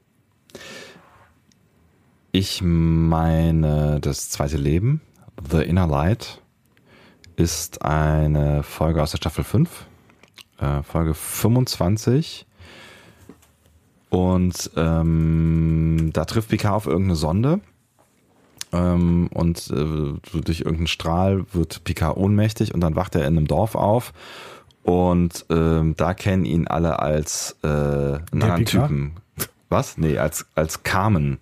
Ich 2.31 2.63
meine, 2.63 3.99
das 4.01 4.31
zweite 4.31 4.57
Leben, 4.57 5.01
The 5.51 5.61
Inner 5.61 5.85
Light, 5.85 6.41
ist 7.35 7.85
eine 7.85 8.63
Folge 8.63 9.03
aus 9.03 9.11
der 9.11 9.17
Staffel 9.17 9.43
5, 9.43 9.85
äh, 10.57 10.81
Folge 10.81 11.13
25. 11.13 12.47
Und 14.11 14.71
ähm, 14.75 16.09
da 16.11 16.25
trifft 16.25 16.49
Picard 16.49 16.75
auf 16.75 16.85
irgendeine 16.85 17.15
Sonde. 17.15 17.61
Ähm, 18.73 19.29
und 19.33 19.69
äh, 19.71 20.39
durch 20.41 20.59
irgendeinen 20.59 20.87
Strahl 20.87 21.45
wird 21.53 21.85
Picard 21.85 22.17
ohnmächtig 22.17 22.73
und 22.73 22.81
dann 22.81 22.97
wacht 22.97 23.15
er 23.15 23.21
in 23.21 23.37
einem 23.37 23.47
Dorf 23.47 23.75
auf. 23.75 24.11
Und 24.83 25.45
ähm, 25.49 25.95
da 25.95 26.13
kennen 26.13 26.43
ihn 26.43 26.67
alle 26.67 26.99
als 26.99 27.55
äh, 27.63 27.67
einen 27.67 28.21
anderen? 28.33 28.65
Typen. 28.65 29.11
Was? 29.69 29.97
Nee, 29.97 30.17
als, 30.17 30.45
als 30.55 30.83
Carmen. 30.83 31.39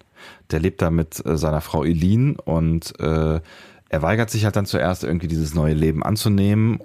Der 0.52 0.60
lebt 0.60 0.84
da 0.84 0.92
mit 0.92 1.26
äh, 1.26 1.38
seiner 1.38 1.62
Frau 1.62 1.82
Eileen 1.82 2.36
und 2.36 3.00
äh, 3.00 3.40
er 3.90 4.02
weigert 4.04 4.30
sich 4.30 4.46
halt 4.46 4.56
dann 4.56 4.68
zuerst 4.68 5.04
irgendwie 5.04 5.28
dieses 5.28 5.56
neue 5.56 5.74
Leben 5.74 6.04
anzunehmen, 6.04 6.80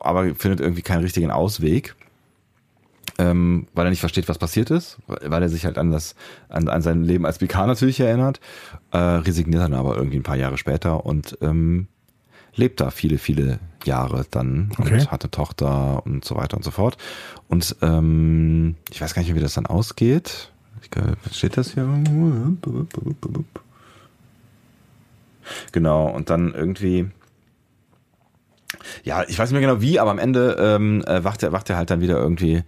aber 0.00 0.34
findet 0.34 0.60
irgendwie 0.60 0.82
keinen 0.82 1.02
richtigen 1.02 1.30
Ausweg 1.30 1.94
ähm, 3.18 3.68
weil 3.74 3.86
er 3.86 3.90
nicht 3.90 4.00
versteht, 4.00 4.28
was 4.28 4.38
passiert 4.38 4.70
ist, 4.70 4.98
weil 5.06 5.42
er 5.42 5.48
sich 5.48 5.64
halt 5.64 5.78
an 5.78 5.90
das, 5.90 6.14
an, 6.48 6.68
an 6.68 6.82
sein 6.82 7.04
Leben 7.04 7.26
als 7.26 7.38
PK 7.38 7.66
natürlich 7.66 8.00
erinnert, 8.00 8.40
äh, 8.92 8.98
resigniert 8.98 9.62
dann 9.62 9.74
aber 9.74 9.96
irgendwie 9.96 10.16
ein 10.18 10.24
paar 10.24 10.36
Jahre 10.36 10.58
später 10.58 11.06
und 11.06 11.38
ähm, 11.40 11.88
lebt 12.56 12.80
da 12.80 12.90
viele, 12.90 13.18
viele 13.18 13.58
Jahre 13.84 14.24
dann 14.30 14.70
Okay. 14.78 14.94
und 14.94 15.10
hat 15.10 15.22
eine 15.22 15.30
Tochter 15.30 16.04
und 16.06 16.24
so 16.24 16.36
weiter 16.36 16.56
und 16.56 16.62
so 16.62 16.70
fort. 16.70 16.96
Und 17.48 17.76
ähm, 17.82 18.76
ich 18.90 19.00
weiß 19.00 19.14
gar 19.14 19.20
nicht 19.22 19.28
mehr, 19.28 19.36
wie 19.36 19.42
das 19.42 19.54
dann 19.54 19.66
ausgeht. 19.66 20.50
Ich, 20.82 21.36
steht 21.36 21.56
das 21.56 21.74
hier? 21.74 21.84
Genau, 25.72 26.08
und 26.08 26.30
dann 26.30 26.54
irgendwie 26.54 27.10
ja, 29.02 29.24
ich 29.26 29.38
weiß 29.38 29.50
nicht 29.50 29.60
mehr 29.60 29.68
genau 29.68 29.80
wie, 29.80 29.98
aber 29.98 30.10
am 30.10 30.18
Ende 30.18 30.56
ähm, 30.58 31.02
äh, 31.06 31.24
wacht 31.24 31.42
er 31.42 31.52
wacht 31.52 31.70
er 31.70 31.76
halt 31.76 31.90
dann 31.90 32.00
wieder 32.00 32.16
irgendwie 32.18 32.62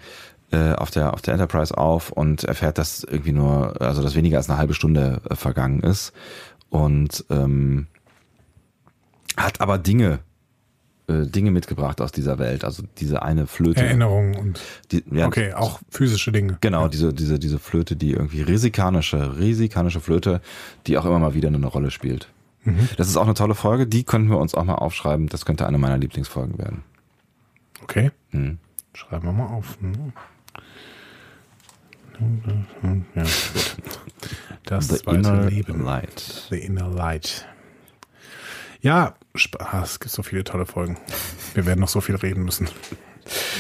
äh, 0.51 0.73
auf 0.73 0.91
der 0.91 1.15
auf 1.15 1.23
der 1.23 1.35
Enterprise 1.35 1.77
auf 1.77 2.11
und 2.11 2.45
erfährt, 2.45 2.79
dass 2.79 3.05
irgendwie 3.05 3.33
nur 3.33 3.81
also 3.81 4.03
dass 4.03 4.15
weniger 4.15 4.39
als 4.39 4.49
eine 4.49 4.59
halbe 4.59 4.75
Stunde 4.75 5.21
äh, 5.29 5.35
vergangen 5.35 5.81
ist 5.81 6.13
und 6.71 7.25
ähm, 7.31 7.87
hat 9.37 9.61
aber 9.61 9.79
Dinge 9.79 10.21
äh, 11.09 11.27
Dinge 11.27 11.51
mitgebracht 11.51 12.01
aus 12.01 12.13
dieser 12.13 12.39
Welt, 12.39 12.65
also 12.65 12.83
diese 12.99 13.23
eine 13.23 13.47
Flöte. 13.47 13.83
Erinnerungen 13.83 14.37
und 14.37 14.61
Die, 14.91 15.05
ja, 15.13 15.27
okay, 15.27 15.53
auch 15.53 15.81
physische 15.89 16.33
Dinge. 16.33 16.59
Genau, 16.61 16.89
diese, 16.89 17.13
diese, 17.13 17.39
diese 17.39 17.59
Flöte, 17.59 17.95
die 17.95 18.13
irgendwie 18.13 18.43
risikanische, 18.43 19.39
risikanische 19.39 20.01
Flöte, 20.01 20.41
die 20.87 20.99
auch 20.99 21.05
immer 21.05 21.19
mal 21.19 21.35
wieder 21.35 21.49
eine 21.49 21.67
Rolle 21.67 21.91
spielt. 21.91 22.29
Das 22.97 23.09
ist 23.09 23.17
auch 23.17 23.25
eine 23.25 23.35
tolle 23.35 23.55
Folge, 23.55 23.87
die 23.87 24.05
könnten 24.05 24.29
wir 24.29 24.39
uns 24.39 24.55
auch 24.55 24.65
mal 24.65 24.75
aufschreiben. 24.75 25.29
Das 25.29 25.45
könnte 25.45 25.67
eine 25.67 25.79
meiner 25.79 25.99
Lieblingsfolgen 25.99 26.59
werden. 26.59 26.83
Okay. 27.83 28.11
Hm. 28.31 28.59
Schreiben 28.93 29.25
wir 29.25 29.33
mal 29.33 29.47
auf. 29.47 29.79
Hm. 29.81 30.13
Ja, 32.21 33.23
gut. 33.23 33.77
Das 34.65 34.89
The 34.89 35.11
Inner 35.11 35.45
Leben. 35.51 35.85
Light. 35.85 36.47
The 36.51 36.59
Inner 36.59 36.89
Light. 36.89 37.47
Ja, 38.81 39.15
Sp- 39.37 39.61
ah, 39.61 39.83
es 39.83 40.01
gibt 40.01 40.13
so 40.13 40.23
viele 40.23 40.45
tolle 40.45 40.67
Folgen. 40.67 40.97
Wir 41.55 41.67
werden 41.67 41.81
noch 41.81 41.89
so 41.89 42.01
viel 42.01 42.17
reden 42.17 42.45
müssen. 42.45 42.69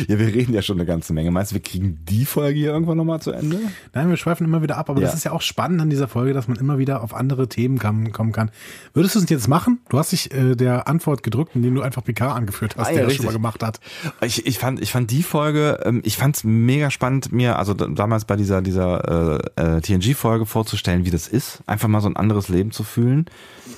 Ja, 0.08 0.18
wir 0.18 0.26
reden 0.26 0.52
ja 0.54 0.62
schon 0.62 0.76
eine 0.76 0.86
ganze 0.86 1.12
Menge. 1.12 1.30
Meinst 1.30 1.52
du, 1.52 1.54
wir 1.56 1.62
kriegen 1.62 1.98
die 2.08 2.24
Folge 2.24 2.58
hier 2.58 2.70
irgendwann 2.72 2.96
nochmal 2.96 3.20
zu 3.20 3.32
Ende? 3.32 3.58
Nein, 3.94 4.08
wir 4.08 4.16
schweifen 4.16 4.44
immer 4.46 4.62
wieder 4.62 4.76
ab, 4.76 4.90
aber 4.90 5.00
Ja. 5.00 5.06
das 5.06 5.14
ist 5.16 5.24
ja 5.24 5.32
auch 5.32 5.42
spannend 5.42 5.80
an 5.80 5.90
dieser 5.90 6.08
Folge, 6.08 6.32
dass 6.32 6.48
man 6.48 6.56
immer 6.56 6.78
wieder 6.78 7.02
auf 7.02 7.14
andere 7.14 7.48
Themen 7.48 7.78
kam, 7.78 8.12
kommen 8.12 8.32
kann. 8.32 8.50
Würdest 8.94 9.14
du 9.14 9.18
es 9.20 9.28
jetzt 9.28 9.48
machen? 9.48 9.80
Du 9.88 9.98
hast 9.98 10.12
dich 10.12 10.32
äh, 10.32 10.54
der 10.54 10.88
Antwort 10.88 11.22
gedrückt, 11.22 11.52
indem 11.54 11.74
du 11.74 11.82
einfach 11.82 12.04
Picard 12.04 12.36
angeführt 12.36 12.76
hast, 12.76 12.86
Ah, 12.88 12.90
ja, 12.90 12.96
der 12.98 13.06
das 13.06 13.14
schon 13.16 13.26
mal 13.26 13.32
gemacht 13.32 13.62
hat. 13.62 13.80
Ich, 14.20 14.46
ich 14.46 14.58
fand, 14.58 14.80
ich 14.80 14.92
fand 14.92 15.10
die 15.10 15.22
Folge, 15.22 15.80
ähm, 15.84 16.00
ich 16.04 16.16
fand 16.16 16.36
es 16.36 16.44
mega 16.44 16.90
spannend, 16.90 17.32
mir 17.32 17.58
also 17.58 17.74
damals 17.74 18.24
bei 18.24 18.36
dieser 18.36 18.62
dieser 18.62 19.42
äh, 19.56 19.76
äh, 19.76 19.80
TNG-Folge 19.80 20.46
vorzustellen, 20.46 21.04
wie 21.04 21.10
das 21.10 21.28
ist, 21.28 21.62
einfach 21.66 21.88
mal 21.88 22.00
so 22.00 22.08
ein 22.08 22.16
anderes 22.16 22.48
Leben 22.48 22.70
zu 22.70 22.84
fühlen, 22.84 23.26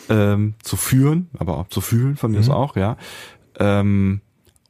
ähm, 0.08 0.54
zu 0.62 0.76
führen, 0.76 1.28
aber 1.38 1.56
auch 1.58 1.68
zu 1.68 1.80
fühlen 1.80 2.16
von 2.16 2.30
mir 2.32 2.40
aus 2.40 2.48
auch, 2.50 2.76
ja. 2.76 2.96
Ähm, 3.58 4.20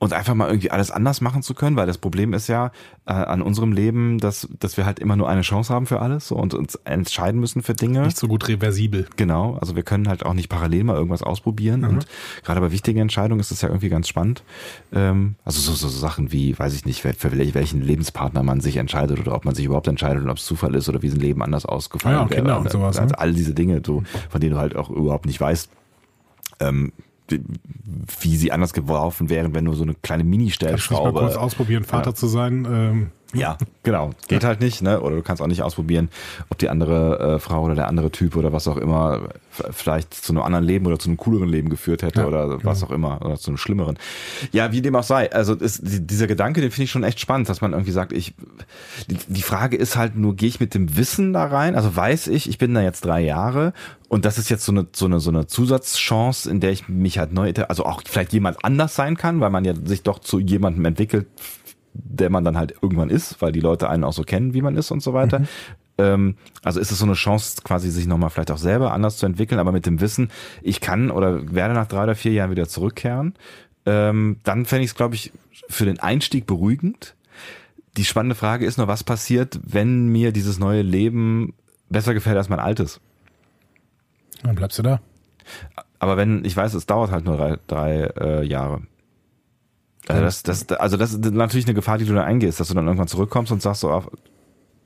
und 0.00 0.12
einfach 0.12 0.34
mal 0.34 0.48
irgendwie 0.48 0.70
alles 0.70 0.92
anders 0.92 1.20
machen 1.20 1.42
zu 1.42 1.54
können, 1.54 1.74
weil 1.74 1.88
das 1.88 1.98
Problem 1.98 2.32
ist 2.32 2.46
ja 2.46 2.70
äh, 3.06 3.12
an 3.12 3.42
unserem 3.42 3.72
Leben, 3.72 4.18
dass, 4.18 4.48
dass 4.60 4.76
wir 4.76 4.86
halt 4.86 5.00
immer 5.00 5.16
nur 5.16 5.28
eine 5.28 5.40
Chance 5.40 5.74
haben 5.74 5.86
für 5.86 6.00
alles 6.00 6.28
so, 6.28 6.36
und 6.36 6.54
uns 6.54 6.76
entscheiden 6.84 7.40
müssen 7.40 7.62
für 7.64 7.74
Dinge. 7.74 8.02
Nicht 8.02 8.16
so 8.16 8.28
gut 8.28 8.46
reversibel. 8.46 9.06
Genau, 9.16 9.56
also 9.60 9.74
wir 9.74 9.82
können 9.82 10.08
halt 10.08 10.24
auch 10.24 10.34
nicht 10.34 10.48
parallel 10.48 10.84
mal 10.84 10.94
irgendwas 10.94 11.24
ausprobieren 11.24 11.84
und 11.84 12.06
gerade 12.44 12.60
bei 12.60 12.70
wichtigen 12.70 13.00
Entscheidungen 13.00 13.40
ist 13.40 13.50
das 13.50 13.60
ja 13.60 13.68
irgendwie 13.68 13.88
ganz 13.88 14.06
spannend. 14.06 14.44
Ähm, 14.92 15.34
also 15.44 15.60
so, 15.60 15.72
so 15.72 15.88
Sachen 15.88 16.30
wie, 16.30 16.56
weiß 16.56 16.74
ich 16.74 16.84
nicht, 16.84 17.02
für 17.02 17.10
wel- 17.10 17.54
welchen 17.54 17.82
Lebenspartner 17.82 18.44
man 18.44 18.60
sich 18.60 18.76
entscheidet 18.76 19.18
oder 19.18 19.34
ob 19.34 19.44
man 19.44 19.56
sich 19.56 19.64
überhaupt 19.64 19.88
entscheidet 19.88 20.22
und 20.22 20.30
ob 20.30 20.36
es 20.36 20.44
Zufall 20.44 20.76
ist 20.76 20.88
oder 20.88 21.02
wie 21.02 21.08
ein 21.08 21.18
Leben 21.18 21.42
anders 21.42 21.66
ausgefallen 21.66 22.18
ja, 22.18 22.30
wäre. 22.30 22.40
Kinder 22.40 22.60
und 22.60 22.70
sowas, 22.70 22.98
Also 22.98 23.12
ne? 23.14 23.18
all 23.18 23.32
diese 23.32 23.52
Dinge, 23.52 23.82
so, 23.84 24.04
von 24.30 24.40
denen 24.40 24.54
du 24.54 24.60
halt 24.60 24.76
auch 24.76 24.90
überhaupt 24.90 25.26
nicht 25.26 25.40
weißt, 25.40 25.70
ähm, 26.60 26.92
wie- 27.30 28.36
sie 28.36 28.52
anders 28.52 28.72
geworfen 28.72 29.28
wären, 29.30 29.54
wenn 29.54 29.64
nur 29.64 29.74
so 29.74 29.82
eine 29.84 29.94
kleine 29.94 30.22
du 30.24 30.28
nicht 30.28 30.36
mal 30.36 30.38
Mini-Stellschraube 30.38 31.20
kurz 31.20 31.36
ausprobieren, 31.36 31.84
Vater 31.84 32.14
zu 32.14 32.26
sein? 32.26 32.66
Ähm, 32.70 33.10
ja, 33.34 33.58
genau. 33.82 34.10
Geht 34.28 34.44
halt 34.44 34.60
nicht, 34.60 34.82
ne? 34.82 35.00
Oder 35.00 35.16
du 35.16 35.22
kannst 35.22 35.42
auch 35.42 35.46
nicht 35.46 35.62
ausprobieren, 35.62 36.08
ob 36.48 36.58
die 36.58 36.68
andere 36.70 37.36
äh, 37.36 37.38
Frau 37.38 37.62
oder 37.64 37.74
der 37.74 37.88
andere 37.88 38.10
Typ 38.10 38.36
oder 38.36 38.52
was 38.52 38.66
auch 38.68 38.76
immer 38.76 39.28
vielleicht 39.72 40.14
zu 40.14 40.32
einem 40.32 40.42
anderen 40.42 40.64
Leben 40.64 40.86
oder 40.86 40.98
zu 40.98 41.08
einem 41.08 41.16
cooleren 41.16 41.48
Leben 41.48 41.68
geführt 41.68 42.02
hätte 42.02 42.20
Ja, 42.20 42.26
oder 42.26 42.64
was 42.64 42.82
auch 42.84 42.90
immer 42.90 43.20
oder 43.24 43.36
zu 43.36 43.50
einem 43.50 43.58
schlimmeren. 43.58 43.98
Ja, 44.52 44.72
wie 44.72 44.80
dem 44.82 44.94
auch 44.96 45.02
sei. 45.02 45.30
Also 45.32 45.54
ist, 45.54 45.80
die- 45.82 46.06
dieser 46.06 46.26
Gedanke, 46.28 46.60
den 46.60 46.70
finde 46.70 46.84
ich 46.84 46.90
schon 46.90 47.02
echt 47.04 47.18
spannend, 47.20 47.48
dass 47.48 47.60
man 47.60 47.72
irgendwie 47.72 47.90
sagt, 47.90 48.12
ich 48.12 48.34
die, 49.10 49.16
die 49.26 49.42
Frage 49.42 49.76
ist 49.76 49.96
halt 49.96 50.16
nur, 50.16 50.36
gehe 50.36 50.48
ich 50.48 50.60
mit 50.60 50.74
dem 50.74 50.96
Wissen 50.96 51.32
da 51.32 51.44
rein? 51.46 51.74
Also 51.74 51.94
weiß 51.94 52.28
ich, 52.28 52.48
ich 52.48 52.58
bin 52.58 52.72
da 52.72 52.82
jetzt 52.82 53.04
drei 53.04 53.20
Jahre 53.20 53.72
und 54.08 54.24
das 54.24 54.38
ist 54.38 54.48
jetzt 54.48 54.64
so 54.64 54.72
eine 54.72 54.86
so 54.92 55.06
eine 55.06 55.20
so 55.20 55.30
eine 55.30 55.46
Zusatzchance, 55.46 56.48
in 56.50 56.60
der 56.60 56.70
ich 56.70 56.88
mich 56.88 57.18
halt 57.18 57.32
neu, 57.32 57.52
also 57.68 57.84
auch 57.84 58.02
vielleicht 58.06 58.32
jemand 58.32 58.64
anders 58.64 58.94
sein 58.94 59.16
kann, 59.16 59.40
weil 59.40 59.50
man 59.50 59.64
ja 59.64 59.74
sich 59.74 60.02
doch 60.02 60.18
zu 60.20 60.38
jemandem 60.38 60.84
entwickelt, 60.84 61.26
der 61.98 62.30
man 62.30 62.44
dann 62.44 62.56
halt 62.56 62.74
irgendwann 62.80 63.10
ist, 63.10 63.40
weil 63.42 63.52
die 63.52 63.60
Leute 63.60 63.88
einen 63.88 64.04
auch 64.04 64.12
so 64.12 64.22
kennen, 64.22 64.54
wie 64.54 64.62
man 64.62 64.76
ist 64.76 64.90
und 64.90 65.02
so 65.02 65.12
weiter. 65.12 65.42
Ähm, 65.98 66.36
also 66.62 66.78
ist 66.78 66.92
es 66.92 66.98
so 66.98 67.04
eine 67.04 67.14
Chance, 67.14 67.62
quasi 67.64 67.90
sich 67.90 68.06
nochmal 68.06 68.30
vielleicht 68.30 68.52
auch 68.52 68.58
selber 68.58 68.92
anders 68.92 69.16
zu 69.16 69.26
entwickeln, 69.26 69.58
aber 69.58 69.72
mit 69.72 69.84
dem 69.84 70.00
Wissen, 70.00 70.30
ich 70.62 70.80
kann 70.80 71.10
oder 71.10 71.52
werde 71.52 71.74
nach 71.74 71.88
drei 71.88 72.04
oder 72.04 72.14
vier 72.14 72.32
Jahren 72.32 72.52
wieder 72.52 72.68
zurückkehren. 72.68 73.34
Ähm, 73.84 74.38
dann 74.44 74.64
fände 74.64 74.84
ich 74.84 74.92
es, 74.92 74.94
glaube 74.94 75.16
ich, 75.16 75.32
für 75.68 75.84
den 75.84 75.98
Einstieg 75.98 76.46
beruhigend. 76.46 77.16
Die 77.96 78.04
spannende 78.04 78.36
Frage 78.36 78.64
ist 78.64 78.78
nur, 78.78 78.86
was 78.86 79.02
passiert, 79.02 79.58
wenn 79.64 80.06
mir 80.06 80.30
dieses 80.30 80.58
neue 80.58 80.82
Leben 80.82 81.54
besser 81.88 82.14
gefällt 82.14 82.36
als 82.36 82.48
mein 82.48 82.60
altes? 82.60 83.00
dann 84.42 84.54
bleibst 84.54 84.78
du 84.78 84.82
da. 84.82 85.00
Aber 85.98 86.16
wenn, 86.16 86.44
ich 86.44 86.56
weiß, 86.56 86.74
es 86.74 86.86
dauert 86.86 87.10
halt 87.10 87.24
nur 87.24 87.36
drei, 87.36 87.58
drei 87.66 87.94
äh, 88.20 88.44
Jahre. 88.44 88.82
Also 90.08 90.22
das, 90.22 90.42
das, 90.42 90.78
also 90.78 90.96
das 90.96 91.12
ist 91.14 91.24
natürlich 91.32 91.66
eine 91.66 91.74
Gefahr, 91.74 91.98
die 91.98 92.04
du 92.04 92.14
dann 92.14 92.24
eingehst, 92.24 92.60
dass 92.60 92.68
du 92.68 92.74
dann 92.74 92.86
irgendwann 92.86 93.08
zurückkommst 93.08 93.52
und 93.52 93.62
sagst 93.62 93.80
so, 93.82 93.90
ach, 93.90 94.06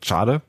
schade. 0.03 0.43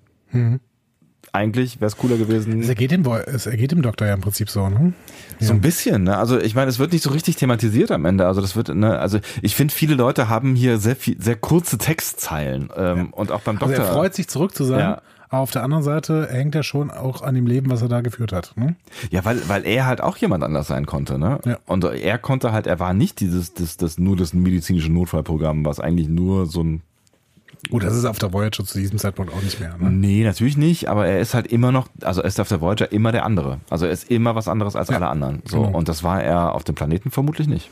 Eigentlich 1.32 1.80
wäre 1.80 1.88
es 1.88 1.98
cooler 1.98 2.18
gewesen. 2.18 2.62
Es 2.62 2.70
ergeht, 2.70 2.91
dem, 2.91 3.06
es 3.06 3.48
ergeht 3.48 3.72
dem 3.72 3.82
Doktor 3.82 4.06
ja 4.08 4.14
im 4.14 4.22
Prinzip 4.22 4.50
so, 4.52 4.70
ne? 4.70 4.94
So 5.40 5.54
ein 5.54 5.62
bisschen, 5.62 6.04
ne? 6.04 6.18
Also 6.18 6.40
ich 6.40 6.54
meine, 6.54 6.70
es 6.70 6.78
wird 6.78 6.91
nicht 6.91 7.02
so 7.04 7.10
richtig 7.10 7.38
thematisiert 7.38 7.90
am 7.91 8.06
Ende. 8.06 8.28
Also 8.28 8.40
das 8.41 8.56
wird, 8.56 8.70
ne, 8.70 9.00
also 9.00 9.20
ich 9.41 9.56
finde, 9.56 9.74
viele 9.74 9.95
Leute 9.95 10.30
haben 10.30 10.54
hier 10.54 10.78
sehr 10.78 10.95
viel, 10.95 11.20
sehr 11.20 11.36
kurze 11.36 11.78
Textzeilen. 11.80 12.70
Ähm, 12.76 13.12
Und 13.14 13.32
auch 13.32 13.41
beim 13.41 13.56
Also 13.58 13.68
Doktor. 13.68 13.86
er 13.86 13.94
freut 13.94 14.14
sich 14.14 14.28
zurück 14.28 14.54
zu 14.54 14.64
sein, 14.64 14.80
Ja. 14.80 15.02
Aber 15.34 15.41
auf 15.41 15.49
der 15.51 15.64
anderen 15.64 15.84
Seite 15.84 16.27
hängt 16.30 16.53
er 16.53 16.61
schon 16.61 16.91
auch 16.91 17.23
an 17.23 17.34
dem 17.34 17.47
Leben, 17.47 17.72
was 17.72 17.81
er 17.81 17.88
da 17.88 18.01
geführt 18.01 18.31
hat. 18.31 18.53
Ne? 18.55 18.76
Ja, 19.10 19.26
weil, 19.26 19.49
weil 19.49 19.65
er 19.65 19.88
halt 19.88 19.99
auch 19.99 20.15
jemand 20.18 20.43
anders 20.43 20.68
sein 20.68 20.85
konnte, 20.85 21.18
ne? 21.18 21.39
Ja. 21.43 21.57
Und 21.65 21.84
er 21.85 22.19
konnte 22.19 22.51
halt, 22.51 22.68
er 22.68 22.80
war 22.80 22.93
nicht 22.93 23.19
dieses, 23.19 23.51
das, 23.55 23.76
das, 23.77 23.97
nur 23.97 24.15
das 24.15 24.34
medizinische 24.35 24.91
Notfallprogramm, 24.91 25.65
was 25.65 25.80
eigentlich 25.80 26.07
nur 26.07 26.45
so 26.45 26.61
ein 26.64 26.81
Gut, 27.72 27.81
das 27.84 27.95
ist 27.95 28.05
auf 28.05 28.19
der 28.19 28.31
Voyager 28.31 28.64
zu 28.64 28.77
diesem 28.77 28.99
Zeitpunkt 28.99 29.34
auch 29.34 29.41
nicht 29.41 29.60
mehr. 29.60 29.76
Ne? 29.77 29.89
Nee, 29.89 30.23
natürlich 30.23 30.55
nicht, 30.57 30.88
aber 30.89 31.07
er 31.07 31.19
ist 31.19 31.34
halt 31.34 31.47
immer 31.47 31.72
noch, 31.72 31.88
also 32.03 32.22
er 32.22 32.27
ist 32.27 32.39
auf 32.39 32.49
der 32.49 32.61
Voyager 32.61 32.91
immer 32.91 33.11
der 33.11 33.26
andere. 33.26 33.60
Also 33.72 33.85
er 33.88 33.91
ist 33.91 34.11
immer 34.11 34.35
was 34.35 34.47
anderes 34.47 34.76
als 34.76 34.89
Ja, 34.89 34.97
alle 34.97 35.07
anderen. 35.07 35.41
So, 35.45 35.64
genau. 35.64 35.76
und 35.77 35.88
das 35.89 36.03
war 36.03 36.22
er 36.22 36.53
auf 36.53 36.64
dem 36.64 36.76
Planeten 36.76 37.10
vermutlich 37.10 37.47
nicht. 37.47 37.72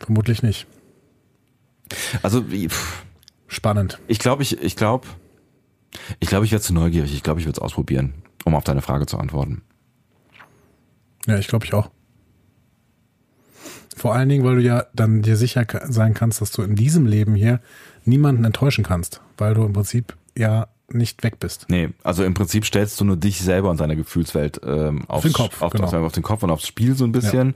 Vermutlich 0.00 0.42
nicht. 0.42 0.66
Also, 2.24 2.50
wie- 2.50 2.68
pff, 2.68 3.04
Spannend. 3.46 4.00
ich 4.08 4.18
glaube, 4.18 4.42
ich, 4.42 4.60
ich 4.60 4.74
glaube, 4.74 5.06
ich 6.20 6.28
glaube, 6.28 6.44
ich 6.44 6.52
werde 6.52 6.64
zu 6.64 6.74
neugierig. 6.74 7.14
Ich 7.14 7.22
glaube, 7.22 7.40
ich 7.40 7.46
würde 7.46 7.58
es 7.58 7.62
ausprobieren, 7.62 8.14
um 8.44 8.54
auf 8.54 8.64
deine 8.64 8.82
Frage 8.82 9.06
zu 9.06 9.18
antworten. 9.18 9.62
Ja, 11.26 11.38
ich 11.38 11.48
glaube 11.48 11.64
ich 11.64 11.74
auch. 11.74 11.90
Vor 13.96 14.14
allen 14.14 14.28
Dingen, 14.28 14.44
weil 14.44 14.56
du 14.56 14.62
ja 14.62 14.84
dann 14.94 15.22
dir 15.22 15.36
sicher 15.36 15.66
sein 15.88 16.14
kannst, 16.14 16.40
dass 16.40 16.52
du 16.52 16.62
in 16.62 16.76
diesem 16.76 17.06
Leben 17.06 17.34
hier 17.34 17.60
niemanden 18.04 18.44
enttäuschen 18.44 18.84
kannst, 18.84 19.22
weil 19.38 19.54
du 19.54 19.64
im 19.64 19.72
Prinzip 19.72 20.16
ja 20.36 20.68
nicht 20.88 21.22
weg 21.24 21.40
bist. 21.40 21.66
Nee, 21.68 21.90
also 22.02 22.22
im 22.22 22.34
Prinzip 22.34 22.64
stellst 22.64 23.00
du 23.00 23.04
nur 23.04 23.16
dich 23.16 23.40
selber 23.40 23.70
und 23.70 23.80
deine 23.80 23.96
Gefühlswelt 23.96 24.60
ähm, 24.64 25.04
aufs, 25.08 25.22
den 25.22 25.32
Kopf, 25.32 25.62
auf, 25.62 25.72
genau. 25.72 25.86
auf, 25.86 25.94
auf 25.94 26.12
den 26.12 26.22
Kopf 26.22 26.42
und 26.42 26.50
aufs 26.50 26.66
Spiel 26.66 26.94
so 26.94 27.04
ein 27.04 27.12
bisschen. 27.12 27.54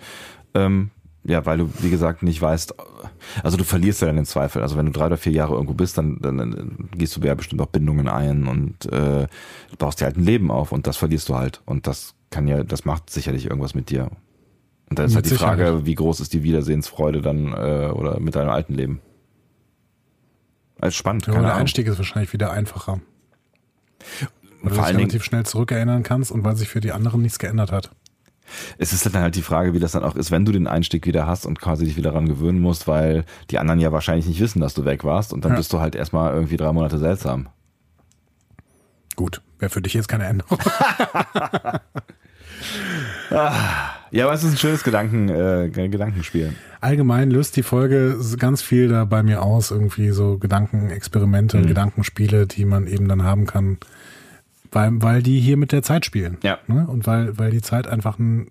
Ja. 0.55 0.67
Ähm, 0.67 0.91
ja, 1.24 1.44
weil 1.44 1.59
du, 1.59 1.70
wie 1.80 1.90
gesagt, 1.90 2.22
nicht 2.22 2.40
weißt, 2.40 2.74
also 3.42 3.56
du 3.56 3.64
verlierst 3.64 4.01
ja 4.01 4.06
dann 4.06 4.16
den 4.16 4.24
Zweifel. 4.24 4.62
Also 4.62 4.76
wenn 4.76 4.86
du 4.86 4.92
drei 4.92 5.06
oder 5.06 5.18
vier 5.18 5.32
Jahre 5.32 5.55
irgendwo 5.55 5.74
bist, 5.74 5.98
dann, 5.98 6.18
dann, 6.20 6.38
dann 6.38 6.88
gehst 6.97 7.16
du 7.16 7.20
ja 7.20 7.34
bestimmt 7.34 7.60
auch 7.60 7.66
Bindungen 7.66 8.09
ein 8.09 8.47
und 8.47 8.90
äh, 8.90 9.26
baust 9.78 10.01
dir 10.01 10.06
halt 10.06 10.16
ein 10.16 10.24
Leben 10.24 10.51
auf 10.51 10.72
und 10.72 10.86
das 10.86 10.97
verlierst 10.97 11.28
du 11.28 11.36
halt. 11.36 11.60
Und 11.66 11.86
das 11.86 12.14
kann 12.30 12.48
ja, 12.48 12.64
das 12.64 12.84
macht 12.84 13.10
sicherlich 13.10 13.47
irgendwas 13.47 13.74
mit 13.74 13.90
dir. 13.90 14.10
Und 14.88 14.98
da 14.98 15.05
ist 15.05 15.14
halt 15.14 15.26
die 15.26 15.34
Frage, 15.34 15.64
Sicherheit. 15.66 15.86
wie 15.86 15.94
groß 15.94 16.20
ist 16.20 16.32
die 16.32 16.42
Wiedersehensfreude 16.42 17.20
dann 17.20 17.52
äh, 17.52 17.90
oder 17.92 18.18
mit 18.18 18.34
deinem 18.34 18.51
alten 18.51 18.74
Leben? 18.74 19.01
Als 20.80 20.97
spannend, 20.97 21.26
Ja, 21.26 21.34
der 21.34 21.42
Ahnung. 21.42 21.52
Einstieg 21.52 21.86
ist 21.86 21.98
wahrscheinlich 21.98 22.32
wieder 22.32 22.51
einfacher. 22.51 23.01
Weil 24.62 24.72
du 24.72 24.80
dich 24.80 24.97
relativ 24.97 25.24
schnell 25.24 25.44
zurückerinnern 25.44 26.02
kannst 26.02 26.32
und 26.32 26.44
weil 26.44 26.56
sich 26.56 26.68
für 26.68 26.80
die 26.80 26.92
anderen 26.92 27.22
nichts 27.22 27.38
geändert 27.38 27.70
hat. 27.70 27.90
Es 28.78 28.93
ist 28.93 29.06
dann 29.06 29.14
halt 29.22 29.35
die 29.36 29.43
Frage, 29.43 29.74
wie 29.74 29.78
das 29.78 29.93
dann 29.93 30.02
auch 30.05 30.16
ist, 30.16 30.31
wenn 30.31 30.44
du 30.44 30.52
den 30.52 30.66
Einstieg 30.66 31.06
wieder 31.06 31.27
hast 31.27 31.47
und 31.47 31.60
quasi 31.60 31.85
dich 31.85 31.97
wieder 31.97 32.10
daran 32.10 32.27
gewöhnen 32.28 32.60
musst, 32.60 32.86
weil 32.89 33.24
die 33.51 33.59
anderen 33.59 33.81
ja 33.81 33.93
wahrscheinlich 33.93 34.27
nicht 34.27 34.40
wissen, 34.40 34.60
dass 34.60 34.74
du 34.74 34.85
weg 34.85 35.05
warst 35.05 35.32
und 35.32 35.44
dann 35.44 35.52
Ja. 35.52 35.59
bist 35.59 35.72
du 35.72 35.81
halt 35.81 35.94
erstmal 35.94 36.35
irgendwie 36.35 36.56
drei 36.56 36.72
Monate 36.72 36.98
seltsam. 36.98 37.48
Gut, 39.16 39.43
wäre 39.59 39.70
für 39.70 39.82
dich 39.82 39.94
jetzt 39.94 40.09
keine 40.09 40.24
Änderung. 40.24 40.59
Ja, 43.31 44.24
aber 44.24 44.35
es 44.35 44.43
ist 44.43 44.52
ein 44.52 44.59
schönes 44.59 44.82
Gedanken, 44.82 45.28
äh, 45.28 45.70
Gedankenspiel. 45.70 46.52
Allgemein 46.81 47.31
löst 47.31 47.56
die 47.56 47.62
Folge 47.62 48.18
ganz 48.39 48.60
viel 48.60 48.89
da 48.89 49.05
bei 49.05 49.22
mir 49.22 49.43
aus, 49.43 49.70
irgendwie 49.70 50.10
so 50.10 50.36
Gedankenexperimente 50.36 51.56
Mhm. 51.56 51.62
und 51.62 51.68
Gedankenspiele, 51.68 52.47
die 52.48 52.64
man 52.64 52.86
eben 52.89 53.06
dann 53.09 53.22
haben 53.22 53.47
kann, 53.47 53.78
weil, 54.72 54.90
weil 55.02 55.22
die 55.22 55.40
hier 55.40 55.56
mit 55.56 55.72
der 55.72 55.82
Zeit 55.82 56.05
spielen. 56.06 56.38
Ja. 56.42 56.59
Ne? 56.66 56.86
Und 56.86 57.06
weil, 57.06 57.38
weil 57.38 57.51
die 57.51 57.62
Zeit 57.62 57.86
einfach 57.86 58.18
ein 58.18 58.48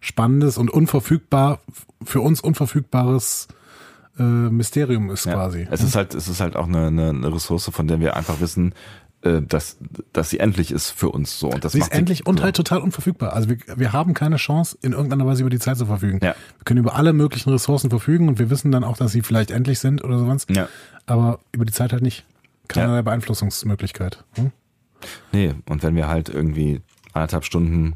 spannendes 0.00 0.58
und 0.58 0.70
unverfügbar, 0.70 1.60
für 2.04 2.20
uns 2.20 2.40
unverfügbares 2.40 3.48
äh, 4.18 4.22
Mysterium 4.22 5.10
ist 5.10 5.24
Ja. 5.26 5.34
quasi. 5.34 5.66
Es 5.70 5.82
ist 5.82 5.96
halt, 5.96 6.14
es 6.14 6.28
ist 6.28 6.40
halt 6.40 6.56
auch 6.56 6.66
eine, 6.68 6.86
eine, 6.88 7.08
eine 7.10 7.34
Ressource, 7.34 7.68
von 7.72 7.88
der 7.88 8.00
wir 8.00 8.16
einfach 8.16 8.40
wissen, 8.40 8.74
äh, 9.22 9.42
dass, 9.42 9.78
dass 10.12 10.30
sie 10.30 10.38
endlich 10.38 10.70
ist 10.70 10.90
für 10.90 11.08
uns 11.08 11.38
so. 11.38 11.48
Und 11.50 11.64
das 11.64 11.72
Sie 11.72 11.80
ist 11.80 11.92
endlich 11.92 12.26
und 12.26 12.38
so. 12.38 12.44
halt 12.44 12.54
total 12.56 12.78
unverfügbar. 12.80 13.32
Also 13.32 13.48
wir, 13.48 13.56
wir 13.76 13.92
haben 13.92 14.14
keine 14.14 14.36
Chance, 14.36 14.78
in 14.82 14.92
irgendeiner 14.92 15.26
Weise 15.26 15.40
über 15.42 15.50
die 15.50 15.58
Zeit 15.58 15.78
zu 15.78 15.86
verfügen. 15.86 16.20
Ja. 16.22 16.34
Wir 16.58 16.64
können 16.64 16.80
über 16.80 16.94
alle 16.94 17.12
möglichen 17.12 17.50
Ressourcen 17.50 17.90
verfügen 17.90 18.28
und 18.28 18.38
wir 18.38 18.50
wissen 18.50 18.70
dann 18.70 18.84
auch, 18.84 18.96
dass 18.96 19.12
sie 19.12 19.22
vielleicht 19.22 19.50
endlich 19.50 19.78
sind 19.80 20.04
oder 20.04 20.18
sowas. 20.18 20.46
Ja. 20.50 20.68
Aber 21.06 21.40
über 21.52 21.64
die 21.64 21.72
Zeit 21.72 21.92
halt 21.92 22.02
nicht. 22.02 22.24
Keinerlei 22.68 22.96
Ja. 22.96 23.02
Beeinflussungsmöglichkeit. 23.02 24.24
Hm? 24.36 24.52
Nee, 25.32 25.54
und 25.68 25.82
wenn 25.82 25.94
wir 25.96 26.08
halt 26.08 26.28
irgendwie 26.28 26.80
anderthalb 27.12 27.44
Stunden 27.44 27.94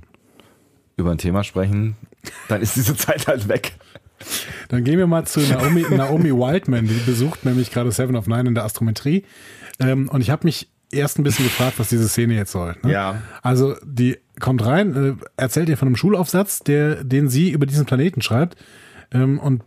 über 0.97 1.11
ein 1.11 1.19
Thema 1.19 1.45
sprechen, 1.45 1.97
dann 2.49 2.61
ist 2.61 2.77
diese 2.77 2.97
Zeit 2.97 3.27
halt 3.27 3.49
weg. 3.49 3.73
Dann 4.69 4.85
gehen 4.85 4.99
wir 4.99 5.07
mal 5.07 5.27
zu 5.27 5.41
Naomi, 5.41 5.85
Naomi 5.91 6.31
Wildman, 6.31 6.87
die 6.87 7.01
besucht 7.07 7.45
nämlich 7.45 7.71
gerade 7.71 7.91
Seven 7.91 8.17
of 8.17 8.27
Nine 8.27 8.49
in 8.49 8.55
der 8.55 8.65
Astrometrie. 8.65 9.25
Ähm, 9.79 10.09
und 10.09 10.21
ich 10.21 10.31
habe 10.31 10.47
mich 10.47 10.69
erst 10.93 11.19
ein 11.19 11.25
bisschen 11.25 11.47
gefragt, 11.47 11.79
was 11.79 11.89
diese 11.89 12.09
Szene 12.09 12.35
jetzt 12.35 12.53
soll. 12.53 12.77
Ne? 12.83 12.93
Ja. 12.93 13.23
Also 13.43 13.77
die 13.83 14.19
kommt 14.39 14.65
rein, 14.65 14.97
äh, 14.97 15.15
erzählt 15.37 15.69
ihr 15.69 15.79
von 15.79 15.89
einem 15.89 15.97
Schulaufsatz, 15.97 16.61
der, 16.61 17.03
den 17.05 17.29
sie 17.29 17.51
über 17.51 17.67
diesen 17.67 17.87
Planeten 17.87 18.21
schreibt. 18.21 18.57
Ähm, 19.13 19.39
und 19.39 19.63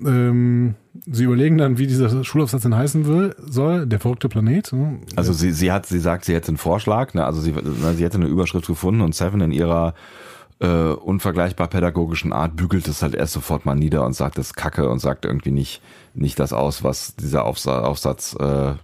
ähm, 0.00 0.74
sie 1.06 1.24
überlegen 1.24 1.58
dann, 1.58 1.78
wie 1.78 1.86
dieser 1.86 2.24
Schulaufsatz 2.24 2.62
denn 2.62 2.76
heißen 2.76 3.06
will, 3.06 3.34
soll, 3.38 3.86
der 3.86 4.00
verrückte 4.00 4.28
Planet. 4.28 4.72
ne? 4.72 5.00
Also 5.16 5.32
sie, 5.32 5.52
sie 5.52 5.72
hat, 5.72 5.86
sie 5.86 5.98
sagt, 5.98 6.24
sie 6.24 6.34
hätte 6.34 6.48
einen 6.48 6.56
Vorschlag, 6.56 7.14
ne? 7.14 7.24
also 7.24 7.40
sie, 7.40 7.54
sie 7.96 8.04
hätte 8.04 8.18
eine 8.18 8.26
Überschrift 8.26 8.66
gefunden 8.66 9.00
und 9.00 9.14
Seven 9.14 9.40
in 9.40 9.52
ihrer 9.52 9.94
äh, 10.60 10.92
unvergleichbar 10.92 11.68
pädagogischen 11.68 12.32
Art 12.32 12.56
bügelt 12.56 12.86
es 12.86 13.02
halt 13.02 13.14
erst 13.14 13.32
sofort 13.32 13.66
mal 13.66 13.74
nieder 13.74 14.06
und 14.06 14.12
sagt 14.12 14.38
das 14.38 14.48
ist 14.48 14.54
Kacke 14.54 14.88
und 14.88 15.00
sagt 15.00 15.24
irgendwie 15.24 15.50
nicht 15.50 15.82
nicht 16.14 16.38
das 16.38 16.52
aus, 16.52 16.84
was 16.84 17.16
dieser 17.16 17.44
Aufsa 17.44 17.80
Aufsatz, 17.80 18.36
äh, 18.38 18.70
äh, 18.70 18.74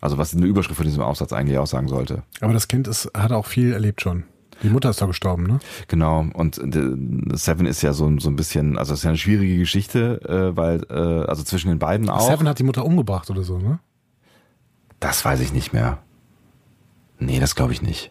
also 0.00 0.18
was 0.18 0.34
eine 0.34 0.46
Überschrift 0.46 0.78
von 0.78 0.86
diesem 0.86 1.02
Aufsatz 1.02 1.32
eigentlich 1.32 1.58
aussagen 1.58 1.88
sollte. 1.88 2.22
Aber 2.40 2.52
das 2.52 2.68
Kind 2.68 2.88
ist, 2.88 3.10
hat 3.14 3.32
auch 3.32 3.46
viel 3.46 3.72
erlebt 3.72 4.00
schon. 4.00 4.24
Die 4.64 4.70
Mutter 4.70 4.88
ist 4.88 5.02
doch 5.02 5.08
gestorben, 5.08 5.44
ne? 5.44 5.58
Genau, 5.88 6.26
und 6.32 6.54
Seven 6.56 7.66
ist 7.66 7.82
ja 7.82 7.92
so, 7.92 8.18
so 8.18 8.30
ein 8.30 8.36
bisschen, 8.36 8.78
also 8.78 8.94
es 8.94 9.00
ist 9.00 9.04
ja 9.04 9.10
eine 9.10 9.18
schwierige 9.18 9.58
Geschichte, 9.58 10.22
äh, 10.22 10.56
weil, 10.56 10.86
äh, 10.88 11.28
also 11.28 11.42
zwischen 11.42 11.68
den 11.68 11.78
beiden 11.78 12.08
auch. 12.08 12.26
Seven 12.26 12.48
hat 12.48 12.58
die 12.58 12.64
Mutter 12.64 12.84
umgebracht 12.84 13.30
oder 13.30 13.42
so, 13.42 13.58
ne? 13.58 13.78
Das 15.00 15.22
weiß 15.22 15.40
ich 15.40 15.52
nicht 15.52 15.74
mehr. 15.74 15.98
Nee, 17.18 17.40
das 17.40 17.54
glaube 17.54 17.72
ich 17.74 17.82
nicht. 17.82 18.10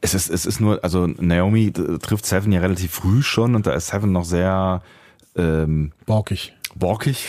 Es 0.00 0.14
ist, 0.14 0.30
es 0.30 0.46
ist 0.46 0.60
nur, 0.60 0.84
also 0.84 1.08
Naomi 1.08 1.66
äh, 1.66 1.98
trifft 1.98 2.24
Seven 2.24 2.52
ja 2.52 2.60
relativ 2.60 2.92
früh 2.92 3.20
schon 3.22 3.56
und 3.56 3.66
da 3.66 3.72
ist 3.72 3.88
Seven 3.88 4.12
noch 4.12 4.24
sehr 4.24 4.80
ähm, 5.34 5.92
Borkig. 6.06 6.54
borkig. 6.76 7.26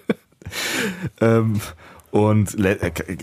ähm, 1.20 1.60
und 2.10 2.56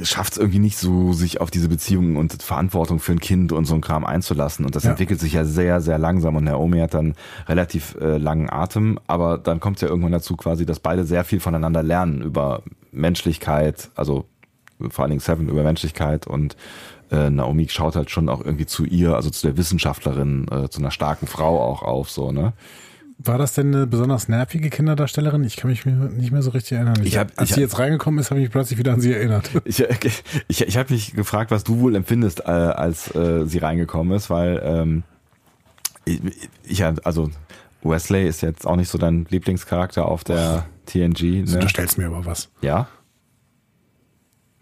schafft 0.03 0.33
es 0.33 0.37
irgendwie 0.37 0.59
nicht 0.59 0.77
so, 0.77 1.11
sich 1.13 1.41
auf 1.41 1.49
diese 1.49 1.69
Beziehung 1.69 2.17
und 2.17 2.41
Verantwortung 2.43 2.99
für 2.99 3.13
ein 3.13 3.19
Kind 3.19 3.51
und 3.51 3.65
so 3.65 3.73
ein 3.75 3.81
Kram 3.81 4.05
einzulassen. 4.05 4.65
Und 4.65 4.75
das 4.75 4.83
Ja. 4.83 4.91
entwickelt 4.91 5.19
sich 5.19 5.33
ja 5.33 5.43
sehr, 5.45 5.81
sehr 5.81 5.97
langsam. 5.97 6.35
Und 6.35 6.43
Naomi 6.43 6.79
hat 6.79 6.93
dann 6.93 7.15
relativ 7.47 7.95
äh, 7.99 8.17
langen 8.17 8.49
Atem, 8.49 8.99
aber 9.07 9.37
dann 9.37 9.59
kommt 9.59 9.77
es 9.77 9.81
ja 9.81 9.87
irgendwann 9.87 10.11
dazu 10.11 10.35
quasi, 10.35 10.65
dass 10.65 10.79
beide 10.79 11.03
sehr 11.03 11.23
viel 11.23 11.39
voneinander 11.39 11.81
lernen 11.83 12.21
über 12.21 12.61
Menschlichkeit, 12.91 13.89
also 13.95 14.25
vor 14.89 15.03
allen 15.03 15.11
Dingen 15.11 15.21
Seven 15.21 15.47
über 15.49 15.63
Menschlichkeit 15.63 16.27
und 16.27 16.55
äh, 17.11 17.29
Naomi 17.29 17.67
schaut 17.69 17.95
halt 17.95 18.09
schon 18.09 18.29
auch 18.29 18.43
irgendwie 18.43 18.65
zu 18.65 18.83
ihr, 18.83 19.15
also 19.15 19.29
zu 19.29 19.47
der 19.47 19.57
Wissenschaftlerin, 19.57 20.47
äh, 20.51 20.69
zu 20.69 20.79
einer 20.79 20.91
starken 20.91 21.27
Frau 21.27 21.61
auch 21.61 21.81
auf, 21.83 22.09
so, 22.09 22.31
ne? 22.31 22.53
War 23.17 23.37
das 23.37 23.53
denn 23.53 23.73
eine 23.73 23.87
besonders 23.87 24.27
nervige 24.27 24.69
Kinderdarstellerin? 24.69 25.43
Ich 25.45 25.55
kann 25.55 25.69
mich 25.71 25.85
nicht 25.85 26.31
mehr 26.31 26.41
so 26.41 26.49
richtig 26.51 26.73
erinnern. 26.73 26.99
Ich 27.03 27.17
hab- 27.17 27.31
als 27.39 27.49
ich 27.49 27.55
sie 27.55 27.61
jetzt 27.61 27.79
reingekommen 27.79 28.19
ist, 28.19 28.29
habe 28.29 28.41
ich 28.41 28.45
mich 28.47 28.51
plötzlich 28.51 28.77
wieder 28.77 28.93
an 28.93 28.99
sie 29.01 29.13
erinnert. 29.13 29.49
Ich, 29.65 29.79
ich, 30.47 30.61
ich 30.67 30.77
habe 30.77 30.93
mich 30.93 31.13
gefragt, 31.13 31.49
was 31.49 31.63
du 31.63 31.79
wohl 31.79 31.95
empfindest, 31.95 32.41
äh, 32.41 32.43
als 32.51 33.13
äh, 33.15 33.45
sie 33.47 33.59
reingekommen 33.59 34.15
ist, 34.15 34.29
weil 34.29 34.61
ähm, 34.63 35.03
ich, 36.03 36.19
ich, 36.63 36.83
also 36.83 37.31
Wesley 37.83 38.27
ist 38.27 38.41
jetzt 38.41 38.67
auch 38.67 38.75
nicht 38.75 38.89
so 38.89 38.97
dein 38.97 39.25
Lieblingscharakter 39.29 40.05
auf 40.05 40.23
der 40.25 40.65
TNG. 40.85 41.45
Du 41.45 41.57
Ne? 41.57 41.69
stellst 41.69 41.97
mir 41.97 42.07
aber 42.07 42.25
was. 42.25 42.49
Ja? 42.61 42.87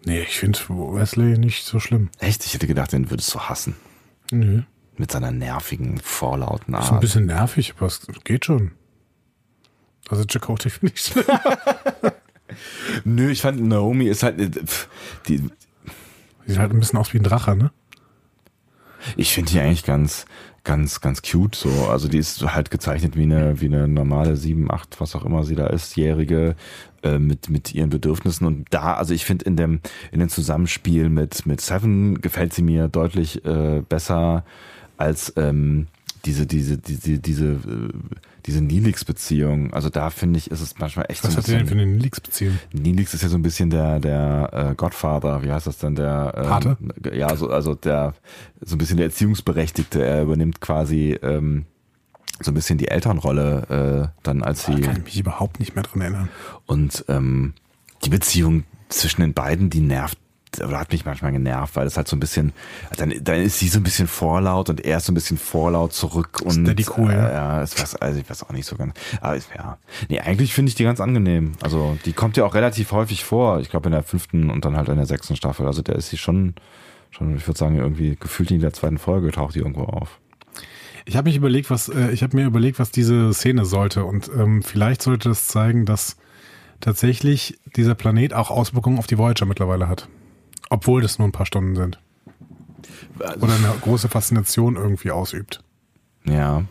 Nee, 0.04 0.20
ich 0.20 0.38
finde 0.38 0.58
Wesley 0.68 1.38
nicht 1.38 1.64
so 1.64 1.80
schlimm. 1.80 2.10
Echt? 2.20 2.44
Ich 2.46 2.54
hätte 2.54 2.66
gedacht, 2.66 2.92
den 2.92 3.10
würdest 3.10 3.34
du 3.34 3.40
hassen. 3.40 3.74
Nö. 4.30 4.62
Mit 4.96 5.10
seiner 5.10 5.32
nervigen, 5.32 5.98
vorlauten 5.98 6.74
Ist 6.74 6.88
ein 6.88 6.94
Art. 6.94 7.00
bisschen 7.00 7.26
nervig, 7.26 7.74
aber 7.76 7.86
es 7.86 8.06
geht 8.24 8.44
schon. 8.44 8.72
Also 10.08 10.24
Chakotay 10.24 10.70
finde 10.70 10.94
ich 10.94 11.00
schlimm. 11.00 11.24
Nö, 13.04 13.30
ich 13.30 13.40
fand 13.42 13.60
Naomi 13.60 14.06
ist 14.06 14.22
halt, 14.22 14.38
äh, 14.38 14.50
die, 15.28 15.42
Sieht 16.46 16.58
halt 16.58 16.72
ein 16.72 16.78
bisschen 16.78 16.98
aus 16.98 17.12
wie 17.14 17.18
ein 17.18 17.24
Drache, 17.24 17.56
ne? 17.56 17.70
Ich 19.16 19.32
finde 19.32 19.50
die 19.50 19.60
eigentlich 19.60 19.84
ganz, 19.84 20.26
ganz, 20.62 21.00
ganz 21.00 21.22
cute 21.22 21.54
so. 21.54 21.88
Also 21.88 22.08
die 22.08 22.18
ist 22.18 22.42
halt 22.42 22.70
gezeichnet 22.70 23.16
wie 23.16 23.22
eine, 23.22 23.60
wie 23.60 23.66
eine 23.66 23.88
normale 23.88 24.36
sieben, 24.36 24.70
acht, 24.70 25.00
was 25.00 25.14
auch 25.16 25.24
immer 25.24 25.44
sie 25.44 25.54
da 25.54 25.66
ist, 25.66 25.96
jährige 25.96 26.54
äh, 27.02 27.18
mit 27.18 27.50
mit 27.50 27.74
ihren 27.74 27.90
Bedürfnissen 27.90 28.46
und 28.46 28.66
da, 28.70 28.94
also 28.94 29.12
ich 29.14 29.24
finde 29.24 29.44
in 29.44 29.56
dem 29.56 29.80
in 30.10 30.20
dem 30.20 30.28
Zusammenspiel 30.28 31.08
mit 31.08 31.44
mit 31.46 31.60
Seven 31.60 32.20
gefällt 32.20 32.54
sie 32.54 32.62
mir 32.62 32.88
deutlich 32.88 33.44
äh, 33.44 33.82
besser 33.86 34.44
als 34.96 35.32
ähm, 35.36 35.86
diese 36.24 36.46
diese 36.46 36.78
diese 36.78 37.18
diese 37.18 37.46
äh, 37.46 37.88
diese 38.46 38.60
Nilix-Beziehung. 38.60 39.72
Also 39.72 39.88
da 39.88 40.10
finde 40.10 40.38
ich, 40.38 40.50
ist 40.50 40.60
es 40.60 40.78
manchmal 40.78 41.06
echt 41.08 41.24
Was 41.24 41.32
so 41.32 41.38
ein 41.38 41.42
hat 41.42 41.48
der 41.48 41.58
denn 41.58 41.66
für 41.66 41.74
eine 41.74 41.86
Nilix-Beziehung? 41.86 42.58
Nilix 42.72 43.14
ist 43.14 43.22
ja 43.22 43.28
so 43.28 43.36
ein 43.36 43.42
bisschen 43.42 43.70
der 43.70 44.00
der 44.00 44.50
äh, 44.52 44.74
Godfather, 44.74 45.42
wie 45.42 45.50
heißt 45.50 45.66
das 45.66 45.78
denn 45.78 45.94
der 45.94 46.32
ähm, 46.36 46.44
Pate? 46.44 46.76
Ja, 47.12 47.34
so 47.36 47.48
also 47.48 47.74
der 47.74 48.14
so 48.60 48.74
ein 48.74 48.78
bisschen 48.78 48.96
der 48.96 49.06
Erziehungsberechtigte. 49.06 50.04
Er 50.04 50.22
übernimmt 50.22 50.60
quasi 50.60 51.18
ähm, 51.22 51.66
so 52.40 52.50
ein 52.50 52.54
bisschen 52.54 52.78
die 52.78 52.88
Elternrolle 52.88 54.10
äh, 54.12 54.20
dann 54.22 54.42
als 54.42 54.66
Da 54.66 54.74
sie 54.74 54.80
kann 54.80 54.96
ich 54.98 55.04
mich 55.04 55.20
überhaupt 55.20 55.60
nicht 55.60 55.74
mehr 55.74 55.84
dran 55.84 56.00
erinnern. 56.00 56.28
und 56.66 57.04
ähm, 57.08 57.54
die 58.04 58.10
Beziehung 58.10 58.64
zwischen 58.88 59.22
den 59.22 59.32
beiden, 59.34 59.70
die 59.70 59.80
nervt 59.80 60.18
oder 60.60 60.78
hat 60.78 60.92
mich 60.92 61.04
manchmal 61.04 61.32
genervt, 61.32 61.76
weil 61.76 61.86
es 61.86 61.96
halt 61.96 62.08
so 62.08 62.16
ein 62.16 62.20
bisschen, 62.20 62.52
dann, 62.96 63.12
dann 63.22 63.40
ist 63.40 63.58
sie 63.58 63.68
so 63.68 63.78
ein 63.78 63.82
bisschen 63.82 64.06
vorlaut 64.06 64.70
und 64.70 64.84
er 64.84 64.98
ist 64.98 65.06
so 65.06 65.12
ein 65.12 65.14
bisschen 65.14 65.38
vorlaut 65.38 65.92
zurück 65.92 66.40
und 66.42 66.64
Steady 66.64 66.86
cool, 66.96 67.10
äh, 67.10 67.14
ja. 67.14 67.32
ja, 67.32 67.62
ist 67.62 67.80
was, 67.80 67.96
also 67.96 68.20
ich 68.20 68.28
weiß 68.28 68.42
auch 68.44 68.52
nicht 68.52 68.66
so 68.66 68.76
ganz. 68.76 68.94
Aber 69.20 69.36
ist, 69.36 69.48
ja. 69.56 69.78
Nee, 70.08 70.20
eigentlich 70.20 70.54
finde 70.54 70.70
ich 70.70 70.74
die 70.74 70.84
ganz 70.84 71.00
angenehm. 71.00 71.52
Also 71.62 71.98
die 72.04 72.12
kommt 72.12 72.36
ja 72.36 72.44
auch 72.44 72.54
relativ 72.54 72.92
häufig 72.92 73.24
vor. 73.24 73.60
Ich 73.60 73.70
glaube 73.70 73.88
in 73.88 73.92
der 73.92 74.02
fünften 74.02 74.50
und 74.50 74.64
dann 74.64 74.76
halt 74.76 74.88
in 74.88 74.96
der 74.96 75.06
sechsten 75.06 75.36
Staffel. 75.36 75.66
Also 75.66 75.82
der 75.82 75.96
ist 75.96 76.10
sie 76.10 76.18
schon, 76.18 76.54
schon, 77.10 77.36
ich 77.36 77.46
würde 77.46 77.58
sagen, 77.58 77.76
irgendwie 77.76 78.16
gefühlt 78.18 78.50
in 78.50 78.60
der 78.60 78.72
zweiten 78.72 78.98
Folge 78.98 79.30
taucht 79.32 79.54
die 79.54 79.60
irgendwo 79.60 79.84
auf. 79.84 80.18
Ich 81.06 81.16
habe 81.16 81.28
mich 81.28 81.36
überlegt, 81.36 81.70
was 81.70 81.88
äh, 81.88 82.10
ich 82.10 82.22
habe 82.22 82.36
mir 82.36 82.46
überlegt, 82.46 82.78
was 82.78 82.90
diese 82.90 83.32
Szene 83.34 83.64
sollte 83.64 84.04
und 84.04 84.30
ähm, 84.36 84.62
vielleicht 84.62 85.02
sollte 85.02 85.28
das 85.28 85.46
zeigen, 85.48 85.84
dass 85.84 86.16
tatsächlich 86.80 87.58
dieser 87.76 87.94
Planet 87.94 88.34
auch 88.34 88.50
Auswirkungen 88.50 88.98
auf 88.98 89.06
die 89.06 89.18
Voyager 89.18 89.46
mittlerweile 89.46 89.88
hat. 89.88 90.08
Obwohl 90.70 91.02
das 91.02 91.18
nur 91.18 91.28
ein 91.28 91.32
paar 91.32 91.46
Stunden 91.46 91.76
sind. 91.76 91.98
Also, 93.18 93.40
Oder 93.40 93.54
eine 93.54 93.74
große 93.80 94.08
Faszination 94.08 94.76
irgendwie 94.76 95.10
ausübt. 95.10 95.62
ja. 96.24 96.64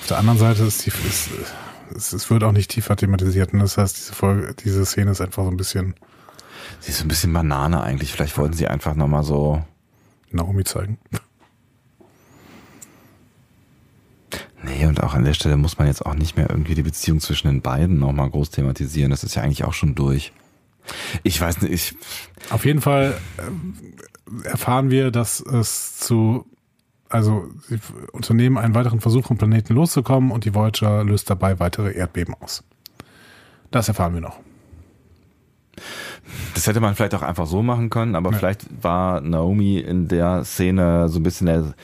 Auf 0.00 0.08
der 0.08 0.18
anderen 0.18 0.38
Seite 0.38 0.64
ist 0.64 0.84
die, 0.84 0.90
ist, 0.90 1.30
es, 1.94 2.12
es 2.12 2.28
wird 2.28 2.42
auch 2.42 2.50
nicht 2.50 2.72
tiefer 2.72 2.96
thematisiert. 2.96 3.52
Und 3.52 3.60
das 3.60 3.78
heißt, 3.78 3.96
diese 3.96 4.12
Folge, 4.12 4.54
diese 4.54 4.84
Szene 4.84 5.12
ist 5.12 5.20
einfach 5.20 5.44
so 5.44 5.50
ein 5.50 5.56
bisschen 5.56 5.94
Sie 6.80 6.90
ist 6.90 6.98
so 6.98 7.04
ein 7.04 7.08
bisschen 7.08 7.32
Banane 7.32 7.80
eigentlich. 7.80 8.12
Vielleicht 8.12 8.36
wollten 8.38 8.54
sie 8.54 8.66
einfach 8.66 8.94
nochmal 8.94 9.22
so. 9.22 9.64
Naomi 10.30 10.64
zeigen. 10.64 10.98
Nee, 14.64 14.86
und 14.86 15.02
auch 15.02 15.14
an 15.14 15.24
der 15.24 15.34
Stelle 15.34 15.56
muss 15.56 15.78
man 15.78 15.88
jetzt 15.88 16.06
auch 16.06 16.14
nicht 16.14 16.36
mehr 16.36 16.48
irgendwie 16.48 16.74
die 16.74 16.82
Beziehung 16.82 17.20
zwischen 17.20 17.48
den 17.48 17.62
beiden 17.62 17.98
nochmal 17.98 18.30
groß 18.30 18.50
thematisieren. 18.50 19.10
Das 19.10 19.24
ist 19.24 19.34
ja 19.34 19.42
eigentlich 19.42 19.64
auch 19.64 19.74
schon 19.74 19.94
durch. 19.94 20.32
Ich 21.22 21.40
weiß 21.40 21.62
nicht, 21.62 21.72
ich. 21.72 21.94
Auf 22.50 22.64
jeden 22.64 22.80
Fall 22.80 23.14
ähm, 23.38 23.74
erfahren 24.44 24.90
wir, 24.90 25.10
dass 25.10 25.40
es 25.40 25.96
zu, 25.98 26.46
also 27.08 27.48
sie 27.68 27.78
unternehmen 28.12 28.58
einen 28.58 28.74
weiteren 28.74 29.00
Versuch, 29.00 29.26
vom 29.26 29.38
Planeten 29.38 29.74
loszukommen 29.74 30.30
und 30.30 30.44
die 30.44 30.54
Voyager 30.54 31.04
löst 31.04 31.30
dabei 31.30 31.60
weitere 31.60 31.92
Erdbeben 31.92 32.34
aus. 32.40 32.64
Das 33.70 33.88
erfahren 33.88 34.14
wir 34.14 34.20
noch. 34.20 34.40
Das 36.54 36.66
hätte 36.66 36.80
man 36.80 36.94
vielleicht 36.94 37.14
auch 37.14 37.22
einfach 37.22 37.46
so 37.46 37.62
machen 37.62 37.90
können, 37.90 38.14
aber 38.14 38.30
Ja. 38.32 38.38
vielleicht 38.38 38.66
war 38.82 39.20
Naomi 39.20 39.78
in 39.78 40.08
der 40.08 40.44
Szene 40.44 41.08
so 41.08 41.18
ein 41.18 41.22
bisschen 41.22 41.46
der, 41.46 41.74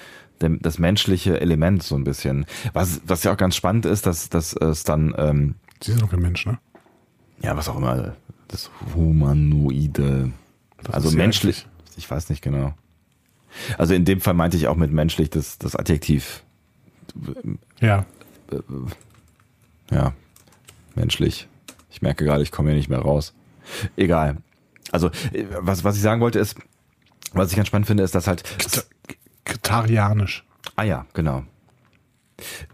der, 0.40 0.50
das 0.60 0.78
menschliche 0.78 1.40
Element, 1.40 1.82
so 1.82 1.96
ein 1.96 2.04
bisschen. 2.04 2.46
Was, 2.72 3.00
was 3.06 3.24
ja 3.24 3.32
auch 3.32 3.36
ganz 3.36 3.56
spannend 3.56 3.86
ist, 3.86 4.06
dass, 4.06 4.28
dass 4.28 4.52
es 4.54 4.84
dann, 4.84 5.14
ähm, 5.16 5.54
Sie 5.82 5.92
sind 5.92 6.02
doch 6.02 6.10
kein 6.10 6.20
Mensch, 6.20 6.44
ne? 6.46 6.58
ja, 7.40 7.56
was 7.56 7.68
auch 7.68 7.76
immer, 7.76 8.14
das 8.48 8.70
Humanoide, 8.94 10.32
Was 10.82 10.94
also 10.94 11.16
menschlich, 11.16 11.66
ich 11.96 12.10
weiß 12.10 12.30
nicht 12.30 12.42
genau. 12.42 12.74
Also 13.78 13.94
in 13.94 14.04
dem 14.04 14.20
Fall 14.20 14.34
meinte 14.34 14.56
ich 14.56 14.68
auch 14.68 14.76
mit 14.76 14.92
menschlich 14.92 15.30
das, 15.30 15.58
das 15.58 15.74
Adjektiv, 15.76 16.42
Ja. 17.80 18.04
ja, 19.90 20.12
menschlich. 20.94 21.48
Ich 21.90 22.02
merke 22.02 22.24
gerade, 22.24 22.42
ich 22.42 22.50
komme 22.52 22.70
hier 22.70 22.76
nicht 22.76 22.90
mehr 22.90 23.00
raus. 23.00 23.34
Egal. 23.96 24.38
Also, 24.92 25.08
äh, 25.32 25.44
was, 25.60 25.84
was 25.84 25.96
ich 25.96 26.02
sagen 26.02 26.20
wollte 26.20 26.38
ist, 26.38 26.56
was 27.32 27.50
ich 27.50 27.56
ganz 27.56 27.68
spannend 27.68 27.86
finde, 27.86 28.02
ist, 28.02 28.14
dass 28.14 28.26
halt. 28.26 28.42
Ketarianisch. 29.44 30.44
Ah 30.76 30.82
ja, 30.84 31.06
genau. 31.14 31.44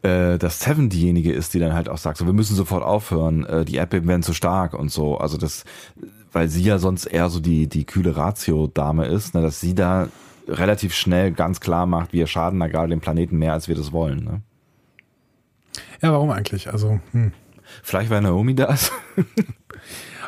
Äh, 0.02 0.38
dass 0.38 0.60
Seven 0.60 0.90
diejenige 0.90 1.32
ist, 1.32 1.54
die 1.54 1.58
dann 1.58 1.72
halt 1.72 1.88
auch 1.88 1.98
sagt, 1.98 2.18
so, 2.18 2.26
wir 2.26 2.32
müssen 2.32 2.54
sofort 2.54 2.82
aufhören, 2.82 3.46
äh, 3.46 3.64
die 3.64 3.76
Erdbeben 3.76 4.08
werden 4.08 4.22
zu 4.22 4.34
stark 4.34 4.74
und 4.74 4.90
so. 4.90 5.16
Also 5.16 5.38
das, 5.38 5.64
weil 6.32 6.48
sie 6.48 6.62
ja 6.62 6.78
sonst 6.78 7.06
eher 7.06 7.30
so 7.30 7.40
die, 7.40 7.66
die 7.66 7.84
kühle 7.84 8.16
Ratio-Dame 8.16 9.06
ist, 9.06 9.34
ne, 9.34 9.40
dass 9.40 9.60
sie 9.60 9.74
da 9.74 10.08
relativ 10.46 10.94
schnell 10.94 11.32
ganz 11.32 11.60
klar 11.60 11.86
macht, 11.86 12.12
wir 12.12 12.26
schaden 12.26 12.60
da 12.60 12.66
gerade 12.66 12.90
dem 12.90 13.00
Planeten 13.00 13.38
mehr, 13.38 13.54
als 13.54 13.68
wir 13.68 13.74
das 13.74 13.92
wollen. 13.92 14.24
Ne? 14.24 14.42
Ja, 16.02 16.12
warum 16.12 16.30
eigentlich? 16.30 16.70
Also, 16.70 17.00
hm. 17.12 17.32
Vielleicht 17.82 18.10
weil 18.10 18.20
Naomi 18.20 18.54
da 18.54 18.66
ist. 18.66 18.92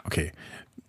okay. 0.04 0.32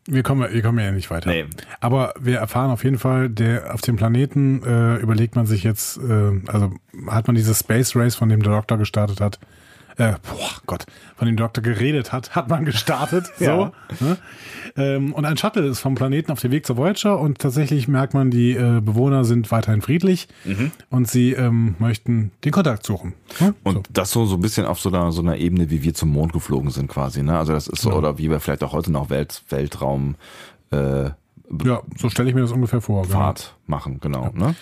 Wir 0.08 0.24
kommen, 0.24 0.52
wir 0.52 0.62
kommen 0.62 0.80
ja 0.80 0.92
nicht 0.92 1.12
weiter. 1.12 1.30
Nee. 1.30 1.46
Aber 1.82 2.14
wir 2.20 2.38
erfahren 2.38 2.72
auf 2.72 2.84
jeden 2.84 2.98
Fall, 2.98 3.30
der 3.30 3.74
auf 3.74 3.82
dem 3.82 3.98
Planeten 3.98 4.64
äh, 4.64 4.96
überlegt 4.98 5.36
man 5.36 5.46
sich 5.46 5.64
jetzt, 5.64 5.98
äh, 5.98 6.42
also 6.48 6.74
hat 7.08 7.28
man 7.28 7.36
dieses 7.36 7.60
Space 7.60 7.96
Race, 7.96 8.16
von 8.16 8.30
dem 8.30 8.42
der 8.42 8.54
Doktor 8.54 8.78
gestartet 8.78 9.20
hat, 9.20 9.40
äh, 9.98 10.14
boah, 10.24 10.50
Gott, 10.68 10.86
von 11.16 11.26
dem 11.28 11.38
Doktor 11.38 11.62
geredet 11.62 12.12
hat, 12.12 12.36
hat 12.36 12.50
man 12.50 12.66
gestartet. 12.66 13.26
Ja. 13.40 13.72
so. 14.00 14.06
Ne? 14.06 14.18
Ähm, 14.76 15.14
und 15.14 15.26
ein 15.26 15.38
Shuttle 15.38 15.66
ist 15.66 15.80
vom 15.80 15.96
Planeten 15.96 16.32
auf 16.32 16.40
dem 16.40 16.52
Weg 16.52 16.66
zur 16.66 16.78
Voyager 16.78 17.20
und 17.20 17.40
tatsächlich 17.40 17.88
merkt 17.88 18.14
man, 18.14 18.30
die 18.30 18.52
äh, 18.52 18.80
Bewohner 18.82 19.24
sind 19.26 19.50
weiterhin 19.52 19.82
friedlich 19.82 20.28
und 20.90 21.08
sie 21.08 21.34
ähm, 21.34 21.76
möchten 21.80 22.32
den 22.46 22.52
Kontakt 22.52 22.86
suchen. 22.86 23.14
Ne? 23.40 23.54
Und 23.64 23.74
so. 23.76 23.84
das 23.92 24.12
so, 24.12 24.26
so 24.26 24.36
ein 24.36 24.42
bisschen 24.42 24.66
auf 24.66 24.80
so 24.80 24.90
einer, 24.90 25.12
so 25.12 25.22
einer 25.22 25.38
Ebene, 25.38 25.70
wie 25.72 25.82
wir 25.84 25.94
zum 25.94 26.10
Mond 26.10 26.34
geflogen 26.34 26.70
sind 26.70 26.88
quasi. 26.90 27.24
Ne? 27.24 27.38
Also 27.38 27.54
das 27.54 27.68
ist 27.68 27.82
so, 27.82 27.92
oder 27.92 28.18
wie 28.18 28.30
wir 28.30 28.40
vielleicht 28.40 28.64
auch 28.64 28.74
heute 28.74 28.92
noch 28.92 29.10
Welt, 29.10 29.42
Weltraum 29.50 30.16
äh, 30.72 31.06
Ja, 31.64 31.82
so 31.98 32.10
stelle 32.10 32.30
ich 32.30 32.36
mir 32.36 32.42
das 32.42 32.52
ungefähr 32.52 32.82
vor. 32.82 33.04
genau. 33.04 33.18
Fahrt 33.18 33.56
machen, 33.66 34.00
genau. 34.00 34.32
Ne? 34.36 34.56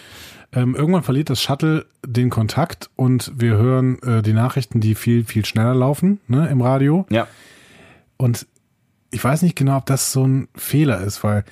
Ähm, 0.54 0.76
irgendwann 0.76 1.04
verliert 1.04 1.30
das 1.30 1.42
Shuttle 1.42 1.86
den 2.06 2.30
Kontakt 2.30 2.90
und 2.96 3.32
wir 3.36 3.58
hören 3.58 4.02
äh, 4.04 4.22
die 4.22 4.34
Nachrichten, 4.34 4.80
die 4.80 4.96
viel, 4.96 5.26
viel 5.26 5.46
schneller 5.46 5.76
laufen 5.76 6.20
ne, 6.28 6.48
im 6.50 6.62
Radio. 6.62 7.06
Ja. 7.10 7.28
Und 8.18 8.48
ich 9.12 9.24
weiß 9.24 9.42
nicht 9.42 9.56
genau, 9.56 9.78
ob 9.78 9.86
das 9.86 10.12
so 10.12 10.26
ein 10.26 10.48
Fehler 10.56 11.02
ist, 11.02 11.24
weil 11.24 11.44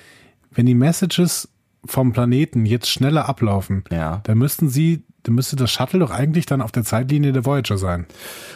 wenn 0.50 0.66
die 0.66 0.74
Messages 0.74 1.48
vom 1.84 2.12
Planeten 2.12 2.64
jetzt 2.66 2.88
schneller 2.88 3.28
ablaufen, 3.28 3.84
Ja. 3.90 4.20
dann 4.24 4.38
müssten 4.38 4.68
sie, 4.68 5.02
dann 5.24 5.34
müsste 5.34 5.56
das 5.56 5.72
Shuttle 5.72 5.98
doch 5.98 6.10
eigentlich 6.10 6.46
dann 6.46 6.60
auf 6.60 6.70
der 6.70 6.84
Zeitlinie 6.84 7.32
der 7.32 7.44
Voyager 7.44 7.78
sein. 7.78 8.06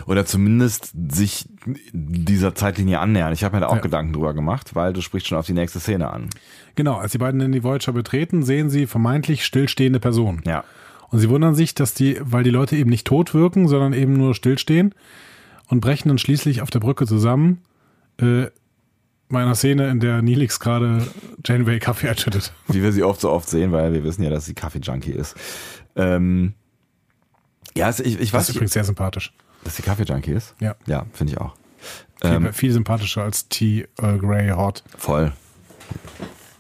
Oder 0.07 0.24
zumindest 0.27 0.93
sich 1.11 1.49
dieser 1.93 2.55
Zeitlinie 2.55 3.01
annähern. 3.01 3.32
Ich 3.32 3.43
habe 3.43 3.57
mir 3.57 3.61
da 3.61 3.69
auch 3.69 3.77
Ja. 3.77 3.81
Gedanken 3.81 4.12
drüber 4.12 4.35
gemacht, 4.35 4.74
weil 4.74 4.93
du 4.93 5.01
sprichst 5.01 5.28
schon 5.28 5.39
auf 5.39 5.47
die 5.47 5.55
nächste 5.55 5.81
Szene 5.81 6.11
an. 6.11 6.28
Genau, 6.77 6.97
als 6.97 7.12
die 7.12 7.19
beiden 7.19 7.40
in 7.40 7.53
die 7.53 7.65
Voyager 7.65 7.93
betreten, 7.93 8.43
sehen 8.43 8.70
sie 8.70 8.86
vermeintlich 8.86 9.45
stillstehende 9.45 9.99
Personen. 9.99 10.43
Ja. 10.47 10.62
Und 11.11 11.19
sie 11.20 11.31
wundern 11.31 11.55
sich, 11.55 11.74
dass 11.74 11.95
die, 11.95 12.19
weil 12.20 12.45
die 12.45 12.51
Leute 12.51 12.77
eben 12.77 12.90
nicht 12.90 13.07
tot 13.07 13.32
wirken, 13.32 13.66
sondern 13.66 13.95
eben 13.95 14.12
nur 14.12 14.35
stillstehen 14.35 14.95
und 15.69 15.81
brechen 15.81 16.09
dann 16.09 16.19
schließlich 16.19 16.61
auf 16.61 16.70
der 16.70 16.81
Brücke 16.81 17.07
zusammen. 17.07 17.62
Äh, 18.20 18.49
bei 19.31 19.43
einer 19.43 19.55
Szene, 19.55 19.89
in 19.90 20.01
der 20.01 20.23
Nilix 20.23 20.59
gerade 20.59 21.07
Janeway 21.45 21.78
Kaffee 21.81 22.07
erschüttet. 22.07 22.53
Wie 22.69 22.82
wir 22.82 22.93
sie 22.93 23.03
oft 23.03 23.20
so 23.20 23.31
oft 23.31 23.49
sehen, 23.49 23.73
weil 23.73 23.93
wir 23.93 24.03
wissen 24.03 24.23
ja, 24.23 24.31
dass 24.31 24.47
sie 24.47 24.55
Kaffee-Junkie 24.55 25.12
ist. 25.12 25.36
Ähm, 25.99 26.55
ja, 27.77 27.91
ich, 27.91 28.01
ich 28.01 28.16
Das 28.19 28.33
weiß 28.33 28.49
ist 28.49 28.55
übrigens 28.57 28.73
sehr 28.73 28.85
sympathisch. 28.85 29.33
dass 29.65 29.77
sie 29.77 29.83
Kaffee-Junkie 29.83 30.33
ist. 30.33 30.55
Ja. 30.61 30.75
Ja, 30.87 31.05
finde 31.12 31.33
ich 31.35 31.39
auch. 31.41 31.55
Viel, 32.20 32.31
Ähm, 32.33 32.53
viel 32.53 32.73
sympathischer 32.73 33.23
als 33.23 33.49
Tea 33.49 33.87
Earl 34.01 34.19
Grey 34.19 34.49
Hot. 34.51 34.83
voll. 34.97 35.33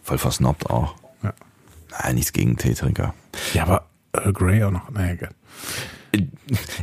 Voll 0.02 0.18
versnobbt 0.18 0.68
auch. 0.70 0.94
Ja. 1.22 1.32
Nein, 1.90 2.14
nichts 2.16 2.32
gegen 2.32 2.56
Teetrinker. 2.56 3.14
Ja, 3.54 3.62
aber 3.64 3.86
Earl 4.12 4.32
Grey 4.32 4.62
auch 4.64 4.70
noch. 4.70 4.90
Nee, 4.90 5.12
egal. 5.12 5.30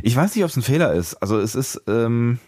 Ich 0.02 0.14
weiß 0.14 0.34
nicht, 0.34 0.44
ob 0.44 0.50
es 0.50 0.56
ein 0.56 0.62
Fehler 0.62 0.92
ist. 0.92 1.14
Also 1.16 1.38
es 1.40 1.54
ist. 1.54 1.82
Ähm, 1.88 2.38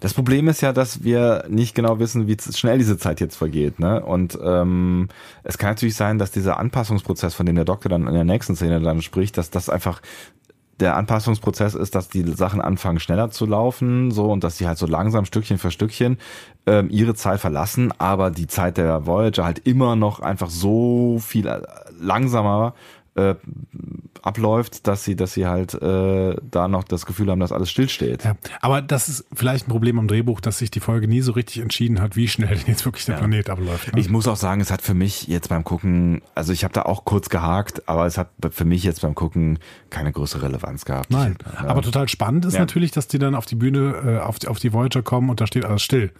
das 0.00 0.14
Problem 0.14 0.48
ist 0.48 0.60
ja, 0.60 0.72
dass 0.72 1.02
wir 1.02 1.44
nicht 1.48 1.74
genau 1.74 1.98
wissen, 1.98 2.26
wie 2.26 2.36
schnell 2.54 2.78
diese 2.78 2.98
Zeit 2.98 3.20
jetzt 3.20 3.36
vergeht. 3.36 3.78
Ne? 3.78 4.04
Und 4.04 4.38
ähm, 4.42 5.08
es 5.42 5.58
kann 5.58 5.70
natürlich 5.70 5.96
sein, 5.96 6.18
dass 6.18 6.30
dieser 6.30 6.58
Anpassungsprozess, 6.58 7.34
von 7.34 7.46
dem 7.46 7.56
der 7.56 7.64
Doktor 7.64 7.88
dann 7.88 8.06
in 8.06 8.14
der 8.14 8.24
nächsten 8.24 8.56
Szene 8.56 8.80
dann 8.80 9.02
spricht, 9.02 9.38
dass 9.38 9.50
das 9.50 9.68
einfach 9.68 10.00
der 10.80 10.96
Anpassungsprozess 10.96 11.74
ist, 11.74 11.94
dass 11.94 12.08
die 12.08 12.22
Sachen 12.32 12.60
anfangen 12.60 13.00
schneller 13.00 13.30
zu 13.30 13.46
laufen, 13.46 14.10
so 14.10 14.30
und 14.30 14.44
dass 14.44 14.58
sie 14.58 14.66
halt 14.66 14.78
so 14.78 14.86
langsam 14.86 15.24
Stückchen 15.24 15.58
für 15.58 15.70
Stückchen 15.70 16.18
ähm, 16.66 16.90
ihre 16.90 17.14
Zeit 17.14 17.40
verlassen, 17.40 17.92
aber 17.98 18.30
die 18.30 18.46
Zeit 18.46 18.76
der 18.76 19.06
Voyager 19.06 19.44
halt 19.44 19.60
immer 19.60 19.96
noch 19.96 20.20
einfach 20.20 20.50
so 20.50 21.18
viel 21.18 21.46
äh, 21.46 21.62
langsamer 21.98 22.74
äh, 23.14 23.34
abläuft, 24.26 24.86
dass 24.86 25.04
sie, 25.04 25.14
dass 25.16 25.32
sie 25.34 25.46
halt 25.46 25.74
äh, 25.74 26.36
da 26.50 26.68
noch 26.68 26.84
das 26.84 27.06
Gefühl 27.06 27.30
haben, 27.30 27.40
dass 27.40 27.52
alles 27.52 27.70
stillsteht. 27.70 28.24
Ja, 28.24 28.36
aber 28.60 28.82
das 28.82 29.08
ist 29.08 29.24
vielleicht 29.32 29.66
ein 29.68 29.70
Problem 29.70 29.98
am 29.98 30.08
Drehbuch, 30.08 30.40
dass 30.40 30.58
sich 30.58 30.70
die 30.70 30.80
Folge 30.80 31.08
nie 31.08 31.20
so 31.20 31.32
richtig 31.32 31.62
entschieden 31.62 32.00
hat, 32.00 32.16
wie 32.16 32.28
schnell 32.28 32.58
jetzt 32.66 32.84
wirklich 32.84 33.04
der 33.06 33.14
Ja. 33.14 33.18
Planet 33.20 33.50
abläuft. 33.50 33.94
Ne? 33.94 34.00
Ich 34.00 34.10
muss 34.10 34.26
auch 34.28 34.36
sagen, 34.36 34.60
es 34.60 34.70
hat 34.70 34.82
für 34.82 34.94
mich 34.94 35.26
jetzt 35.28 35.48
beim 35.48 35.64
Gucken, 35.64 36.20
also 36.34 36.52
ich 36.52 36.64
habe 36.64 36.74
da 36.74 36.82
auch 36.82 37.04
kurz 37.04 37.28
gehakt, 37.28 37.88
aber 37.88 38.06
es 38.06 38.18
hat 38.18 38.30
für 38.50 38.64
mich 38.64 38.82
jetzt 38.84 39.02
beim 39.02 39.14
Gucken 39.14 39.58
keine 39.90 40.12
größere 40.12 40.42
Relevanz 40.42 40.84
gehabt. 40.84 41.10
Nein, 41.10 41.36
Ich, 41.52 41.58
aber 41.60 41.82
total 41.82 42.08
spannend 42.08 42.44
ist 42.44 42.54
Ja. 42.54 42.60
natürlich, 42.60 42.90
dass 42.90 43.06
die 43.08 43.18
dann 43.18 43.34
auf 43.34 43.46
die 43.46 43.54
Bühne, 43.56 43.94
äh, 44.04 44.18
auf, 44.18 44.38
die, 44.38 44.48
auf 44.48 44.58
die 44.58 44.72
Voyager 44.72 45.02
kommen 45.02 45.30
und 45.30 45.40
da 45.40 45.46
steht 45.46 45.64
alles 45.64 45.82
still. 45.82 46.10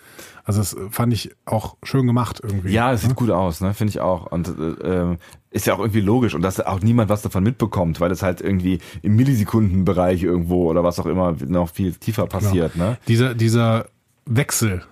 Also 0.47 0.61
das 0.61 0.77
fand 0.91 1.13
ich 1.13 1.33
auch 1.45 1.77
schön 1.83 2.07
gemacht 2.07 2.41
irgendwie. 2.41 2.71
Ja, 2.71 2.93
es 2.93 3.03
sieht 3.03 3.17
gut 3.17 3.31
aus, 3.31 3.61
ne? 3.61 3.75
Finde 3.75 3.91
ich 3.91 4.01
auch. 4.01 4.31
Und 4.31 4.47
äh, 4.47 4.53
ähm, 4.85 5.19
ist 5.51 5.67
ja 5.67 5.75
auch 5.75 5.81
irgendwie 5.81 6.01
logisch 6.01 6.37
und 6.37 6.43
dass 6.43 6.61
auch 6.61 6.81
niemand 6.81 7.11
was 7.11 7.23
davon 7.23 7.43
mitbekommt, 7.43 8.01
weil 8.01 8.13
es 8.13 8.23
halt 8.23 8.41
irgendwie 8.41 8.79
im 9.03 9.17
Millisekundenbereich 9.17 10.23
irgendwo 10.23 10.71
oder 10.71 10.85
was 10.85 11.01
auch 11.01 11.07
immer 11.07 11.35
noch 11.49 11.71
viel 11.71 11.95
tiefer 11.95 12.27
passiert, 12.29 12.77
ne? 12.77 12.97
Dieser, 13.09 13.35
dieser 13.35 13.87
Wechsel, 14.25 14.85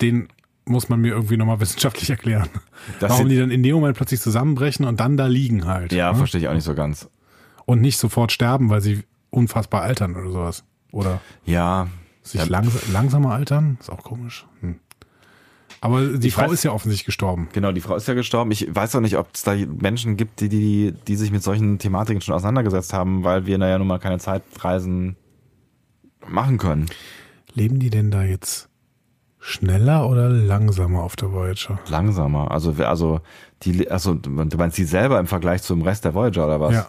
den 0.00 0.28
muss 0.64 0.88
man 0.88 1.00
mir 1.00 1.14
irgendwie 1.14 1.36
nochmal 1.36 1.58
wissenschaftlich 1.60 2.08
erklären. 2.08 2.48
Das 3.00 3.10
Warum 3.10 3.28
die 3.28 3.36
dann 3.38 3.50
in 3.50 3.64
dem 3.64 3.74
Moment 3.74 3.96
plötzlich 3.96 4.20
zusammenbrechen 4.20 4.86
und 4.86 5.00
dann 5.00 5.16
da 5.16 5.26
liegen 5.26 5.66
halt. 5.66 5.92
Ja, 5.92 6.12
ne? 6.12 6.18
verstehe 6.18 6.40
ich 6.40 6.46
auch 6.46 6.54
nicht 6.54 6.62
so 6.62 6.76
ganz. 6.76 7.10
Und 7.64 7.80
nicht 7.80 7.98
sofort 7.98 8.30
sterben, 8.30 8.70
weil 8.70 8.80
sie 8.80 9.02
unfassbar 9.30 9.82
altern 9.82 10.14
oder 10.14 10.30
sowas. 10.30 10.62
Oder 10.92 11.20
Ja. 11.44 11.88
Sich 12.26 12.40
ja, 12.40 12.46
langs 12.46 12.90
langsamer 12.92 13.32
altern. 13.32 13.76
Ist 13.80 13.90
auch 13.90 14.02
komisch. 14.02 14.46
Hm. 14.60 14.76
Aber 15.80 16.04
die 16.06 16.28
Ich 16.28 16.34
Frau 16.34 16.44
weiß- 16.46 16.52
ist 16.52 16.64
ja 16.64 16.72
offensichtlich 16.72 17.04
gestorben. 17.06 17.48
Genau, 17.52 17.70
die 17.72 17.80
Frau 17.80 17.96
ist 17.96 18.08
ja 18.08 18.14
gestorben. 18.14 18.50
Ich 18.50 18.74
weiß 18.74 18.96
auch 18.96 19.00
nicht, 19.00 19.16
ob 19.18 19.28
es 19.34 19.42
da 19.42 19.54
Menschen 19.54 20.16
gibt, 20.16 20.40
die, 20.40 20.48
die, 20.48 20.94
die 21.06 21.16
sich 21.16 21.30
mit 21.30 21.42
solchen 21.42 21.78
Thematiken 21.78 22.20
schon 22.22 22.34
auseinandergesetzt 22.34 22.92
haben, 22.92 23.24
weil 23.24 23.46
wir 23.46 23.58
naja 23.58 23.78
nun 23.78 23.86
mal 23.86 23.98
keine 23.98 24.18
Zeitreisen 24.18 25.16
machen 26.26 26.58
können. 26.58 26.86
Leben 27.54 27.78
die 27.78 27.90
denn 27.90 28.10
da 28.10 28.22
jetzt 28.22 28.68
Schneller 29.38 30.08
oder 30.08 30.28
langsamer 30.28 31.02
auf 31.02 31.14
der 31.14 31.30
Voyager? 31.32 31.78
Langsamer. 31.88 32.50
Also, 32.50 32.72
also, 32.84 33.20
die, 33.62 33.88
also 33.90 34.14
du 34.14 34.30
meinst 34.30 34.76
die 34.78 34.84
selber 34.84 35.20
im 35.20 35.26
Vergleich 35.26 35.62
zum 35.62 35.82
Rest 35.82 36.04
der 36.04 36.14
Voyager 36.14 36.46
oder 36.46 36.60
was? 36.60 36.74
Ja. 36.74 36.86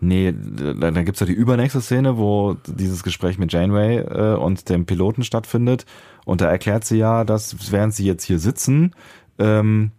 Nee, 0.00 0.32
da, 0.32 0.90
da 0.90 1.02
gibt's 1.02 1.20
ja 1.20 1.26
die 1.26 1.32
übernächste 1.32 1.80
Szene, 1.80 2.16
wo 2.16 2.56
dieses 2.66 3.02
Gespräch 3.02 3.38
mit 3.38 3.52
Janeway 3.52 3.98
äh, 3.98 4.36
und 4.36 4.68
dem 4.68 4.86
Piloten 4.86 5.24
stattfindet. 5.24 5.86
Und 6.24 6.40
da 6.40 6.48
erklärt 6.48 6.84
sie 6.84 6.98
ja, 6.98 7.24
dass 7.24 7.72
während 7.72 7.94
sie 7.94 8.06
jetzt 8.06 8.24
hier 8.24 8.38
sitzen, 8.38 8.92
ähm, 9.38 9.90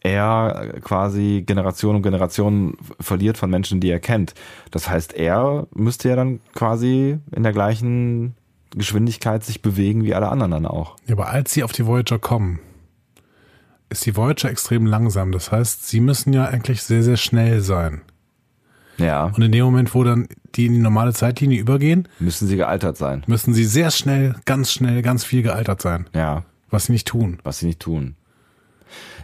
er 0.00 0.74
quasi 0.82 1.42
Generation 1.46 1.96
um 1.96 2.02
Generation 2.02 2.76
verliert 3.00 3.36
von 3.36 3.50
Menschen, 3.50 3.80
die 3.80 3.90
er 3.90 4.00
kennt. 4.00 4.34
Das 4.70 4.88
heißt, 4.88 5.14
er 5.14 5.66
müsste 5.74 6.08
ja 6.08 6.16
dann 6.16 6.40
quasi 6.54 7.18
in 7.34 7.42
der 7.42 7.52
gleichen 7.52 8.34
Geschwindigkeit 8.70 9.44
sich 9.44 9.62
bewegen 9.62 10.04
wie 10.04 10.14
alle 10.14 10.28
anderen 10.28 10.52
dann 10.52 10.66
auch. 10.66 10.96
Ja, 11.06 11.14
aber 11.14 11.28
als 11.28 11.52
sie 11.52 11.62
auf 11.62 11.72
die 11.72 11.86
Voyager 11.86 12.18
kommen, 12.18 12.60
ist 13.88 14.04
die 14.06 14.16
Voyager 14.16 14.50
extrem 14.50 14.86
langsam. 14.86 15.32
Das 15.32 15.50
heißt, 15.50 15.88
sie 15.88 16.00
müssen 16.00 16.32
ja 16.32 16.44
eigentlich 16.44 16.82
sehr, 16.82 17.02
sehr 17.02 17.16
schnell 17.16 17.60
sein. 17.60 18.02
Ja. 18.98 19.24
Und 19.26 19.42
in 19.42 19.52
dem 19.52 19.64
Moment, 19.64 19.94
wo 19.94 20.02
dann 20.04 20.28
die 20.54 20.66
in 20.66 20.72
die 20.72 20.78
normale 20.80 21.12
Zeitlinie 21.12 21.60
übergehen, 21.60 22.08
Müssen 22.18 22.48
sie 22.48 22.56
gealtert 22.56 22.96
sein. 22.96 23.22
müssen 23.26 23.54
sie 23.54 23.64
sehr 23.64 23.90
schnell, 23.90 24.34
ganz 24.44 24.72
schnell, 24.72 25.02
ganz 25.02 25.24
viel 25.24 25.42
gealtert 25.42 25.82
sein. 25.82 26.08
Ja, 26.14 26.44
Was 26.70 26.86
sie 26.86 26.92
nicht 26.92 27.06
tun. 27.06 27.38
was 27.44 27.58
sie 27.60 27.66
nicht 27.66 27.80
tun. 27.80 28.14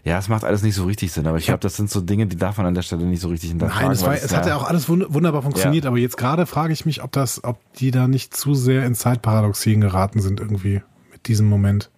Ja, 0.04 0.18
es 0.18 0.28
macht 0.28 0.44
alles 0.44 0.62
nicht 0.62 0.74
so 0.74 0.84
richtig 0.84 1.12
Sinn, 1.12 1.26
aber 1.26 1.38
ich 1.38 1.46
glaube, 1.46 1.60
das 1.60 1.76
sind 1.76 1.90
so 1.90 2.02
Dinge, 2.02 2.26
die 2.26 2.36
darf 2.36 2.58
man 2.58 2.66
an 2.66 2.74
der 2.74 2.82
Stelle 2.82 3.06
nicht 3.06 3.20
so 3.22 3.28
richtig 3.28 3.48
hinterfragen. 3.50 3.86
Nein, 3.88 3.96
es, 3.96 4.04
war, 4.04 4.14
es 4.14 4.36
hat 4.36 4.46
ja 4.46 4.56
auch 4.56 4.68
alles 4.68 4.86
wund- 4.88 5.06
wunderbar 5.08 5.40
funktioniert, 5.42 5.84
Ja. 5.84 5.90
aber 5.90 5.98
jetzt 5.98 6.18
gerade 6.18 6.44
frage 6.44 6.74
ich 6.74 6.84
mich, 6.84 7.02
ob 7.02 7.10
das, 7.12 7.42
ob 7.42 7.58
die 7.76 7.90
da 7.90 8.06
nicht 8.06 8.36
zu 8.36 8.54
sehr 8.54 8.84
in 8.84 8.94
Zeitparadoxien 8.94 9.80
geraten 9.80 10.20
sind 10.20 10.40
irgendwie 10.40 10.82
mit 11.10 11.26
diesem 11.26 11.48
Moment. 11.48 11.90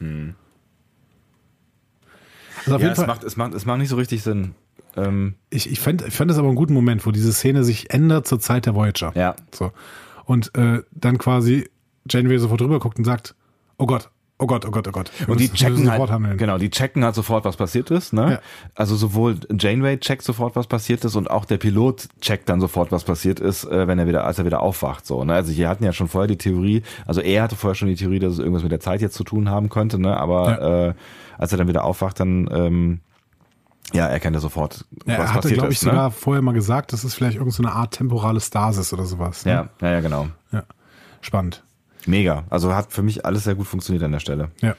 Also 0.00 0.34
auf 2.74 2.80
ja, 2.82 2.88
jeden 2.88 2.92
es 2.92 2.98
Fall, 2.98 3.06
macht, 3.06 3.22
es, 3.24 3.36
macht, 3.36 3.54
es 3.54 3.64
macht 3.64 3.78
nicht 3.78 3.88
so 3.90 3.96
richtig 3.96 4.22
Sinn. 4.24 4.56
Ähm, 4.96 5.34
ich, 5.50 5.70
ich 5.70 5.80
fand, 5.80 6.02
ich 6.06 6.14
fand 6.14 6.30
das 6.30 6.38
aber 6.38 6.48
einen 6.48 6.56
guten 6.56 6.74
Moment, 6.74 7.06
wo 7.06 7.10
diese 7.10 7.32
Szene 7.32 7.64
sich 7.64 7.90
ändert 7.92 8.26
zur 8.26 8.40
Zeit 8.40 8.66
der 8.66 8.74
Voyager. 8.74 9.12
ja, 9.14 9.34
So. 9.52 9.72
Und 10.24 10.54
äh, 10.56 10.82
dann 10.92 11.18
quasi 11.18 11.68
Janeway 12.08 12.38
sofort 12.38 12.60
rüber 12.62 12.78
guckt 12.80 12.98
und 12.98 13.04
sagt, 13.04 13.34
oh 13.78 13.86
Gott, 13.86 14.10
oh 14.38 14.46
Gott, 14.46 14.66
oh 14.66 14.70
Gott, 14.70 14.86
oh 14.88 14.90
Gott. 14.90 15.10
Wir 15.18 15.28
Und 15.28 15.38
die 15.40 15.44
müssen- 15.44 15.56
checken 15.56 15.90
halt, 15.90 16.10
handeln. 16.10 16.36
genau, 16.36 16.58
die 16.58 16.68
checken 16.70 17.04
halt 17.04 17.14
sofort, 17.14 17.44
was 17.44 17.56
passiert 17.56 17.90
ist, 17.90 18.12
ne? 18.12 18.32
Ja. 18.32 18.40
Also 18.74 18.94
sowohl 18.96 19.36
Janeway 19.58 19.98
checkt 19.98 20.22
sofort, 20.22 20.56
was 20.56 20.66
passiert 20.66 21.04
ist, 21.04 21.16
und 21.16 21.30
auch 21.30 21.44
der 21.46 21.56
Pilot 21.58 22.08
checkt 22.20 22.48
dann 22.48 22.60
sofort, 22.60 22.92
was 22.92 23.04
passiert 23.04 23.40
ist, 23.40 23.64
äh, 23.64 23.86
wenn 23.88 23.98
er 23.98 24.06
wieder, 24.08 24.24
als 24.24 24.38
er 24.38 24.44
wieder 24.44 24.60
aufwacht, 24.60 25.06
so, 25.06 25.24
ne? 25.24 25.32
Also 25.34 25.52
hier 25.52 25.68
hatten 25.68 25.84
ja 25.84 25.92
schon 25.92 26.08
vorher 26.08 26.26
die 26.28 26.36
Theorie, 26.38 26.82
also 27.06 27.20
er 27.20 27.42
hatte 27.44 27.56
vorher 27.56 27.74
schon 27.74 27.88
die 27.88 27.94
Theorie, 27.96 28.18
dass 28.18 28.32
es 28.34 28.38
irgendwas 28.40 28.62
mit 28.62 28.72
der 28.72 28.80
Zeit 28.80 29.00
jetzt 29.00 29.14
zu 29.14 29.24
tun 29.24 29.48
haben 29.48 29.68
könnte, 29.68 29.98
ne? 29.98 30.16
Aber 30.16 30.60
äh, 30.88 30.94
als 31.38 31.52
er 31.52 31.58
dann 31.58 31.68
wieder 31.68 31.84
aufwacht, 31.84 32.20
dann 32.20 32.48
ähm, 32.52 33.00
ja, 33.92 34.06
er 34.06 34.40
sofort, 34.40 34.84
Ja, 35.06 35.18
was 35.18 35.30
er 35.30 35.34
hatte, 35.34 35.52
glaube 35.52 35.68
ich, 35.68 35.78
ist, 35.78 35.84
ne? 35.84 35.90
sogar 35.90 36.10
vorher 36.10 36.42
mal 36.42 36.52
gesagt, 36.52 36.92
das 36.92 37.04
ist 37.04 37.14
vielleicht 37.14 37.36
irgendeine 37.36 37.72
Art 37.72 37.94
temporale 37.94 38.40
Stasis 38.40 38.92
oder 38.92 39.04
sowas. 39.04 39.44
Ne? 39.44 39.52
Ja, 39.52 39.68
ja, 39.80 39.90
ja, 39.90 40.00
genau. 40.00 40.28
ja. 40.52 40.64
Spannend. 41.20 41.62
Mega. 42.06 42.44
Also 42.50 42.74
hat 42.74 42.92
für 42.92 43.02
mich 43.02 43.24
alles 43.24 43.44
sehr 43.44 43.54
gut 43.54 43.66
funktioniert 43.66 44.04
an 44.04 44.12
der 44.12 44.20
Stelle. 44.20 44.50
Ja. 44.60 44.74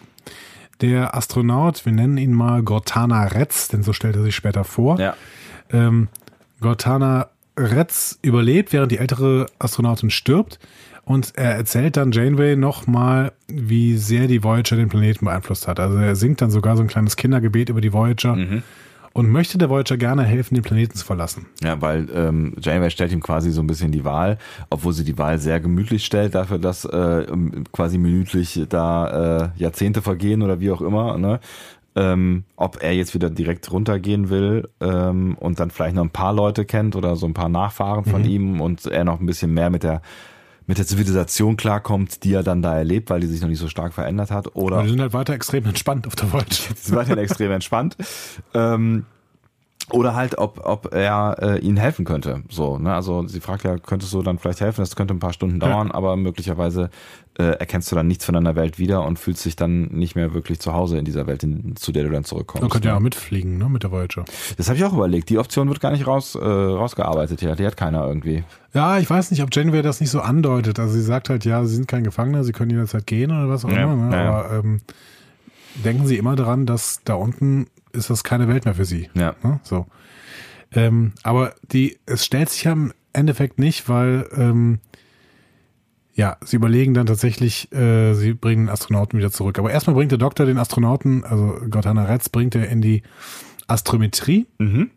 Der 0.82 1.16
Astronaut, 1.16 1.86
wir 1.86 1.92
nennen 1.92 2.18
ihn 2.18 2.34
mal 2.34 2.62
Gortana 2.64 3.24
Retz, 3.24 3.68
denn 3.68 3.84
so 3.84 3.94
stellt 3.94 4.16
er 4.16 4.24
sich 4.24 4.36
später 4.36 4.64
vor. 4.64 5.00
Ja. 5.00 5.16
Ähm, 5.72 6.08
Gortana 6.62 7.30
Retz 7.58 8.20
überlebt, 8.22 8.74
während 8.74 8.92
die 8.92 9.00
ältere 9.00 9.48
Astronautin 9.60 10.10
stirbt. 10.10 10.60
Und 11.04 11.34
er 11.36 11.56
erzählt 11.56 11.96
dann 11.98 12.12
Janeway 12.12 12.56
nochmal, 12.58 13.32
wie 13.48 13.98
sehr 13.98 14.28
die 14.28 14.44
Voyager 14.44 14.76
den 14.76 14.90
Planeten 14.90 15.26
beeinflusst 15.26 15.68
hat. 15.68 15.80
Also 15.80 15.98
er 15.98 16.16
singt 16.16 16.42
dann 16.42 16.52
sogar 16.52 16.76
so 16.76 16.84
ein 16.84 16.90
kleines 16.90 17.16
Kindergebet 17.16 17.70
über 17.70 17.82
die 17.82 17.94
Voyager 17.94 18.36
und 19.18 19.32
möchte 19.32 19.58
der 19.58 19.72
Voyager 19.72 19.98
gerne 19.98 20.24
helfen, 20.24 20.54
den 20.54 20.64
Planeten 20.64 20.96
zu 20.96 21.04
verlassen. 21.04 21.48
Ja, 21.64 21.82
weil 21.82 22.08
ähm, 22.14 22.54
Janeway 22.62 22.92
stellt 22.92 23.12
ihm 23.12 23.20
quasi 23.20 23.50
so 23.50 23.62
ein 23.62 23.68
bisschen 23.68 23.92
die 23.92 24.06
Wahl, 24.06 24.38
obwohl 24.70 24.94
sie 24.94 25.04
die 25.04 25.18
Wahl 25.18 25.40
sehr 25.40 25.60
gemütlich 25.60 26.06
stellt, 26.06 26.36
dafür, 26.36 26.60
dass 26.60 26.86
äh, 26.86 27.26
quasi 27.72 27.98
minütlich 27.98 28.62
da 28.70 29.48
äh, 29.56 29.60
Jahrzehnte 29.60 30.04
vergehen 30.04 30.44
oder 30.44 30.60
wie 30.60 30.70
auch 30.70 30.82
immer, 30.82 31.18
ne? 31.18 31.40
Ähm, 31.96 32.44
ob 32.58 32.84
er 32.84 32.94
jetzt 32.94 33.16
wieder 33.16 33.32
direkt 33.32 33.72
runtergehen 33.72 34.30
will 34.30 34.70
ähm, 34.82 35.36
und 35.40 35.60
dann 35.60 35.72
vielleicht 35.72 35.96
noch 35.96 36.04
ein 36.04 36.12
paar 36.12 36.34
Leute 36.34 36.64
kennt 36.64 36.96
oder 36.96 37.16
so 37.16 37.26
ein 37.26 37.34
paar 37.34 37.50
Nachfahren 37.50 38.06
von 38.06 38.24
ihm 38.24 38.62
und 38.62 38.86
er 38.86 39.04
noch 39.04 39.20
ein 39.20 39.26
bisschen 39.26 39.52
mehr 39.52 39.72
mit 39.72 39.82
der 39.82 40.04
mit 40.68 40.78
der 40.78 40.86
Zivilisation 40.86 41.56
klarkommt, 41.56 42.24
die 42.24 42.34
er 42.34 42.44
dann 42.44 42.62
da 42.62 42.78
erlebt, 42.78 43.10
weil 43.10 43.22
die 43.22 43.28
sich 43.28 43.42
noch 43.42 43.48
nicht 43.48 43.60
so 43.60 43.70
stark 43.70 43.94
verändert 43.94 44.32
hat. 44.32 44.56
Oder 44.56 44.84
die 44.84 44.90
sind 44.90 45.02
halt 45.02 45.14
weiter 45.14 45.34
extrem 45.34 45.66
entspannt 45.66 46.06
auf 46.06 46.16
der 46.16 46.32
Voyager. 46.32 46.46
ist 46.72 46.94
weiterhin 46.94 47.18
extrem 47.18 47.52
entspannt. 47.52 47.96
Ähm, 48.54 49.06
oder 49.92 50.16
halt, 50.16 50.38
ob, 50.38 50.60
ob 50.66 50.94
er 50.94 51.38
äh, 51.40 51.60
ihnen 51.60 51.78
helfen 51.78 52.04
könnte. 52.04 52.44
So, 52.50 52.78
ne? 52.78 52.94
Also 52.94 53.26
sie 53.28 53.40
fragt 53.40 53.64
ja, 53.64 53.78
könntest 53.78 54.14
du 54.14 54.22
dann 54.22 54.38
vielleicht 54.38 54.60
helfen? 54.60 54.82
Das 54.82 54.96
könnte 54.98 55.14
ein 55.14 55.20
paar 55.20 55.32
Stunden 55.32 55.62
dauern, 55.62 55.92
aber 55.92 56.18
möglicherweise 56.18 56.90
äh, 57.40 57.44
erkennst 57.44 57.90
du 57.92 57.96
dann 57.96 58.08
nichts 58.08 58.26
von 58.26 58.34
deiner 58.34 58.56
Welt 58.56 58.80
wieder 58.80 59.06
und 59.06 59.18
fühlst 59.18 59.46
dich 59.46 59.56
dann 59.56 59.84
nicht 59.84 60.16
mehr 60.16 60.34
wirklich 60.34 60.60
zu 60.60 60.74
Hause 60.74 60.98
in 60.98 61.06
dieser 61.06 61.26
Welt, 61.26 61.44
in, 61.44 61.78
zu 61.78 61.94
der 61.94 62.04
du 62.04 62.10
dann 62.10 62.26
zurückkommst. 62.26 62.64
Man 62.64 62.70
könnte 62.70 62.90
ja 62.90 62.96
ne? 62.96 62.98
auch 62.98 63.04
mitfliegen, 63.04 63.58
ne, 63.58 63.70
mit 63.70 63.84
der 63.84 63.92
Voyager. 63.92 64.26
Das 64.58 64.68
habe 64.68 64.78
ich 64.78 64.84
auch 64.84 64.94
überlegt. 64.94 65.30
Die 65.30 65.38
Option 65.38 65.70
wird 65.70 65.80
gar 65.80 65.92
nicht 65.92 66.06
raus, 66.06 66.36
äh, 66.36 66.40
rausgearbeitet. 66.40 67.42
Ja, 67.42 67.56
die 67.56 67.66
hat 67.66 67.78
keiner 67.78 68.06
irgendwie. 68.06 68.44
Ja, 68.74 68.98
ich 68.98 69.10
weiß 69.10 69.32
nicht, 69.32 69.42
ob 69.42 69.56
Janeway 69.56 69.84
das 69.84 70.02
nicht 70.02 70.10
so 70.10 70.20
andeutet. 70.20 70.80
Also 70.80 70.96
sie 70.96 71.02
sagt 71.02 71.30
halt, 71.30 71.46
ja, 71.46 71.64
sie 71.66 71.76
sind 71.76 71.88
kein 71.88 72.04
Gefangener, 72.04 72.44
sie 72.44 72.52
können 72.52 72.72
jederzeit 72.72 73.08
gehen 73.08 73.32
oder 73.32 73.48
was 73.48 73.64
auch 73.64 73.72
Ja, 73.72 73.84
immer. 73.84 73.96
Ne? 73.96 74.16
ja, 74.16 74.24
ja. 74.24 74.30
Aber 74.32 74.54
ähm, 74.60 74.82
denken 75.76 76.08
Sie 76.08 76.18
immer 76.18 76.36
daran, 76.36 76.66
dass 76.66 77.02
da 77.06 77.14
unten 77.14 77.68
ist 77.98 78.10
das 78.10 78.24
keine 78.24 78.48
Welt 78.48 78.66
mehr 78.66 78.76
für 78.76 78.86
Sie. 78.86 79.10
Ja. 79.14 79.36
Ne? 79.44 79.60
So. 79.64 79.86
Ähm, 80.72 81.14
aber 81.24 81.54
die, 81.72 81.98
es 82.06 82.26
stellt 82.26 82.50
sich 82.50 82.64
ja 82.64 82.72
im 82.74 82.94
Endeffekt 83.14 83.60
nicht, 83.60 83.90
weil 83.90 84.28
ähm, 84.36 84.80
ja, 86.14 86.38
sie 86.44 86.56
überlegen 86.56 86.94
dann 86.94 87.06
tatsächlich, 87.06 87.72
äh, 87.72 88.14
sie 88.14 88.34
bringen 88.34 88.66
den 88.66 88.70
Astronauten 88.70 89.20
wieder 89.20 89.32
zurück. 89.32 89.60
Aber 89.60 89.72
erstmal 89.72 89.96
bringt 89.96 90.12
der 90.12 90.18
Doktor 90.18 90.46
den 90.46 90.58
Astronauten, 90.58 91.24
also 91.24 91.58
Gotthana 91.70 92.06
Retz, 92.06 92.30
bringt 92.30 92.56
er 92.56 92.68
in 92.70 92.82
die 92.82 93.04
Astrometrie. 93.68 94.48
Mhm. 94.58 94.90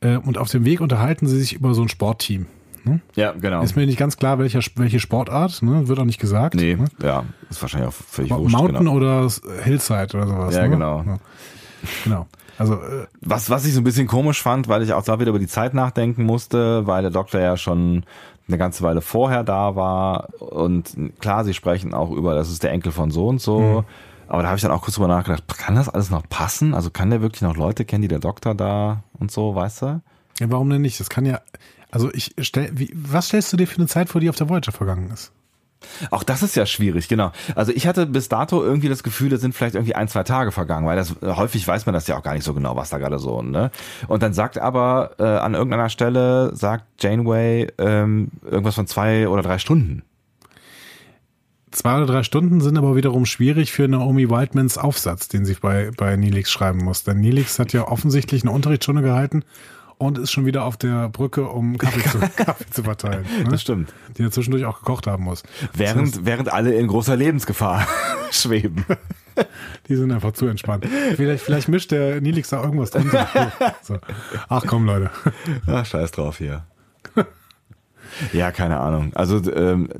Äh, 0.00 0.16
und 0.18 0.36
auf 0.38 0.50
dem 0.50 0.64
Weg 0.64 0.80
unterhalten 0.80 1.26
sie 1.26 1.38
sich 1.38 1.54
über 1.54 1.72
so 1.74 1.82
ein 1.82 1.88
Sportteam. 1.88 2.46
Ne? 2.84 3.00
Ja, 3.16 3.32
genau. 3.32 3.62
Ist 3.62 3.76
mir 3.76 3.86
nicht 3.86 3.98
ganz 3.98 4.16
klar, 4.16 4.38
welcher, 4.38 4.60
welche 4.76 5.00
Sportart, 5.00 5.62
ne? 5.62 5.88
wird 5.88 5.98
auch 5.98 6.04
nicht 6.04 6.20
gesagt. 6.20 6.54
nee, 6.54 6.76
Ne? 6.76 6.84
ja, 7.02 7.24
ist 7.50 7.60
wahrscheinlich 7.62 7.88
auch 7.88 7.94
völlig 7.94 8.30
wurscht. 8.30 8.52
Mountain 8.54 8.78
Genau. 8.84 8.92
oder 8.94 9.28
Hillside 9.64 10.08
oder 10.16 10.26
sowas. 10.28 10.54
Ja, 10.54 10.62
ne? 10.64 10.70
genau. 10.70 11.02
Ja. 11.04 11.18
Genau. 12.04 12.26
Also, 12.58 12.74
äh, 12.74 13.06
Was, 13.20 13.50
was 13.50 13.66
ich 13.66 13.74
so 13.74 13.80
ein 13.80 13.84
bisschen 13.84 14.06
komisch 14.06 14.42
fand, 14.42 14.68
weil 14.68 14.82
ich 14.82 14.92
auch 14.92 15.02
da 15.02 15.20
wieder 15.20 15.30
über 15.30 15.38
die 15.38 15.46
Zeit 15.46 15.74
nachdenken 15.74 16.24
musste, 16.24 16.86
weil 16.86 17.02
der 17.02 17.10
Doktor 17.10 17.40
ja 17.40 17.56
schon 17.56 18.04
eine 18.48 18.58
ganze 18.58 18.82
Weile 18.82 19.00
vorher 19.00 19.44
da 19.44 19.76
war 19.76 20.28
und 20.40 20.96
klar, 21.20 21.44
sie 21.44 21.52
sprechen 21.52 21.92
auch 21.92 22.10
über, 22.10 22.34
das 22.34 22.50
ist 22.50 22.62
der 22.62 22.70
Enkel 22.70 22.92
von 22.92 23.10
so 23.10 23.28
und 23.28 23.40
so, 23.40 23.84
aber 24.28 24.42
da 24.42 24.48
habe 24.48 24.56
ich 24.56 24.62
dann 24.62 24.70
auch 24.70 24.82
kurz 24.82 24.94
drüber 24.94 25.08
nachgedacht, 25.08 25.44
kann 25.58 25.74
das 25.74 25.88
alles 25.88 26.10
noch 26.10 26.28
passen? 26.28 26.72
Also 26.72 26.90
kann 26.90 27.10
der 27.10 27.20
wirklich 27.20 27.42
noch 27.42 27.56
Leute 27.56 27.84
kennen, 27.84 28.02
die 28.02 28.08
der 28.08 28.20
Doktor 28.20 28.54
da 28.54 29.02
und 29.18 29.30
so, 29.30 29.54
weißt 29.54 29.82
du? 29.82 30.00
ja, 30.40 30.50
warum 30.50 30.70
denn 30.70 30.82
nicht? 30.82 31.00
Das 31.00 31.08
kann 31.08 31.26
ja, 31.26 31.40
also 31.90 32.12
ich 32.12 32.34
stell, 32.40 32.70
wie, 32.74 32.90
was 32.94 33.26
stellst 33.26 33.52
du 33.52 33.56
dir 33.56 33.66
für 33.66 33.78
eine 33.78 33.86
Zeit 33.86 34.08
vor, 34.08 34.20
die 34.20 34.28
auf 34.28 34.36
der 34.36 34.48
Voyager 34.48 34.72
vergangen 34.72 35.10
ist? 35.10 35.32
Auch 36.10 36.22
das 36.22 36.42
ist 36.42 36.56
ja 36.56 36.66
schwierig, 36.66 37.08
genau. 37.08 37.32
Also 37.54 37.72
ich 37.72 37.86
hatte 37.86 38.06
bis 38.06 38.28
dato 38.28 38.62
irgendwie 38.62 38.88
das 38.88 39.02
Gefühl, 39.02 39.28
da 39.28 39.36
sind 39.36 39.54
vielleicht 39.54 39.74
irgendwie 39.74 39.94
ein, 39.94 40.08
zwei 40.08 40.22
Tage 40.22 40.52
vergangen, 40.52 40.86
weil 40.86 40.96
das 40.96 41.14
häufig 41.22 41.66
weiß 41.66 41.86
man 41.86 41.92
das 41.92 42.06
ja 42.06 42.16
auch 42.16 42.22
gar 42.22 42.34
nicht 42.34 42.44
so 42.44 42.54
genau, 42.54 42.76
was 42.76 42.90
da 42.90 42.98
gerade 42.98 43.18
so, 43.18 43.42
ne? 43.42 43.70
Und 44.08 44.22
dann 44.22 44.32
sagt 44.32 44.58
aber 44.58 45.12
äh, 45.18 45.24
an 45.24 45.54
irgendeiner 45.54 45.88
Stelle, 45.88 46.54
sagt 46.54 46.84
Janeway 47.02 47.68
ähm, 47.78 48.30
irgendwas 48.44 48.74
von 48.74 48.86
zwei 48.86 49.28
oder 49.28 49.42
drei 49.42 49.58
Stunden. 49.58 50.02
Zwei 51.72 51.96
oder 51.96 52.06
drei 52.06 52.22
Stunden 52.22 52.62
sind 52.62 52.78
aber 52.78 52.96
wiederum 52.96 53.26
schwierig 53.26 53.70
für 53.70 53.86
Naomi 53.86 54.30
Whitemans 54.30 54.78
Aufsatz, 54.78 55.28
den 55.28 55.44
sie 55.44 55.54
bei, 55.60 55.90
bei 55.94 56.16
Nilix 56.16 56.50
schreiben 56.50 56.78
muss. 56.78 57.04
Denn 57.04 57.20
Nilix 57.20 57.58
hat 57.58 57.74
ja 57.74 57.86
offensichtlich 57.86 58.42
eine 58.42 58.52
Unterrichtsstunde 58.52 59.02
gehalten 59.02 59.44
und 59.98 60.18
ist 60.18 60.30
schon 60.32 60.46
wieder 60.46 60.64
auf 60.64 60.76
der 60.76 61.08
Brücke, 61.08 61.48
um 61.48 61.78
Kaffee 61.78 62.02
zu, 62.08 62.18
Kaffee 62.36 62.70
zu 62.70 62.82
verteilen. 62.82 63.24
Ne? 63.38 63.50
Das 63.50 63.62
stimmt. 63.62 63.94
Die 64.16 64.22
er 64.22 64.30
zwischendurch 64.30 64.64
auch 64.64 64.78
gekocht 64.78 65.06
haben 65.06 65.24
muss. 65.24 65.42
Während, 65.72 66.24
während 66.24 66.52
alle 66.52 66.74
in 66.74 66.86
großer 66.86 67.16
Lebensgefahr 67.16 67.86
schweben. 68.30 68.84
Die 69.88 69.96
sind 69.96 70.12
einfach 70.12 70.32
zu 70.32 70.46
entspannt. 70.46 70.86
Vielleicht, 71.14 71.44
vielleicht 71.44 71.68
mischt 71.68 71.90
der 71.90 72.22
Nilix 72.22 72.48
da 72.48 72.62
irgendwas 72.62 72.90
drunter. 72.90 73.28
So. 73.82 73.98
Ach 74.48 74.64
komm, 74.66 74.86
Leute. 74.86 75.10
Ach, 75.66 75.84
scheiß 75.84 76.10
drauf 76.12 76.38
hier. 76.38 76.64
ja, 78.32 78.50
keine 78.50 78.80
Ahnung. 78.80 79.12
Also 79.14 79.36
ähm, 79.52 79.90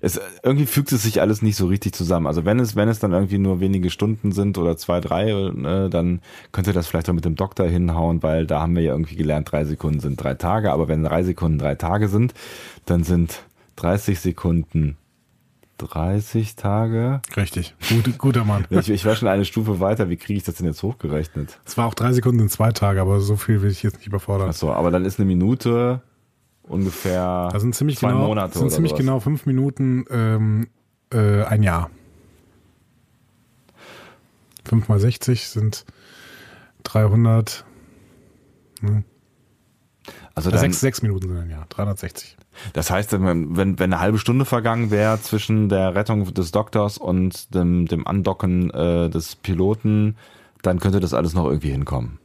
es, 0.00 0.20
irgendwie 0.42 0.66
fügt 0.66 0.92
es 0.92 1.02
sich 1.02 1.20
alles 1.20 1.42
nicht 1.42 1.56
so 1.56 1.66
richtig 1.66 1.94
zusammen. 1.94 2.26
Also 2.26 2.44
wenn 2.44 2.58
es, 2.58 2.76
wenn 2.76 2.88
es 2.88 2.98
dann 2.98 3.12
irgendwie 3.12 3.38
nur 3.38 3.60
wenige 3.60 3.90
Stunden 3.90 4.32
sind 4.32 4.58
oder 4.58 4.76
zwei, 4.76 5.00
drei, 5.00 5.32
ne, 5.32 5.88
dann 5.90 6.20
könnte 6.52 6.72
das 6.72 6.86
vielleicht 6.86 7.08
auch 7.08 7.14
mit 7.14 7.24
dem 7.24 7.36
Doktor 7.36 7.66
hinhauen, 7.66 8.22
weil 8.22 8.46
da 8.46 8.60
haben 8.60 8.74
wir 8.74 8.82
ja 8.82 8.92
irgendwie 8.92 9.16
gelernt, 9.16 9.50
drei 9.50 9.64
Sekunden 9.64 10.00
sind 10.00 10.22
drei 10.22 10.34
Tage. 10.34 10.72
Aber 10.72 10.88
wenn 10.88 11.02
drei 11.02 11.22
Sekunden 11.22 11.58
drei 11.58 11.74
Tage 11.74 12.08
sind, 12.08 12.34
dann 12.84 13.04
sind 13.04 13.42
30 13.76 14.18
Sekunden 14.18 14.96
30 15.78 16.56
Tage. 16.56 17.20
Richtig. 17.36 17.74
Gut, 17.88 18.18
guter 18.18 18.44
Mann. 18.44 18.66
Ich, 18.70 18.88
ich 18.88 19.04
war 19.04 19.14
schon 19.14 19.28
eine 19.28 19.44
Stufe 19.44 19.80
weiter. 19.80 20.08
Wie 20.08 20.16
kriege 20.16 20.38
ich 20.38 20.44
das 20.44 20.56
denn 20.56 20.66
jetzt 20.66 20.82
hochgerechnet? 20.82 21.60
Es 21.64 21.76
war 21.76 21.86
auch 21.86 21.94
drei 21.94 22.12
Sekunden 22.12 22.40
in 22.40 22.48
zwei 22.48 22.72
Tage, 22.72 23.00
aber 23.00 23.20
so 23.20 23.36
viel 23.36 23.62
will 23.62 23.70
ich 23.70 23.82
jetzt 23.82 23.98
nicht 23.98 24.06
überfordern. 24.06 24.48
Achso, 24.48 24.72
aber 24.72 24.90
dann 24.90 25.04
ist 25.04 25.18
eine 25.18 25.26
Minute 25.26 26.00
ungefähr 26.68 27.48
Das 27.52 27.62
sind 27.62 27.74
ziemlich 27.74 27.98
zwei 27.98 28.08
genau, 28.12 28.26
Monate 28.28 28.52
das 28.52 28.60
sind 28.60 28.70
ziemlich 28.72 28.90
sowas. 28.90 29.00
genau 29.00 29.20
fünf 29.20 29.46
Minuten 29.46 30.04
ähm, 30.10 30.68
äh, 31.12 31.42
ein 31.44 31.62
Jahr. 31.62 31.90
Fünf 34.64 34.88
mal 34.88 34.98
60 34.98 35.48
sind 35.48 35.84
300, 36.82 37.64
Also 40.34 40.48
äh, 40.48 40.52
dann, 40.52 40.60
sechs, 40.60 40.80
sechs 40.80 41.02
Minuten 41.02 41.28
sind 41.28 41.38
ein 41.38 41.50
Jahr, 41.50 41.66
360. 41.68 42.36
das 42.72 42.90
heißt, 42.90 43.12
wenn, 43.12 43.56
wenn 43.56 43.78
wenn 43.78 43.92
eine 43.92 44.00
halbe 44.00 44.18
Stunde 44.18 44.44
vergangen 44.44 44.90
wäre 44.90 45.20
zwischen 45.20 45.68
der 45.68 45.94
Rettung 45.94 46.32
des 46.34 46.50
Doktors 46.50 46.98
und 46.98 47.54
dem, 47.54 47.86
dem 47.86 48.06
Andocken 48.06 48.70
äh, 48.70 49.08
des 49.08 49.36
Piloten, 49.36 50.16
dann 50.62 50.80
könnte 50.80 50.98
das 51.00 51.14
alles 51.14 51.32
noch 51.34 51.44
irgendwie 51.46 51.70
hinkommen. 51.70 52.18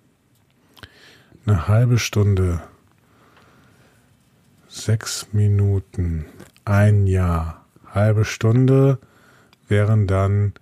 Eine 1.46 1.68
halbe 1.68 1.98
Stunde, 2.00 2.62
sechs 4.72 5.28
Minuten, 5.34 6.26
ein 6.66 7.06
Jahr. 7.08 7.66
Halbe 7.94 8.24
Stunde 8.24 9.00
wären 9.68 10.08
dann 10.08 10.54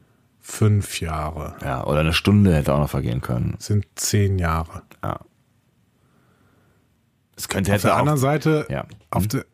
fünf 0.41 0.99
Jahre, 0.99 1.55
Ja, 1.63 1.83
oder 1.85 1.99
eine 1.99 2.13
Stunde 2.13 2.55
hätte 2.55 2.73
auch 2.73 2.79
noch 2.79 2.89
vergehen 2.89 3.21
können. 3.21 3.55
sind 3.59 3.85
zehn 3.95 4.39
Jahre. 4.39 4.81
Ja. 5.03 5.19
Es 7.37 7.47
könnte 7.47 7.69
Auf 7.71 7.75
hätte 7.75 7.87
der 7.87 7.95
auch, 7.95 7.99
anderen 7.99 8.17
Seite, 8.19 8.65
Ja. 8.69 8.85
auf 9.11 9.27
der, 9.27 9.45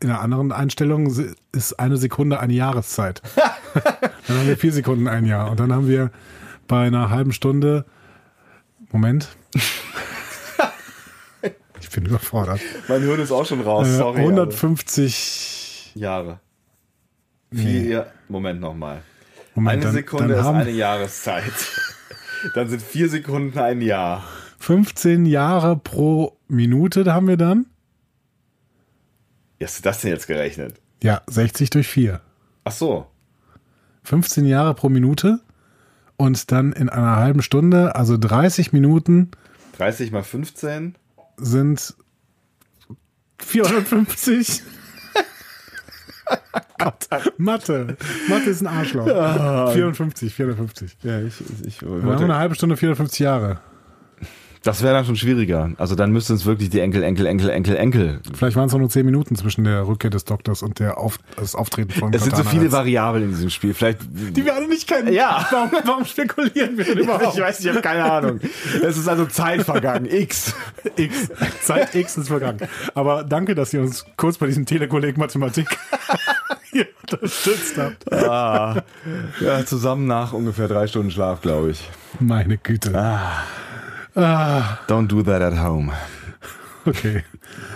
in 0.00 0.10
einer 0.10 0.20
anderen 0.20 0.52
Einstellung 0.52 1.06
ist 1.52 1.78
eine 1.80 1.96
Sekunde 1.96 2.38
eine 2.38 2.52
Jahreszeit. 2.52 3.20
dann 4.28 4.38
haben 4.38 4.46
wir 4.46 4.56
vier 4.56 4.72
Sekunden 4.72 5.08
ein 5.08 5.24
Jahr. 5.26 5.50
Und 5.50 5.58
dann 5.58 5.72
haben 5.72 5.88
wir 5.88 6.10
bei 6.68 6.86
einer 6.86 7.10
halben 7.10 7.32
Stunde, 7.32 7.84
Moment. 8.92 9.36
ich 11.84 11.90
bin 11.90 12.06
überfordert. 12.06 12.60
mein 12.88 13.02
Hirn 13.02 13.20
ist 13.20 13.30
auch 13.30 13.44
schon 13.44 13.60
raus. 13.60 13.86
Äh, 13.86 13.96
Sorry. 13.96 14.20
150 14.20 15.92
Jahre. 15.94 16.40
Nee. 17.50 17.62
Vier, 17.62 18.06
Moment 18.28 18.60
nochmal. 18.60 19.02
Eine 19.54 19.82
dann, 19.82 19.92
Sekunde 19.92 20.34
dann 20.34 20.40
ist 20.40 20.62
eine 20.62 20.70
Jahreszeit. 20.70 21.52
Dann 22.54 22.68
sind 22.68 22.82
vier 22.82 23.08
Sekunden 23.08 23.58
ein 23.58 23.80
Jahr. 23.80 24.22
15 24.58 25.24
Jahre 25.24 25.78
pro 25.78 26.36
Minute, 26.46 27.10
haben 27.10 27.26
wir 27.26 27.38
dann. 27.38 27.64
Wie 29.56 29.64
hast 29.64 29.78
du 29.78 29.82
das 29.82 30.02
denn 30.02 30.10
jetzt 30.10 30.26
gerechnet? 30.26 30.78
Ja, 31.02 31.22
60 31.26 31.70
durch 31.70 31.88
4. 31.88 32.20
Ach 32.64 32.72
so. 32.72 33.06
15 34.02 34.44
Jahre 34.44 34.74
pro 34.74 34.90
Minute 34.90 35.40
und 36.18 36.52
dann 36.52 36.74
in 36.74 36.90
einer 36.90 37.16
halben 37.16 37.40
Stunde, 37.40 37.94
also 37.94 38.18
30 38.18 38.74
Minuten 38.74 39.30
30 39.76 40.12
mal 40.12 40.22
15. 40.22 40.94
sind 41.36 41.94
450. 43.38 44.62
Gott, 46.78 47.08
Mathe. 47.38 47.96
Mathe 48.28 48.50
ist 48.50 48.62
ein 48.62 48.66
Arschloch. 48.66 49.72
54, 49.72 50.34
450. 50.34 50.96
Ja, 51.02 51.20
ich, 51.20 51.34
ich 51.64 51.78
Dann 51.78 51.90
haben 51.90 52.06
wir 52.06 52.20
eine 52.20 52.36
halbe 52.36 52.54
Stunde 52.54 52.76
450 52.76 53.20
Jahre. 53.20 53.60
Das 54.64 54.82
wäre 54.82 54.94
dann 54.94 55.04
schon 55.04 55.16
schwieriger. 55.16 55.70
Also 55.76 55.94
dann 55.94 56.10
müssten 56.10 56.32
es 56.32 56.46
wirklich 56.46 56.70
die 56.70 56.80
Enkel, 56.80 57.02
Enkel, 57.02 57.26
Enkel, 57.26 57.50
Enkel, 57.50 57.76
Enkel. 57.76 58.20
Vielleicht 58.34 58.56
waren 58.56 58.66
es 58.66 58.74
auch 58.74 58.78
nur 58.78 58.88
10 58.88 59.04
Minuten 59.04 59.36
zwischen 59.36 59.64
der 59.64 59.86
Rückkehr 59.86 60.08
des 60.08 60.24
Doktors 60.24 60.62
und 60.62 60.78
der 60.78 60.96
Auf 60.96 61.18
das 61.36 61.54
Auftreten 61.54 61.92
von 61.92 62.14
Es 62.14 62.24
sind 62.24 62.34
so 62.34 62.44
viele. 62.44 62.72
Variablen 62.72 63.24
in 63.24 63.28
diesem 63.30 63.50
Spiel. 63.50 63.74
Vielleicht. 63.74 64.00
die 64.10 64.42
wir 64.42 64.54
alle 64.54 64.66
nicht 64.66 64.88
kennen. 64.88 65.12
Ja. 65.12 65.46
Warum, 65.50 65.70
warum 65.84 66.04
spekulieren 66.06 66.78
wir 66.78 66.84
denn 66.84 66.98
überhaupt? 66.98 67.34
Ich 67.34 67.40
weiß, 67.40 67.60
ich 67.60 67.68
habe 67.68 67.82
keine 67.82 68.10
Ahnung. 68.10 68.40
Es 68.82 68.96
ist 68.96 69.06
also 69.06 69.26
Zeit 69.26 69.62
vergangen. 69.62 70.06
X. 70.06 70.54
X. 70.96 71.28
Zeit 71.62 71.94
X 71.94 72.16
ist 72.16 72.28
vergangen. 72.28 72.60
Aber 72.94 73.22
danke, 73.22 73.54
dass 73.54 73.74
ihr 73.74 73.82
uns 73.82 74.06
kurz 74.16 74.38
bei 74.38 74.46
diesem 74.46 74.64
Telekolleg 74.64 75.18
Mathematik 75.18 75.78
hier 76.72 76.86
unterstützt 77.02 77.76
habt. 77.76 78.10
Ah, 78.12 78.82
ja, 79.40 79.66
zusammen 79.66 80.06
nach 80.06 80.32
ungefähr 80.32 80.68
drei 80.68 80.86
Stunden 80.86 81.10
Schlaf, 81.10 81.42
glaube 81.42 81.70
ich. 81.72 81.90
Meine 82.18 82.56
Güte. 82.56 82.92
Don't 84.14 85.08
do 85.08 85.22
that 85.22 85.42
at 85.42 85.58
home. 85.62 85.92
Okay. 86.86 87.24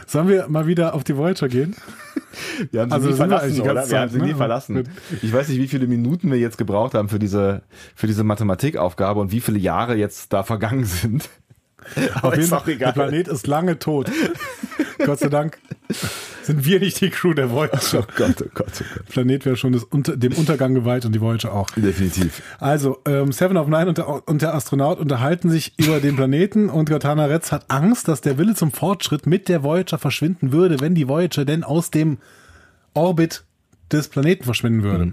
Sollen 0.06 0.28
wir 0.28 0.48
mal 0.48 0.66
wieder 0.66 0.94
auf 0.94 1.02
die 1.04 1.16
Voyager 1.16 1.48
gehen? 1.48 1.74
Wir 2.70 2.82
haben 2.82 2.90
sie 2.90 2.94
Also 2.94 3.08
nie 3.08 3.14
verlassen, 3.16 3.60
oder? 3.60 3.74
ganze 3.74 3.90
Wir 3.90 4.00
haben 4.00 4.10
Zeit, 4.10 4.20
sie 4.20 4.24
nie 4.26 4.32
ne? 4.32 4.36
verlassen. 4.36 4.74
Gut. 4.76 4.86
Ich 5.22 5.32
weiß 5.32 5.48
nicht, 5.48 5.58
wie 5.58 5.68
viele 5.68 5.86
Minuten 5.86 6.30
wir 6.30 6.38
jetzt 6.38 6.58
gebraucht 6.58 6.94
haben 6.94 7.08
für 7.08 7.18
diese, 7.18 7.62
für 7.94 8.06
diese 8.06 8.22
Mathematikaufgabe 8.22 9.18
und 9.20 9.32
wie 9.32 9.40
viele 9.40 9.58
Jahre 9.58 9.96
jetzt 9.96 10.32
da 10.32 10.42
vergangen 10.42 10.84
sind. 10.84 11.28
Aber 12.14 12.28
Auf 12.28 12.34
jeden 12.34 12.44
ist 12.44 12.50
Fall, 12.50 12.76
der. 12.76 12.92
Planet 12.92 13.28
ist 13.28 13.46
lange 13.46 13.78
tot. 13.78 14.10
Gott 15.04 15.20
sei 15.20 15.28
Dank 15.28 15.58
sind 16.48 16.64
wir 16.64 16.80
nicht 16.80 16.98
die 17.02 17.10
Crew 17.10 17.34
der 17.34 17.50
Voyager. 17.50 18.00
Oh 18.00 18.12
Gott, 18.16 18.36
oh 18.40 18.46
Gott, 18.54 18.72
oh 18.80 18.84
Gott. 18.94 19.08
Planet 19.10 19.44
wäre 19.44 19.56
schon 19.56 19.74
Unter 19.90 20.16
dem 20.16 20.32
Untergang 20.32 20.74
geweiht 20.74 21.04
und 21.04 21.12
die 21.12 21.20
Voyager 21.20 21.52
auch. 21.52 21.68
Definitiv. 21.76 22.42
Also, 22.58 22.98
ähm, 23.06 23.32
Seven 23.32 23.58
of 23.58 23.68
Nine 23.68 23.88
und 23.88 23.98
der, 23.98 24.26
und 24.26 24.40
der 24.40 24.54
Astronaut 24.54 24.98
unterhalten 24.98 25.50
sich 25.50 25.74
über 25.78 26.00
den 26.00 26.16
Planeten 26.16 26.70
und 26.70 26.88
Cortana 26.88 27.26
Retz 27.26 27.52
hat 27.52 27.66
Angst, 27.68 28.08
dass 28.08 28.22
der 28.22 28.38
Wille 28.38 28.54
zum 28.54 28.72
Fortschritt 28.72 29.26
mit 29.26 29.50
der 29.50 29.62
Voyager 29.62 29.98
verschwinden 29.98 30.50
würde, 30.50 30.80
wenn 30.80 30.94
die 30.94 31.06
Voyager 31.06 31.44
denn 31.44 31.64
aus 31.64 31.90
dem 31.90 32.16
Orbit 32.94 33.44
des 33.92 34.08
Planeten 34.08 34.44
verschwinden 34.44 34.82
würde. 34.82 35.12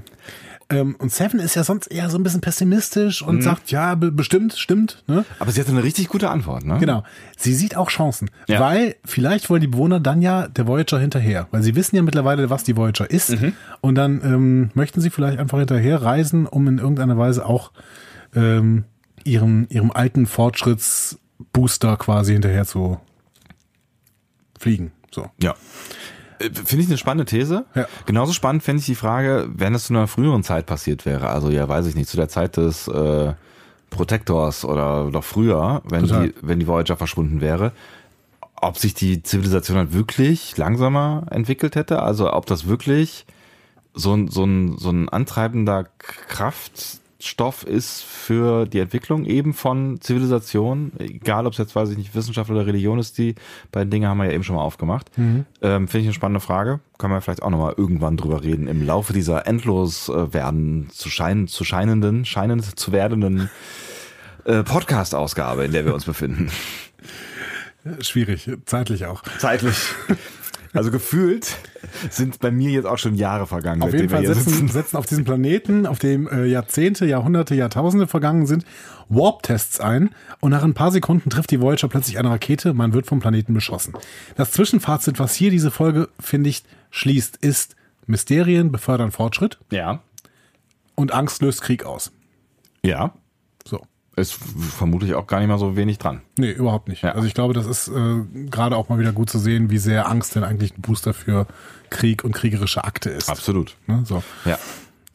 Ähm, 0.69 0.95
und 0.97 1.11
Seven 1.11 1.39
ist 1.39 1.55
ja 1.55 1.63
sonst 1.63 1.87
eher 1.87 2.09
so 2.09 2.17
ein 2.17 2.23
bisschen 2.23 2.41
pessimistisch 2.41 3.21
und 3.21 3.43
sagt, 3.43 3.69
ja, 3.69 3.93
be 3.93 4.11
bestimmt, 4.11 4.53
stimmt. 4.53 5.03
Ne? 5.05 5.23
Aber 5.37 5.51
sie 5.51 5.61
hatte 5.61 5.69
eine 5.71 5.83
richtig 5.83 6.07
gute 6.07 6.29
Antwort, 6.31 6.65
ne? 6.65 6.79
Genau. 6.79 7.03
Sie 7.37 7.53
sieht 7.53 7.77
auch 7.77 7.89
Chancen, 7.89 8.31
Ja. 8.47 8.59
weil 8.59 8.95
vielleicht 9.05 9.49
wollen 9.51 9.61
die 9.61 9.67
Bewohner 9.67 9.99
dann 9.99 10.23
ja 10.23 10.47
der 10.47 10.65
Voyager 10.65 10.97
hinterher, 10.99 11.47
weil 11.51 11.61
sie 11.61 11.75
wissen 11.75 11.95
ja 11.95 12.01
mittlerweile, 12.01 12.49
was 12.49 12.63
die 12.63 12.75
Voyager 12.75 13.09
ist. 13.09 13.35
Und 13.81 13.95
dann 13.95 14.21
ähm, 14.23 14.71
möchten 14.73 15.01
sie 15.01 15.11
vielleicht 15.11 15.37
einfach 15.37 15.59
hinterher 15.59 16.01
reisen, 16.01 16.47
um 16.47 16.67
in 16.67 16.79
irgendeiner 16.79 17.17
Weise 17.17 17.45
auch 17.45 17.71
ähm, 18.35 18.85
ihrem, 19.23 19.67
ihrem 19.69 19.91
alten 19.91 20.25
Fortschrittsbooster 20.25 21.97
quasi 21.97 22.33
hinterher 22.33 22.65
zu 22.65 22.99
fliegen. 24.59 24.91
So. 25.11 25.29
Ja. 25.41 25.53
Äh, 26.39 26.49
Finde 26.53 26.83
ich 26.83 26.89
eine 26.89 26.97
spannende 26.97 27.25
These. 27.25 27.65
Ja. 27.75 27.87
Genauso 28.05 28.33
spannend 28.33 28.63
fände 28.63 28.79
ich 28.79 28.85
die 28.85 28.95
Frage, 28.95 29.47
wenn 29.53 29.75
es 29.75 29.85
zu 29.85 29.93
einer 29.93 30.07
früheren 30.07 30.43
Zeit 30.43 30.65
passiert 30.65 31.05
wäre. 31.05 31.29
Also 31.29 31.49
ja, 31.49 31.67
weiß 31.67 31.87
ich 31.87 31.95
nicht, 31.95 32.09
zu 32.09 32.17
der 32.17 32.29
Zeit 32.29 32.57
des 32.57 32.87
äh, 32.87 33.33
Protektors 33.89 34.65
oder 34.65 35.05
noch 35.05 35.23
früher, 35.23 35.81
wenn 35.85 36.07
Total. 36.07 36.27
die, 36.27 36.33
wenn 36.41 36.59
die 36.59 36.67
Voyager 36.67 36.97
verschwunden 36.97 37.41
wäre, 37.41 37.71
ob 38.55 38.77
sich 38.77 38.93
die 38.93 39.23
Zivilisation 39.23 39.77
halt 39.77 39.93
wirklich 39.93 40.57
langsamer 40.57 41.25
entwickelt 41.29 41.75
hätte. 41.75 42.01
Also 42.01 42.31
ob 42.33 42.45
das 42.45 42.67
wirklich 42.67 43.25
so 43.93 44.13
ein, 44.13 44.27
so 44.27 44.43
ein, 44.43 44.77
so 44.77 44.89
ein 44.89 45.09
antreibender 45.09 45.87
Kraftstoff 47.25 47.63
ist 47.63 48.03
für 48.03 48.67
die 48.67 48.79
Entwicklung 48.79 49.25
eben 49.25 49.55
von 49.55 49.99
Zivilisation, 49.99 50.91
egal 50.99 51.47
ob 51.47 51.53
es 51.53 51.57
jetzt, 51.57 51.75
weiß 51.75 51.89
ich 51.89 51.97
nicht, 51.97 52.13
Wissenschaft 52.13 52.51
oder 52.51 52.67
Religion 52.67 52.99
ist, 52.99 53.17
die 53.17 53.33
beiden 53.71 53.89
Dinge 53.89 54.07
haben 54.07 54.19
wir 54.19 54.25
ja 54.25 54.31
eben 54.31 54.43
schon 54.43 54.55
mal 54.55 54.61
aufgemacht. 54.61 55.09
Ähm, 55.17 55.87
Finde 55.87 55.99
ich 55.99 56.05
eine 56.05 56.13
spannende 56.13 56.39
Frage. 56.39 56.81
Können 56.99 57.13
wir 57.13 57.21
vielleicht 57.21 57.41
auch 57.41 57.49
nochmal 57.49 57.73
irgendwann 57.77 58.15
drüber 58.15 58.43
reden, 58.43 58.67
im 58.67 58.85
Laufe 58.85 59.11
dieser 59.11 59.47
endlos 59.47 60.07
äh, 60.07 60.33
werden 60.33 60.89
zu 60.91 61.09
scheinen, 61.09 61.47
zu 61.47 61.63
scheinenden, 61.63 62.25
scheinend 62.25 62.79
zu 62.79 62.91
werdenden 62.91 63.49
äh, 64.45 64.61
Podcast-Ausgabe, 64.61 65.65
in 65.65 65.71
der 65.71 65.85
wir 65.85 65.95
uns 65.95 66.05
befinden. 66.05 66.51
Schwierig, 68.01 68.51
zeitlich 68.65 69.05
auch. 69.07 69.23
Zeitlich. 69.39 69.75
Also 70.75 70.91
gefühlt 70.91 71.55
sind 72.09 72.39
bei 72.39 72.51
mir 72.51 72.69
jetzt 72.69 72.85
auch 72.85 72.97
schon 72.97 73.15
Jahre 73.15 73.47
vergangen. 73.47 73.81
Auf 73.81 73.93
jeden 73.93 74.09
Fall 74.09 74.25
setzen, 74.25 74.67
setzen 74.67 74.97
auf 74.97 75.05
diesem 75.05 75.23
Planeten, 75.25 75.85
auf 75.87 75.99
dem 75.99 76.27
äh, 76.27 76.45
Jahrzehnte, 76.45 77.05
Jahrhunderte, 77.05 77.55
Jahrtausende 77.55 78.07
vergangen 78.07 78.45
sind, 78.45 78.65
Warp-Tests 79.09 79.79
ein 79.79 80.09
und 80.41 80.51
nach 80.51 80.63
ein 80.63 80.73
paar 80.73 80.91
Sekunden 80.91 81.29
trifft 81.29 81.51
die 81.51 81.61
Voyager 81.61 81.87
plötzlich 81.87 82.19
eine 82.19 82.29
Rakete, 82.29 82.73
man 82.73 82.93
wird 82.93 83.07
vom 83.07 83.19
Planeten 83.19 83.53
beschossen. 83.53 83.93
Das 84.35 84.51
Zwischenfazit, 84.51 85.17
was 85.19 85.33
hier 85.33 85.49
diese 85.51 85.71
Folge, 85.71 86.09
finde 86.19 86.49
ich, 86.49 86.63
schließt, 86.91 87.37
ist 87.37 87.75
Mysterien 88.07 88.71
befördern 88.71 89.11
Fortschritt 89.11 89.57
Ja. 89.71 90.01
und 90.95 91.13
Angst 91.13 91.41
löst 91.41 91.61
Krieg 91.61 91.85
aus. 91.85 92.11
Ja. 92.83 93.13
Ist 94.17 94.33
vermutlich 94.77 95.13
auch 95.15 95.27
gar 95.27 95.39
nicht 95.39 95.49
mal 95.49 95.57
so 95.59 95.75
wenig 95.75 95.97
dran. 95.97 96.21
Nee, 96.37 96.51
überhaupt 96.51 96.87
nicht. 96.87 97.03
Ja. 97.03 97.11
Also 97.13 97.27
ich 97.27 97.33
glaube, 97.33 97.53
das 97.53 97.65
ist 97.65 97.87
äh, 97.89 98.23
gerade 98.49 98.77
auch 98.77 98.87
mal 98.89 98.99
wieder 98.99 99.11
gut 99.11 99.29
zu 99.29 99.39
sehen, 99.39 99.69
wie 99.69 99.77
sehr 99.77 100.09
Angst 100.09 100.35
denn 100.35 100.43
eigentlich 100.43 100.77
ein 100.77 100.81
Booster 100.81 101.13
für 101.13 101.47
Krieg 101.89 102.23
und 102.23 102.31
kriegerische 102.33 102.83
Akte 102.83 103.09
ist. 103.09 103.29
Absolut. 103.29 103.75
Ne, 103.87 104.03
so. 104.05 104.23
Ja. 104.45 104.57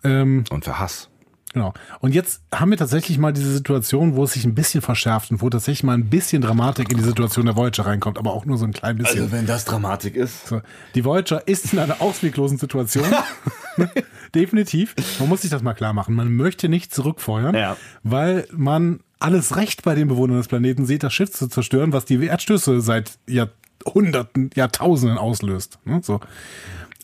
Ähm, 0.04 0.44
Und 0.50 0.64
für 0.64 0.78
Hass. 0.78 1.09
Genau. 1.52 1.74
Und 1.98 2.14
jetzt 2.14 2.42
haben 2.54 2.70
wir 2.70 2.78
tatsächlich 2.78 3.18
mal 3.18 3.32
diese 3.32 3.52
Situation, 3.52 4.14
wo 4.14 4.22
es 4.22 4.34
sich 4.34 4.44
ein 4.44 4.54
bisschen 4.54 4.82
verschärft 4.82 5.32
und 5.32 5.42
wo 5.42 5.50
tatsächlich 5.50 5.82
mal 5.82 5.94
ein 5.94 6.08
bisschen 6.08 6.42
Dramatik 6.42 6.92
in 6.92 6.98
die 6.98 7.04
Situation 7.04 7.46
der 7.46 7.56
Voyager 7.56 7.86
reinkommt, 7.86 8.18
aber 8.18 8.32
auch 8.32 8.44
nur 8.44 8.56
so 8.56 8.64
ein 8.64 8.72
klein 8.72 8.98
bisschen. 8.98 9.22
Also 9.22 9.32
wenn 9.32 9.46
das 9.46 9.64
Dramatik 9.64 10.14
ist. 10.14 10.46
So. 10.46 10.62
Die 10.94 11.04
Voyager 11.04 11.46
ist 11.48 11.72
in 11.72 11.80
einer 11.80 12.00
ausweglosen 12.00 12.58
Situation. 12.58 13.04
Definitiv. 14.34 14.94
Man 15.18 15.28
muss 15.28 15.42
sich 15.42 15.50
das 15.50 15.62
mal 15.62 15.74
klar 15.74 15.92
machen. 15.92 16.14
Man 16.14 16.32
möchte 16.34 16.68
nicht 16.68 16.94
zurückfeuern, 16.94 17.54
Ja. 17.54 17.76
weil 18.04 18.46
man 18.52 19.00
alles 19.18 19.56
Recht 19.56 19.82
bei 19.82 19.94
den 19.94 20.08
Bewohnern 20.08 20.36
des 20.38 20.48
Planeten 20.48 20.86
sieht, 20.86 21.02
das 21.02 21.12
Schiff 21.12 21.32
zu 21.32 21.48
zerstören, 21.48 21.92
was 21.92 22.04
die 22.04 22.24
Erdstöße 22.24 22.80
seit 22.80 23.18
Jahrhunderten, 23.28 24.50
Jahrtausenden 24.54 25.18
auslöst. 25.18 25.78
Ne? 25.84 26.00
So. 26.02 26.20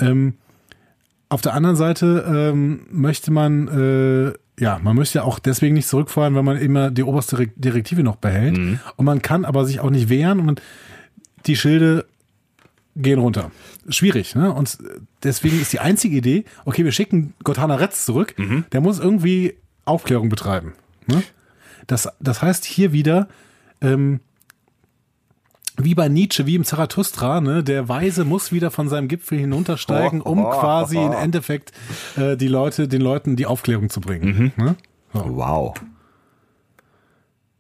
Ähm, 0.01 0.35
auf 1.29 1.41
der 1.41 1.55
anderen 1.55 1.77
Seite 1.77 2.25
ähm, 2.29 2.87
möchte 2.91 3.31
man, 3.33 3.69
äh, 3.69 4.63
ja, 4.63 4.79
man 4.83 4.97
möchte 4.97 5.19
ja 5.19 5.25
auch 5.25 5.39
deswegen 5.39 5.75
nicht 5.75 5.89
zurückfahren, 5.89 6.35
weil 6.35 6.43
man 6.43 6.57
immer 6.57 6.91
die 6.91 7.03
oberste 7.03 7.39
Re- 7.39 7.49
Direktive 7.57 8.03
noch 8.03 8.17
behält. 8.17 8.57
Und 8.97 9.05
man 9.05 9.23
kann 9.23 9.45
aber 9.45 9.65
sich 9.65 9.81
auch 9.81 9.91
nicht 9.91 10.09
wehren 10.09 10.41
und 10.49 10.63
die 11.47 11.57
Schilde 11.57 12.07
gehen 12.95 13.19
runter. 13.19 13.51
Schwierig, 13.89 14.35
ne? 14.35 14.53
Und 14.53 14.79
deswegen 15.23 15.61
ist 15.61 15.73
die 15.73 15.81
einzige 15.81 16.17
Idee, 16.17 16.45
okay, 16.65 16.85
wir 16.85 16.93
schicken 16.93 17.35
Gotthana 17.45 17.75
Retz 17.75 18.07
zurück, 18.07 18.35
der 18.73 18.81
muss 18.81 18.99
irgendwie 18.99 19.55
Aufklärung 19.85 20.29
betreiben. 20.29 20.73
Ne? 21.07 21.23
Das, 21.87 22.09
das 22.21 22.41
heißt 22.43 22.65
hier 22.65 22.93
wieder, 22.93 23.29
ähm, 23.81 24.21
wie 25.77 25.95
bei 25.95 26.09
Nietzsche, 26.09 26.47
wie 26.47 26.55
im 26.55 26.65
Zarathustra, 26.65 27.41
ne, 27.41 27.63
der 27.63 27.89
Weise 27.89 28.25
muss 28.25 28.53
wieder 28.53 28.71
von 28.71 28.89
seinem 28.89 29.09
Gipfel 29.09 29.39
hinuntersteigen, 29.39 30.21
um 30.21 30.43
quasi 30.45 30.99
im 30.99 31.13
Endeffekt 31.13 31.73
äh, 32.17 32.37
die 32.37 32.49
Leute, 32.49 32.89
den 32.89 33.03
Leuten 33.03 33.37
die 33.37 33.47
Aufklärung 33.47 33.91
zu 33.91 34.01
bringen. 34.01 34.53
Ne? 34.57 34.77
So, 35.13 35.25
Wow. 35.37 35.75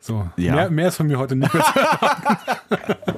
so. 0.01 0.29
Ja. 0.37 0.55
Mehr, 0.55 0.71
mehr 0.71 0.89
ist 0.89 0.97
von 0.97 1.07
mir 1.07 1.19
heute 1.19 1.37
nicht 1.37 1.53
mehr. 1.53 1.65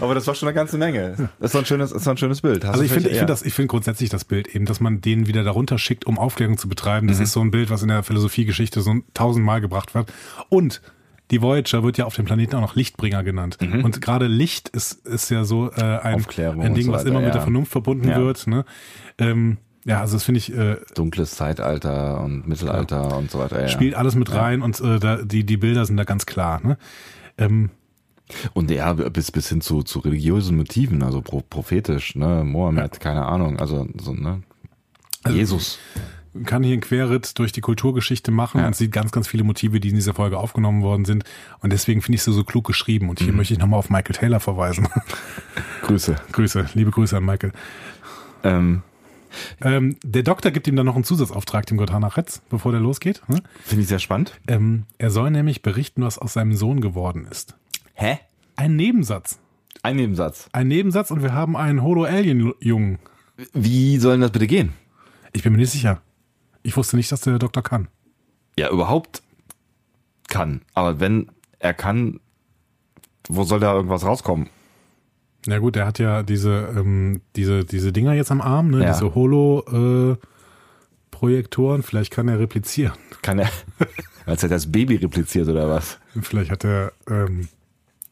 Aber 0.00 0.14
das 0.14 0.26
war 0.26 0.34
schon 0.34 0.48
eine 0.48 0.54
ganze 0.54 0.76
Menge. 0.76 1.30
Das 1.38 1.52
ist 1.52 1.56
ein 1.56 1.64
schönes, 1.64 1.92
ist 1.92 2.06
ein 2.08 2.16
schönes 2.16 2.40
Bild. 2.40 2.64
Hast 2.64 2.72
Also 2.72 2.84
ich 2.84 2.92
finde, 2.92 3.10
ich 3.10 3.18
finde 3.18 3.36
finde 3.36 3.66
grundsätzlich 3.68 4.10
das 4.10 4.24
Bild 4.24 4.54
eben, 4.54 4.66
dass 4.66 4.80
man 4.80 5.00
den 5.00 5.26
wieder 5.26 5.44
darunter 5.44 5.78
schickt, 5.78 6.06
um 6.06 6.18
Aufklärung 6.18 6.58
zu 6.58 6.68
betreiben. 6.68 7.08
Das 7.08 7.20
ist 7.20 7.32
so 7.32 7.40
ein 7.40 7.50
Bild, 7.50 7.70
was 7.70 7.82
in 7.82 7.88
der 7.88 8.02
Philosophiegeschichte 8.02 8.80
so 8.80 8.94
tausendmal 9.14 9.60
gebracht 9.60 9.94
wird. 9.94 10.12
Und 10.48 10.80
die 11.30 11.42
Voyager 11.42 11.82
wird 11.82 11.98
ja 11.98 12.04
auf 12.04 12.14
dem 12.14 12.24
Planeten 12.24 12.56
auch 12.56 12.60
noch 12.60 12.74
Lichtbringer 12.74 13.22
genannt. 13.22 13.58
Und 13.60 14.00
gerade 14.00 14.26
Licht 14.26 14.68
ist, 14.70 15.06
ist 15.06 15.30
ja 15.30 15.44
so 15.44 15.70
äh, 15.70 15.80
ein, 15.80 16.24
ein 16.60 16.74
Ding, 16.74 16.86
so 16.86 16.92
was 16.92 17.04
immer 17.04 17.20
mit 17.20 17.28
ja. 17.28 17.32
der 17.34 17.42
Vernunft 17.42 17.70
verbunden 17.72 18.08
Ja. 18.08 18.16
wird. 18.18 18.46
Ne? 18.46 18.64
Ähm, 19.18 19.58
ja, 19.84 20.00
also 20.00 20.16
das 20.16 20.24
finde 20.24 20.38
ich, 20.38 20.52
äh, 20.52 20.76
dunkles 20.94 21.36
Zeitalter 21.36 22.20
und 22.20 22.46
Mittelalter 22.46 23.16
und 23.16 23.30
so 23.30 23.38
weiter. 23.38 23.60
Ja. 23.62 23.68
spielt 23.68 23.94
alles 23.94 24.14
mit 24.14 24.32
rein 24.32 24.60
und 24.62 24.78
äh, 24.80 24.98
da, 24.98 25.16
die, 25.22 25.44
die 25.44 25.56
Bilder 25.56 25.86
sind 25.86 25.96
da 25.96 26.04
ganz 26.04 26.26
klar. 26.26 26.60
Ne? 26.62 26.76
Ähm, 27.38 27.70
Und 28.52 28.70
ja, 28.70 28.92
bis, 28.92 29.32
bis 29.32 29.48
hin 29.48 29.60
zu, 29.60 29.82
zu 29.82 30.00
religiösen 30.00 30.56
Motiven, 30.56 31.02
also 31.02 31.20
pro, 31.22 31.42
prophetisch, 31.48 32.14
ne, 32.14 32.44
Mohammed, 32.44 33.00
keine 33.00 33.24
Ahnung, 33.24 33.58
also 33.58 33.88
so, 34.00 34.12
ne. 34.12 34.42
Also 35.22 35.36
Jesus. 35.36 35.78
Kann 36.44 36.62
hier 36.62 36.72
einen 36.74 36.80
Querritt 36.80 37.38
durch 37.38 37.52
die 37.52 37.60
Kulturgeschichte 37.60 38.30
machen 38.30 38.60
Ja. 38.60 38.66
und 38.66 38.76
sieht 38.76 38.92
ganz, 38.92 39.10
ganz 39.12 39.26
viele 39.28 39.44
Motive, 39.44 39.80
die 39.80 39.88
in 39.88 39.94
dieser 39.96 40.14
Folge 40.14 40.38
aufgenommen 40.38 40.82
worden 40.82 41.04
sind. 41.04 41.24
Und 41.60 41.72
deswegen 41.72 42.02
finde 42.02 42.16
ich 42.16 42.22
sie 42.22 42.32
so 42.32 42.44
klug 42.44 42.66
geschrieben. 42.66 43.08
Und 43.08 43.20
Mhm. 43.20 43.24
hier 43.24 43.32
möchte 43.34 43.54
ich 43.54 43.60
nochmal 43.60 43.78
auf 43.78 43.90
Michael 43.90 44.14
Taylor 44.14 44.40
verweisen. 44.40 44.88
Grüße. 45.82 46.16
Grüße, 46.32 46.66
liebe 46.74 46.90
Grüße 46.90 47.16
an 47.16 47.24
Michael. 47.24 47.52
Ähm, 48.44 48.82
Ähm, 49.60 49.94
der 50.02 50.24
Doktor 50.24 50.50
gibt 50.50 50.66
ihm 50.66 50.74
dann 50.74 50.86
noch 50.86 50.96
einen 50.96 51.04
Zusatzauftrag, 51.04 51.64
dem 51.66 51.76
Gotthana 51.76 52.08
Retz, 52.08 52.42
bevor 52.50 52.72
der 52.72 52.80
losgeht. 52.80 53.22
Ne? 53.28 53.40
Finde 53.62 53.82
ich 53.82 53.88
sehr 53.88 54.00
spannend. 54.00 54.40
Ähm, 54.48 54.86
er 54.98 55.10
soll 55.10 55.30
nämlich 55.30 55.62
berichten, 55.62 56.02
was 56.02 56.18
aus 56.18 56.32
seinem 56.32 56.54
Sohn 56.56 56.80
geworden 56.80 57.28
ist. 57.30 57.54
Hä? 57.94 58.18
Ein 58.56 58.74
Nebensatz. 58.74 59.38
Ein 59.84 59.94
Nebensatz. 59.96 60.48
Ein 60.50 60.66
Nebensatz 60.66 61.12
und 61.12 61.22
wir 61.22 61.32
haben 61.32 61.56
einen 61.56 61.80
Holo-Alien-Jungen. 61.84 62.98
Wie 63.52 63.98
soll 63.98 64.14
denn 64.14 64.22
das 64.22 64.32
bitte 64.32 64.48
gehen? 64.48 64.72
Ich 65.32 65.44
bin 65.44 65.52
mir 65.52 65.58
nicht 65.58 65.70
sicher. 65.70 66.02
Ich 66.62 66.76
wusste 66.76 66.96
nicht, 66.96 67.10
dass 67.10 67.22
der 67.22 67.38
Doktor 67.38 67.62
kann. 67.62 67.88
Ja, 68.58 68.70
überhaupt 68.70 69.22
kann. 70.28 70.60
Aber 70.74 71.00
wenn 71.00 71.30
er 71.58 71.72
kann, 71.74 72.20
wo 73.28 73.44
soll 73.44 73.60
da 73.60 73.74
irgendwas 73.74 74.04
rauskommen? 74.04 74.48
Na 75.46 75.58
gut, 75.58 75.74
der 75.76 75.86
hat 75.86 75.98
ja 75.98 76.22
diese, 76.22 76.68
ähm, 76.76 77.22
diese, 77.36 77.64
diese 77.64 77.92
Dinger 77.92 78.12
jetzt 78.12 78.30
am 78.30 78.42
Arm, 78.42 78.70
ne? 78.70 78.82
Ja. 78.82 78.92
diese 78.92 79.14
Holo-Projektoren. 79.14 81.82
Vielleicht 81.82 82.12
kann 82.12 82.28
er 82.28 82.38
replizieren. 82.38 82.92
Kann 83.22 83.38
er, 83.38 83.48
als 84.26 84.42
er 84.42 84.50
das 84.50 84.70
Baby 84.70 84.96
repliziert 84.96 85.48
oder 85.48 85.66
was? 85.68 85.98
Vielleicht 86.20 86.50
hat 86.50 86.64
er 86.64 86.92
ähm, 87.08 87.48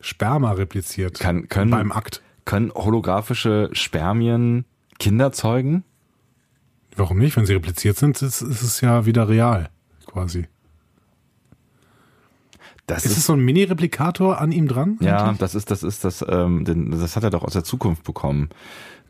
Sperma 0.01 0.53
repliziert 0.53 1.20
Kann, 1.20 1.49
können, 1.49 1.70
beim 1.70 1.93
Akt. 1.93 2.23
können 2.45 2.73
holographische 2.73 3.69
Spermien 3.73 4.65
Kinder 4.99 5.33
zeugen? 5.33 5.85
Warum 6.99 7.19
nicht? 7.19 7.37
Wenn 7.37 7.47
sie 7.47 7.55
repliziert 7.55 7.97
sind, 7.97 8.20
ist, 8.20 8.43
ist 8.43 8.62
es 8.62 8.81
ja 8.81 9.07
wieder 9.07 9.29
real, 9.29 9.70
quasi. 10.07 10.47
Das 12.87 13.05
Ist 13.05 13.19
es 13.19 13.27
so 13.27 13.35
ein 13.35 13.41
Mini-Replikator 13.41 14.41
an 14.41 14.51
ihm 14.51 14.66
dran? 14.66 14.99
Ja, 15.01 15.25
eigentlich? 15.25 15.39
das 15.39 15.55
ist, 15.55 15.70
das 15.70 15.83
ist 15.83 16.05
das, 16.05 16.25
ähm, 16.27 16.65
den, 16.65 16.91
das 16.91 17.16
hat 17.16 17.23
er 17.23 17.31
doch 17.31 17.45
aus 17.45 17.53
der 17.53 17.62
Zukunft 17.62 18.03
bekommen. 18.03 18.49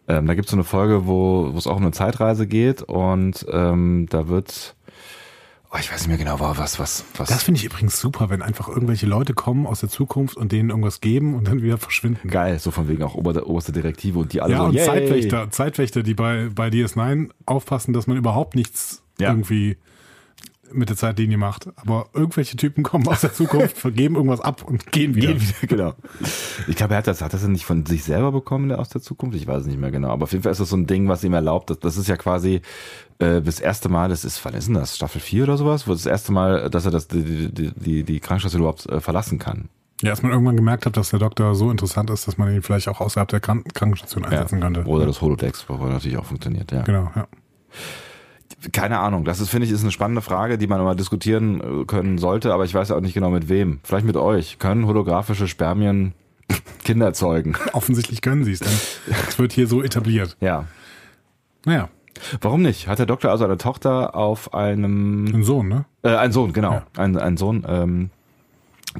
Ähm, 0.08 0.26
da 0.26 0.34
gibt's 0.34 0.50
so 0.50 0.56
eine 0.56 0.64
Folge, 0.64 1.06
wo, 1.06 1.52
wo 1.52 1.58
es 1.58 1.66
auch 1.66 1.76
um 1.76 1.82
eine 1.82 1.92
Zeitreise 1.92 2.46
geht 2.46 2.82
und 2.82 3.46
ähm, 3.50 4.06
da 4.10 4.28
wird, 4.28 4.74
oh, 5.72 5.76
ich 5.78 5.92
weiß 5.92 6.00
nicht 6.00 6.08
mehr 6.08 6.16
genau, 6.18 6.40
was, 6.40 6.78
was, 6.78 7.04
was. 7.16 7.28
Das 7.28 7.42
finde 7.42 7.58
ich 7.58 7.64
übrigens 7.64 8.00
super, 8.00 8.30
wenn 8.30 8.42
einfach 8.42 8.68
irgendwelche 8.68 9.06
Leute 9.06 9.34
kommen 9.34 9.66
aus 9.66 9.80
der 9.80 9.88
Zukunft 9.88 10.36
und 10.36 10.52
denen 10.52 10.70
irgendwas 10.70 11.00
geben 11.00 11.34
und 11.34 11.46
dann 11.48 11.62
wieder 11.62 11.78
verschwinden. 11.78 12.28
geil, 12.28 12.58
so 12.58 12.70
von 12.70 12.88
wegen 12.88 13.02
auch 13.02 13.14
ober, 13.14 13.46
oberste 13.46 13.72
Direktive 13.72 14.18
und 14.18 14.32
die 14.32 14.40
alle 14.40 14.52
Ja, 14.54 14.58
so, 14.60 14.64
und 14.66 14.74
yay. 14.74 14.84
Zeitwächter, 14.86 15.50
Zeitwächter, 15.50 16.02
die 16.02 16.14
bei, 16.14 16.48
bei 16.54 16.68
DS9 16.68 17.30
aufpassen, 17.46 17.92
dass 17.92 18.06
man 18.06 18.16
überhaupt 18.16 18.54
nichts 18.54 19.02
Ja. 19.20 19.30
irgendwie 19.30 19.76
mit 20.72 20.88
der 20.88 20.96
Zeitlinie 20.96 21.38
macht. 21.38 21.68
Aber 21.76 22.06
irgendwelche 22.12 22.56
Typen 22.56 22.82
kommen 22.82 23.06
aus 23.08 23.20
der 23.20 23.32
Zukunft, 23.32 23.76
vergeben 23.78 24.16
irgendwas 24.16 24.40
ab 24.40 24.64
und 24.64 24.90
gehen 24.92 25.14
wieder. 25.14 25.28
Gehen 25.28 25.40
wieder, 25.40 25.66
genau. 25.66 25.94
Ich 26.66 26.76
glaube, 26.76 26.94
er 26.94 26.98
hat 26.98 27.06
das, 27.06 27.22
hat 27.22 27.32
das 27.32 27.46
nicht 27.46 27.64
von 27.64 27.86
sich 27.86 28.04
selber 28.04 28.32
bekommen, 28.32 28.68
der 28.68 28.78
aus 28.78 28.88
der 28.88 29.00
Zukunft? 29.00 29.36
Ich 29.36 29.46
weiß 29.46 29.62
es 29.62 29.66
nicht 29.66 29.78
mehr 29.78 29.90
genau. 29.90 30.10
Aber 30.10 30.24
auf 30.24 30.32
jeden 30.32 30.42
Fall 30.42 30.52
ist 30.52 30.60
das 30.60 30.70
so 30.70 30.76
ein 30.76 30.86
Ding, 30.86 31.08
was 31.08 31.24
ihm 31.24 31.32
erlaubt, 31.32 31.70
das, 31.70 31.78
das 31.78 31.96
ist 31.96 32.08
ja 32.08 32.16
quasi 32.16 32.60
äh, 33.18 33.40
das 33.40 33.60
erste 33.60 33.88
Mal, 33.88 34.08
das 34.08 34.24
ist, 34.24 34.44
wann 34.44 34.54
ist 34.54 34.68
denn 34.68 34.74
das? 34.74 34.96
Staffel 34.96 35.20
4 35.20 35.44
oder 35.44 35.56
sowas? 35.56 35.86
Wo 35.86 35.92
das 35.92 36.06
erste 36.06 36.32
Mal, 36.32 36.70
dass 36.70 36.84
er 36.84 36.90
das, 36.90 37.08
die, 37.08 37.52
die, 37.52 37.72
die, 37.74 38.04
die 38.04 38.20
Krankenstation 38.20 38.62
überhaupt 38.62 38.86
äh, 38.86 39.00
verlassen 39.00 39.38
kann. 39.38 39.68
Ja, 40.02 40.10
dass 40.10 40.22
man 40.22 40.30
irgendwann 40.30 40.56
gemerkt 40.56 40.86
hat, 40.86 40.96
dass 40.96 41.10
der 41.10 41.18
Doktor 41.18 41.56
so 41.56 41.70
interessant 41.72 42.08
ist, 42.10 42.28
dass 42.28 42.38
man 42.38 42.54
ihn 42.54 42.62
vielleicht 42.62 42.88
auch 42.88 43.00
außerhalb 43.00 43.28
der 43.28 43.40
Kran 43.40 43.64
Krankenstation 43.64 44.24
einsetzen 44.24 44.60
könnte. 44.60 44.84
Oder 44.84 45.06
das 45.06 45.20
Holodex, 45.20 45.68
wo 45.68 45.74
natürlich 45.86 46.16
auch 46.16 46.24
funktioniert, 46.24 46.70
ja. 46.70 46.82
Genau, 46.82 47.10
ja. 47.16 47.26
Keine 48.72 48.98
Ahnung, 48.98 49.24
das 49.24 49.40
ist, 49.40 49.50
finde 49.50 49.66
ich, 49.66 49.72
ist 49.72 49.82
eine 49.82 49.92
spannende 49.92 50.20
Frage, 50.20 50.58
die 50.58 50.66
man 50.66 50.82
mal 50.82 50.96
diskutieren 50.96 51.60
äh, 51.60 51.84
können 51.84 52.18
sollte, 52.18 52.52
aber 52.52 52.64
ich 52.64 52.74
weiß 52.74 52.90
auch 52.90 53.00
nicht 53.00 53.14
genau 53.14 53.30
mit 53.30 53.48
wem. 53.48 53.80
Vielleicht 53.84 54.06
mit 54.06 54.16
euch. 54.16 54.58
Können 54.58 54.86
holographische 54.86 55.46
Spermien 55.46 56.12
Kinder 56.84 57.12
zeugen? 57.12 57.56
Offensichtlich 57.72 58.20
können 58.20 58.44
sie 58.44 58.52
es, 58.52 58.60
denn 58.60 58.72
es 59.28 59.38
wird 59.38 59.52
hier 59.52 59.66
so 59.68 59.82
etabliert. 59.82 60.36
Ja. 60.40 60.64
Naja, 61.64 61.88
Warum 62.40 62.62
nicht? 62.62 62.88
Hat 62.88 62.98
der 62.98 63.06
Doktor 63.06 63.30
also 63.30 63.44
eine 63.44 63.58
Tochter 63.58 64.14
auf 64.14 64.54
einem 64.54 65.26
ein 65.26 65.42
Sohn, 65.44 65.68
ne? 65.68 65.84
Äh, 66.02 66.16
ein 66.16 66.32
Sohn, 66.32 66.52
genau. 66.52 66.72
Ja. 66.72 66.86
Ein, 66.96 67.16
ein 67.16 67.36
Sohn, 67.36 67.64
ähm, 67.68 68.10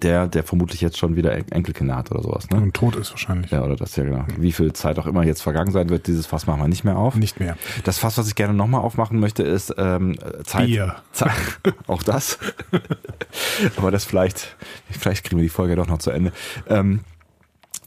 der, 0.02 0.26
der 0.26 0.42
vermutlich 0.44 0.80
jetzt 0.80 0.98
schon 0.98 1.16
wieder 1.16 1.32
En- 1.32 1.50
Enkelkinder 1.52 1.96
hat 1.96 2.10
oder 2.10 2.22
sowas, 2.22 2.48
ne? 2.50 2.56
Und 2.58 2.74
tot 2.74 2.96
ist 2.96 3.10
wahrscheinlich. 3.10 3.50
Ja, 3.50 3.62
oder 3.62 3.76
das 3.76 3.96
ja 3.96 4.04
genau. 4.04 4.24
Wie 4.36 4.52
viel 4.52 4.72
Zeit 4.72 4.98
auch 4.98 5.06
immer 5.06 5.24
jetzt 5.24 5.42
vergangen 5.42 5.72
sein 5.72 5.88
wird, 5.88 6.06
dieses 6.06 6.26
Fass 6.26 6.46
machen 6.46 6.60
wir 6.60 6.68
nicht 6.68 6.84
mehr 6.84 6.96
auf. 6.96 7.14
Nicht 7.16 7.40
mehr. 7.40 7.56
Das 7.84 7.98
Fass, 7.98 8.16
was 8.18 8.28
ich 8.28 8.34
gerne 8.34 8.54
nochmal 8.54 8.80
aufmachen 8.80 9.18
möchte, 9.20 9.42
ist 9.42 9.74
ähm, 9.78 10.16
Zeit. 10.44 10.66
Bier. 10.66 10.96
Zeit 11.12 11.32
auch 11.86 12.02
das. 12.02 12.38
Aber 13.76 13.90
das 13.90 14.04
vielleicht, 14.04 14.56
vielleicht 14.90 15.24
kriegen 15.24 15.36
wir 15.38 15.42
die 15.44 15.48
Folge 15.48 15.76
doch 15.76 15.86
noch 15.86 15.98
zu 15.98 16.10
Ende. 16.10 16.32
Ähm, 16.68 17.00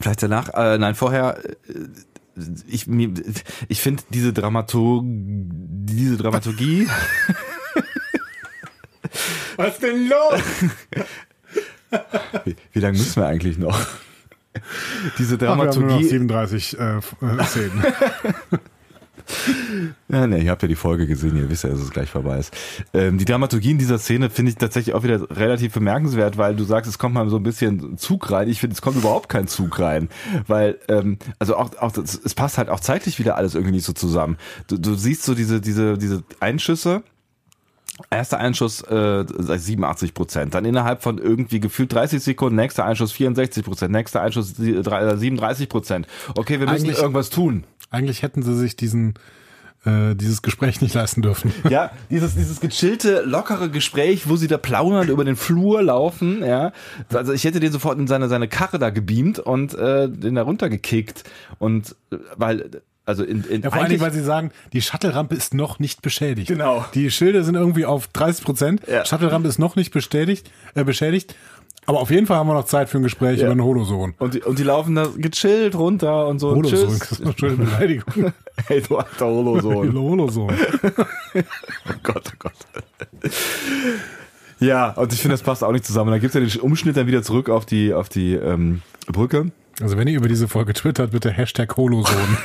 vielleicht 0.00 0.22
danach, 0.22 0.48
äh, 0.54 0.78
nein, 0.78 0.94
vorher. 0.94 1.38
äh, 1.44 1.52
Ich, 2.66 2.86
ich 3.68 3.80
finde 3.80 4.02
diese 4.08 4.32
Dramatur 4.32 5.02
diese 5.04 6.16
Dramaturgie. 6.16 6.86
Was 9.56 9.78
denn 9.80 10.08
los? 10.08 10.40
Wie, 12.44 12.56
wie 12.72 12.80
lange 12.80 12.98
müssen 12.98 13.22
wir 13.22 13.26
eigentlich 13.26 13.58
noch? 13.58 13.78
Diese 15.18 15.36
Ach, 15.36 15.40
wir 15.40 15.48
haben 15.48 15.58
nur 15.58 15.66
noch 15.66 15.74
Dramaturgie. 15.74 16.08
37 16.08 16.78
äh, 16.78 16.96
äh, 16.98 17.44
Szenen. 17.44 17.84
Ja, 20.08 20.26
ne, 20.26 20.42
ihr 20.42 20.50
habt 20.50 20.62
ja 20.62 20.68
die 20.68 20.74
Folge 20.74 21.06
gesehen, 21.06 21.36
ihr 21.36 21.48
wisst 21.48 21.64
ja, 21.64 21.70
dass 21.70 21.80
es 21.80 21.90
gleich 21.90 22.10
vorbei 22.10 22.38
ist. 22.38 22.54
Ähm, 22.92 23.18
die 23.18 23.24
Dramaturgie 23.24 23.70
in 23.70 23.78
dieser 23.78 23.98
Szene 23.98 24.30
finde 24.30 24.50
ich 24.50 24.58
tatsächlich 24.58 24.94
auch 24.94 25.02
wieder 25.02 25.30
relativ 25.30 25.72
bemerkenswert, 25.72 26.36
weil 26.36 26.54
du 26.56 26.64
sagst, 26.64 26.90
es 26.90 26.98
kommt 26.98 27.14
mal 27.14 27.28
so 27.28 27.36
ein 27.36 27.42
bisschen 27.42 27.96
Zug 27.98 28.30
rein. 28.30 28.48
Ich 28.48 28.60
finde, 28.60 28.74
es 28.74 28.82
kommt 28.82 28.96
überhaupt 28.96 29.28
kein 29.28 29.48
Zug 29.48 29.78
rein, 29.78 30.08
weil 30.46 30.78
ähm, 30.88 31.18
also 31.38 31.56
auch 31.56 31.76
auch 31.78 31.92
das, 31.92 32.20
es 32.22 32.34
passt 32.34 32.58
halt 32.58 32.68
auch 32.68 32.80
zeitlich 32.80 33.18
wieder 33.18 33.36
alles 33.36 33.54
irgendwie 33.54 33.74
nicht 33.74 33.84
so 33.86 33.92
zusammen. 33.92 34.36
Du, 34.66 34.76
du 34.76 34.94
siehst 34.94 35.22
so 35.22 35.34
diese 35.34 35.60
diese 35.60 35.96
diese 35.96 36.24
Einschüsse 36.40 37.02
Erster 38.10 38.38
Einschuss 38.38 38.82
äh, 38.82 39.24
87 39.38 40.14
Prozent. 40.14 40.54
Dann 40.54 40.64
innerhalb 40.64 41.02
von 41.02 41.18
irgendwie 41.18 41.60
gefühlt 41.60 41.92
30 41.92 42.22
Sekunden, 42.22 42.56
nächster 42.56 42.84
Einschuss 42.84 43.12
64 43.12 43.64
Prozent, 43.64 43.92
nächster 43.92 44.22
Einschuss 44.22 44.54
37 44.56 45.68
Prozent. 45.68 46.06
Okay, 46.34 46.58
wir 46.58 46.66
müssen 46.68 46.86
Eigentlich- 46.86 46.98
irgendwas 46.98 47.30
tun. 47.30 47.64
Eigentlich 47.90 48.22
hätten 48.22 48.42
sie 48.42 48.56
sich 48.56 48.76
diesen, 48.76 49.14
äh, 49.84 50.14
dieses 50.14 50.40
Gespräch 50.40 50.80
nicht 50.80 50.94
leisten 50.94 51.20
dürfen. 51.20 51.52
Ja, 51.68 51.90
dieses, 52.10 52.34
dieses 52.34 52.60
gechillte, 52.60 53.22
lockere 53.26 53.68
Gespräch, 53.68 54.26
wo 54.28 54.36
sie 54.36 54.48
da 54.48 54.56
plaudern 54.56 55.08
über 55.08 55.24
den 55.26 55.36
Flur 55.36 55.82
laufen, 55.82 56.42
ja. 56.42 56.72
Also 57.12 57.34
ich 57.34 57.44
hätte 57.44 57.60
den 57.60 57.72
sofort 57.72 57.98
in 57.98 58.06
seine, 58.06 58.28
seine 58.30 58.48
Karre 58.48 58.78
da 58.78 58.88
gebeamt 58.88 59.38
und 59.38 59.74
äh, 59.74 60.08
den 60.08 60.34
da 60.36 60.42
runtergekickt. 60.42 61.24
Und 61.58 61.94
äh, 62.10 62.16
weil, 62.36 62.70
also 63.04 63.24
in, 63.24 63.44
in 63.44 63.62
Ja, 63.62 63.70
vor 63.70 63.82
eigentlich- 63.82 64.00
weil 64.00 64.12
sie 64.12 64.22
sagen, 64.22 64.50
die 64.72 64.80
Shuttle-Rampe 64.82 65.34
ist 65.34 65.54
noch 65.54 65.78
nicht 65.78 66.02
beschädigt. 66.02 66.48
Genau. 66.48 66.84
Die 66.94 67.10
Schilder 67.10 67.42
sind 67.44 67.54
irgendwie 67.56 67.84
auf 67.84 68.06
30 68.08 68.44
Prozent. 68.44 68.82
Ja. 68.86 69.04
Shuttle-Rampe 69.04 69.48
ist 69.48 69.58
noch 69.58 69.76
nicht 69.76 69.92
bestätigt, 69.92 70.50
äh, 70.74 70.84
beschädigt. 70.84 71.34
Aber 71.84 71.98
auf 71.98 72.12
jeden 72.12 72.28
Fall 72.28 72.36
haben 72.36 72.46
wir 72.46 72.54
noch 72.54 72.66
Zeit 72.66 72.88
für 72.88 72.98
ein 72.98 73.02
Gespräch 73.02 73.38
Ja. 73.38 73.44
über 73.46 73.52
einen 73.52 73.64
Holosohn. 73.64 74.14
und, 74.20 74.34
die, 74.34 74.42
und 74.42 74.56
die 74.60 74.62
laufen 74.62 74.94
da 74.94 75.08
gechillt 75.16 75.74
runter 75.74 76.28
und 76.28 76.38
so. 76.38 76.50
Holosohn, 76.54 76.88
Tschüss. 76.90 76.98
das 77.00 77.12
ist 77.12 77.22
eine 77.24 77.34
schöne 77.36 77.56
Beleidigung. 77.56 78.32
Hey, 78.66 78.82
du 78.82 78.98
alter 78.98 79.26
Holosohn. 79.26 79.92
Holosohn. 79.94 80.54
Oh 81.34 81.92
Gott, 82.02 82.22
oh 82.32 82.36
Gott. 82.38 82.52
Ja, 84.60 84.90
und 84.90 85.12
ich 85.12 85.20
finde, 85.20 85.34
das 85.34 85.42
passt 85.42 85.64
auch 85.64 85.72
nicht 85.72 85.84
zusammen. 85.84 86.10
Da 86.12 86.18
gibt's 86.18 86.34
ja 86.34 86.40
den 86.40 86.60
Umschnitt 86.60 86.96
dann 86.96 87.06
wieder 87.06 87.22
zurück 87.22 87.48
auf 87.48 87.66
die, 87.66 87.92
auf 87.92 88.08
die 88.08 88.34
ähm, 88.34 88.82
Brücke. 89.08 89.50
Also 89.80 89.96
wenn 89.96 90.06
ihr 90.06 90.16
über 90.18 90.28
diese 90.28 90.46
Folge 90.48 90.74
twittert, 90.74 91.10
bitte 91.10 91.30
Hashtag 91.30 91.76
Holosohn. 91.76 92.14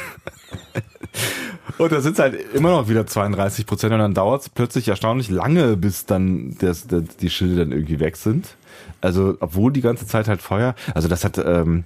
Und 1.77 1.91
da 1.91 2.01
sind 2.01 2.17
halt 2.17 2.35
immer 2.53 2.71
noch 2.71 2.89
wieder 2.89 3.05
32 3.05 3.65
Prozent 3.65 3.93
und 3.93 3.99
dann 3.99 4.13
dauert 4.13 4.41
es 4.41 4.49
plötzlich 4.49 4.87
erstaunlich 4.87 5.29
lange, 5.29 5.77
bis 5.77 6.05
dann 6.05 6.55
das, 6.59 6.87
das, 6.87 7.03
die 7.21 7.29
Schilde 7.29 7.57
dann 7.57 7.71
irgendwie 7.71 7.99
weg 7.99 8.17
sind. 8.17 8.55
Also, 9.01 9.37
obwohl 9.41 9.71
die 9.71 9.81
ganze 9.81 10.07
Zeit 10.07 10.27
halt 10.27 10.41
Feuer, 10.41 10.75
also 10.95 11.07
das 11.07 11.23
hat, 11.23 11.37
ähm, 11.37 11.83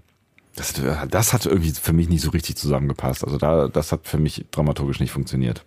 das, 0.56 0.74
das 1.10 1.34
hat 1.34 1.46
irgendwie 1.46 1.72
für 1.72 1.94
mich 1.94 2.08
nicht 2.08 2.22
so 2.22 2.30
richtig 2.32 2.56
zusammengepasst. 2.56 3.26
Also 3.26 3.38
da, 3.38 3.68
das 3.68 3.92
hat 3.92 4.08
für 4.08 4.18
mich 4.18 4.46
dramaturgisch 4.52 5.00
nicht 5.00 5.12
funktioniert. 5.12 5.66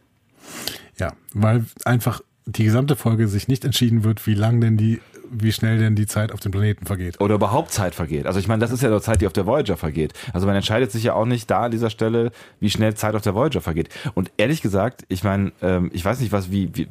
ja, 0.99 1.13
weil 1.33 1.67
einfach 1.85 2.23
die 2.47 2.65
gesamte 2.65 2.97
Folge 2.97 3.29
sich 3.29 3.49
nicht 3.49 3.65
entschieden 3.65 4.05
wird, 4.05 4.27
wie 4.27 4.35
lang 4.35 4.61
denn 4.61 4.77
die, 4.77 5.01
wie 5.35 5.53
schnell 5.53 5.79
denn 5.79 5.95
die 5.95 6.07
Zeit 6.07 6.33
auf 6.33 6.41
dem 6.41 6.53
Planeten 6.53 6.87
vergeht. 6.87 7.21
Oder 7.21 7.37
überhaupt 7.37 7.73
Zeit 7.73 7.95
vergeht. 7.95 8.27
Also 8.27 8.39
ich 8.39 8.49
meine, 8.49 8.61
das 8.61 8.71
ist 8.71 8.83
ja 8.83 8.89
nur 8.89 9.03
Zeit, 9.03 9.21
die 9.21 9.27
auf 9.27 9.33
der 9.33 9.47
Voyager 9.47 9.77
vergeht. 9.77 10.13
Also 10.33 10.47
man 10.47 10.57
entscheidet 10.57 10.91
sich 10.93 11.05
ja 11.05 11.15
auch 11.15 11.27
nicht 11.27 11.51
da 11.51 11.65
an 11.65 11.71
dieser 11.71 11.91
Stelle, 11.91 12.31
wie 12.61 12.71
schnell 12.71 12.95
Zeit 12.95 13.15
auf 13.15 13.23
der 13.23 13.35
Voyager 13.35 13.61
vergeht. 13.61 13.89
Und 14.15 14.31
ehrlich 14.37 14.63
gesagt, 14.63 15.05
ich 15.09 15.25
meine, 15.25 15.53
ähm, 15.63 15.91
ich 15.93 16.05
weiß 16.05 16.21
nicht, 16.21 16.33
was 16.33 16.51
wie, 16.51 16.71
wie 16.75 16.89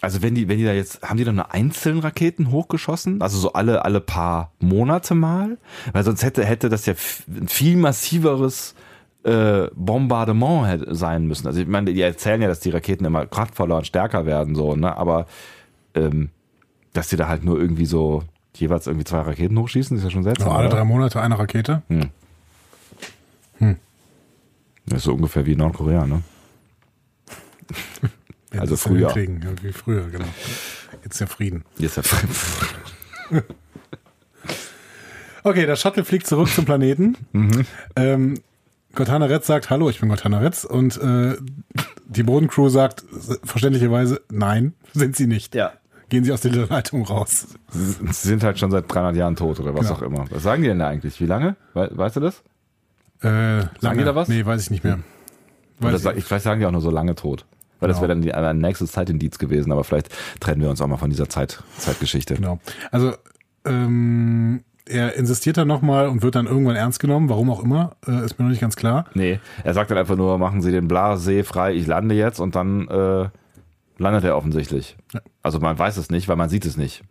also 0.00 0.20
wenn 0.20 0.34
die, 0.34 0.48
wenn 0.48 0.58
die 0.58 0.64
da 0.64 0.72
jetzt, 0.72 1.02
haben 1.02 1.16
die 1.16 1.24
dann 1.24 1.36
nur 1.36 1.54
einzelne 1.54 2.04
Raketen 2.04 2.50
hochgeschossen? 2.50 3.22
Also 3.22 3.38
so 3.38 3.54
alle, 3.54 3.84
alle 3.84 4.00
paar 4.00 4.52
Monate 4.60 5.14
mal? 5.14 5.56
Weil 5.92 6.04
sonst 6.04 6.22
hätte, 6.22 6.44
hätte 6.44 6.68
das 6.68 6.84
ja 6.84 6.94
ein 7.28 7.48
viel 7.48 7.76
massiveres 7.76 8.74
äh, 9.24 9.68
Bombardement 9.74 10.66
hätte 10.66 10.94
sein 10.94 11.26
müssen. 11.26 11.46
Also 11.46 11.60
ich 11.60 11.66
meine, 11.66 11.92
die 11.92 12.00
erzählen 12.02 12.42
ja, 12.42 12.48
dass 12.48 12.60
die 12.60 12.70
Raketen 12.70 13.06
immer 13.06 13.26
kraftvoller 13.26 13.78
und 13.78 13.86
stärker 13.86 14.26
werden, 14.26 14.54
so, 14.54 14.76
ne? 14.76 14.96
Aber 14.96 15.26
ähm, 15.94 16.30
dass 16.94 17.08
die 17.08 17.16
da 17.16 17.28
halt 17.28 17.44
nur 17.44 17.60
irgendwie 17.60 17.84
so 17.84 18.22
jeweils 18.56 18.86
irgendwie 18.86 19.04
zwei 19.04 19.20
Raketen 19.20 19.58
hochschießen, 19.58 19.96
ist 19.98 20.04
ja 20.04 20.10
schon 20.10 20.22
seltsam. 20.22 20.48
Also 20.48 20.58
alle 20.58 20.68
oder? 20.68 20.76
drei 20.78 20.84
Monate 20.84 21.20
eine 21.20 21.38
Rakete. 21.38 21.82
Das 24.86 24.98
ist 24.98 25.04
so 25.04 25.14
ungefähr 25.14 25.46
wie 25.46 25.52
in 25.52 25.58
Nordkorea, 25.58 26.06
ne? 26.06 26.22
Wenn 28.50 28.60
Also 28.60 28.76
früher. 28.76 29.12
hinkriegen, 29.12 29.42
ja, 29.42 29.62
wie 29.62 29.72
früher, 29.72 30.08
genau. 30.10 30.26
Jetzt 31.02 31.20
der 31.20 31.26
Frieden. 31.26 31.64
Jetzt 31.78 31.96
ja 31.96 32.02
Okay, 35.42 35.66
das 35.66 35.80
Shuttle 35.80 36.04
fliegt 36.04 36.26
zurück 36.26 36.48
zum 36.48 36.64
Planeten. 36.64 37.16
Mhm. 37.32 37.66
Ähm, 37.96 38.34
Cortana 38.94 39.26
Retz 39.26 39.46
sagt, 39.48 39.70
hallo, 39.70 39.90
ich 39.90 39.98
bin 39.98 40.08
Cortana 40.08 40.38
Retz. 40.38 40.62
Und 40.64 40.96
äh, 40.98 41.36
die 42.06 42.22
Bodencrew 42.22 42.68
sagt 42.68 43.04
verständlicherweise, 43.42 44.20
nein, 44.30 44.74
sind 44.92 45.16
sie 45.16 45.26
nicht. 45.26 45.54
Ja. 45.56 45.72
Gehen 46.08 46.24
sie 46.24 46.32
aus 46.32 46.42
der 46.42 46.52
Leitung 46.52 47.04
raus. 47.04 47.48
Sie 47.70 48.28
sind 48.28 48.44
halt 48.44 48.58
schon 48.58 48.70
seit 48.70 48.92
300 48.92 49.16
Jahren 49.16 49.36
tot 49.36 49.58
oder 49.60 49.74
was 49.74 49.82
Genau. 49.88 49.94
auch 49.94 50.02
immer. 50.02 50.24
Was 50.30 50.42
sagen 50.42 50.62
die 50.62 50.68
denn 50.68 50.78
da 50.78 50.88
eigentlich? 50.88 51.20
Wie 51.20 51.26
lange? 51.26 51.56
We 51.72 51.90
weißt 51.92 52.16
du 52.16 52.20
das? 52.20 52.42
Äh, 53.22 53.60
lange. 53.80 53.98
die 53.98 54.04
da 54.04 54.14
was? 54.14 54.28
Nee, 54.28 54.44
weiß 54.44 54.60
ich 54.62 54.70
nicht 54.70 54.84
mehr. 54.84 54.98
Weiß 55.80 56.04
ich. 56.04 56.16
ich 56.18 56.24
vielleicht 56.24 56.44
sagen 56.44 56.60
die 56.60 56.66
auch 56.66 56.70
nur 56.72 56.80
so 56.82 56.90
lange 56.90 57.14
tot. 57.14 57.46
Weil 57.80 57.88
das 57.88 57.96
Genau. 57.98 58.02
wäre 58.08 58.14
dann 58.14 58.22
die, 58.22 58.32
ein 58.34 58.58
nächstes 58.58 58.92
Zeitindiz 58.92 59.38
gewesen, 59.38 59.72
aber 59.72 59.82
vielleicht 59.84 60.10
trennen 60.40 60.60
wir 60.62 60.70
uns 60.70 60.80
auch 60.80 60.86
mal 60.86 60.96
von 60.96 61.10
dieser 61.10 61.28
Zeit, 61.28 61.62
Zeitgeschichte. 61.78 62.34
Genau. 62.34 62.58
Also, 62.92 63.12
ähm, 63.64 64.62
er 64.86 65.14
insistiert 65.16 65.56
dann 65.56 65.68
nochmal 65.68 66.08
und 66.08 66.22
wird 66.22 66.34
dann 66.34 66.46
irgendwann 66.46 66.76
ernst 66.76 67.00
genommen, 67.00 67.28
warum 67.30 67.50
auch 67.50 67.62
immer, 67.64 67.96
äh, 68.06 68.24
ist 68.24 68.38
mir 68.38 68.44
noch 68.44 68.50
nicht 68.50 68.60
ganz 68.60 68.76
klar. 68.76 69.06
Nee, 69.14 69.40
er 69.64 69.72
sagt 69.74 69.90
dann 69.90 69.98
einfach 69.98 70.16
nur, 70.16 70.36
machen 70.38 70.60
Sie 70.60 70.70
den 70.70 70.88
Blasee 70.88 71.42
frei, 71.42 71.72
ich 71.74 71.86
lande 71.86 72.14
jetzt 72.14 72.38
und 72.38 72.54
dann 72.54 72.86
äh, 72.88 73.28
landet 73.98 74.24
er 74.24 74.36
offensichtlich. 74.36 74.96
Also 75.42 75.60
man 75.60 75.78
weiß 75.78 75.96
es 75.96 76.10
nicht, 76.10 76.28
weil 76.28 76.36
man 76.36 76.48
sieht 76.48 76.64
es 76.66 76.76
nicht. 76.76 77.02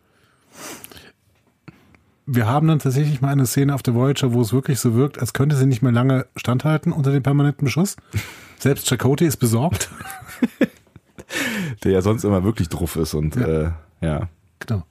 Wir 2.25 2.47
haben 2.47 2.67
dann 2.67 2.79
tatsächlich 2.79 3.19
mal 3.21 3.29
eine 3.29 3.45
Szene 3.45 3.75
auf 3.75 3.83
der 3.83 3.95
Voyager, 3.95 4.33
wo 4.33 4.41
es 4.41 4.53
wirklich 4.53 4.79
so 4.79 4.95
wirkt, 4.95 5.19
als 5.19 5.33
könnte 5.33 5.55
sie 5.57 5.65
nicht 5.65 5.81
mehr 5.81 5.91
lange 5.91 6.25
standhalten 6.37 6.93
unter 6.93 7.11
dem 7.11 7.21
permanenten 7.23 7.65
Beschuss. 7.65 7.95
Selbst 8.59 8.87
Chakotay 8.87 9.25
ist 9.25 9.37
besorgt. 9.37 9.89
Der 11.83 11.91
ja 11.91 12.01
sonst 12.01 12.23
immer 12.23 12.43
wirklich 12.43 12.69
druff 12.69 12.95
ist 12.95 13.13
und 13.13 13.35
Ja. 13.35 13.47
äh, 13.47 13.71
ja. 14.01 14.29
Genau. 14.59 14.83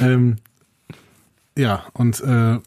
ähm, 0.00 0.36
ja, 1.56 1.84
und 1.92 2.20
äh, 2.20 2.58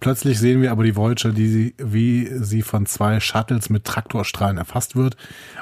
plötzlich 0.00 0.38
sehen 0.38 0.62
wir 0.62 0.70
aber 0.72 0.84
die 0.84 0.96
Voyager, 0.96 1.30
die 1.32 1.48
sie, 1.48 1.74
wie 1.78 2.28
sie 2.42 2.62
von 2.62 2.86
zwei 2.86 3.20
Shuttles 3.20 3.70
mit 3.70 3.84
Traktorstrahlen 3.84 4.56
erfasst 4.58 4.96
wird 4.96 5.16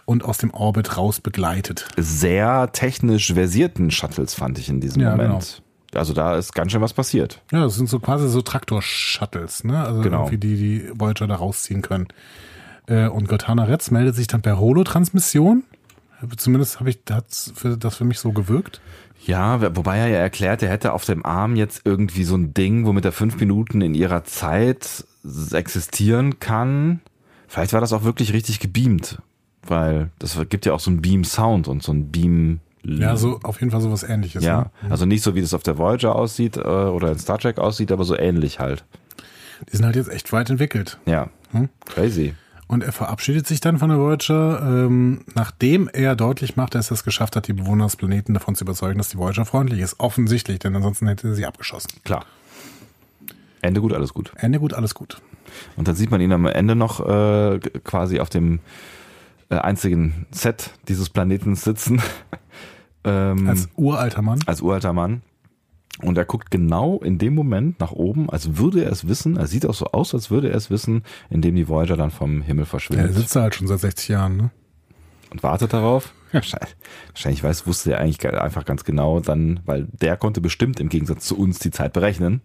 und 0.05 0.25
aus 0.25 0.39
dem 0.39 0.53
Orbit 0.53 0.97
raus 0.97 1.21
begleitet. 1.21 1.89
Sehr 1.97 2.71
technisch 2.73 3.33
versierten 3.33 3.91
Shuttles 3.91 4.35
fand 4.35 4.59
ich 4.59 4.69
in 4.69 4.81
diesem 4.81 5.03
Ja, 5.03 5.11
Moment. 5.17 5.63
Also 5.95 6.15
da 6.15 6.37
ist 6.37 6.55
ganz 6.55 6.73
schön 6.73 6.81
was 6.81 6.95
passiert. 6.95 7.43
Ja, 7.53 7.65
das 7.65 7.75
sind 7.77 7.89
so 7.89 8.01
quasi 8.01 8.29
so 8.29 8.41
Traktor-Shuttles, 8.41 9.65
ne? 9.65 9.85
Also 9.85 10.01
Genau. 10.01 10.21
irgendwie 10.25 10.39
die 10.39 10.57
die 10.57 10.91
Voyager 10.95 11.27
da 11.27 11.35
rausziehen 11.35 11.83
können. 11.83 12.09
Äh, 12.87 13.09
und 13.09 13.29
Cortana 13.29 13.65
Retz 13.65 13.91
meldet 13.91 14.15
sich 14.17 14.27
dann 14.27 14.43
per 14.43 14.59
Holo-Transmission. 14.59 15.65
Zumindest 16.37 16.79
habe 16.81 16.91
ich 16.91 17.05
das 17.05 17.53
für, 17.57 17.77
das 17.77 17.97
für 17.97 18.05
mich 18.05 18.21
so 18.21 18.33
gewirkt. 18.33 18.81
Ja, 19.25 19.77
wobei 19.77 19.99
er 19.99 20.09
ja 20.09 20.19
erklärt, 20.19 20.63
er 20.63 20.71
hätte 20.71 20.93
auf 20.93 21.05
dem 21.05 21.25
Arm 21.25 21.55
jetzt 21.57 21.83
irgendwie 21.85 22.25
so 22.25 22.35
ein 22.37 22.55
Ding, 22.55 22.87
womit 22.87 23.05
er 23.05 23.13
fünf 23.13 23.39
Minuten 23.39 23.81
in 23.81 23.95
ihrer 23.95 24.25
Zeit 24.25 25.05
existieren 25.53 26.41
kann. 26.41 27.01
Vielleicht 27.47 27.73
war 27.73 27.81
das 27.81 27.93
auch 27.93 28.03
wirklich 28.05 28.33
richtig 28.33 28.59
gebeamt, 28.61 29.19
weil 29.67 30.11
das 30.19 30.39
gibt 30.49 30.67
ja 30.67 30.73
auch 30.73 30.81
so 30.81 30.91
ein 30.91 31.03
Beam-Sound 31.03 31.69
und 31.69 31.83
so 31.83 31.93
ein 31.93 32.11
Beam. 32.11 32.61
Ja, 32.85 33.17
so 33.17 33.39
auf 33.45 33.61
jeden 33.61 33.71
Fall 33.71 33.81
sowas 33.81 34.03
ähnliches. 34.03 34.43
Ja, 34.43 34.71
Ne? 34.83 34.91
also 34.91 35.07
nicht 35.07 35.23
so 35.23 35.37
wie 35.37 35.41
das 35.41 35.55
auf 35.55 35.63
der 35.63 35.79
Voyager 35.79 36.17
aussieht 36.17 36.57
äh, 36.57 36.61
oder 36.61 37.13
in 37.13 37.19
Star 37.19 37.39
Trek 37.39 37.59
aussieht, 37.59 37.93
aber 37.93 38.03
so 38.05 38.17
ähnlich 38.17 38.59
halt. 38.59 38.85
Die 39.71 39.77
sind 39.77 39.87
halt 39.87 39.95
jetzt 39.95 40.11
echt 40.11 40.33
weit 40.33 40.51
entwickelt. 40.51 40.99
Ja, 41.07 41.29
Hm? 41.53 41.69
crazy. 41.87 42.35
Und 42.69 42.83
er 42.83 42.93
verabschiedet 42.93 43.47
sich 43.47 43.61
dann 43.61 43.79
von 43.79 43.91
der 43.91 43.99
Voyager, 43.99 44.63
ähm, 44.63 45.21
nachdem 45.35 45.89
er 45.93 46.17
deutlich 46.17 46.57
macht, 46.57 46.75
dass 46.75 46.91
er 46.91 46.95
es 46.95 47.05
geschafft 47.05 47.37
hat, 47.37 47.49
die 47.49 47.53
Bewohner 47.53 47.85
des 47.85 47.97
Planeten 47.97 48.33
davon 48.35 48.55
zu 48.55 48.65
überzeugen, 48.65 48.99
dass 48.99 49.11
die 49.11 49.19
Voyager 49.19 49.45
freundlich 49.45 49.81
ist. 49.81 50.01
Offensichtlich, 50.01 50.59
denn 50.59 50.75
ansonsten 50.75 51.07
hätte 51.07 51.29
er 51.29 51.35
sie 51.35 51.45
abgeschossen. 51.45 51.91
Klar. 52.05 52.25
Ende 53.61 53.81
gut, 53.81 53.93
alles 53.93 54.15
gut. 54.15 54.33
Ende 54.37 54.59
gut, 54.59 54.73
alles 54.73 54.95
gut. 54.95 55.21
Und 55.77 55.87
dann 55.87 55.95
sieht 55.95 56.11
man 56.11 56.21
ihn 56.21 56.33
am 56.33 56.47
Ende 56.47 56.75
noch 56.75 57.01
äh, 57.07 57.59
quasi 57.85 58.21
auf 58.21 58.31
dem 58.31 58.61
äh, 59.51 59.57
einzigen 59.57 60.27
Set 60.31 60.71
dieses 60.89 61.11
Planeten 61.11 61.55
sitzen. 61.55 62.01
ähm, 63.05 63.49
Als 63.49 63.69
uralter 63.77 64.23
Mann. 64.23 64.41
als 64.47 64.63
uralter 64.63 64.93
Mann. 64.93 65.23
Und 66.01 66.17
er 66.17 66.25
guckt 66.25 66.51
genau 66.51 66.99
in 66.99 67.19
dem 67.19 67.35
Moment 67.35 67.79
nach 67.79 67.93
oben, 67.93 68.31
als 68.31 68.57
würde 68.57 68.83
er 68.85 68.91
es 68.91 69.07
wissen. 69.09 69.37
Er 69.37 69.47
sieht 69.47 69.67
auch 69.67 69.75
so 69.75 69.87
aus, 69.87 70.15
als 70.15 70.31
würde 70.31 70.49
er 70.51 70.57
es 70.57 70.71
wissen, 70.71 71.05
indem 71.29 71.55
die 71.55 71.69
Voyager 71.69 71.97
dann 71.97 72.11
vom 72.11 72.41
Himmel 72.43 72.63
Ja, 72.63 72.67
er 72.67 72.71
verschwindet. 72.71 73.15
sitzt 73.15 73.37
da 73.37 73.43
halt 73.43 73.55
schon 73.55 73.67
seit 73.67 73.81
60 73.81 74.09
Jahren, 74.09 74.37
ne? 74.37 74.51
und 75.31 75.43
wartet 75.43 75.73
darauf. 75.73 76.13
Wahrscheinlich, 76.33 76.77
wahrscheinlich 77.13 77.43
weiß, 77.45 77.67
wusste 77.67 77.93
er 77.93 78.01
eigentlich 78.01 78.19
ge- 78.19 78.35
einfach 78.35 78.65
ganz 78.65 78.85
genau 78.85 79.21
dann, 79.21 79.61
weil 79.67 79.87
der 79.93 80.17
konnte 80.17 80.41
bestimmt 80.41 80.81
im 80.81 80.89
Gegensatz 80.89 81.27
zu 81.27 81.39
uns 81.39 81.59
die 81.59 81.71
Zeit 81.71 81.93
berechnen. 81.93 82.41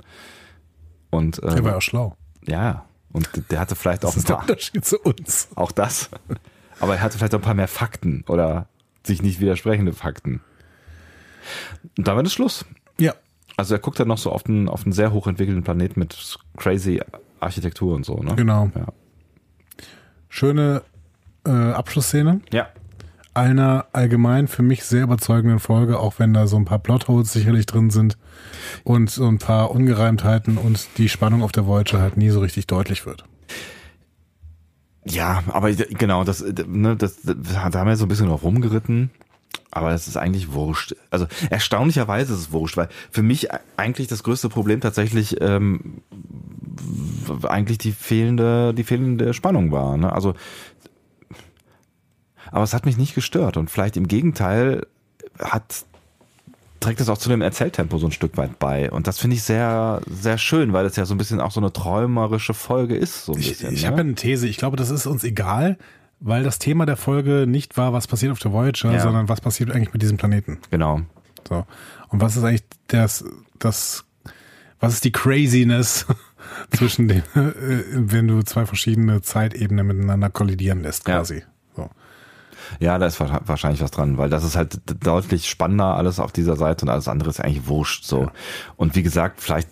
Und 1.09 1.39
Er 1.39 1.63
war 1.63 1.71
äh, 1.71 1.73
ja 1.75 1.81
schlau. 1.81 2.15
ja, 2.45 2.85
und 3.13 3.29
der 3.49 3.59
hatte 3.59 3.75
vielleicht 3.75 4.03
auch 4.05 4.09
Das 4.09 4.15
ein 4.15 4.19
ist 4.19 4.29
der 4.29 4.33
paar, 4.35 4.43
Unterschied 4.43 4.85
zu 4.85 4.99
uns. 4.99 5.47
auch 5.55 5.71
das. 5.71 6.09
Aber 6.79 6.95
er 6.95 7.01
hatte 7.01 7.17
vielleicht 7.17 7.33
auch 7.33 7.39
ein 7.39 7.43
paar 7.43 7.53
mehr 7.53 7.67
Fakten 7.69 8.23
oder 8.27 8.67
sich 9.03 9.21
nicht 9.21 9.39
widersprechende 9.39 9.93
Fakten. 9.93 10.41
Und 11.97 12.07
damit 12.07 12.25
ist 12.25 12.33
Schluss. 12.33 12.65
Ja. 12.99 13.15
Also 13.57 13.75
er 13.75 13.79
guckt 13.79 13.99
dann 13.99 14.07
noch 14.07 14.17
so 14.19 14.31
auf 14.31 14.45
einen, 14.45 14.69
auf 14.69 14.83
einen 14.85 14.93
sehr 14.93 15.11
hochentwickelten 15.11 15.63
Planeten 15.63 15.99
mit 15.99 16.37
crazy 16.55 17.01
Architektur 17.39 17.95
und 17.95 18.05
so, 18.05 18.17
ne? 18.17 18.35
Genau. 18.35 18.69
Ja. 18.75 18.87
Schöne 20.29 20.83
äh, 21.45 21.49
Abschlussszene. 21.49 22.41
Ja. 22.51 22.67
einer 23.33 23.85
allgemein 23.93 24.47
für 24.47 24.63
mich 24.63 24.83
sehr 24.83 25.03
überzeugenden 25.03 25.59
Folge, 25.59 25.99
auch 25.99 26.17
wenn 26.17 26.33
da 26.33 26.47
so 26.47 26.57
ein 26.57 26.65
paar 26.65 26.79
Plotholes 26.79 27.31
sicherlich 27.31 27.65
drin 27.67 27.89
sind 27.91 28.17
und 28.83 29.09
so 29.09 29.27
ein 29.27 29.37
paar 29.37 29.71
Ungereimtheiten 29.71 30.57
und 30.57 30.87
die 30.97 31.09
Spannung 31.09 31.43
auf 31.43 31.51
der 31.51 31.67
Voyager 31.67 32.01
halt 32.01 32.17
nie 32.17 32.29
so 32.29 32.39
richtig 32.39 32.67
deutlich 32.67 33.05
wird. 33.05 33.25
Ja, 35.05 35.43
aber 35.47 35.71
genau, 35.71 36.23
das, 36.23 36.43
ne, 36.67 36.95
das, 36.97 37.21
da 37.23 37.73
haben 37.73 37.87
wir 37.87 37.95
so 37.95 38.05
ein 38.05 38.09
bisschen 38.09 38.27
noch 38.27 38.43
rumgeritten. 38.43 39.09
Aber 39.71 39.91
es 39.93 40.07
ist 40.07 40.17
eigentlich 40.17 40.53
wurscht. 40.53 40.95
Also 41.09 41.27
erstaunlicherweise 41.49 42.33
ist 42.33 42.39
es 42.39 42.51
wurscht, 42.51 42.77
weil 42.77 42.89
für 43.11 43.23
mich 43.23 43.49
eigentlich 43.75 44.07
das 44.07 44.23
größte 44.23 44.49
Problem 44.49 44.81
tatsächlich 44.81 45.41
ähm, 45.41 46.01
eigentlich 47.43 47.77
die 47.77 47.91
fehlende, 47.91 48.73
die 48.73 48.83
fehlende 48.83 49.33
Spannung 49.33 49.71
war. 49.71 49.97
Ne? 49.97 50.11
Also, 50.11 50.35
aber 52.51 52.63
es 52.63 52.73
hat 52.73 52.85
mich 52.85 52.97
nicht 52.97 53.13
gestört 53.13 53.57
und 53.57 53.69
vielleicht 53.69 53.97
im 53.97 54.07
Gegenteil 54.07 54.87
hat 55.39 55.85
trägt 56.79 57.01
es 57.01 57.09
auch 57.09 57.17
zu 57.17 57.29
dem 57.29 57.41
Erzähltempo 57.41 57.97
so 57.97 58.07
ein 58.07 58.11
Stück 58.11 58.37
weit 58.37 58.59
bei. 58.59 58.91
Und 58.91 59.07
das 59.07 59.19
finde 59.19 59.35
ich 59.35 59.43
sehr, 59.43 60.01
sehr 60.09 60.37
schön, 60.37 60.73
weil 60.73 60.85
es 60.85 60.95
ja 60.95 61.05
so 61.05 61.13
ein 61.13 61.17
bisschen 61.17 61.41
auch 61.41 61.51
so 61.51 61.59
eine 61.59 61.73
träumerische 61.73 62.53
Folge 62.53 62.95
ist. 62.95 63.25
So 63.25 63.33
ein 63.33 63.39
ich 63.39 63.49
bisschen, 63.49 63.73
ich 63.73 63.81
ne? 63.81 63.87
habe 63.87 64.01
eine 64.01 64.15
These. 64.15 64.47
Ich 64.47 64.57
glaube, 64.57 64.77
das 64.77 64.89
ist 64.89 65.07
uns 65.07 65.23
egal, 65.23 65.77
weil 66.19 66.43
das 66.43 66.59
Thema 66.59 66.85
der 66.85 66.97
Folge 66.97 67.45
nicht 67.47 67.77
war, 67.77 67.93
was 67.93 68.07
passiert 68.07 68.31
auf 68.31 68.39
der 68.39 68.51
Voyager, 68.53 68.91
Ja. 68.91 68.99
sondern 68.99 69.29
was 69.29 69.41
passiert 69.41 69.71
eigentlich 69.71 69.93
mit 69.93 70.01
diesem 70.01 70.17
Planeten. 70.17 70.59
Genau. 70.71 71.01
So. 71.47 71.65
Und 72.09 72.21
was 72.21 72.35
ist 72.37 72.43
eigentlich 72.43 72.63
das, 72.87 73.23
das, 73.59 74.05
was 74.79 74.93
ist 74.93 75.03
die 75.05 75.11
Craziness 75.11 76.05
zwischen 76.75 77.07
den, 77.07 77.19
äh, 77.35 77.83
wenn 77.91 78.27
du 78.27 78.41
zwei 78.43 78.65
verschiedene 78.65 79.21
Zeitebenen 79.21 79.85
miteinander 79.87 80.29
kollidieren 80.29 80.81
lässt, 80.81 81.07
Ja. 81.07 81.17
quasi. 81.17 81.39
So. 81.39 81.45
Ja, 82.79 82.97
da 82.97 83.05
ist 83.05 83.19
wa- 83.19 83.41
wahrscheinlich 83.45 83.81
was 83.81 83.91
dran, 83.91 84.17
weil 84.17 84.29
das 84.29 84.43
ist 84.43 84.55
halt 84.55 84.79
deutlich 85.05 85.49
spannender 85.49 85.95
alles 85.95 86.19
auf 86.19 86.31
dieser 86.31 86.55
Seite 86.55 86.85
und 86.85 86.89
alles 86.89 87.07
andere 87.07 87.29
ist 87.29 87.39
eigentlich 87.39 87.67
wurscht 87.67 88.03
so. 88.03 88.29
Und 88.75 88.95
wie 88.95 89.03
gesagt, 89.03 89.41
vielleicht 89.41 89.69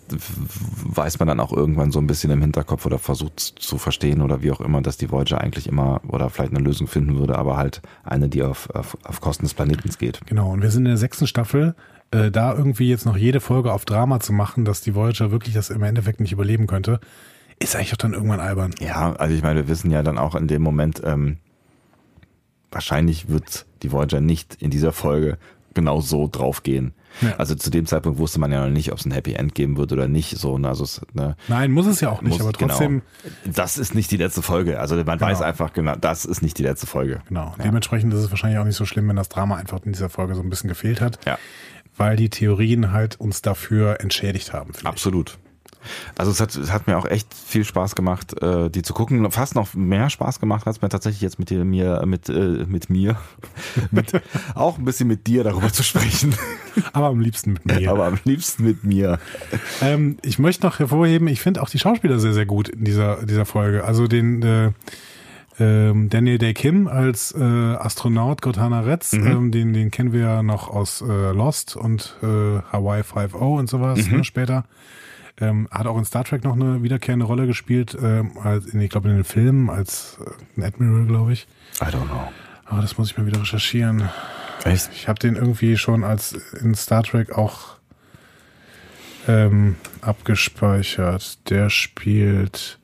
weiß 0.84 1.18
man 1.18 1.28
dann 1.28 1.40
auch 1.40 1.52
irgendwann 1.52 1.90
so 1.92 1.98
ein 1.98 2.06
bisschen 2.06 2.30
im 2.30 2.40
Hinterkopf 2.40 2.86
oder 2.86 2.98
versucht 2.98 3.38
zu 3.40 3.78
verstehen 3.78 4.20
oder 4.22 4.42
wie 4.42 4.52
auch 4.52 4.60
immer, 4.60 4.80
dass 4.82 4.96
die 4.96 5.10
Voyager 5.10 5.40
eigentlich 5.40 5.68
immer 5.68 6.00
oder 6.08 6.30
vielleicht 6.30 6.52
eine 6.52 6.64
Lösung 6.64 6.86
finden 6.86 7.18
würde, 7.18 7.36
aber 7.38 7.56
halt 7.56 7.82
eine, 8.04 8.28
die 8.28 8.42
auf, 8.42 8.70
auf, 8.70 8.96
auf 9.04 9.20
Kosten 9.20 9.44
des 9.44 9.54
Planetens 9.54 9.98
geht. 9.98 10.20
Genau. 10.26 10.50
Und 10.52 10.62
wir 10.62 10.70
sind 10.70 10.82
in 10.84 10.90
der 10.90 10.96
sechsten 10.98 11.26
Staffel. 11.26 11.74
Äh, 12.12 12.30
da 12.30 12.54
irgendwie 12.54 12.88
jetzt 12.88 13.04
noch 13.04 13.16
jede 13.16 13.40
Folge 13.40 13.72
auf 13.72 13.84
Drama 13.84 14.20
zu 14.20 14.32
machen, 14.32 14.64
dass 14.64 14.80
die 14.80 14.94
Voyager 14.94 15.32
wirklich 15.32 15.54
das 15.54 15.70
im 15.70 15.82
Endeffekt 15.82 16.20
nicht 16.20 16.30
überleben 16.30 16.68
könnte, 16.68 17.00
ist 17.58 17.74
eigentlich 17.74 17.92
auch 17.94 17.96
dann 17.98 18.12
irgendwann 18.12 18.38
albern. 18.38 18.74
Ja, 18.78 19.14
also 19.14 19.34
ich 19.34 19.42
meine, 19.42 19.60
wir 19.60 19.68
wissen 19.68 19.90
ja 19.90 20.04
dann 20.04 20.16
auch 20.16 20.36
in 20.36 20.46
dem 20.46 20.62
Moment, 20.62 21.02
ähm, 21.04 21.38
wahrscheinlich 22.70 23.28
wird 23.28 23.66
die 23.82 23.92
Voyager 23.92 24.20
nicht 24.20 24.56
in 24.60 24.70
dieser 24.70 24.92
Folge 24.92 25.38
genau 25.74 26.00
so 26.00 26.28
draufgehen. 26.30 26.94
Ja. 27.22 27.36
Also 27.36 27.54
zu 27.54 27.70
dem 27.70 27.86
Zeitpunkt 27.86 28.18
wusste 28.18 28.38
man 28.40 28.52
ja 28.52 28.62
noch 28.64 28.72
nicht, 28.72 28.92
ob 28.92 28.98
es 28.98 29.04
ein 29.06 29.10
Happy 29.10 29.34
End 29.34 29.54
geben 29.54 29.76
wird 29.78 29.92
oder 29.92 30.06
nicht. 30.08 30.36
So, 30.38 30.58
ne, 30.58 30.68
also 30.68 30.84
es, 30.84 31.00
ne, 31.14 31.36
Nein, 31.48 31.70
muss 31.70 31.86
es 31.86 32.00
ja 32.00 32.10
auch 32.10 32.20
nicht, 32.22 32.32
muss- 32.32 32.40
aber 32.42 32.52
trotzdem, 32.52 33.02
Genau. 33.22 33.54
Das 33.56 33.78
ist 33.78 33.94
nicht 33.94 34.10
die 34.10 34.16
letzte 34.18 34.42
Folge. 34.42 34.80
Also 34.80 34.96
man 35.04 35.20
weiß 35.20 35.40
einfach 35.42 35.72
genau, 35.72 35.96
das 35.96 36.24
ist 36.26 36.42
nicht 36.42 36.58
die 36.58 36.62
letzte 36.62 36.86
Folge. 36.86 37.22
genau. 37.28 37.54
Ja. 37.58 37.64
Dementsprechend 37.64 38.12
ist 38.12 38.20
es 38.20 38.30
wahrscheinlich 38.30 38.58
auch 38.58 38.64
nicht 38.64 38.76
so 38.76 38.84
schlimm, 38.84 39.08
wenn 39.08 39.16
das 39.16 39.28
Drama 39.30 39.56
einfach 39.56 39.80
in 39.84 39.92
dieser 39.92 40.10
Folge 40.10 40.34
so 40.34 40.42
ein 40.42 40.50
bisschen 40.50 40.68
gefehlt 40.68 41.00
hat. 41.00 41.18
Ja. 41.26 41.38
weil 41.98 42.16
die 42.16 42.28
Theorien 42.28 42.92
halt 42.92 43.18
uns 43.18 43.40
dafür 43.40 44.00
entschädigt 44.02 44.52
haben. 44.52 44.66
finde 44.74 44.80
ich. 44.80 44.86
Absolut. 44.86 45.38
Also 46.16 46.30
es 46.30 46.40
hat, 46.40 46.54
es 46.54 46.72
hat 46.72 46.86
mir 46.86 46.98
auch 46.98 47.06
echt 47.06 47.32
viel 47.34 47.64
Spaß 47.64 47.94
gemacht, 47.94 48.40
äh, 48.42 48.70
die 48.70 48.82
zu 48.82 48.94
gucken. 48.94 49.30
Fast 49.30 49.54
noch 49.54 49.74
mehr 49.74 50.10
Spaß 50.10 50.40
gemacht 50.40 50.66
hat 50.66 50.76
es 50.76 50.82
mir 50.82 50.88
tatsächlich 50.88 51.22
jetzt 51.22 51.38
mit 51.38 51.50
dir, 51.50 51.64
mir, 51.64 52.02
mit, 52.06 52.28
äh, 52.28 52.64
mit 52.66 52.90
mir, 52.90 53.16
mit, 53.90 54.20
auch 54.54 54.78
ein 54.78 54.84
bisschen 54.84 55.08
mit 55.08 55.26
dir 55.26 55.44
darüber 55.44 55.72
zu 55.72 55.82
sprechen. 55.82 56.34
Aber 56.92 57.06
am 57.06 57.20
liebsten 57.20 57.54
mit 57.54 57.66
mir. 57.66 57.90
Aber 57.90 58.06
am 58.06 58.18
liebsten 58.24 58.64
mit 58.64 58.84
mir. 58.84 59.18
ähm, 59.82 60.18
ich 60.22 60.38
möchte 60.38 60.66
noch 60.66 60.78
hervorheben, 60.78 61.28
ich 61.28 61.40
finde 61.40 61.62
auch 61.62 61.70
die 61.70 61.78
Schauspieler 61.78 62.18
sehr, 62.18 62.34
sehr 62.34 62.46
gut 62.46 62.68
in 62.68 62.84
dieser, 62.84 63.24
dieser 63.24 63.46
Folge. 63.46 63.84
Also 63.84 64.06
den 64.06 64.42
äh, 64.42 64.72
ähm, 65.58 66.10
Daniel 66.10 66.38
Day 66.38 66.54
Kim 66.54 66.86
als 66.86 67.32
äh, 67.32 67.42
Astronaut 67.42 68.42
Gotana 68.42 68.80
Retz, 68.80 69.12
ähm, 69.14 69.50
den, 69.50 69.72
den 69.72 69.90
kennen 69.90 70.12
wir 70.12 70.20
ja 70.20 70.42
noch 70.42 70.68
aus 70.68 71.00
äh, 71.00 71.32
Lost 71.32 71.76
und 71.76 72.16
äh, 72.22 72.60
Hawaii 72.72 73.02
5.0 73.02 73.36
und 73.36 73.68
sowas 73.68 74.06
ne, 74.08 74.24
später. 74.24 74.64
Ähm, 75.38 75.68
hat 75.70 75.86
auch 75.86 75.98
in 75.98 76.04
Star 76.04 76.24
Trek 76.24 76.44
noch 76.44 76.54
eine 76.54 76.82
wiederkehrende 76.82 77.26
Rolle 77.26 77.46
gespielt, 77.46 77.96
ähm, 78.00 78.38
als 78.42 78.66
in, 78.66 78.80
ich 78.80 78.90
glaube 78.90 79.10
in 79.10 79.16
den 79.16 79.24
Filmen 79.24 79.68
als 79.68 80.18
äh, 80.24 80.60
ein 80.60 80.64
Admiral, 80.64 81.06
glaube 81.06 81.32
ich. 81.32 81.46
I 81.80 81.84
don't 81.84 82.06
know. 82.06 82.32
Aber 82.64 82.80
das 82.80 82.96
muss 82.96 83.10
ich 83.10 83.18
mal 83.18 83.26
wieder 83.26 83.40
recherchieren. 83.40 84.08
Echt? 84.64 84.90
Ich 84.92 85.08
habe 85.08 85.18
den 85.18 85.36
irgendwie 85.36 85.76
schon 85.76 86.04
als 86.04 86.32
in 86.60 86.74
Star 86.74 87.02
Trek 87.02 87.32
auch 87.32 87.76
ähm, 89.28 89.76
abgespeichert. 90.00 91.50
Der 91.50 91.70
spielt 91.70 92.78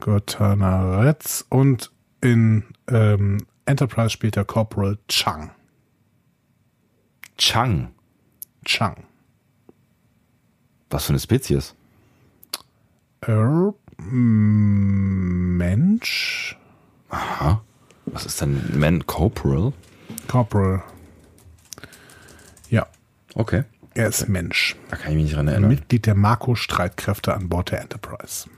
Gotana 0.00 1.00
Retz 1.00 1.44
und 1.48 1.90
in 2.20 2.64
ähm, 2.88 3.46
Enterprise 3.66 4.10
spielt 4.10 4.36
der 4.36 4.44
Corporal 4.44 4.98
Chang. 5.08 5.50
Chang. 7.36 7.92
Chang. 8.64 9.04
Was 10.90 11.04
für 11.04 11.10
eine 11.10 11.18
Spezies? 11.20 11.74
Er, 13.20 13.74
mm, 13.98 15.56
Mensch? 15.56 16.56
Aha. 17.10 17.62
Was 18.06 18.26
ist 18.26 18.40
denn 18.40 18.78
Man 18.78 19.04
Corporal? 19.06 19.72
Corporal. 20.28 20.82
Ja, 22.70 22.86
Okay. 23.34 23.64
er 23.94 24.08
ist 24.08 24.28
Mensch. 24.28 24.76
Da 24.90 24.96
kann 24.96 25.10
ich 25.10 25.16
mich 25.16 25.24
nicht 25.24 25.36
dran 25.36 25.48
erinnern. 25.48 25.70
Mitglied 25.70 26.06
der 26.06 26.14
Marco-Streitkräfte 26.14 27.34
an 27.34 27.48
Bord 27.48 27.70
der 27.72 27.80
Enterprise. 27.80 28.48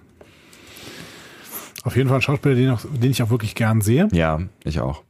Auf 1.84 1.96
jeden 1.96 2.08
Fall 2.08 2.18
ein 2.18 2.22
Schauspieler, 2.22 2.54
den, 2.54 2.70
auch, 2.70 2.80
den 2.84 3.10
ich 3.10 3.22
auch 3.22 3.30
wirklich 3.30 3.54
gern 3.54 3.80
sehe. 3.80 4.08
Ja, 4.12 4.40
ich 4.64 4.80
auch. 4.80 5.02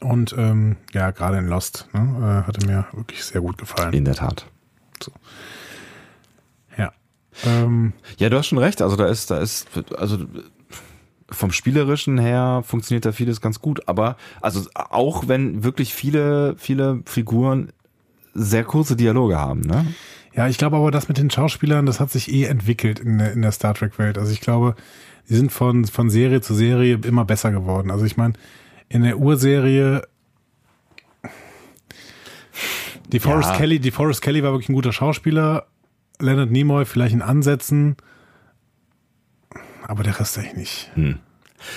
Und 0.00 0.34
ähm, 0.38 0.76
ja, 0.92 1.10
gerade 1.10 1.38
in 1.38 1.48
Lost 1.48 1.88
ne, 1.92 2.42
äh, 2.44 2.46
hatte 2.46 2.64
mir 2.66 2.86
wirklich 2.92 3.24
sehr 3.24 3.40
gut 3.40 3.58
gefallen. 3.58 3.92
In 3.92 4.04
der 4.04 4.14
Tat. 4.14 4.46
Ja. 5.02 5.12
Ähm, 7.46 7.92
Ja, 8.18 8.28
du 8.28 8.36
hast 8.38 8.46
schon 8.48 8.58
recht. 8.58 8.82
Also 8.82 8.96
da 8.96 9.06
ist, 9.06 9.30
da 9.30 9.38
ist, 9.38 9.66
also 9.96 10.18
vom 11.30 11.50
Spielerischen 11.50 12.18
her 12.18 12.62
funktioniert 12.66 13.04
da 13.04 13.12
vieles 13.12 13.40
ganz 13.40 13.60
gut. 13.60 13.88
Aber 13.88 14.16
also 14.40 14.62
auch 14.74 15.28
wenn 15.28 15.64
wirklich 15.64 15.94
viele, 15.94 16.54
viele 16.58 17.02
Figuren 17.06 17.72
sehr 18.34 18.64
kurze 18.64 18.96
Dialoge 18.96 19.38
haben, 19.38 19.60
ne? 19.60 19.86
ja, 20.34 20.48
ich 20.48 20.56
glaube 20.56 20.76
aber, 20.76 20.90
das 20.90 21.08
mit 21.08 21.18
den 21.18 21.30
Schauspielern, 21.30 21.84
das 21.84 22.00
hat 22.00 22.10
sich 22.10 22.32
eh 22.32 22.44
entwickelt 22.44 22.98
in 22.98 23.18
der, 23.18 23.32
in 23.32 23.42
der 23.42 23.52
Star 23.52 23.74
Trek-Welt. 23.74 24.16
Also 24.16 24.32
ich 24.32 24.40
glaube, 24.40 24.74
die 25.28 25.34
sind 25.34 25.52
von, 25.52 25.84
von 25.84 26.08
Serie 26.10 26.40
zu 26.40 26.54
Serie 26.54 26.98
immer 27.04 27.24
besser 27.24 27.50
geworden. 27.50 27.90
Also 27.90 28.04
ich 28.04 28.16
meine, 28.16 28.34
in 28.88 29.02
der 29.02 29.18
Urserie 29.18 30.02
die 33.12 33.20
Forrest 33.20 33.50
Ja. 33.50 33.56
Kelly, 33.56 33.78
die 33.78 33.90
Forrest 33.90 34.22
Kelly 34.22 34.42
war 34.42 34.52
wirklich 34.52 34.68
ein 34.68 34.74
guter 34.74 34.92
Schauspieler. 34.92 35.66
Leonard 36.22 36.50
Nimoy 36.50 36.84
vielleicht 36.84 37.14
in 37.14 37.22
Ansätzen. 37.22 37.96
Aber 39.86 40.02
der 40.02 40.18
Rest 40.18 40.38
eigentlich 40.38 40.56
nicht. 40.56 40.90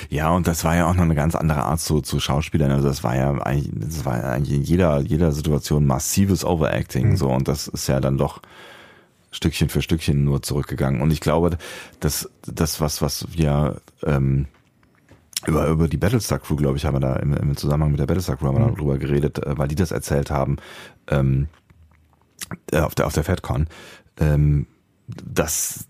Ja, 0.10 0.32
und 0.32 0.48
das 0.48 0.64
war 0.64 0.76
ja 0.76 0.88
auch 0.88 0.94
noch 0.94 1.04
eine 1.04 1.16
ganz 1.16 1.36
andere 1.36 1.64
Art 1.64 1.80
zu, 1.80 2.02
zu 2.02 2.20
Schauspielern. 2.20 2.72
Also 2.72 2.88
das 2.88 3.04
war 3.04 3.16
ja 3.16 3.32
eigentlich, 3.42 3.72
das 3.74 4.06
war 4.06 4.24
eigentlich 4.24 4.56
in 4.58 4.64
jeder, 4.64 5.00
jeder 5.02 5.32
Situation 5.32 5.86
massives 5.86 6.44
Overacting, 6.44 7.18
so. 7.18 7.30
Und 7.30 7.48
das 7.48 7.68
ist 7.68 7.88
ja 7.88 8.00
dann 8.00 8.18
doch 8.18 8.42
Stückchen 9.32 9.70
für 9.70 9.82
Stückchen 9.82 10.24
nur 10.24 10.42
zurückgegangen. 10.42 11.02
Und 11.02 11.12
ich 11.12 11.20
glaube, 11.20 11.58
dass 12.00 12.30
das, 12.46 12.80
was, 12.82 13.02
was 13.02 13.28
wir, 13.32 13.82
ähm, 14.04 14.48
über, 15.46 15.68
über 15.68 15.88
die 15.88 15.98
Battlestar 15.98 16.40
Crew, 16.40 16.56
glaube 16.56 16.78
ich, 16.78 16.86
haben 16.86 16.96
wir 16.96 17.02
da 17.02 17.18
im, 17.18 17.34
im 17.34 17.58
Zusammenhang 17.58 17.92
mit 17.92 18.00
der 18.00 18.08
Battlestar 18.08 18.38
Crew 18.38 18.48
haben 18.48 18.58
wir 18.58 18.72
darüber 18.72 18.98
geredet, 18.98 19.40
äh, 19.40 19.58
weil 19.58 19.68
die 19.68 19.76
das 19.76 19.92
erzählt 19.92 20.32
haben, 20.32 20.58
ähm, 21.08 21.48
äh, 22.72 22.80
auf 22.80 22.96
der, 22.96 23.08
auf 23.08 23.14
der 23.14 23.24
FedCon, 23.24 23.68
ähm, 24.20 24.68
dass 25.08 25.88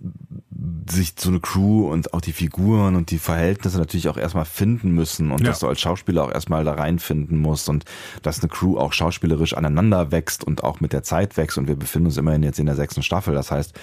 sich 0.89 1.13
so 1.17 1.29
eine 1.29 1.39
Crew 1.39 1.89
und 1.89 2.13
auch 2.13 2.19
die 2.21 2.33
Figuren 2.33 2.95
und 2.95 3.11
die 3.11 3.17
Verhältnisse 3.17 3.77
natürlich 3.77 4.09
auch 4.09 4.17
erstmal 4.17 4.43
finden 4.45 4.91
müssen 4.91 5.31
und 5.31 5.39
Ja. 5.41 5.47
dass 5.47 5.59
du 5.59 5.67
als 5.67 5.79
Schauspieler 5.79 6.23
auch 6.25 6.31
erstmal 6.31 6.63
da 6.65 6.73
reinfinden 6.73 7.39
musst 7.39 7.69
und 7.69 7.85
dass 8.23 8.41
eine 8.41 8.49
Crew 8.49 8.77
auch 8.77 8.91
schauspielerisch 8.93 9.53
aneinander 9.55 10.11
wächst 10.11 10.43
und 10.43 10.63
auch 10.63 10.81
mit 10.81 10.91
der 10.91 11.03
Zeit 11.03 11.37
wächst 11.37 11.57
und 11.57 11.67
wir 11.67 11.75
befinden 11.77 12.07
uns 12.07 12.17
immerhin 12.17 12.43
jetzt 12.43 12.59
in 12.59 12.65
der 12.65 12.75
sechsten 12.75 13.03
Staffel. 13.03 13.33
Das 13.33 13.51
heißt, 13.51 13.73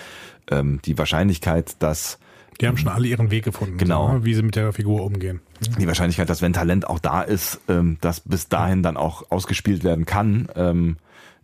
ähm, 0.50 0.80
die 0.84 0.98
Wahrscheinlichkeit, 0.98 1.76
dass 1.82 2.18
Die 2.60 2.66
haben 2.68 2.76
schon 2.76 2.88
alle 2.88 3.08
ihren 3.08 3.30
Weg 3.30 3.44
gefunden, 3.44 3.78
Genau. 3.78 4.08
so, 4.08 4.12
ne, 4.12 4.24
wie 4.26 4.34
sie 4.34 4.42
mit 4.42 4.54
der 4.56 4.72
Figur 4.74 5.02
umgehen. 5.02 5.40
die 5.78 5.86
Wahrscheinlichkeit, 5.86 6.28
dass 6.28 6.42
wenn 6.42 6.52
Talent 6.52 6.86
auch 6.86 6.98
da 6.98 7.22
ist, 7.22 7.58
ähm, 7.68 7.96
dass 8.02 8.20
bis 8.20 8.48
dahin 8.48 8.82
dann 8.82 8.98
auch 8.98 9.30
ausgespielt 9.30 9.82
werden 9.82 10.04
kann, 10.04 10.48
ähm, 10.56 10.96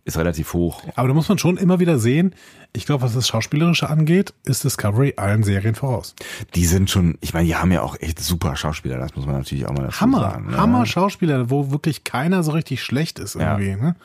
ist 0.05 0.17
relativ 0.17 0.53
hoch. 0.53 0.83
Aber 0.95 1.07
da 1.07 1.13
muss 1.13 1.29
man 1.29 1.37
schon 1.37 1.57
immer 1.57 1.79
wieder 1.79 1.99
sehen, 1.99 2.33
ich 2.73 2.85
glaube, 2.85 3.03
was 3.03 3.13
das 3.13 3.27
Schauspielerische 3.27 3.89
angeht, 3.89 4.33
ist 4.45 4.63
Discovery 4.63 5.13
allen 5.17 5.43
Serien 5.43 5.75
voraus. 5.75 6.15
Die 6.55 6.65
sind 6.65 6.89
schon, 6.89 7.17
ich 7.21 7.33
meine, 7.33 7.47
die 7.47 7.55
haben 7.55 7.71
ja 7.71 7.81
auch 7.81 7.95
echt 7.99 8.19
super 8.19 8.55
Schauspieler, 8.55 8.97
das 8.97 9.15
muss 9.15 9.25
man 9.25 9.35
natürlich 9.35 9.65
auch 9.65 9.73
mal 9.73 9.85
dazu 9.85 10.01
Hammer, 10.01 10.19
sagen. 10.19 10.51
ne? 10.51 10.57
Hammer 10.57 10.85
Schauspieler, 10.85 11.49
wo 11.49 11.71
wirklich 11.71 12.03
keiner 12.03 12.43
so 12.43 12.51
richtig 12.51 12.83
schlecht 12.83 13.19
ist 13.19 13.35
irgendwie. 13.35 13.75
Ne? 13.75 13.95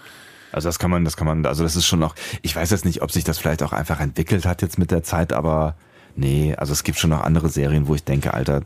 Also 0.52 0.68
das 0.68 0.78
kann 0.78 0.90
man, 0.90 1.04
das 1.04 1.16
kann 1.16 1.26
man, 1.26 1.44
also 1.46 1.62
das 1.64 1.76
ist 1.76 1.86
schon 1.86 1.98
noch, 1.98 2.14
ich 2.42 2.54
weiß 2.54 2.70
jetzt 2.70 2.84
nicht, 2.84 3.02
ob 3.02 3.10
sich 3.10 3.24
das 3.24 3.38
vielleicht 3.38 3.62
auch 3.62 3.72
einfach 3.72 4.00
entwickelt 4.00 4.46
hat 4.46 4.62
jetzt 4.62 4.78
mit 4.78 4.90
der 4.90 5.02
Zeit, 5.02 5.32
aber 5.32 5.74
nee, 6.16 6.54
also 6.54 6.72
es 6.72 6.84
gibt 6.84 6.98
schon 6.98 7.10
noch 7.10 7.22
andere 7.22 7.48
Serien, 7.48 7.88
wo 7.88 7.94
ich 7.94 8.04
denke, 8.04 8.34
Alter, 8.34 8.62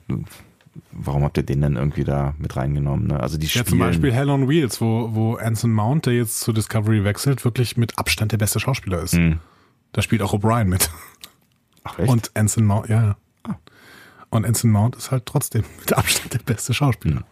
warum 0.92 1.24
habt 1.24 1.36
ihr 1.36 1.42
den 1.42 1.60
denn 1.60 1.76
irgendwie 1.76 2.04
da 2.04 2.34
mit 2.38 2.56
reingenommen? 2.56 3.06
Ne? 3.08 3.20
Also 3.20 3.38
die 3.38 3.46
Ja, 3.46 3.64
zum 3.64 3.78
Beispiel 3.78 4.12
Hell 4.12 4.30
on 4.30 4.48
Wheels, 4.48 4.80
wo, 4.80 5.14
wo 5.14 5.36
Anson 5.36 5.72
Mount, 5.72 6.06
der 6.06 6.14
jetzt 6.14 6.40
zu 6.40 6.52
Discovery 6.52 7.04
wechselt, 7.04 7.44
wirklich 7.44 7.76
mit 7.76 7.98
Abstand 7.98 8.32
der 8.32 8.38
beste 8.38 8.60
Schauspieler 8.60 9.02
ist. 9.02 9.14
Hm. 9.14 9.38
Da 9.92 10.02
spielt 10.02 10.22
auch 10.22 10.34
O'Brien 10.34 10.64
mit. 10.64 10.90
Ach, 11.84 11.98
echt? 11.98 12.08
Und 12.08 12.30
Anson 12.34 12.64
Mount, 12.64 12.88
ja, 12.88 13.02
ja. 13.02 13.16
Und 14.30 14.44
Anson 14.44 14.70
Mount 14.70 14.94
ist 14.96 15.10
halt 15.10 15.24
trotzdem 15.26 15.64
mit 15.80 15.92
Abstand 15.96 16.34
der 16.34 16.40
beste 16.40 16.74
Schauspieler. 16.74 17.22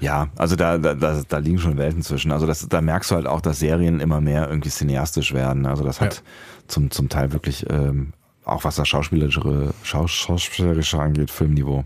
Ja, 0.00 0.28
also 0.36 0.56
da, 0.56 0.78
da, 0.78 0.94
da, 0.94 1.22
da 1.28 1.38
liegen 1.38 1.58
schon 1.58 1.76
Welten 1.78 2.02
zwischen. 2.02 2.32
Also 2.32 2.46
das, 2.46 2.68
da 2.68 2.80
merkst 2.80 3.10
du 3.10 3.14
halt 3.14 3.26
auch, 3.26 3.40
dass 3.40 3.60
Serien 3.60 4.00
immer 4.00 4.20
mehr 4.20 4.48
irgendwie 4.48 4.68
cineastisch 4.68 5.32
werden. 5.32 5.66
Also 5.66 5.84
das 5.84 6.00
hat 6.00 6.14
Ja. 6.16 6.20
zum, 6.68 6.90
zum 6.90 7.08
Teil 7.08 7.32
wirklich, 7.32 7.66
ähm, 7.70 8.12
auch 8.44 8.64
was 8.64 8.76
das 8.76 8.88
Schauspielerische, 8.88 9.72
Schaus, 9.82 10.10
Schauspielerische 10.10 10.98
angeht, 11.00 11.30
Filmniveau. 11.30 11.84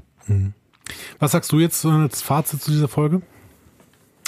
Was 1.19 1.33
sagst 1.33 1.53
du 1.53 1.61
jetzt 1.61 1.85
äh, 1.85 1.89
als 1.89 2.23
Fazit 2.23 2.63
zu 2.63 2.71
dieser 2.71 2.89
Folge? 2.89 3.21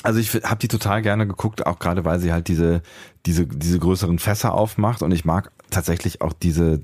Also 0.02 0.20
ich 0.20 0.34
habe 0.34 0.58
die 0.58 0.68
total 0.68 1.00
gerne 1.02 1.26
geguckt, 1.26 1.66
auch 1.66 1.78
gerade 1.78 2.04
weil 2.04 2.20
sie 2.20 2.32
halt 2.32 2.48
diese, 2.48 2.82
diese, 3.26 3.46
diese 3.46 3.78
größeren 3.78 4.18
Fässer 4.18 4.54
aufmacht 4.54 5.02
und 5.02 5.12
ich 5.12 5.24
mag 5.24 5.52
tatsächlich 5.70 6.20
auch 6.20 6.32
diese 6.32 6.82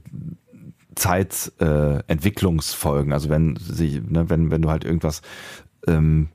Zeitentwicklungsfolgen. 0.94 3.12
Äh, 3.12 3.14
also 3.14 3.28
wenn 3.28 3.56
sie, 3.56 4.01
ne, 4.01 4.28
wenn, 4.28 4.51
wenn 4.51 4.62
du 4.62 4.70
halt 4.70 4.84
irgendwas 4.84 5.22
ähm, 5.86 6.28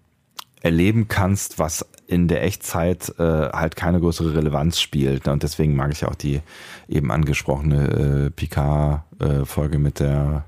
erleben 0.62 1.08
kannst, 1.08 1.60
was 1.60 1.86
in 2.08 2.28
der 2.28 2.44
Echtzeit 2.44 3.14
äh, 3.20 3.50
halt 3.50 3.76
keine 3.76 4.00
größere 4.00 4.36
Relevanz 4.36 4.80
spielt. 4.80 5.28
Und 5.28 5.44
deswegen 5.44 5.76
mag 5.76 5.92
ich 5.92 6.06
auch 6.06 6.16
die 6.16 6.42
eben 6.88 7.12
angesprochene 7.12 8.28
äh, 8.28 8.32
Picard-Folge 8.32 9.78
mit 9.78 10.00
der 10.00 10.46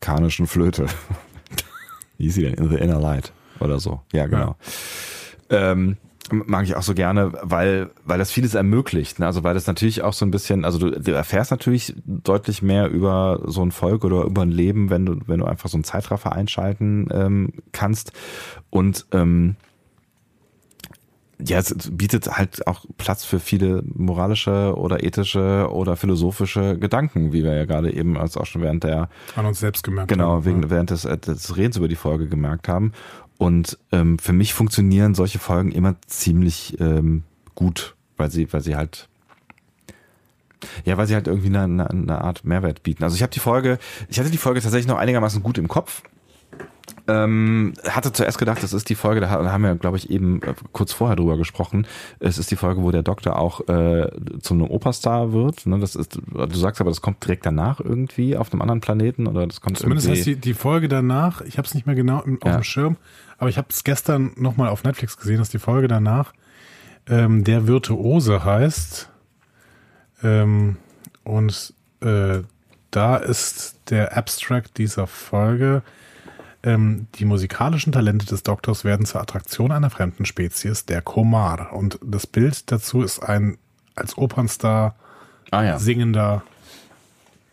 resikanischen 0.00 0.46
Flöte. 0.46 0.86
Wie 2.18 2.24
hieß 2.24 2.34
sie 2.34 2.42
denn? 2.42 2.54
In 2.54 2.68
the 2.68 2.76
Inner 2.76 3.00
Light 3.00 3.32
oder 3.60 3.78
so. 3.78 4.00
Ja, 4.12 4.26
genau. 4.26 4.56
Ähm, 5.50 5.96
mag 6.30 6.64
ich 6.64 6.76
auch 6.76 6.82
so 6.82 6.94
gerne, 6.94 7.32
weil, 7.42 7.90
weil 8.04 8.18
das 8.18 8.30
vieles 8.30 8.54
ermöglicht. 8.54 9.18
Ne? 9.18 9.26
Also 9.26 9.42
weil 9.42 9.54
das 9.54 9.66
natürlich 9.66 10.02
auch 10.02 10.12
so 10.12 10.24
ein 10.24 10.30
bisschen, 10.30 10.64
also 10.64 10.78
du, 10.78 10.90
du 10.90 11.12
erfährst 11.12 11.50
natürlich 11.50 11.94
deutlich 12.04 12.62
mehr 12.62 12.88
über 12.88 13.40
so 13.46 13.62
ein 13.62 13.72
Volk 13.72 14.04
oder 14.04 14.22
über 14.24 14.42
ein 14.42 14.50
Leben, 14.50 14.90
wenn 14.90 15.06
du, 15.06 15.16
wenn 15.26 15.40
du 15.40 15.46
einfach 15.46 15.68
so 15.68 15.76
einen 15.76 15.84
Zeitraffer 15.84 16.32
einschalten 16.32 17.08
ähm, 17.12 17.52
kannst. 17.72 18.12
Und 18.70 19.06
ähm, 19.12 19.56
ja, 21.44 21.58
es 21.58 21.74
bietet 21.90 22.38
halt 22.38 22.66
auch 22.66 22.84
Platz 22.98 23.24
für 23.24 23.40
viele 23.40 23.82
moralische 23.94 24.74
oder 24.76 25.02
ethische 25.02 25.68
oder 25.70 25.96
philosophische 25.96 26.78
Gedanken, 26.78 27.32
wie 27.32 27.44
wir 27.44 27.54
ja 27.54 27.64
gerade 27.64 27.92
eben 27.92 28.16
als 28.16 28.36
auch 28.36 28.46
schon 28.46 28.62
während 28.62 28.84
der 28.84 29.08
An 29.36 29.46
uns 29.46 29.60
selbst 29.60 29.84
gemerkt. 29.84 30.08
Genau, 30.08 30.36
haben. 30.36 30.44
wegen, 30.44 30.70
während 30.70 30.90
des, 30.90 31.04
äh, 31.04 31.18
des 31.18 31.56
Redens 31.56 31.76
über 31.76 31.88
die 31.88 31.96
Folge 31.96 32.28
gemerkt 32.28 32.68
haben. 32.68 32.92
Und 33.38 33.78
ähm, 33.90 34.18
für 34.18 34.32
mich 34.32 34.52
funktionieren 34.52 35.14
solche 35.14 35.38
Folgen 35.38 35.72
immer 35.72 35.96
ziemlich 36.06 36.78
ähm, 36.78 37.22
gut, 37.54 37.96
weil 38.16 38.30
sie, 38.30 38.52
weil 38.52 38.60
sie 38.60 38.76
halt 38.76 39.08
ja, 40.84 40.98
weil 40.98 41.06
sie 41.06 41.14
halt 41.14 41.26
irgendwie 41.26 41.48
eine, 41.48 41.62
eine, 41.62 41.90
eine 41.90 42.20
Art 42.20 42.44
Mehrwert 42.44 42.82
bieten. 42.82 43.02
Also 43.02 43.16
ich 43.16 43.22
habe 43.22 43.32
die 43.32 43.40
Folge, 43.40 43.78
ich 44.08 44.18
hatte 44.18 44.30
die 44.30 44.36
Folge 44.36 44.60
tatsächlich 44.60 44.88
noch 44.88 44.98
einigermaßen 44.98 45.42
gut 45.42 45.56
im 45.56 45.68
Kopf. 45.68 46.02
Ähm, 47.10 47.74
hatte 47.88 48.12
zuerst 48.12 48.38
gedacht, 48.38 48.62
das 48.62 48.72
ist 48.72 48.88
die 48.88 48.94
Folge, 48.94 49.20
da 49.20 49.28
haben 49.30 49.62
wir, 49.64 49.74
glaube 49.74 49.96
ich, 49.96 50.10
eben 50.10 50.40
äh, 50.42 50.54
kurz 50.72 50.92
vorher 50.92 51.16
drüber 51.16 51.36
gesprochen. 51.36 51.86
Es 52.20 52.38
ist 52.38 52.50
die 52.50 52.56
Folge, 52.56 52.82
wo 52.82 52.90
der 52.90 53.02
Doktor 53.02 53.38
auch 53.38 53.66
äh, 53.68 54.08
zu 54.40 54.54
einem 54.54 54.64
Operstar 54.70 55.32
wird. 55.32 55.66
Ne, 55.66 55.78
das 55.80 55.96
ist, 55.96 56.18
du 56.32 56.54
sagst 56.56 56.80
aber, 56.80 56.90
das 56.90 57.00
kommt 57.00 57.22
direkt 57.24 57.44
danach 57.46 57.80
irgendwie 57.80 58.36
auf 58.36 58.52
einem 58.52 58.62
anderen 58.62 58.80
Planeten 58.80 59.26
oder 59.26 59.46
das 59.46 59.60
kommt 59.60 59.78
Zumindest 59.78 60.06
irgendwie. 60.06 60.18
heißt 60.20 60.26
die, 60.28 60.36
die 60.36 60.54
Folge 60.54 60.88
danach, 60.88 61.40
ich 61.42 61.58
habe 61.58 61.66
es 61.66 61.74
nicht 61.74 61.86
mehr 61.86 61.96
genau 61.96 62.22
im, 62.22 62.40
auf 62.42 62.48
Ja. 62.48 62.56
dem 62.58 62.64
Schirm, 62.64 62.96
aber 63.38 63.50
ich 63.50 63.58
habe 63.58 63.68
es 63.70 63.84
gestern 63.84 64.32
nochmal 64.36 64.68
auf 64.68 64.84
Netflix 64.84 65.16
gesehen, 65.16 65.38
dass 65.38 65.48
die 65.48 65.58
Folge 65.58 65.88
danach 65.88 66.32
ähm, 67.08 67.44
der 67.44 67.66
Virtuose 67.66 68.44
heißt. 68.44 69.08
Ähm, 70.22 70.76
und 71.24 71.74
äh, 72.00 72.40
da 72.90 73.16
ist 73.16 73.78
der 73.90 74.16
Abstract 74.16 74.78
dieser 74.78 75.06
Folge, 75.06 75.82
ähm, 76.62 77.06
die 77.14 77.24
musikalischen 77.24 77.92
Talente 77.92 78.26
des 78.26 78.42
Doktors 78.42 78.84
werden 78.84 79.06
zur 79.06 79.20
Attraktion 79.20 79.72
einer 79.72 79.90
fremden 79.90 80.26
Spezies, 80.26 80.84
der 80.84 81.02
Komar. 81.02 81.72
Und 81.72 81.98
das 82.04 82.26
Bild 82.26 82.70
dazu 82.70 83.02
ist 83.02 83.20
ein 83.20 83.58
als 83.94 84.16
Opernstar 84.16 84.94
ah 85.50 85.62
ja. 85.62 85.78
singender 85.78 86.42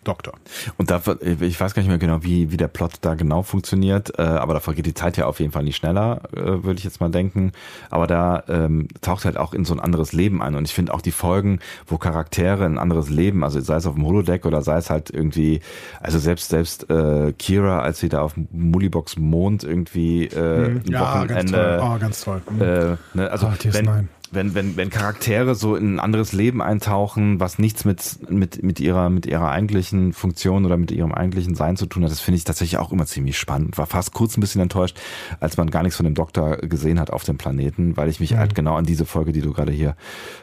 Doktor. 0.07 0.33
Und 0.77 0.89
da, 0.89 1.01
ich 1.21 1.59
weiß 1.59 1.73
gar 1.73 1.81
nicht 1.81 1.89
mehr 1.89 1.97
genau, 1.97 2.23
wie, 2.23 2.51
wie 2.51 2.57
der 2.57 2.67
Plot 2.67 2.93
da 3.01 3.15
genau 3.15 3.43
funktioniert, 3.43 4.17
äh, 4.17 4.21
aber 4.21 4.53
da 4.53 4.59
vergeht 4.59 4.85
die 4.85 4.93
Zeit 4.93 5.17
ja 5.17 5.25
auf 5.25 5.39
jeden 5.39 5.51
Fall 5.51 5.63
nicht 5.63 5.75
schneller, 5.75 6.21
äh, 6.35 6.63
würde 6.63 6.75
ich 6.77 6.83
jetzt 6.83 6.99
mal 7.01 7.09
denken. 7.09 7.51
Aber 7.89 8.07
da 8.07 8.43
ähm, 8.47 8.87
taucht 9.01 9.25
halt 9.25 9.37
auch 9.37 9.53
in 9.53 9.65
so 9.65 9.73
ein 9.73 9.79
anderes 9.79 10.13
Leben 10.13 10.41
ein. 10.41 10.55
Und 10.55 10.65
ich 10.65 10.73
finde 10.73 10.93
auch 10.93 11.01
die 11.01 11.11
Folgen, 11.11 11.59
wo 11.85 11.97
Charaktere 11.97 12.65
ein 12.65 12.77
anderes 12.77 13.09
Leben, 13.09 13.43
also 13.43 13.59
sei 13.59 13.75
es 13.75 13.85
auf 13.85 13.95
dem 13.95 14.05
Holodeck 14.05 14.45
oder 14.45 14.61
sei 14.61 14.77
es 14.77 14.89
halt 14.89 15.09
irgendwie, 15.09 15.61
also 15.99 16.19
selbst 16.19 16.49
selbst 16.49 16.89
äh, 16.89 17.33
Kira, 17.37 17.79
als 17.79 17.99
sie 17.99 18.09
da 18.09 18.21
auf 18.21 18.33
Mullibox 18.51 19.17
Mond 19.17 19.63
irgendwie 19.63 20.25
äh, 20.27 20.67
ein 20.67 20.83
ganz 20.89 21.01
Wochenende 21.01 21.51
toll. 21.51 21.81
Oh, 21.95 21.99
ganz 21.99 22.21
toll. 22.21 22.41
Mhm. 22.49 22.61
äh, 22.61 22.97
ne, 23.13 23.31
also 23.31 23.47
Ah, 23.47 23.53
DS9. 23.59 23.73
wenn, 23.73 24.09
wenn, 24.31 24.55
wenn, 24.55 24.77
wenn 24.77 24.89
Charaktere 24.89 25.55
so 25.55 25.75
in 25.75 25.95
ein 25.95 25.99
anderes 25.99 26.33
Leben 26.33 26.61
eintauchen, 26.61 27.39
was 27.39 27.59
nichts 27.59 27.85
mit, 27.85 28.29
mit, 28.29 28.63
mit 28.63 28.79
ihrer, 28.79 29.09
mit 29.09 29.25
ihrer 29.25 29.49
eigentlichen 29.51 30.13
Funktion 30.13 30.65
oder 30.65 30.77
mit 30.77 30.91
ihrem 30.91 31.13
eigentlichen 31.13 31.55
Sein 31.55 31.77
zu 31.77 31.85
tun 31.85 32.03
hat, 32.03 32.11
das 32.11 32.19
finde 32.19 32.37
ich 32.37 32.43
tatsächlich 32.43 32.77
auch 32.77 32.91
immer 32.91 33.05
ziemlich 33.05 33.37
spannend. 33.37 33.77
War 33.77 33.85
fast 33.85 34.13
kurz 34.13 34.37
ein 34.37 34.41
bisschen 34.41 34.61
enttäuscht, 34.61 34.99
als 35.39 35.57
man 35.57 35.69
gar 35.69 35.83
nichts 35.83 35.97
von 35.97 36.05
dem 36.05 36.15
Doktor 36.15 36.57
gesehen 36.57 36.99
hat 36.99 37.11
auf 37.11 37.23
dem 37.23 37.37
Planeten, 37.37 37.97
weil 37.97 38.09
ich 38.09 38.19
mich 38.19 38.35
halt 38.35 38.55
genau 38.55 38.75
an 38.75 38.85
diese 38.85 39.05
Folge, 39.05 39.31
die 39.31 39.41
du 39.41 39.53
gerade 39.53 39.71
hier 39.71 39.95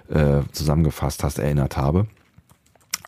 äh, 0.09 0.40
zusammengefasst 0.52 1.23
hast, 1.23 1.39
erinnert 1.39 1.77
habe. 1.77 2.06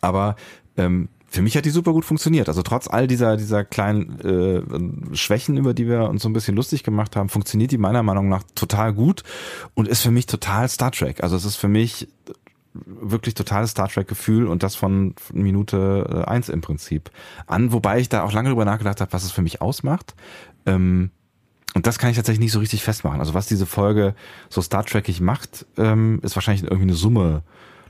Aber 0.01 0.35
ähm, 0.77 1.09
für 1.29 1.41
mich 1.41 1.57
hat 1.57 1.65
die 1.65 1.69
super 1.69 1.91
gut 1.91 2.05
funktioniert. 2.05 2.47
Also 2.47 2.61
trotz 2.61 2.87
all 2.87 3.07
dieser, 3.07 3.37
dieser 3.37 3.65
kleinen 3.65 5.11
äh, 5.11 5.15
Schwächen, 5.15 5.57
über 5.57 5.73
die 5.73 5.87
wir 5.87 6.09
uns 6.09 6.23
so 6.23 6.29
ein 6.29 6.33
bisschen 6.33 6.55
lustig 6.55 6.83
gemacht 6.83 7.15
haben, 7.15 7.29
funktioniert 7.29 7.71
die 7.71 7.77
meiner 7.77 8.01
Meinung 8.01 8.29
nach 8.29 8.43
total 8.55 8.93
gut 8.93 9.23
und 9.73 9.87
ist 9.87 10.01
für 10.01 10.11
mich 10.11 10.25
total 10.25 10.69
Star 10.69 10.91
Trek. 10.91 11.21
Also 11.23 11.35
es 11.35 11.43
ist 11.43 11.57
für 11.57 11.67
mich 11.67 12.07
wirklich 12.85 13.33
totales 13.33 13.71
Star 13.71 13.89
Trek-Gefühl 13.89 14.47
und 14.47 14.63
das 14.63 14.75
von 14.75 15.15
Minute 15.33 16.25
äh, 16.25 16.29
eins 16.29 16.49
im 16.49 16.61
Prinzip 16.61 17.11
an, 17.47 17.73
wobei 17.73 17.99
ich 17.99 18.09
da 18.09 18.23
auch 18.23 18.31
lange 18.31 18.49
drüber 18.49 18.65
nachgedacht 18.65 19.01
habe, 19.01 19.13
was 19.13 19.23
es 19.23 19.31
für 19.31 19.41
mich 19.41 19.61
ausmacht. 19.61 20.15
Ähm, 20.65 21.11
und 21.73 21.85
das 21.85 21.99
kann 21.99 22.09
ich 22.09 22.15
tatsächlich 22.15 22.39
nicht 22.39 22.51
so 22.53 22.59
richtig 22.59 22.83
festmachen. 22.83 23.19
Also 23.19 23.33
was 23.33 23.47
diese 23.47 23.65
Folge 23.65 24.15
so 24.49 24.61
Star 24.61 24.85
Trekig 24.85 25.21
macht, 25.21 25.65
ähm, 25.77 26.19
ist 26.23 26.35
wahrscheinlich 26.35 26.63
irgendwie 26.63 26.83
eine 26.83 26.93
Summe, 26.93 27.43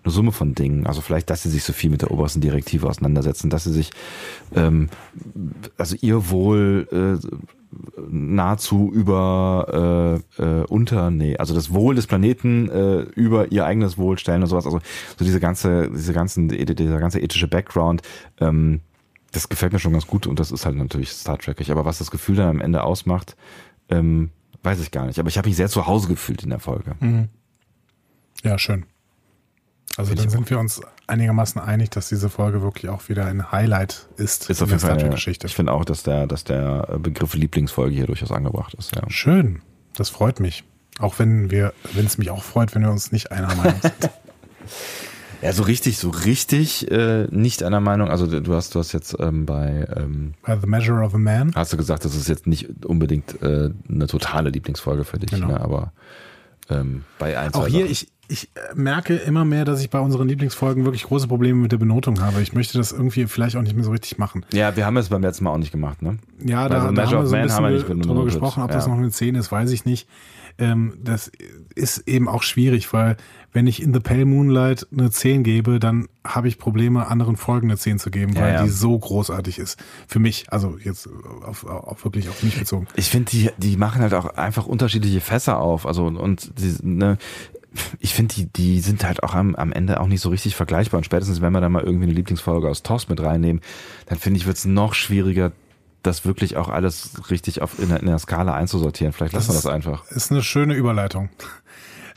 eine 0.07 0.13
Summe 0.13 0.31
von 0.31 0.55
Dingen. 0.55 0.87
Also 0.87 1.01
vielleicht, 1.01 1.29
dass 1.29 1.43
sie 1.43 1.49
sich 1.49 1.63
so 1.63 1.73
viel 1.73 1.89
mit 1.89 2.01
der 2.01 2.11
obersten 2.11 2.41
Direktive 2.41 2.87
auseinandersetzen, 2.87 3.49
dass 3.49 3.65
sie 3.65 3.73
sich, 3.73 3.91
ähm, 4.55 4.89
also 5.77 5.95
ihr 6.01 6.29
Wohl 6.29 6.87
äh, 6.91 7.27
nahezu 8.09 8.91
über 8.93 10.21
äh, 10.39 10.41
äh, 10.41 10.63
unter, 10.65 11.11
nee, 11.11 11.35
also 11.37 11.53
das 11.53 11.73
Wohl 11.73 11.95
des 11.95 12.07
Planeten 12.07 12.69
äh, 12.69 13.01
über 13.01 13.51
ihr 13.51 13.65
eigenes 13.65 13.97
Wohl 13.97 14.17
stellen 14.17 14.41
und 14.41 14.47
sowas. 14.47 14.65
Also 14.65 14.79
so 15.17 15.25
diese 15.25 15.39
ganze, 15.39 15.89
diese 15.91 16.13
ganzen, 16.13 16.47
dieser 16.47 16.99
ganze 16.99 17.19
ethische 17.19 17.47
Background, 17.47 18.01
ähm, 18.39 18.81
das 19.31 19.49
gefällt 19.49 19.73
mir 19.73 19.79
schon 19.79 19.91
ganz 19.91 20.07
gut 20.07 20.25
und 20.25 20.39
das 20.39 20.51
ist 20.51 20.65
halt 20.65 20.77
natürlich 20.77 21.11
Star 21.11 21.37
Trekig. 21.37 21.69
Aber 21.71 21.83
was 21.83 21.97
das 21.97 22.11
Gefühl 22.11 22.37
dann 22.37 22.47
am 22.47 22.61
Ende 22.61 22.83
ausmacht, 22.83 23.35
ähm, 23.89 24.31
weiß 24.63 24.79
ich 24.79 24.91
gar 24.91 25.05
nicht. 25.05 25.19
Aber 25.19 25.27
ich 25.27 25.37
habe 25.37 25.49
mich 25.49 25.57
sehr 25.57 25.69
zu 25.69 25.85
Hause 25.85 26.07
gefühlt 26.07 26.43
in 26.43 26.49
der 26.49 26.59
Folge. 26.59 26.95
Ja, 28.43 28.57
schön. 28.57 28.85
Also 29.95 30.13
dann 30.13 30.29
sind 30.29 30.49
wir 30.49 30.59
uns 30.59 30.81
einigermaßen 31.07 31.59
einig, 31.61 31.89
dass 31.89 32.09
diese 32.09 32.29
Folge 32.29 32.61
wirklich 32.61 32.89
auch 32.89 33.09
wieder 33.09 33.25
ein 33.25 33.51
Highlight 33.51 34.07
ist, 34.17 34.49
Ist 34.49 34.61
auf 34.61 34.67
in 34.67 34.73
jeden 34.73 34.79
der 34.79 34.79
Fall 34.79 34.91
eine, 34.91 35.01
Trek-Geschichte. 35.01 35.47
Ich 35.47 35.55
finde 35.55 35.71
auch, 35.71 35.85
dass 35.85 36.03
der, 36.03 36.27
dass 36.27 36.43
der 36.43 36.97
Begriff 36.99 37.33
Lieblingsfolge 37.33 37.95
hier 37.95 38.05
durchaus 38.07 38.31
angebracht 38.31 38.73
ist. 38.75 38.95
Ja. 38.95 39.01
Schön. 39.09 39.61
Das 39.95 40.09
freut 40.09 40.39
mich. 40.39 40.63
Auch 40.99 41.17
wenn 41.19 41.49
wir, 41.49 41.73
wenn 41.93 42.05
es 42.05 42.17
mich 42.17 42.29
auch 42.29 42.43
freut, 42.43 42.75
wenn 42.75 42.81
wir 42.83 42.91
uns 42.91 43.11
nicht 43.11 43.31
einer 43.31 43.55
Meinung 43.55 43.79
sind. 43.81 43.93
Ja, 45.39 45.53
so 45.53 45.61
richtig, 45.61 45.99
so 45.99 46.09
richtig 46.09 46.89
äh, 46.89 47.27
nicht 47.29 47.61
einer 47.61 47.79
Meinung. 47.79 48.09
Also 48.09 48.25
du 48.25 48.55
hast, 48.55 48.73
du 48.73 48.79
hast 48.79 48.91
jetzt 48.91 49.15
ähm, 49.19 49.45
bei, 49.45 49.87
ähm, 49.95 50.33
By 50.43 50.55
the 50.59 50.65
Measure 50.65 51.03
of 51.05 51.13
a 51.13 51.19
Man. 51.19 51.51
hast 51.53 51.71
du 51.71 51.77
gesagt, 51.77 52.05
das 52.05 52.15
ist 52.15 52.27
jetzt 52.27 52.47
nicht 52.47 52.83
unbedingt 52.83 53.39
äh, 53.43 53.69
eine 53.87 54.07
totale 54.07 54.49
Lieblingsfolge 54.49 55.03
für 55.03 55.19
dich, 55.19 55.29
Genau. 55.29 55.49
ne? 55.49 55.61
aber 55.61 55.93
ähm, 56.71 57.03
bei 57.19 57.37
ein, 57.37 57.53
Auch 57.53 57.61
zwei 57.65 57.69
hier, 57.69 57.79
Sachen. 57.81 57.91
ich, 57.91 58.07
ich 58.27 58.49
äh, 58.55 58.75
merke 58.75 59.15
immer 59.15 59.45
mehr, 59.45 59.65
dass 59.65 59.79
ich 59.81 59.89
bei 59.89 59.99
unseren 59.99 60.27
Lieblingsfolgen 60.27 60.83
wirklich 60.85 61.03
große 61.03 61.27
Probleme 61.27 61.59
mit 61.59 61.71
der 61.71 61.77
Benotung 61.77 62.19
habe. 62.21 62.41
Ich 62.41 62.53
möchte 62.53 62.77
das 62.77 62.91
irgendwie 62.91 63.25
vielleicht 63.27 63.55
auch 63.55 63.61
nicht 63.61 63.75
mehr 63.75 63.85
so 63.85 63.91
richtig 63.91 64.17
machen. 64.17 64.45
Ja, 64.53 64.75
wir 64.75 64.85
haben 64.85 64.97
es 64.97 65.09
beim 65.09 65.21
letzten 65.21 65.45
Mal 65.45 65.51
auch 65.51 65.57
nicht 65.57 65.71
gemacht, 65.71 66.01
ne? 66.01 66.17
Ja, 66.45 66.67
da, 66.67 66.75
Also 66.83 66.93
da 66.93 67.03
haben 67.05 67.11
wir 67.11 67.25
so 67.27 67.35
ein 67.35 67.43
bisschen 67.43 67.63
wir 67.63 67.69
nicht 67.71 67.87
drüber 67.87 67.99
benotet. 68.01 68.25
gesprochen. 68.25 68.63
Ob 68.63 68.71
das 68.71 68.85
Ja. 68.85 68.91
noch 68.91 68.97
eine 68.97 69.11
10 69.11 69.35
ist, 69.35 69.51
weiß 69.51 69.71
ich 69.71 69.85
nicht. 69.85 70.07
Ähm, 70.59 70.97
das 71.03 71.31
ist 71.75 72.07
eben 72.07 72.27
auch 72.27 72.41
schwierig, 72.41 72.91
weil 72.91 73.15
wenn 73.53 73.67
ich 73.67 73.81
in 73.81 73.93
The 73.93 73.99
Pale 73.99 74.25
Moonlight 74.25 74.87
eine 74.91 75.11
10 75.11 75.43
gebe, 75.43 75.79
dann 75.79 76.07
habe 76.25 76.47
ich 76.47 76.57
Probleme, 76.57 77.07
anderen 77.07 77.37
Folgen 77.37 77.67
eine 77.69 77.77
10 77.77 77.99
zu 77.99 78.09
geben, 78.09 78.33
Ja, 78.33 78.41
weil 78.41 78.53
ja. 78.55 78.63
die 78.63 78.69
so 78.69 78.97
großartig 78.97 79.59
ist. 79.59 79.79
Für 80.07 80.17
mich, 80.19 80.45
also 80.51 80.77
jetzt 80.83 81.07
auf, 81.45 81.63
auf 81.65 82.03
wirklich 82.03 82.27
auf 82.29 82.41
mich 82.41 82.57
bezogen. 82.57 82.87
Ich 82.95 83.09
finde, 83.09 83.29
die, 83.31 83.51
die 83.57 83.77
machen 83.77 84.01
halt 84.01 84.15
auch 84.15 84.25
einfach 84.35 84.65
unterschiedliche 84.65 85.21
Fässer 85.21 85.59
auf. 85.59 85.85
Also, 85.85 86.05
und 86.07 86.51
die, 86.59 86.75
ne, 86.81 87.17
ich 87.99 88.13
finde, 88.13 88.35
die, 88.35 88.45
die 88.45 88.79
sind 88.79 89.03
halt 89.03 89.23
auch 89.23 89.33
am, 89.33 89.55
am 89.55 89.71
Ende 89.71 89.99
auch 89.99 90.07
nicht 90.07 90.21
so 90.21 90.29
richtig 90.29 90.55
vergleichbar. 90.55 90.99
Und 90.99 91.03
spätestens, 91.03 91.41
wenn 91.41 91.53
wir 91.53 91.61
dann 91.61 91.71
mal 91.71 91.83
irgendwie 91.83 92.05
eine 92.05 92.13
Lieblingsfolge 92.13 92.67
aus 92.67 92.83
TOS 92.83 93.09
mit 93.09 93.21
reinnehmen, 93.21 93.61
dann 94.07 94.17
finde 94.17 94.39
ich, 94.39 94.45
wird 94.45 94.57
es 94.57 94.65
noch 94.65 94.93
schwieriger, 94.93 95.51
das 96.03 96.25
wirklich 96.25 96.57
auch 96.57 96.69
alles 96.69 97.29
richtig 97.29 97.61
auf, 97.61 97.79
in, 97.79 97.89
der, 97.89 97.99
in 97.99 98.07
der 98.07 98.19
Skala 98.19 98.53
einzusortieren. 98.53 99.13
Vielleicht 99.13 99.33
lassen 99.33 99.49
wir 99.49 99.55
Das 99.55 99.63
das 99.63 99.71
einfach. 99.71 100.09
Ist 100.11 100.31
eine 100.31 100.41
schöne 100.43 100.73
Überleitung. 100.73 101.29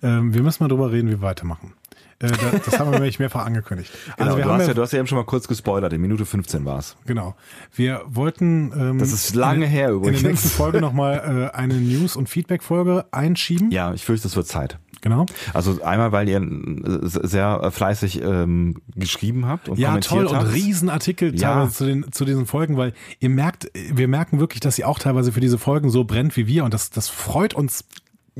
Ähm, 0.02 0.32
wir 0.32 0.42
müssen 0.42 0.62
mal 0.62 0.68
drüber 0.68 0.92
reden, 0.92 1.08
wie 1.08 1.12
wir 1.12 1.22
weitermachen. 1.22 1.74
Äh, 2.22 2.28
da, 2.28 2.58
das 2.64 2.78
haben 2.78 2.90
wir 2.90 2.98
nämlich 2.98 3.18
mehrfach 3.18 3.46
angekündigt. 3.46 3.90
Genau, 4.18 4.36
wir 4.36 4.44
du, 4.44 4.50
haben 4.50 4.60
hast 4.60 4.68
ja, 4.68 4.74
du 4.74 4.82
hast 4.82 4.92
ja 4.92 4.98
eben 4.98 5.08
schon 5.08 5.16
mal 5.16 5.24
kurz 5.24 5.48
gespoilert. 5.48 5.92
In 5.94 6.00
Minute 6.02 6.26
15 6.26 6.64
war's. 6.66 6.96
Genau. 7.06 7.34
Wir 7.74 8.02
wollten 8.06 8.72
ähm, 8.78 8.98
Das 8.98 9.12
ist 9.12 9.34
lange 9.34 9.64
in, 9.64 9.70
her 9.70 9.88
in 9.88 9.94
übrigens. 9.96 10.20
der 10.22 10.30
nächsten 10.30 10.48
Folge 10.50 10.80
nochmal 10.80 11.50
äh, 11.54 11.56
eine 11.56 11.74
News- 11.74 12.16
und 12.16 12.28
Feedback-Folge 12.28 13.06
einschieben. 13.10 13.70
Ja, 13.70 13.94
ich 13.94 14.04
fürchte, 14.04 14.28
es 14.28 14.36
wird 14.36 14.46
Zeit. 14.46 14.78
Genau. 15.02 15.24
Also 15.54 15.82
einmal, 15.82 16.12
weil 16.12 16.28
ihr 16.28 16.42
äh, 16.42 16.98
sehr 17.26 17.70
fleißig 17.72 18.20
ähm, 18.22 18.82
geschrieben 18.96 19.46
habt 19.46 19.70
und 19.70 19.78
Ja, 19.78 19.88
kommentiert 19.88 20.26
toll. 20.26 20.36
habt. 20.36 20.46
Und 20.48 20.52
Riesenartikel 20.52 21.34
Ja. 21.40 21.54
teilweise 21.54 21.72
zu, 21.74 21.84
den, 21.86 22.12
zu 22.12 22.24
diesen 22.26 22.44
Folgen, 22.44 22.76
weil 22.76 22.92
ihr 23.18 23.30
merkt, 23.30 23.70
wir 23.74 24.08
merken 24.08 24.40
wirklich, 24.40 24.60
dass 24.60 24.78
ihr 24.78 24.86
auch 24.86 24.98
teilweise 24.98 25.32
für 25.32 25.40
diese 25.40 25.56
Folgen 25.56 25.88
so 25.88 26.04
brennt 26.04 26.36
wie 26.36 26.46
wir 26.46 26.64
und 26.64 26.74
das, 26.74 26.90
das 26.90 27.08
freut 27.08 27.54
uns 27.54 27.86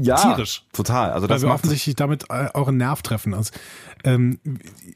ja, 0.02 0.16
tierisch. 0.16 0.64
Total. 0.72 1.10
Also 1.10 1.28
weil 1.28 1.34
das 1.36 1.42
wir 1.42 1.48
macht 1.48 1.60
offensichtlich 1.60 1.96
damit 1.96 2.24
äh, 2.30 2.48
euren 2.54 2.76
Nerv 2.76 3.02
treffen. 3.02 3.34
Also, 3.34 3.52
ähm, 4.04 4.38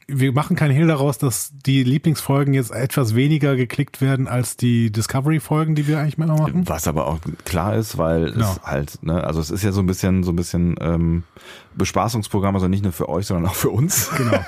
wir 0.07 0.31
machen 0.33 0.55
keinen 0.55 0.71
Hehl 0.71 0.87
daraus, 0.87 1.17
dass 1.17 1.51
die 1.65 1.83
Lieblingsfolgen 1.83 2.53
jetzt 2.53 2.71
etwas 2.71 3.15
weniger 3.15 3.55
geklickt 3.55 4.01
werden 4.01 4.27
als 4.27 4.57
die 4.57 4.91
Discovery-Folgen, 4.91 5.75
die 5.75 5.87
wir 5.87 5.99
eigentlich 5.99 6.17
immer 6.17 6.27
machen. 6.27 6.67
Was 6.67 6.87
aber 6.87 7.07
auch 7.07 7.19
klar 7.43 7.75
ist, 7.75 7.97
weil 7.97 8.31
Genau. 8.31 8.51
es 8.51 8.61
halt, 8.63 9.03
ne, 9.03 9.23
also 9.23 9.39
es 9.39 9.51
ist 9.51 9.63
ja 9.63 9.71
so 9.71 9.81
ein 9.81 9.85
bisschen, 9.85 10.23
so 10.23 10.31
ein 10.31 10.35
bisschen 10.35 10.75
ähm, 10.81 11.23
Bespaßungsprogramm, 11.77 12.55
also 12.55 12.67
nicht 12.67 12.83
nur 12.83 12.91
für 12.93 13.09
euch, 13.09 13.27
sondern 13.27 13.49
auch 13.49 13.55
für 13.55 13.69
uns. 13.69 14.09
Genau. 14.17 14.39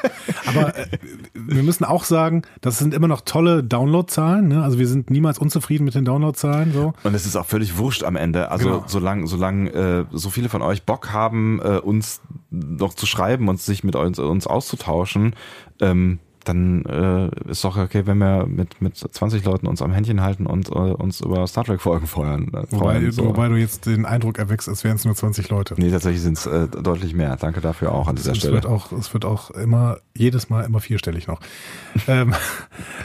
Aber 0.45 0.77
äh, 0.77 0.87
wir 1.33 1.61
müssen 1.63 1.83
auch 1.83 2.03
sagen, 2.03 2.43
das 2.61 2.79
sind 2.79 2.93
immer 2.93 3.07
noch 3.07 3.21
tolle 3.21 3.63
Downloadzahlen. 3.63 4.47
Ne? 4.47 4.63
Also 4.63 4.79
wir 4.79 4.87
sind 4.87 5.09
niemals 5.09 5.37
unzufrieden 5.39 5.83
mit 5.83 5.93
den 5.95 6.05
Downloadzahlen. 6.05 6.73
So. 6.73 6.93
Und 7.03 7.13
es 7.13 7.25
ist 7.25 7.35
auch 7.35 7.45
völlig 7.45 7.77
wurscht 7.77 8.03
am 8.03 8.15
Ende. 8.15 8.49
Also 8.49 8.67
Genau. 8.69 8.83
solange, 8.87 9.27
solange 9.27 9.69
äh, 9.71 10.05
so 10.11 10.29
viele 10.29 10.49
von 10.49 10.61
euch 10.61 10.83
Bock 10.83 11.11
haben, 11.11 11.59
äh, 11.61 11.77
uns 11.79 12.21
noch 12.49 12.93
zu 12.93 13.05
schreiben 13.05 13.49
und 13.49 13.59
sich 13.59 13.83
mit 13.83 13.95
uns, 13.95 14.19
uns 14.19 14.47
auszutauschen, 14.47 15.35
ähm, 15.81 16.19
dann 16.47 16.83
äh, 16.85 17.49
ist 17.51 17.63
doch 17.63 17.77
okay, 17.77 18.03
wenn 18.05 18.17
wir 18.17 18.45
mit, 18.47 18.81
mit 18.81 18.97
20 18.97 19.43
Leuten 19.43 19.67
uns 19.67 19.81
am 19.81 19.91
Händchen 19.91 20.21
halten 20.21 20.45
und 20.45 20.69
äh, 20.69 20.73
uns 20.73 21.21
über 21.21 21.45
Star 21.47 21.63
Trek 21.63 21.81
Folgen 21.81 22.07
feuern. 22.07 22.47
Äh, 22.53 22.63
Wobei, 22.71 22.77
freuen, 22.95 23.11
so. 23.11 23.25
wobei 23.25 23.47
du 23.49 23.55
jetzt 23.55 23.85
den 23.85 24.05
Eindruck 24.05 24.37
erweckst, 24.39 24.69
als 24.69 24.83
wären 24.83 24.95
es 24.95 25.05
nur 25.05 25.15
20 25.15 25.49
Leute. 25.49 25.75
Nee, 25.77 25.91
tatsächlich 25.91 26.21
sind 26.21 26.37
es 26.37 26.45
äh, 26.45 26.67
deutlich 26.67 27.13
mehr. 27.13 27.35
Danke 27.37 27.61
dafür 27.61 27.91
auch 27.91 28.07
an 28.07 28.15
dieser 28.15 28.31
es 28.31 28.37
Stelle. 28.37 28.53
wird 28.53 28.65
auch, 28.65 28.91
es 28.91 29.13
wird 29.13 29.25
auch 29.25 29.51
immer, 29.51 29.97
jedes 30.15 30.49
Mal 30.49 30.63
immer 30.65 30.79
vierstellig 30.79 31.27
noch. 31.27 31.39
ähm, 32.07 32.33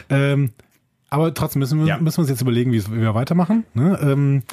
ähm, 0.09 0.51
aber 1.09 1.33
trotzdem 1.33 1.59
müssen 1.59 1.79
wir, 1.79 1.85
Ja. 1.87 1.97
müssen 1.99 2.17
wir 2.17 2.21
uns 2.21 2.29
jetzt 2.29 2.41
überlegen, 2.41 2.71
wie 2.71 2.83
wir 2.91 3.13
weitermachen. 3.13 3.65
Ne? 3.73 3.99
Ähm, 4.01 4.43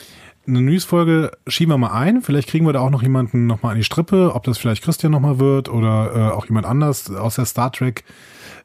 eine 0.47 0.63
Newsfolge 0.63 1.31
schieben 1.47 1.73
wir 1.73 1.79
mal 1.79 1.93
ein. 1.93 2.23
Vielleicht 2.23 2.49
kriegen 2.49 2.67
wir 2.67 2.73
da 2.73 2.81
auch 2.81 2.91
noch 2.91 3.03
jemanden 3.03 3.47
nochmal 3.47 3.73
an 3.73 3.79
die 3.79 3.85
Strippe, 3.85 4.35
ob 4.35 4.45
das 4.45 4.59
vielleicht 4.59 4.83
Christian 4.83 5.13
nochmal 5.13 5.39
wird 5.39 5.69
oder 5.69 6.11
äh, 6.15 6.35
auch 6.35 6.47
jemand 6.47 6.67
anders 6.67 7.11
aus 7.11 7.37
der 7.37 7.45
Star 7.45 7.71
Trek 7.73 8.05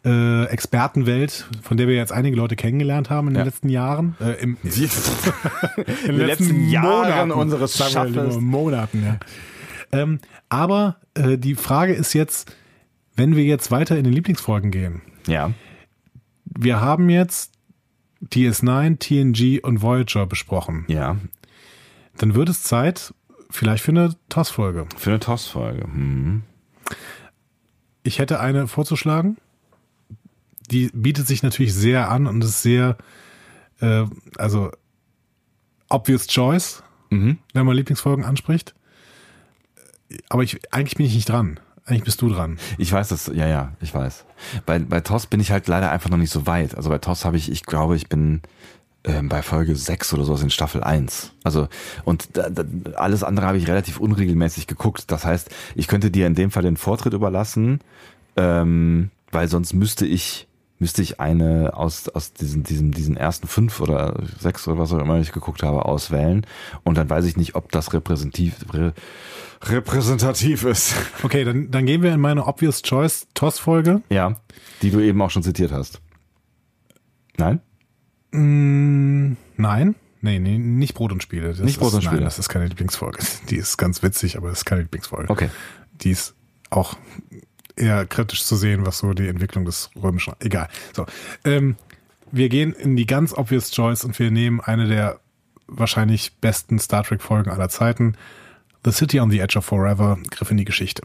äh, 0.06 0.46
Expertenwelt, 0.46 1.48
von 1.62 1.78
der 1.78 1.88
wir 1.88 1.96
jetzt 1.96 2.12
einige 2.12 2.36
Leute 2.38 2.56
kennengelernt 2.56 3.10
haben 3.10 3.28
in 3.30 3.34
den 3.34 3.40
Ja. 3.40 3.46
letzten 3.46 3.70
Jahren. 3.70 4.16
Äh, 4.22 4.34
im, 4.42 4.58
in 4.64 6.18
den 6.18 6.28
letzten 6.28 6.70
Jahren 6.70 7.32
unseres 7.32 7.74
sagen 7.74 8.14
wir 8.14 8.22
Schaffens. 8.24 8.40
Monaten, 8.40 9.04
ja. 9.04 9.20
Ähm, 9.92 10.20
aber 10.50 10.98
äh, 11.16 11.38
die 11.38 11.56
Frage 11.56 11.94
ist 11.94 12.14
jetzt, 12.14 12.56
wenn 13.16 13.36
wir 13.36 13.44
jetzt 13.44 13.72
weiter 13.72 13.98
in 13.98 14.04
den 14.04 14.14
Lieblingsfolgen 14.14 14.72
gehen, 14.72 15.02
ja. 15.28 15.52
wir 16.46 16.82
haben 16.82 17.10
jetzt 17.10 17.54
DS9, 18.28 19.00
TNG 19.00 19.64
und 19.64 19.82
Voyager 19.82 20.26
besprochen. 20.26 20.86
Ja. 20.88 21.18
Dann 22.18 22.36
wird 22.36 22.50
es 22.50 22.64
Zeit, 22.64 23.14
vielleicht 23.50 23.84
für 23.84 23.92
eine 23.92 24.16
TOS-Folge. 24.30 24.88
Für 24.98 25.10
eine 25.12 25.20
TOS-Folge. 25.20 25.84
Hm. 25.84 26.44
Ich 28.04 28.20
hätte 28.20 28.40
eine 28.40 28.68
vorzuschlagen. 28.68 29.38
Die 30.72 30.90
bietet 30.94 31.28
sich 31.28 31.44
natürlich 31.44 31.74
sehr 31.74 32.10
an 32.10 32.28
und 32.28 32.44
ist 32.44 32.62
sehr, 32.62 32.98
äh, 33.82 34.06
also 34.38 34.72
obvious 35.90 36.28
choice, 36.28 36.82
Mhm. 37.12 37.38
wenn 37.54 37.66
man 37.66 37.76
Lieblingsfolgen 37.76 38.26
anspricht. 38.26 38.74
Aber 40.30 40.44
ich, 40.44 40.60
eigentlich 40.74 40.96
bin 40.96 41.06
ich 41.06 41.14
nicht 41.16 41.30
dran. 41.30 41.60
Eigentlich 41.86 42.04
bist 42.04 42.22
du 42.22 42.30
dran. 42.30 42.58
Ich 42.80 42.92
weiß 42.92 43.10
das, 43.10 43.28
ja, 43.28 43.48
ja, 43.48 43.74
ich 43.80 43.94
weiß. 43.94 44.26
Bei, 44.66 44.80
bei 44.80 45.02
TOS 45.02 45.28
bin 45.28 45.40
ich 45.40 45.52
halt 45.52 45.68
leider 45.68 45.92
einfach 45.92 46.10
noch 46.10 46.18
nicht 46.18 46.32
so 46.32 46.48
weit. 46.48 46.76
Also 46.76 46.90
bei 46.90 46.98
TOS 46.98 47.26
habe 47.26 47.38
ich, 47.38 47.52
ich 47.52 47.64
glaube, 47.64 47.96
ich 47.96 48.10
bin 48.10 48.42
ähm, 49.04 49.30
bei 49.30 49.44
Folge 49.44 49.76
6 49.76 50.14
oder 50.16 50.24
sowas 50.24 50.42
in 50.42 50.50
Staffel 50.50 50.84
1. 50.84 51.34
Also, 51.44 51.68
und 52.04 52.30
da, 52.34 52.50
da, 52.50 52.64
alles 52.96 53.24
andere 53.24 53.46
habe 53.46 53.60
ich 53.60 53.68
relativ 53.68 54.00
unregelmäßig 54.00 54.66
geguckt. 54.66 55.12
Das 55.12 55.26
heißt, 55.26 55.52
ich 55.76 55.88
könnte 55.88 56.10
dir 56.10 56.26
in 56.26 56.34
dem 56.34 56.50
Fall 56.50 56.64
den 56.64 56.78
Vortritt 56.78 57.14
überlassen, 57.14 57.82
ähm, 58.36 59.12
weil 59.32 59.48
sonst 59.48 59.74
müsste 59.74 60.08
ich 60.08 60.48
müsste 60.86 61.02
ich 61.02 61.20
eine 61.20 61.76
aus, 61.76 62.10
aus 62.10 62.34
diesen, 62.34 62.62
diesen, 62.62 62.92
diesen 62.92 63.18
ersten 63.18 63.48
fünf 63.48 63.82
oder 63.82 64.22
sechs 64.38 64.68
oder 64.68 64.78
was 64.78 64.94
auch 64.94 65.00
immer 65.00 65.20
ich 65.20 65.32
geguckt 65.32 65.64
habe, 65.64 65.84
auswählen. 65.84 66.46
Und 66.84 67.00
dann 67.00 67.10
weiß 67.10 67.26
ich 67.26 67.38
nicht, 67.38 67.56
ob 67.56 67.72
das 67.72 67.92
repräsentativ, 67.92 68.54
rä, 68.72 68.92
repräsentativ 69.64 70.64
ist. 70.64 70.94
Okay, 71.24 71.44
dann, 71.44 71.72
dann 71.72 71.88
gehen 71.88 72.04
wir 72.04 72.14
in 72.14 72.20
meine 72.20 72.46
Obvious 72.46 72.84
Choice 72.84 73.26
TOS-Folge. 73.34 74.04
Ja, 74.12 74.36
die 74.84 74.92
du 74.92 75.00
eben 75.00 75.20
auch 75.24 75.32
schon 75.32 75.42
zitiert 75.42 75.72
hast. 75.72 76.02
Nein? 77.38 77.62
Mm, 78.30 79.38
nein. 79.58 79.96
Nee, 80.22 80.38
nee, 80.38 80.60
nicht 80.60 80.94
Brot 80.94 81.12
und 81.12 81.24
Spiele. 81.24 81.48
Das 81.48 81.62
Nicht 81.62 81.80
Brot 81.80 81.94
und 81.94 82.00
ist, 82.00 82.06
Spiele. 82.06 82.22
Nein, 82.22 82.26
das 82.26 82.38
ist 82.38 82.50
keine 82.50 82.68
Lieblingsfolge. 82.68 83.26
Die 83.50 83.56
ist 83.56 83.78
ganz 83.78 84.04
witzig, 84.04 84.38
aber 84.38 84.50
das 84.50 84.60
ist 84.60 84.66
keine 84.66 84.82
Lieblingsfolge. 84.82 85.32
Okay. 85.32 85.50
Die 86.02 86.12
ist 86.12 86.36
auch 86.70 86.96
eher 87.76 88.06
kritisch 88.06 88.44
zu 88.44 88.56
sehen, 88.56 88.86
was 88.86 89.00
so 89.00 89.14
die 89.14 89.28
Entwicklung 89.28 89.66
des 89.66 89.90
römischen. 90.02 90.34
Egal. 90.40 90.70
So. 90.94 91.06
Ähm, 91.44 91.76
wir 92.32 92.50
gehen 92.50 92.74
in 92.74 92.96
die 92.96 93.06
ganz 93.06 93.34
obvious 93.34 93.72
choice 93.72 94.04
und 94.04 94.18
wir 94.20 94.32
nehmen 94.32 94.60
eine 94.62 94.88
der 94.88 95.20
wahrscheinlich 95.68 96.36
besten 96.38 96.80
Star 96.80 97.04
Trek 97.04 97.22
Folgen 97.22 97.50
aller 97.50 97.70
Zeiten. 97.70 98.16
The 98.84 98.92
City 98.92 99.20
on 99.20 99.32
the 99.32 99.40
Edge 99.40 99.58
of 99.58 99.66
Forever, 99.66 100.18
Griff 100.30 100.52
in 100.52 100.58
die 100.58 100.66
Geschichte. 100.66 101.04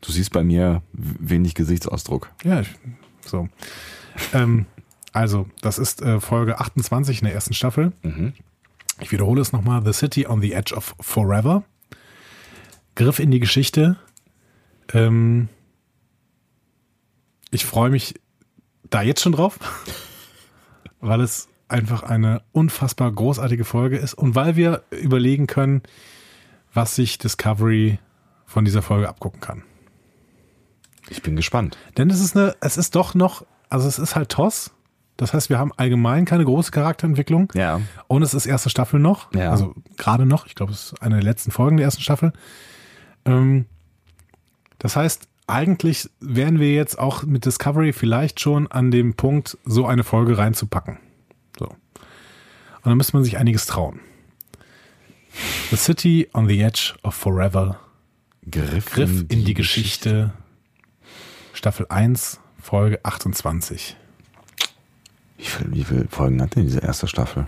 Du 0.00 0.12
siehst 0.12 0.32
bei 0.32 0.44
mir 0.44 0.82
wenig 0.92 1.54
Gesichtsausdruck. 1.54 2.30
Ja, 2.44 2.60
ich, 2.60 2.68
so. 3.24 3.48
ähm, 4.32 4.66
also, 5.12 5.48
das 5.60 5.78
ist 5.78 6.02
äh, 6.02 6.20
Folge 6.20 6.60
28 6.60 7.20
in 7.20 7.26
der 7.26 7.34
ersten 7.34 7.54
Staffel. 7.54 7.92
Ich 9.00 9.12
wiederhole 9.12 9.40
es 9.40 9.52
nochmal. 9.52 9.84
The 9.84 9.92
City 9.92 10.26
on 10.26 10.40
the 10.40 10.52
Edge 10.52 10.74
of 10.74 10.94
Forever. 11.00 11.64
Griff 12.94 13.18
in 13.18 13.30
die 13.30 13.40
Geschichte. 13.40 13.96
Ähm, 14.92 15.48
ich 17.50 17.64
freue 17.64 17.90
mich 17.90 18.14
da 18.90 19.02
jetzt 19.02 19.22
schon 19.22 19.32
drauf, 19.32 19.58
weil 21.00 21.20
es 21.20 21.48
einfach 21.68 22.02
eine 22.02 22.42
unfassbar 22.52 23.10
großartige 23.10 23.64
Folge 23.64 23.96
ist 23.96 24.14
und 24.14 24.34
weil 24.34 24.56
wir 24.56 24.82
überlegen 24.90 25.46
können, 25.46 25.82
was 26.72 26.94
sich 26.94 27.18
Discovery 27.18 27.98
von 28.46 28.64
dieser 28.64 28.82
Folge 28.82 29.08
abgucken 29.08 29.40
kann. 29.40 29.62
Ich 31.08 31.22
bin 31.22 31.36
gespannt. 31.36 31.76
Denn 31.96 32.10
es 32.10 32.20
ist 32.20 32.36
eine, 32.36 32.54
es 32.60 32.76
ist 32.76 32.94
doch 32.94 33.14
noch, 33.14 33.44
also 33.68 33.88
es 33.88 33.98
ist 33.98 34.16
halt 34.16 34.30
TOS. 34.30 34.72
Das 35.16 35.32
heißt, 35.32 35.48
wir 35.48 35.58
haben 35.58 35.72
allgemein 35.76 36.24
keine 36.24 36.44
große 36.44 36.72
Charakterentwicklung. 36.72 37.52
Ja. 37.54 37.80
Und 38.08 38.22
es 38.22 38.34
ist 38.34 38.46
erste 38.46 38.68
Staffel 38.68 38.98
noch. 38.98 39.32
Ja. 39.32 39.50
Also 39.50 39.74
gerade 39.96 40.26
noch. 40.26 40.46
Ich 40.46 40.54
glaube, 40.54 40.72
es 40.72 40.92
ist 40.92 41.02
eine 41.02 41.16
der 41.16 41.24
letzten 41.24 41.50
Folgen 41.50 41.76
der 41.76 41.84
ersten 41.84 42.02
Staffel. 42.02 42.32
Ähm, 43.24 43.66
das 44.78 44.96
heißt, 44.96 45.28
eigentlich 45.46 46.10
wären 46.20 46.58
wir 46.58 46.72
jetzt 46.72 46.98
auch 46.98 47.24
mit 47.24 47.44
Discovery 47.44 47.92
vielleicht 47.92 48.40
schon 48.40 48.70
an 48.70 48.90
dem 48.90 49.14
Punkt, 49.14 49.58
so 49.64 49.86
eine 49.86 50.04
Folge 50.04 50.38
reinzupacken. 50.38 50.98
So. 51.58 51.66
Und 51.66 51.76
dann 52.84 52.96
müsste 52.96 53.16
man 53.16 53.24
sich 53.24 53.38
einiges 53.38 53.66
trauen. 53.66 54.00
The 55.70 55.76
City 55.76 56.28
on 56.32 56.48
the 56.48 56.60
Edge 56.60 56.94
of 57.02 57.14
Forever, 57.14 57.80
Griff, 58.50 58.92
Griff 58.92 59.24
in 59.28 59.44
die 59.44 59.54
Geschichte. 59.54 60.32
Staffel 61.52 61.86
1, 61.88 62.40
Folge 62.60 63.00
28. 63.04 63.96
Wie, 65.36 65.44
viel, 65.44 65.72
wie 65.72 65.84
viele 65.84 66.08
Folgen 66.08 66.40
hat 66.40 66.56
denn 66.56 66.64
diese 66.64 66.80
erste 66.80 67.08
Staffel? 67.08 67.46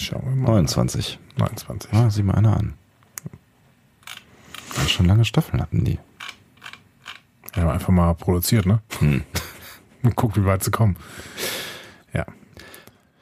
Schauen 0.00 0.22
wir 0.24 0.34
mal. 0.36 0.46
29. 0.52 1.18
29. 1.38 1.92
Ah, 1.92 2.10
sieh 2.10 2.22
mal 2.22 2.34
einer 2.34 2.56
an. 2.56 2.74
Ja, 4.76 4.88
schon 4.88 5.06
lange 5.06 5.24
Staffeln 5.24 5.60
hatten 5.60 5.84
die. 5.84 5.98
Ja, 7.56 7.70
einfach 7.70 7.88
mal 7.90 8.14
produziert, 8.14 8.66
ne? 8.66 8.80
Hm. 9.00 9.22
Und 10.02 10.16
guck, 10.16 10.36
wie 10.36 10.44
weit 10.44 10.62
sie 10.64 10.70
kommen. 10.70 10.96
Ja. 12.14 12.24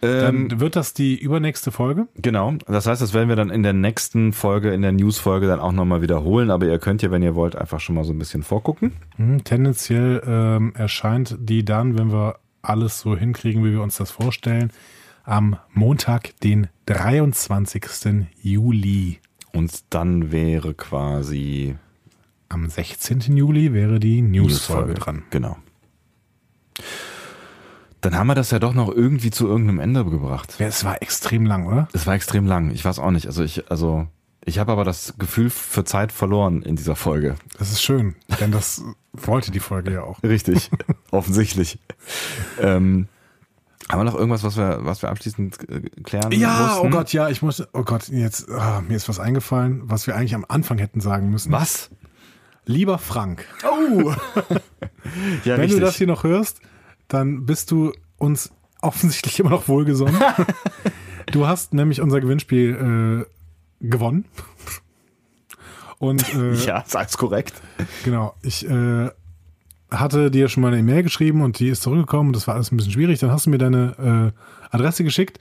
Dann 0.01 0.51
Ähm, 0.51 0.61
wird 0.61 0.77
das 0.77 0.95
die 0.95 1.19
übernächste 1.19 1.73
Folge. 1.73 2.07
genau. 2.15 2.53
Das 2.69 2.87
heißt, 2.87 3.03
das 3.03 3.15
werden 3.15 3.29
wir 3.29 3.35
dann 3.35 3.51
in 3.51 3.65
der 3.65 3.73
nächsten 3.73 4.33
Folge, 4.33 4.73
in 4.73 4.83
der 4.83 4.93
News-Folge 4.93 5.49
dann 5.49 5.59
auch 5.59 5.73
nochmal 5.73 6.03
wiederholen. 6.03 6.51
Aber 6.53 6.67
ihr 6.67 6.79
könnt 6.79 7.03
ja, 7.03 7.11
wenn 7.11 7.23
ihr 7.23 7.35
wollt, 7.35 7.57
einfach 7.57 7.81
schon 7.81 7.97
mal 7.97 8.05
so 8.05 8.13
ein 8.13 8.19
bisschen 8.19 8.45
vorgucken. 8.45 8.93
Hm, 9.17 9.43
tendenziell 9.43 10.23
ähm, 10.25 10.73
erscheint 10.77 11.37
die 11.41 11.65
dann, 11.65 11.99
wenn 11.99 12.13
wir 12.13 12.39
alles 12.63 13.01
so 13.01 13.17
hinkriegen, 13.17 13.65
wie 13.65 13.73
wir 13.73 13.83
uns 13.83 13.97
das 13.97 14.11
vorstellen, 14.13 14.71
am 15.29 15.57
Montag, 15.75 16.41
den 16.41 16.69
23. 16.87 17.85
Juli. 18.41 19.21
Und 19.53 19.85
dann 19.91 20.33
wäre 20.33 20.73
quasi 20.75 21.77
Am 22.49 22.69
16. 22.71 23.21
Juli 23.37 23.75
wäre 23.75 24.01
die 24.01 24.23
News-Folge 24.23 24.95
dran. 24.95 25.25
Genau. 25.31 25.59
Dann 28.01 28.17
haben 28.17 28.29
wir 28.29 28.35
das 28.35 28.53
ja 28.53 28.59
doch 28.59 28.73
noch 28.73 28.89
irgendwie 28.89 29.31
zu 29.31 29.47
irgendeinem 29.47 29.81
Ende 29.81 30.05
gebracht. 30.07 30.55
Ja, 30.59 30.67
es 30.67 30.85
war 30.85 31.03
extrem 31.03 31.45
lang, 31.45 31.67
oder? 31.67 31.89
Es 31.93 32.07
war 32.07 32.15
extrem 32.15 32.47
lang. 32.47 32.71
Ich 32.71 32.85
weiß 32.85 32.99
auch 32.99 33.11
nicht. 33.11 33.27
Also 33.27 33.43
ich, 33.43 33.71
also 33.71 34.07
ich 34.45 34.59
habe 34.59 34.73
aber 34.73 34.85
das 34.85 35.15
Gefühl 35.19 35.51
für 35.51 35.85
Zeit 35.85 36.11
verloren 36.11 36.63
in 36.63 36.77
dieser 36.77 36.97
Folge. 36.97 37.35
Das 37.59 37.71
ist 37.71 37.83
schön, 37.83 38.15
denn 38.41 38.51
das 38.51 38.83
wollte 39.13 39.51
die 39.51 39.61
Folge 39.61 39.93
ja 39.93 40.05
auch. 40.05 40.23
Richtig, 40.23 40.71
offensichtlich. 41.11 41.79
Ähm, 42.61 43.09
haben 43.89 44.01
wir 44.01 44.05
noch 44.05 44.15
irgendwas, 44.15 44.43
was 44.43 44.57
wir, 44.57 44.81
was 44.83 45.03
wir 45.03 45.09
abschließend 45.09 45.69
äh, 45.71 45.81
klären 46.03 46.33
Ja, 46.33 46.69
mussten? 46.73 46.87
oh 46.87 46.91
Gott, 46.91 47.13
ja, 47.13 47.29
ich 47.29 47.43
muss, 47.43 47.63
oh 47.73 47.83
Gott, 47.85 48.09
jetzt, 48.09 48.51
ah, 48.51 48.83
mir 48.87 48.97
ist 48.97 49.09
was 49.09 49.19
eingefallen, 49.21 49.83
was 49.85 50.07
wir 50.07 50.15
eigentlich 50.17 50.35
am 50.35 50.45
Anfang 50.49 50.79
hätten 50.79 51.01
sagen 51.01 51.31
müssen. 51.31 51.53
Was? 51.53 51.91
Lieber 52.67 52.99
Frank, 52.99 53.47
Oh! 53.65 54.11
ja, 55.45 55.57
wenn 55.57 55.61
richtig. 55.61 55.71
du 55.79 55.81
das 55.81 55.97
hier 55.97 56.07
noch 56.07 56.23
hörst, 56.25 56.61
dann 57.09 57.47
bist 57.47 57.71
du 57.71 57.93
uns 58.19 58.53
offensichtlich 58.83 59.41
immer 59.41 59.51
noch 59.51 59.69
wohlgesonnen. 59.69 60.21
du 61.33 61.47
hast 61.47 61.73
nämlich 61.73 62.01
unser 62.03 62.21
Gewinnspiel 62.21 63.25
äh, 63.27 63.87
gewonnen. 63.89 64.27
Und 65.99 66.35
äh, 66.35 66.53
ja, 66.55 66.85
alles 66.93 67.17
korrekt. 67.17 67.55
genau, 68.05 68.35
ich 68.43 68.69
äh, 68.69 69.11
hatte 69.91 70.31
dir 70.31 70.49
schon 70.49 70.63
mal 70.63 70.69
eine 70.69 70.79
E-Mail 70.79 71.03
geschrieben 71.03 71.43
und 71.43 71.59
die 71.59 71.69
ist 71.69 71.83
zurückgekommen 71.83 72.31
und 72.31 72.37
das 72.37 72.47
war 72.47 72.55
alles 72.55 72.71
ein 72.73 72.77
bisschen 72.77 72.93
schwierig. 72.93 73.19
Dann 73.21 73.31
hast 73.31 73.47
du 73.47 73.51
mir 73.51 73.59
deine 73.59 74.33
äh, 74.73 74.75
Adresse 74.75 75.05
geschickt 75.05 75.39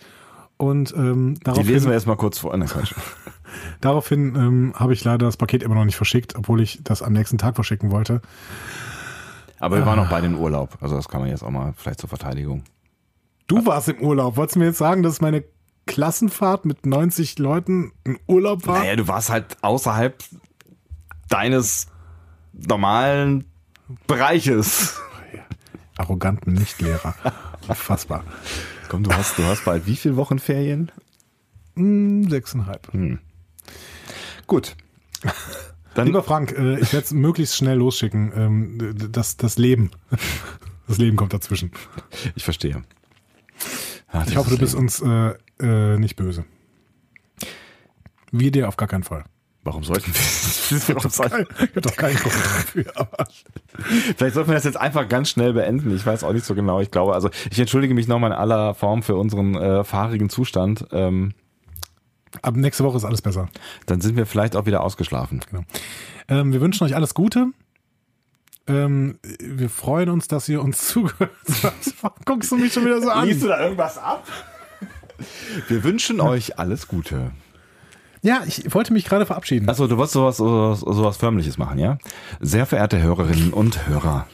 und 0.57 0.93
ähm, 0.95 1.35
Die 1.35 1.43
daraufhin, 1.43 1.67
lesen 1.67 1.87
wir 1.87 1.93
erstmal 1.93 2.17
kurz 2.17 2.39
vor. 2.39 2.55
Ne, 2.55 2.65
daraufhin 3.81 4.35
ähm, 4.35 4.73
habe 4.75 4.93
ich 4.93 5.03
leider 5.03 5.25
das 5.25 5.37
Paket 5.37 5.63
immer 5.63 5.75
noch 5.75 5.85
nicht 5.85 5.97
verschickt, 5.97 6.35
obwohl 6.35 6.61
ich 6.61 6.79
das 6.83 7.01
am 7.01 7.13
nächsten 7.13 7.37
Tag 7.37 7.55
verschicken 7.55 7.91
wollte. 7.91 8.21
Aber 9.59 9.77
wir 9.77 9.85
waren 9.85 9.97
noch 9.97 10.09
beide 10.09 10.27
in 10.27 10.35
Urlaub. 10.35 10.77
Also 10.81 10.95
das 10.95 11.07
kann 11.07 11.21
man 11.21 11.29
jetzt 11.29 11.43
auch 11.43 11.49
mal 11.49 11.73
vielleicht 11.75 11.99
zur 11.99 12.09
Verteidigung. 12.09 12.63
Du 13.47 13.65
warst 13.65 13.89
im 13.89 14.01
Urlaub. 14.01 14.37
Wolltest 14.37 14.55
du 14.55 14.59
mir 14.59 14.65
jetzt 14.65 14.77
sagen, 14.77 15.03
dass 15.03 15.21
meine 15.21 15.43
Klassenfahrt 15.87 16.65
mit 16.65 16.85
90 16.85 17.39
Leuten 17.39 17.91
ein 18.05 18.17
Urlaub 18.27 18.67
war? 18.67 18.79
Naja, 18.79 18.95
du 18.95 19.07
warst 19.07 19.29
halt 19.29 19.57
außerhalb 19.61 20.21
deines 21.29 21.87
normalen 22.53 23.45
Bereiches. 24.07 24.99
Arroganten 25.97 26.53
Nichtlehrer. 26.53 27.15
Unfassbar. 27.67 28.23
Komm, 28.89 29.03
du 29.03 29.11
hast, 29.13 29.37
du 29.37 29.43
hast 29.43 29.65
bald 29.65 29.87
wie 29.87 29.95
viele 29.95 30.15
Wochen 30.15 30.39
Ferien? 30.39 30.91
Hm, 31.75 32.29
sechseinhalb. 32.29 32.89
Gut. 34.45 34.75
Dann, 35.93 36.05
Lieber 36.07 36.23
Frank, 36.23 36.51
äh, 36.51 36.79
ich 36.79 36.93
werde 36.93 37.05
es 37.05 37.11
möglichst 37.11 37.55
schnell 37.55 37.77
losschicken. 37.77 38.31
Ähm, 38.35 39.11
das, 39.11 39.37
das 39.37 39.57
Leben. 39.57 39.91
Das 40.87 40.97
Leben 40.99 41.17
kommt 41.17 41.33
dazwischen. 41.33 41.71
ich 42.35 42.43
verstehe. 42.43 42.83
Ach, 44.09 44.25
Ich 44.27 44.37
hoffe, 44.37 44.51
du 44.51 44.57
bist 44.57 44.75
uns 44.75 45.01
äh, 45.01 45.33
äh, 45.59 45.97
nicht 45.97 46.15
böse. 46.15 46.45
Wir 48.31 48.51
dir 48.51 48.67
auf 48.67 48.77
gar 48.77 48.87
keinen 48.87 49.03
Fall. 49.03 49.23
Warum 49.63 49.83
sollten 49.83 50.13
wir? 50.13 50.95
Warum 50.95 51.11
sollten- 51.11 51.45
Ich 51.55 51.59
habe 51.69 51.81
doch 51.81 51.95
keinen 51.95 52.15
Grund 52.15 52.33
dafür. 52.35 52.85
Vielleicht 54.17 54.35
sollten 54.35 54.49
wir 54.49 54.55
das 54.55 54.63
jetzt 54.63 54.77
einfach 54.77 55.09
ganz 55.09 55.29
schnell 55.29 55.53
beenden. 55.53 55.93
Ich 55.95 56.05
weiß 56.05 56.23
auch 56.23 56.31
nicht 56.33 56.45
so 56.45 56.55
genau. 56.55 56.79
Ich 56.79 56.89
glaube, 56.91 57.13
also 57.13 57.29
ich 57.51 57.59
entschuldige 57.59 57.93
mich 57.93 58.07
nochmal 58.07 58.31
in 58.31 58.37
aller 58.37 58.73
Form 58.75 59.03
für 59.03 59.15
unseren 59.15 59.55
äh, 59.55 59.83
fahrigen 59.83 60.29
Zustand. 60.29 60.85
Ähm, 60.91 61.33
ab 62.41 62.55
nächste 62.55 62.83
Woche 62.85 62.97
ist 62.97 63.03
alles 63.05 63.21
besser. 63.21 63.49
dann 63.87 63.99
sind 63.99 64.15
wir 64.15 64.25
vielleicht 64.25 64.55
auch 64.55 64.65
wieder 64.65 64.83
ausgeschlafen. 64.83 65.41
Genau. 65.49 65.63
Ähm, 66.29 66.53
wir 66.53 66.61
wünschen 66.61 66.83
euch 66.85 66.95
alles 66.95 67.13
Gute. 67.13 67.47
Ähm, 68.67 69.19
wir 69.39 69.69
freuen 69.69 70.09
uns, 70.09 70.27
dass 70.27 70.47
ihr 70.47 70.61
uns 70.61 70.87
zugehört 70.87 71.31
habt. 72.03 72.25
Guckst 72.25 72.51
du 72.51 72.57
mich 72.57 72.71
schon 72.73 72.85
wieder 72.85 73.01
so 73.01 73.09
an? 73.09 73.27
da 73.27 73.59
irgendwas 73.61 73.97
ab? 73.97 74.25
Wir 75.67 75.83
wünschen 75.83 76.21
euch 76.21 76.59
alles 76.59 76.87
Gute. 76.87 77.31
Ja, 78.27 78.43
ich 78.45 78.73
wollte 78.73 78.91
mich 78.91 79.05
gerade 79.05 79.25
verabschieden. 79.25 79.69
Achso, 79.69 79.87
du 79.87 79.95
wolltest 79.95 80.15
sowas, 80.15 80.35
sowas, 80.35 80.81
sowas 80.81 81.15
Förmliches 81.15 81.57
machen, 81.57 81.79
ja? 81.79 81.97
Sehr 82.41 82.65
verehrte 82.65 83.01
Hörerinnen 83.01 83.53
und 83.53 83.87
Hörer. 83.87 84.27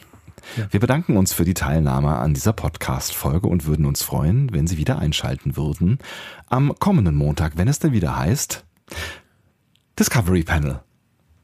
Ja. 0.56 0.66
Wir 0.68 0.80
bedanken 0.80 1.16
uns 1.16 1.32
für 1.32 1.44
die 1.44 1.54
Teilnahme 1.54 2.16
an 2.16 2.34
dieser 2.34 2.52
Podcast-Folge 2.52 3.46
und 3.46 3.66
würden 3.66 3.86
uns 3.86 4.02
freuen, 4.02 4.52
wenn 4.52 4.66
Sie 4.66 4.78
wieder 4.78 4.98
einschalten 4.98 5.56
würden 5.56 5.98
am 6.48 6.74
kommenden 6.80 7.14
Montag, 7.14 7.56
wenn 7.56 7.68
es 7.68 7.78
denn 7.78 7.92
wieder 7.92 8.18
heißt 8.18 8.64
Discovery 9.96 10.42
Panel. 10.42 10.80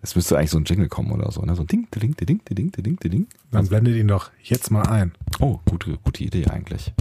Es 0.02 0.16
müsste 0.16 0.36
eigentlich 0.36 0.51
so 0.51 0.59
ein 0.59 0.64
Jingle 0.64 0.89
kommen 0.89 1.12
oder 1.12 1.31
so, 1.31 1.43
ne? 1.43 1.55
So 1.55 1.62
ein 1.62 1.68
Ding, 1.68 1.86
Ding, 1.94 2.16
Ding, 2.16 2.27
Ding, 2.27 2.43
Ding, 2.48 2.72
Ding, 2.72 2.98
Ding. 2.98 3.28
Dann 3.52 3.68
blendet 3.68 3.94
ihn 3.94 4.09
doch 4.09 4.32
jetzt 4.43 4.72
mal 4.72 4.89
ein. 4.89 5.12
Oh, 5.39 5.60
gute, 5.66 5.98
gute 5.98 6.24
Idee 6.24 6.48
eigentlich. 6.48 6.93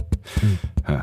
Ja. 0.86 1.02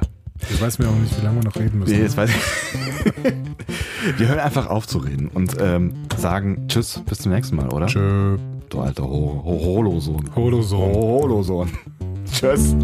Ich 0.49 0.61
weiß 0.61 0.79
mir 0.79 0.87
auch 0.87 0.95
nicht, 0.95 1.19
wie 1.19 1.25
lange 1.25 1.37
wir 1.41 1.45
noch 1.45 1.55
reden 1.55 1.79
müssen. 1.79 1.93
Nee, 1.93 2.01
jetzt 2.01 2.17
weiß 2.17 2.29
ich. 2.29 2.35
Wir 4.17 4.27
hören 4.27 4.39
einfach 4.39 4.67
auf 4.67 4.87
zu 4.87 4.99
reden 4.99 5.27
und 5.27 5.57
ähm, 5.59 5.93
sagen 6.15 6.67
Tschüss, 6.67 7.01
bis 7.07 7.19
zum 7.19 7.31
nächsten 7.33 7.55
Mal, 7.55 7.69
oder? 7.69 7.87
Tschö. 7.87 8.37
Du 8.69 8.79
alter 8.79 9.03
Ho 9.03 9.41
Ho 9.43 9.59
Holosohn. 9.65 10.29
Holosohn. 10.35 10.93
Holosohn. 10.93 11.69
Tschüss. 12.31 12.75